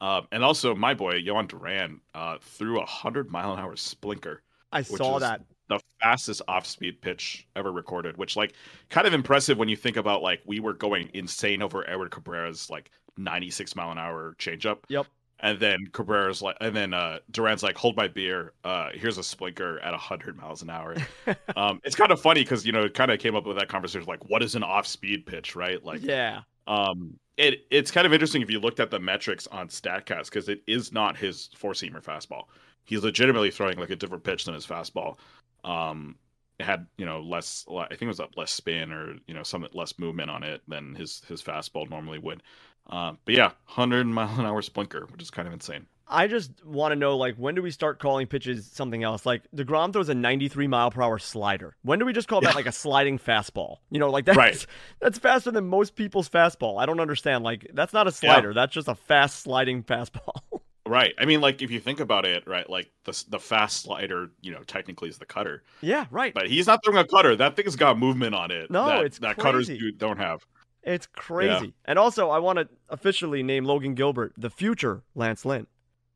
Um, 0.00 0.28
and 0.30 0.44
also, 0.44 0.74
my 0.74 0.94
boy 0.94 1.22
Jhoan 1.22 1.48
Duran 1.48 2.00
uh, 2.14 2.38
threw 2.40 2.80
a 2.80 2.86
hundred 2.86 3.30
mile 3.30 3.52
an 3.52 3.58
hour 3.58 3.74
splinker. 3.74 4.38
I 4.72 4.82
saw 4.82 5.18
that. 5.18 5.42
The 5.68 5.80
fastest 6.00 6.40
off 6.48 6.66
speed 6.66 7.02
pitch 7.02 7.46
ever 7.54 7.70
recorded, 7.70 8.16
which 8.16 8.36
like 8.36 8.54
kind 8.88 9.06
of 9.06 9.12
impressive 9.12 9.58
when 9.58 9.68
you 9.68 9.76
think 9.76 9.98
about 9.98 10.22
like 10.22 10.40
we 10.46 10.60
were 10.60 10.72
going 10.72 11.10
insane 11.12 11.60
over 11.60 11.88
Edward 11.88 12.10
Cabrera's 12.10 12.70
like 12.70 12.90
96 13.18 13.76
mile 13.76 13.90
an 13.92 13.98
hour 13.98 14.34
changeup. 14.38 14.78
Yep. 14.88 15.06
And 15.40 15.60
then 15.60 15.86
Cabrera's 15.92 16.42
like, 16.42 16.56
and 16.60 16.74
then 16.74 16.92
uh, 16.92 17.18
Duran's 17.30 17.62
like, 17.62 17.76
hold 17.76 17.96
my 17.96 18.08
beer. 18.08 18.54
Uh, 18.64 18.88
here's 18.92 19.18
a 19.18 19.20
splinker 19.20 19.78
at 19.84 19.92
100 19.92 20.36
miles 20.36 20.62
an 20.62 20.70
hour. 20.70 20.96
um, 21.56 21.80
it's 21.84 21.94
kind 21.94 22.10
of 22.10 22.20
funny 22.20 22.42
because, 22.42 22.66
you 22.66 22.72
know, 22.72 22.84
it 22.84 22.94
kind 22.94 23.12
of 23.12 23.20
came 23.20 23.36
up 23.36 23.46
with 23.46 23.56
that 23.56 23.68
conversation 23.68 24.06
like, 24.08 24.28
what 24.28 24.42
is 24.42 24.56
an 24.56 24.64
off 24.64 24.86
speed 24.86 25.26
pitch, 25.26 25.54
right? 25.54 25.84
Like, 25.84 26.02
yeah. 26.02 26.40
Um, 26.66 27.18
it 27.38 27.66
it's 27.70 27.90
kind 27.90 28.06
of 28.06 28.12
interesting 28.12 28.42
if 28.42 28.50
you 28.50 28.60
looked 28.60 28.80
at 28.80 28.90
the 28.90 28.98
metrics 28.98 29.46
on 29.46 29.68
Statcast 29.68 30.26
because 30.26 30.48
it 30.48 30.62
is 30.66 30.92
not 30.92 31.16
his 31.16 31.48
four 31.56 31.72
seamer 31.72 32.02
fastball. 32.02 32.44
He's 32.84 33.02
legitimately 33.02 33.50
throwing 33.50 33.78
like 33.78 33.90
a 33.90 33.96
different 33.96 34.24
pitch 34.24 34.44
than 34.44 34.54
his 34.54 34.66
fastball. 34.66 35.16
Um, 35.64 36.16
it 36.58 36.64
had 36.64 36.86
you 36.98 37.06
know 37.06 37.20
less, 37.20 37.64
I 37.70 37.86
think 37.88 38.02
it 38.02 38.08
was 38.08 38.20
less 38.36 38.50
spin 38.50 38.92
or 38.92 39.14
you 39.26 39.34
know 39.34 39.44
some 39.44 39.66
less 39.72 39.98
movement 39.98 40.30
on 40.30 40.42
it 40.42 40.62
than 40.66 40.94
his 40.96 41.22
his 41.28 41.40
fastball 41.40 41.88
normally 41.88 42.18
would. 42.18 42.42
Uh, 42.90 43.14
but 43.24 43.34
yeah, 43.34 43.52
hundred 43.64 44.06
mile 44.06 44.40
an 44.40 44.46
hour 44.46 44.60
splinker, 44.60 45.10
which 45.10 45.22
is 45.22 45.30
kind 45.30 45.46
of 45.46 45.54
insane. 45.54 45.86
I 46.10 46.26
just 46.26 46.64
want 46.64 46.92
to 46.92 46.96
know, 46.96 47.16
like, 47.16 47.36
when 47.36 47.54
do 47.54 47.62
we 47.62 47.70
start 47.70 47.98
calling 47.98 48.26
pitches 48.26 48.66
something 48.66 49.02
else? 49.02 49.26
Like, 49.26 49.42
DeGrom 49.54 49.92
throws 49.92 50.08
a 50.08 50.14
93 50.14 50.66
mile 50.66 50.90
per 50.90 51.02
hour 51.02 51.18
slider. 51.18 51.76
When 51.82 51.98
do 51.98 52.04
we 52.04 52.12
just 52.12 52.28
call 52.28 52.40
that, 52.40 52.54
like, 52.54 52.66
a 52.66 52.72
sliding 52.72 53.18
fastball? 53.18 53.78
You 53.90 53.98
know, 53.98 54.10
like, 54.10 54.24
that's, 54.24 54.38
right. 54.38 54.66
that's 55.00 55.18
faster 55.18 55.50
than 55.50 55.68
most 55.68 55.96
people's 55.96 56.28
fastball. 56.28 56.80
I 56.80 56.86
don't 56.86 57.00
understand. 57.00 57.44
Like, 57.44 57.70
that's 57.74 57.92
not 57.92 58.06
a 58.06 58.12
slider. 58.12 58.50
Yeah. 58.50 58.54
That's 58.54 58.72
just 58.72 58.88
a 58.88 58.94
fast 58.94 59.40
sliding 59.40 59.82
fastball. 59.82 60.40
right. 60.86 61.14
I 61.18 61.26
mean, 61.26 61.40
like, 61.40 61.60
if 61.60 61.70
you 61.70 61.80
think 61.80 62.00
about 62.00 62.24
it, 62.24 62.46
right, 62.46 62.68
like, 62.68 62.90
the, 63.04 63.24
the 63.28 63.38
fast 63.38 63.82
slider, 63.82 64.30
you 64.40 64.52
know, 64.52 64.62
technically 64.62 65.10
is 65.10 65.18
the 65.18 65.26
cutter. 65.26 65.62
Yeah, 65.82 66.06
right. 66.10 66.32
But 66.32 66.48
he's 66.48 66.66
not 66.66 66.80
throwing 66.84 66.98
a 66.98 67.06
cutter. 67.06 67.36
That 67.36 67.56
thing's 67.56 67.76
got 67.76 67.98
movement 67.98 68.34
on 68.34 68.50
it. 68.50 68.70
No, 68.70 68.86
that, 68.86 69.04
it's 69.04 69.18
that 69.18 69.36
crazy. 69.36 69.42
cutters 69.42 69.68
do, 69.68 69.92
don't 69.92 70.18
have. 70.18 70.44
It's 70.82 71.06
crazy. 71.06 71.66
Yeah. 71.66 71.72
And 71.84 71.98
also, 71.98 72.30
I 72.30 72.38
want 72.38 72.58
to 72.60 72.68
officially 72.88 73.42
name 73.42 73.64
Logan 73.64 73.94
Gilbert 73.94 74.32
the 74.38 74.48
future 74.48 75.02
Lance 75.14 75.44
Lynn. 75.44 75.66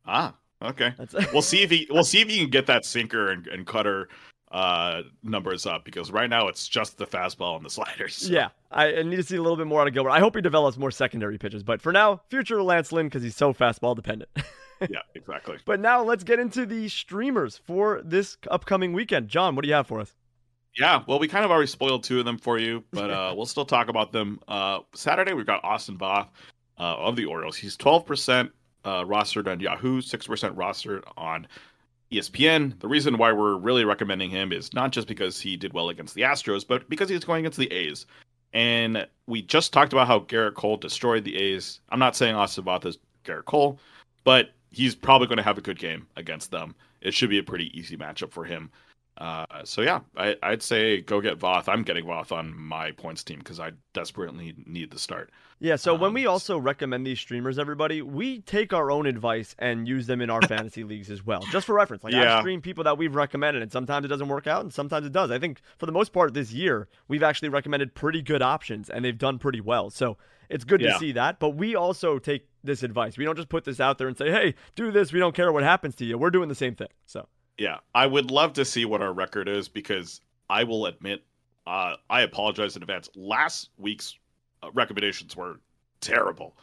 Ah, 0.07 0.35
okay. 0.63 0.95
we'll 1.33 1.43
see 1.43 1.63
if 1.63 1.71
he 1.71 1.87
we'll 1.91 2.05
see 2.05 2.21
if 2.21 2.29
he 2.29 2.39
can 2.39 2.51
get 2.51 2.67
that 2.67 2.85
sinker 2.85 3.31
and, 3.31 3.47
and 3.47 3.67
cutter 3.67 4.09
uh, 4.53 5.03
numbers 5.23 5.67
up 5.67 5.85
because 5.85 6.11
right 6.11 6.29
now 6.29 6.47
it's 6.47 6.69
just 6.69 6.99
the 6.99 7.07
fastball 7.07 7.57
and 7.57 7.65
the 7.65 7.71
sliders. 7.71 8.17
So. 8.17 8.33
Yeah, 8.33 8.49
I, 8.71 8.97
I, 8.97 9.03
need 9.03 9.17
to 9.17 9.23
see 9.23 9.37
a 9.37 9.43
little 9.43 9.57
bit 9.57 9.67
more 9.67 9.81
out 9.81 9.89
of 9.89 9.95
Gilbert. 9.95 10.11
I 10.11 10.21
hope 10.21 10.37
he 10.37 10.43
develops 10.43 10.77
more 10.77 10.91
secondary 10.91 11.39
pitches, 11.39 11.63
but 11.63 11.81
for 11.81 11.93
now, 11.93 12.21
future 12.29 12.63
Lance 12.63 12.93
Lynn 12.93 13.07
because 13.07 13.23
he's 13.23 13.37
so 13.37 13.53
fastball 13.53 13.97
dependent. 13.97 14.31
yeah, 14.91 15.01
exactly. 15.15 15.57
But 15.65 15.81
now 15.81 16.03
let's 16.03 16.23
get 16.23 16.39
into 16.39 16.67
the 16.67 16.89
streamers 16.89 17.61
for 17.65 18.03
this 18.05 18.37
upcoming 18.51 18.93
weekend. 18.93 19.29
John, 19.29 19.57
what 19.57 19.63
do 19.63 19.69
you 19.69 19.75
have 19.75 19.87
for 19.87 20.01
us? 20.01 20.15
Yeah, 20.79 21.03
well, 21.07 21.19
we 21.19 21.29
kind 21.29 21.45
of 21.45 21.51
already 21.51 21.67
spoiled 21.67 22.05
two 22.05 22.19
of 22.19 22.25
them 22.25 22.39
for 22.39 22.59
you, 22.59 22.83
but 22.93 23.11
uh, 23.11 23.35
we'll 23.37 23.47
still 23.47 23.67
talk 23.67 23.89
about 23.89 24.11
them. 24.11 24.41
Uh, 24.49 24.81
Saturday, 24.95 25.35
we've 25.35 25.47
got 25.47 25.63
Austin 25.65 25.99
Voth 25.99 26.29
uh, 26.79 26.83
of 26.97 27.17
the 27.17 27.27
Orioles. 27.27 27.57
He's 27.57 27.77
12% 27.77 28.51
uh, 28.85 29.05
rostered 29.05 29.51
on 29.51 29.61
Yahoo, 29.61 30.01
6% 30.01 30.55
rostered 30.55 31.03
on 31.17 31.47
ESPN. 32.11 32.79
The 32.81 32.89
reason 32.89 33.19
why 33.19 33.33
we're 33.33 33.57
really 33.57 33.85
recommending 33.85 34.31
him 34.31 34.53
is 34.53 34.73
not 34.75 34.93
just 34.93 35.09
because 35.09 35.41
he 35.41 35.57
did 35.57 35.73
well 35.73 35.89
against 35.89 36.15
the 36.15 36.23
Astros, 36.23 36.67
but 36.67 36.89
because 36.89 37.09
he's 37.09 37.25
going 37.25 37.41
against 37.41 37.59
the 37.59 37.73
A's. 37.73 38.07
And 38.53 39.07
we 39.27 39.43
just 39.43 39.73
talked 39.73 39.93
about 39.93 40.07
how 40.07 40.21
Gerrit 40.21 40.55
Cole 40.55 40.77
destroyed 40.77 41.25
the 41.25 41.37
A's. 41.37 41.81
I'm 41.89 41.99
not 41.99 42.17
saying 42.17 42.35
Austin 42.35 42.65
Voth 42.65 42.85
is 42.85 42.99
Gerrit 43.25 43.47
Cole, 43.47 43.79
but 44.25 44.51
he's 44.71 44.95
probably 44.95 45.27
going 45.27 45.39
to 45.39 45.43
have 45.43 45.59
a 45.59 45.63
good 45.63 45.79
game 45.79 46.07
against 46.17 46.51
them. 46.51 46.75
It 47.01 47.15
should 47.15 47.31
be 47.31 47.39
a 47.39 47.43
pretty 47.43 47.77
easy 47.79 47.97
matchup 47.97 48.31
for 48.31 48.45
him. 48.45 48.71
Uh, 49.19 49.45
so 49.65 49.83
yeah, 49.83 50.01
I, 50.17 50.37
would 50.49 50.63
say 50.63 51.03
go 51.03 51.21
get 51.21 51.39
Voth. 51.39 51.69
I'm 51.69 51.83
getting 51.83 52.07
Voth 52.07 52.33
on 52.33 52.57
my 52.57 52.93
points 52.93 53.23
team 53.23 53.39
because 53.39 53.61
I 53.61 53.73
desperately 53.93 54.55
need 54.67 54.91
the 54.91 54.99
start. 54.99 55.31
Yeah. 55.61 55.77
So 55.77 55.95
um, 55.95 56.01
when 56.01 56.15
we 56.15 56.27
also 56.27 56.57
recommend 56.57 57.07
these 57.07 57.21
streamers, 57.21 57.59
everybody, 57.59 58.01
we 58.01 58.41
take 58.41 58.73
our 58.73 58.91
own 58.91 59.07
advice 59.07 59.55
and 59.59 59.87
use 59.87 60.07
them 60.07 60.23
in 60.23 60.31
our 60.31 60.41
fantasy 60.49 60.83
leagues 60.83 61.11
as 61.11 61.25
well, 61.25 61.43
just 61.53 61.67
for 61.67 61.75
reference. 61.75 62.03
Like 62.03 62.15
yeah. 62.15 62.39
I 62.39 62.41
stream 62.41 62.63
people 62.63 62.85
that 62.85 62.97
we've 62.97 63.15
recommended, 63.15 63.63
and 63.63 63.71
sometimes 63.71 64.07
it 64.07 64.09
doesn't 64.09 64.29
work 64.29 64.47
out, 64.47 64.63
and 64.63 64.73
sometimes 64.73 65.05
it 65.07 65.13
does. 65.13 65.31
I 65.31 65.39
think 65.39 65.61
for 65.77 65.85
the 65.85 65.93
most 65.93 66.15
part 66.15 66.33
this 66.33 66.51
year, 66.51 66.89
we've 67.07 67.23
actually 67.23 67.51
recommended 67.51 67.95
pretty 67.95 68.23
good 68.23 68.41
options, 68.41 68.89
and 68.89 69.05
they've 69.05 69.17
done 69.17 69.39
pretty 69.39 69.61
well. 69.61 69.91
So 69.91 70.17
it's 70.49 70.65
good 70.65 70.81
yeah. 70.81 70.95
to 70.95 70.99
see 70.99 71.13
that. 71.13 71.39
But 71.39 71.51
we 71.51 71.77
also 71.77 72.19
take 72.19 72.49
this 72.65 72.83
advice. 72.83 73.19
We 73.19 73.27
don't 73.27 73.37
just 73.37 73.51
put 73.51 73.65
this 73.65 73.79
out 73.79 73.99
there 73.99 74.09
and 74.09 74.17
say, 74.17 74.31
"Hey, 74.31 74.55
do 74.75 74.91
this." 74.91 75.13
We 75.13 75.21
don't 75.21 75.35
care 75.35 75.53
what 75.53 75.65
happens 75.65 75.95
to 75.97 76.07
you. 76.07 76.17
We're 76.17 76.31
doing 76.31 76.49
the 76.49 76.55
same 76.55 76.75
thing. 76.75 76.89
So. 77.05 77.29
Yeah, 77.63 77.79
I 77.95 78.09
would 78.09 78.33
love 78.33 78.55
to 78.55 78.65
see 78.65 78.85
what 78.87 79.03
our 79.03 79.13
record 79.13 79.49
is 79.49 79.69
because 79.69 80.21
I 80.51 80.65
will 80.65 80.87
admit, 80.87 81.23
uh, 81.65 81.95
I 82.11 82.23
apologize 82.23 82.75
in 82.75 82.83
advance. 82.83 83.09
Last 83.15 83.71
week's 83.79 84.19
uh, 84.65 84.71
recommendations 84.75 85.37
were 85.37 85.61
terrible. 86.01 86.57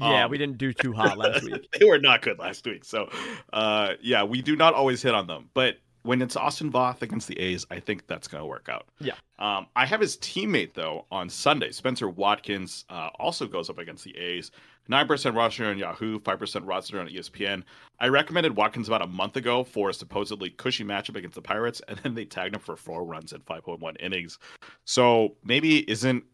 Yeah, 0.00 0.24
um, 0.24 0.30
we 0.30 0.38
didn't 0.38 0.56
do 0.56 0.72
too 0.72 0.92
hot 0.94 1.18
last 1.18 1.44
week. 1.44 1.68
they 1.78 1.84
were 1.84 1.98
not 1.98 2.22
good 2.22 2.38
last 2.38 2.64
week. 2.64 2.86
So, 2.86 3.10
uh, 3.52 3.96
yeah, 4.00 4.22
we 4.22 4.40
do 4.40 4.56
not 4.56 4.72
always 4.72 5.02
hit 5.02 5.12
on 5.12 5.26
them. 5.26 5.50
But 5.52 5.76
when 6.02 6.22
it's 6.22 6.36
Austin 6.36 6.70
Voth 6.70 7.02
against 7.02 7.28
the 7.28 7.38
A's, 7.38 7.66
I 7.70 7.80
think 7.80 8.06
that's 8.06 8.28
going 8.28 8.42
to 8.42 8.46
work 8.46 8.68
out. 8.68 8.86
Yeah. 9.00 9.14
Um, 9.38 9.66
I 9.76 9.86
have 9.86 10.00
his 10.00 10.16
teammate 10.16 10.74
though 10.74 11.06
on 11.10 11.28
Sunday. 11.28 11.70
Spencer 11.70 12.08
Watkins 12.08 12.84
uh, 12.88 13.10
also 13.18 13.46
goes 13.46 13.70
up 13.70 13.78
against 13.78 14.04
the 14.04 14.16
A's. 14.16 14.50
9% 14.90 15.36
roster 15.36 15.66
on 15.66 15.76
Yahoo, 15.76 16.18
5% 16.18 16.66
roster 16.66 16.98
on 16.98 17.08
ESPN. 17.08 17.62
I 18.00 18.08
recommended 18.08 18.56
Watkins 18.56 18.88
about 18.88 19.02
a 19.02 19.06
month 19.06 19.36
ago 19.36 19.62
for 19.62 19.90
a 19.90 19.94
supposedly 19.94 20.48
cushy 20.48 20.82
matchup 20.82 21.16
against 21.16 21.34
the 21.34 21.42
Pirates, 21.42 21.82
and 21.88 21.98
then 21.98 22.14
they 22.14 22.24
tagged 22.24 22.54
him 22.54 22.60
for 22.60 22.76
four 22.76 23.04
runs 23.04 23.32
in 23.32 23.40
5.1 23.40 23.96
innings. 24.00 24.38
So 24.84 25.36
maybe 25.44 25.88
isn't 25.90 26.24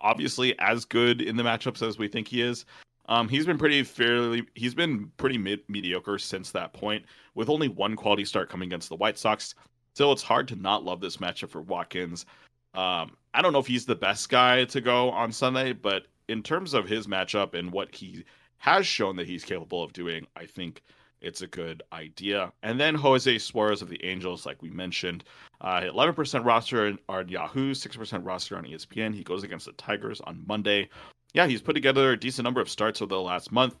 obviously 0.00 0.58
as 0.58 0.84
good 0.84 1.20
in 1.20 1.36
the 1.36 1.42
matchups 1.42 1.86
as 1.86 1.98
we 1.98 2.08
think 2.08 2.28
he 2.28 2.42
is. 2.42 2.64
Um, 3.06 3.28
he's 3.28 3.46
been 3.46 3.58
pretty 3.58 3.82
fairly, 3.82 4.46
he's 4.54 4.74
been 4.74 5.10
pretty 5.16 5.38
mid, 5.38 5.60
mediocre 5.68 6.18
since 6.18 6.50
that 6.52 6.72
point, 6.72 7.04
with 7.34 7.48
only 7.48 7.68
one 7.68 7.96
quality 7.96 8.24
start 8.24 8.48
coming 8.48 8.68
against 8.68 8.88
the 8.88 8.96
White 8.96 9.18
Sox. 9.18 9.54
Still, 9.94 10.12
it's 10.12 10.22
hard 10.22 10.48
to 10.48 10.56
not 10.56 10.84
love 10.84 11.00
this 11.00 11.18
matchup 11.18 11.50
for 11.50 11.60
Watkins. 11.62 12.26
Um, 12.74 13.16
I 13.32 13.42
don't 13.42 13.52
know 13.52 13.60
if 13.60 13.66
he's 13.66 13.86
the 13.86 13.94
best 13.94 14.28
guy 14.28 14.64
to 14.64 14.80
go 14.80 15.10
on 15.10 15.32
Sunday, 15.32 15.72
but 15.72 16.06
in 16.28 16.42
terms 16.42 16.74
of 16.74 16.88
his 16.88 17.06
matchup 17.06 17.54
and 17.54 17.70
what 17.70 17.94
he 17.94 18.24
has 18.58 18.86
shown 18.86 19.16
that 19.16 19.26
he's 19.26 19.44
capable 19.44 19.82
of 19.82 19.92
doing, 19.92 20.26
I 20.36 20.46
think 20.46 20.82
it's 21.20 21.42
a 21.42 21.46
good 21.46 21.82
idea. 21.92 22.52
And 22.62 22.78
then 22.78 22.94
Jose 22.94 23.38
Suarez 23.38 23.82
of 23.82 23.88
the 23.88 24.02
Angels, 24.04 24.46
like 24.46 24.60
we 24.62 24.70
mentioned, 24.70 25.24
uh, 25.60 25.80
11% 25.82 26.44
roster 26.44 26.96
on 27.08 27.28
Yahoo, 27.28 27.72
6% 27.72 28.26
roster 28.26 28.56
on 28.56 28.64
ESPN. 28.64 29.14
He 29.14 29.22
goes 29.24 29.42
against 29.42 29.66
the 29.66 29.72
Tigers 29.72 30.20
on 30.22 30.44
Monday. 30.46 30.88
Yeah, 31.34 31.46
he's 31.46 31.60
put 31.60 31.74
together 31.74 32.12
a 32.12 32.18
decent 32.18 32.44
number 32.44 32.60
of 32.60 32.70
starts 32.70 33.02
over 33.02 33.14
the 33.14 33.20
last 33.20 33.52
month. 33.52 33.76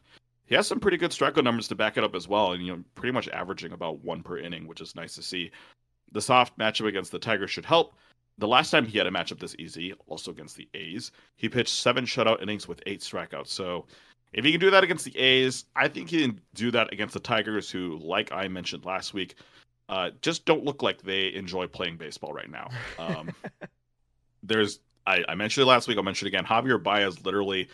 He 0.46 0.54
has 0.54 0.66
some 0.66 0.80
pretty 0.80 0.98
good 0.98 1.12
strikeout 1.12 1.44
numbers 1.44 1.68
to 1.68 1.74
back 1.74 1.96
it 1.96 2.04
up 2.04 2.14
as 2.14 2.28
well, 2.28 2.52
and 2.52 2.64
you 2.64 2.76
know, 2.76 2.84
pretty 2.94 3.12
much 3.12 3.28
averaging 3.28 3.72
about 3.72 4.04
one 4.04 4.22
per 4.22 4.36
inning, 4.36 4.66
which 4.66 4.80
is 4.80 4.94
nice 4.94 5.14
to 5.14 5.22
see. 5.22 5.50
The 6.12 6.20
soft 6.20 6.58
matchup 6.58 6.86
against 6.86 7.12
the 7.12 7.18
Tigers 7.18 7.50
should 7.50 7.64
help. 7.64 7.94
The 8.38 8.48
last 8.48 8.70
time 8.70 8.84
he 8.84 8.98
had 8.98 9.06
a 9.06 9.10
matchup 9.10 9.38
this 9.38 9.54
easy, 9.58 9.94
also 10.06 10.32
against 10.32 10.56
the 10.56 10.68
A's, 10.74 11.12
he 11.36 11.48
pitched 11.48 11.74
seven 11.74 12.04
shutout 12.04 12.42
innings 12.42 12.68
with 12.68 12.82
eight 12.86 13.00
strikeouts. 13.00 13.46
So 13.46 13.86
if 14.32 14.44
he 14.44 14.50
can 14.50 14.60
do 14.60 14.70
that 14.70 14.84
against 14.84 15.04
the 15.04 15.16
A's, 15.16 15.64
I 15.76 15.86
think 15.86 16.10
he 16.10 16.22
can 16.22 16.40
do 16.54 16.72
that 16.72 16.92
against 16.92 17.14
the 17.14 17.20
Tigers, 17.20 17.70
who, 17.70 17.98
like 18.02 18.32
I 18.32 18.48
mentioned 18.48 18.84
last 18.84 19.14
week, 19.14 19.36
uh, 19.88 20.10
just 20.20 20.44
don't 20.44 20.64
look 20.64 20.82
like 20.82 21.02
they 21.02 21.32
enjoy 21.32 21.68
playing 21.68 21.96
baseball 21.96 22.32
right 22.32 22.50
now. 22.50 22.68
Um, 22.98 23.30
there's, 24.42 24.80
I, 25.06 25.24
I, 25.28 25.34
mentioned 25.34 25.62
it 25.62 25.66
last 25.66 25.88
week. 25.88 25.96
I'll 25.96 26.04
mention 26.04 26.26
it 26.26 26.30
again. 26.30 26.44
Javier 26.44 26.82
Baez 26.82 27.24
literally 27.24 27.68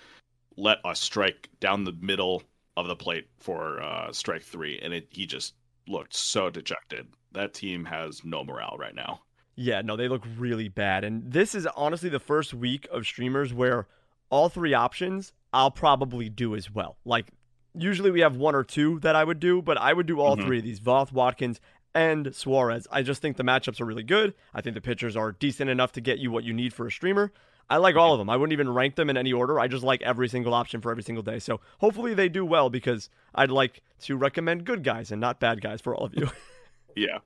let 0.56 0.78
a 0.84 0.94
strike 0.94 1.48
down 1.60 1.84
the 1.84 1.96
middle 2.00 2.42
of 2.76 2.88
the 2.88 2.96
plate 2.96 3.28
for 3.38 3.80
uh, 3.82 4.12
strike 4.12 4.42
three, 4.42 4.78
and 4.80 4.92
it 4.92 5.08
he 5.10 5.26
just 5.26 5.54
looked 5.86 6.14
so 6.14 6.50
dejected. 6.50 7.06
That 7.32 7.54
team 7.54 7.84
has 7.84 8.24
no 8.24 8.44
morale 8.44 8.76
right 8.78 8.94
now. 8.94 9.20
Yeah, 9.56 9.82
no, 9.82 9.96
they 9.96 10.08
look 10.08 10.24
really 10.38 10.68
bad. 10.68 11.04
And 11.04 11.30
this 11.30 11.54
is 11.54 11.66
honestly 11.76 12.08
the 12.08 12.20
first 12.20 12.54
week 12.54 12.88
of 12.90 13.04
streamers 13.04 13.52
where 13.52 13.86
all 14.30 14.48
three 14.48 14.74
options 14.74 15.32
I'll 15.52 15.70
probably 15.70 16.28
do 16.28 16.54
as 16.54 16.70
well. 16.70 16.96
Like 17.04 17.26
usually 17.74 18.10
we 18.10 18.20
have 18.20 18.36
one 18.36 18.54
or 18.54 18.64
two 18.64 19.00
that 19.00 19.16
I 19.16 19.24
would 19.24 19.40
do, 19.40 19.60
but 19.60 19.76
I 19.76 19.92
would 19.92 20.06
do 20.06 20.20
all 20.20 20.36
mm-hmm. 20.36 20.46
three 20.46 20.58
of 20.58 20.64
these 20.64 20.80
Voth, 20.80 21.12
Watkins, 21.12 21.60
and 21.94 22.34
Suarez. 22.34 22.86
I 22.90 23.02
just 23.02 23.20
think 23.22 23.36
the 23.36 23.44
matchups 23.44 23.80
are 23.80 23.84
really 23.84 24.02
good. 24.02 24.34
I 24.54 24.60
think 24.60 24.74
the 24.74 24.80
pitchers 24.80 25.16
are 25.16 25.32
decent 25.32 25.70
enough 25.70 25.92
to 25.92 26.00
get 26.00 26.18
you 26.18 26.30
what 26.30 26.44
you 26.44 26.52
need 26.52 26.72
for 26.72 26.86
a 26.86 26.90
streamer. 26.90 27.32
I 27.68 27.76
like 27.76 27.94
all 27.94 28.12
of 28.12 28.18
them. 28.18 28.28
I 28.28 28.36
wouldn't 28.36 28.52
even 28.52 28.68
rank 28.68 28.96
them 28.96 29.08
in 29.08 29.16
any 29.16 29.32
order. 29.32 29.60
I 29.60 29.68
just 29.68 29.84
like 29.84 30.02
every 30.02 30.28
single 30.28 30.54
option 30.54 30.80
for 30.80 30.90
every 30.90 31.04
single 31.04 31.22
day. 31.22 31.38
So 31.38 31.60
hopefully 31.78 32.14
they 32.14 32.28
do 32.28 32.44
well 32.44 32.68
because 32.68 33.08
I'd 33.32 33.50
like 33.50 33.82
to 34.00 34.16
recommend 34.16 34.64
good 34.64 34.82
guys 34.82 35.12
and 35.12 35.20
not 35.20 35.38
bad 35.38 35.60
guys 35.60 35.80
for 35.80 35.94
all 35.94 36.06
of 36.06 36.14
you. 36.14 36.28
yeah. 36.96 37.18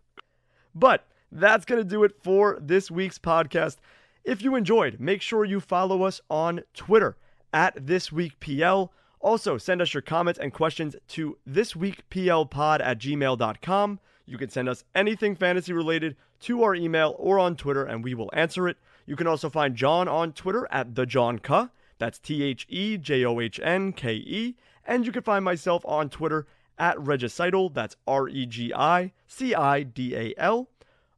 But 0.74 1.06
that's 1.32 1.64
going 1.64 1.80
to 1.80 1.88
do 1.88 2.04
it 2.04 2.12
for 2.22 2.58
this 2.60 2.90
week's 2.90 3.18
podcast. 3.18 3.78
If 4.22 4.42
you 4.42 4.54
enjoyed, 4.54 5.00
make 5.00 5.22
sure 5.22 5.46
you 5.46 5.60
follow 5.60 6.02
us 6.02 6.20
on 6.28 6.60
Twitter 6.74 7.16
at 7.52 7.86
This 7.86 8.12
Week 8.12 8.38
PL. 8.40 8.92
Also, 9.20 9.56
send 9.56 9.80
us 9.80 9.94
your 9.94 10.02
comments 10.02 10.38
and 10.38 10.52
questions 10.52 10.94
to 11.08 11.38
thisweekplpod 11.48 12.80
at 12.82 12.98
gmail.com. 12.98 14.00
You 14.26 14.38
can 14.38 14.48
send 14.48 14.68
us 14.68 14.84
anything 14.94 15.36
fantasy 15.36 15.72
related 15.72 16.16
to 16.40 16.62
our 16.62 16.74
email 16.74 17.14
or 17.18 17.38
on 17.38 17.56
Twitter, 17.56 17.84
and 17.84 18.02
we 18.02 18.14
will 18.14 18.30
answer 18.32 18.68
it. 18.68 18.78
You 19.06 19.16
can 19.16 19.26
also 19.26 19.50
find 19.50 19.76
John 19.76 20.08
on 20.08 20.32
Twitter 20.32 20.66
at 20.70 20.94
the 20.94 21.06
John 21.06 21.38
Ke. 21.38 21.70
That's 21.98 22.18
T 22.18 22.42
H 22.42 22.66
E 22.68 22.96
J 22.96 23.24
O 23.24 23.40
H 23.40 23.60
N 23.62 23.92
K 23.92 24.14
E. 24.14 24.56
And 24.86 25.06
you 25.06 25.12
can 25.12 25.22
find 25.22 25.44
myself 25.44 25.84
on 25.86 26.08
Twitter 26.08 26.46
at 26.78 26.96
Regicidal. 26.96 27.72
That's 27.72 27.96
R 28.06 28.28
E 28.28 28.46
G 28.46 28.72
I 28.74 29.12
C 29.26 29.54
I 29.54 29.82
D 29.82 30.14
A 30.16 30.34
L. 30.38 30.68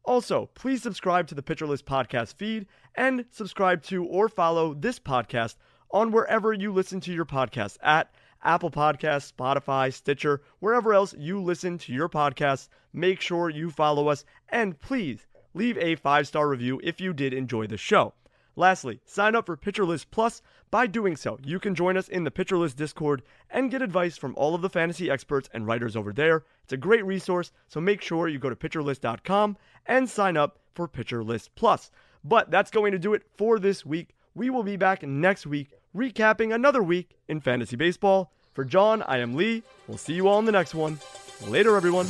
Also, 0.05 0.51
please 0.55 0.83
subscribe 0.83 1.27
to 1.29 1.35
the 1.35 1.43
Pitcher 1.43 1.67
List 1.67 1.87
podcast 1.87 2.35
feed 2.35 2.67
and 2.95 3.25
subscribe 3.31 3.83
to 3.85 4.05
or 4.05 4.29
follow 4.29 4.75
this 4.75 4.99
podcast 4.99 5.57
on 5.91 6.13
wherever 6.13 6.53
you 6.53 6.73
listen 6.73 7.01
to 7.01 7.13
your 7.13 7.25
podcasts 7.25 7.79
at 7.83 8.13
Apple 8.43 8.71
Podcasts, 8.71 9.33
Spotify, 9.33 9.93
Stitcher, 9.93 10.43
wherever 10.61 10.95
else 10.95 11.15
you 11.19 11.43
listen 11.43 11.79
to 11.79 11.93
your 11.93 12.09
podcasts. 12.09 12.69
Make 12.97 13.21
sure 13.21 13.51
you 13.51 13.71
follow 13.71 14.09
us 14.09 14.25
and 14.49 14.81
please 14.81 15.27
leave 15.53 15.77
a 15.77 15.97
five 15.97 16.27
star 16.27 16.49
review 16.49 16.81
if 16.83 16.99
you 16.99 17.13
did 17.13 17.35
enjoy 17.35 17.67
the 17.67 17.77
show. 17.77 18.15
Lastly, 18.57 19.01
sign 19.05 19.35
up 19.35 19.45
for 19.45 19.57
Pitcher 19.59 19.85
List 19.85 20.11
Plus. 20.11 20.41
By 20.71 20.87
doing 20.87 21.15
so, 21.15 21.39
you 21.45 21.61
can 21.61 21.75
join 21.75 21.99
us 21.99 22.09
in 22.09 22.25
the 22.25 22.31
Pitcher 22.31 22.57
List 22.57 22.79
Discord 22.79 23.23
and 23.51 23.71
get 23.71 23.83
advice 23.83 24.17
from 24.17 24.35
all 24.37 24.55
of 24.55 24.63
the 24.63 24.71
fantasy 24.71 25.11
experts 25.11 25.51
and 25.53 25.67
writers 25.67 25.95
over 25.95 26.11
there. 26.11 26.45
It's 26.65 26.73
a 26.73 26.79
great 26.79 27.05
resource, 27.05 27.53
so 27.69 27.83
make 27.83 28.01
sure 28.01 28.29
you 28.29 28.39
go 28.39 28.49
to 28.49 28.57
pitcherlist.com 28.57 29.59
and 29.85 30.09
sign 30.09 30.39
up 30.39 30.59
for 30.75 30.89
Pitcher 30.89 31.23
List 31.23 31.55
Plus. 31.55 31.91
But 32.25 32.51
that's 32.51 32.71
going 32.71 32.93
to 32.93 32.99
do 32.99 33.13
it 33.13 33.25
for 33.37 33.59
this 33.59 33.85
week. 33.85 34.15
We 34.35 34.49
will 34.49 34.63
be 34.63 34.77
back 34.77 35.03
next 35.03 35.47
week 35.47 35.69
recapping 35.95 36.55
another 36.55 36.83
week 36.83 37.11
in 37.29 37.43
fantasy 37.43 37.77
baseball. 37.77 38.33
For 38.55 38.65
John, 38.65 39.03
I 39.03 39.19
am 39.19 39.35
Lee. 39.35 39.63
We'll 39.87 39.99
see 39.99 40.15
you 40.15 40.29
all 40.29 40.39
in 40.39 40.47
the 40.47 40.53
next 40.53 40.75
one. 40.75 40.99
Later, 41.47 41.77
everyone. 41.77 42.07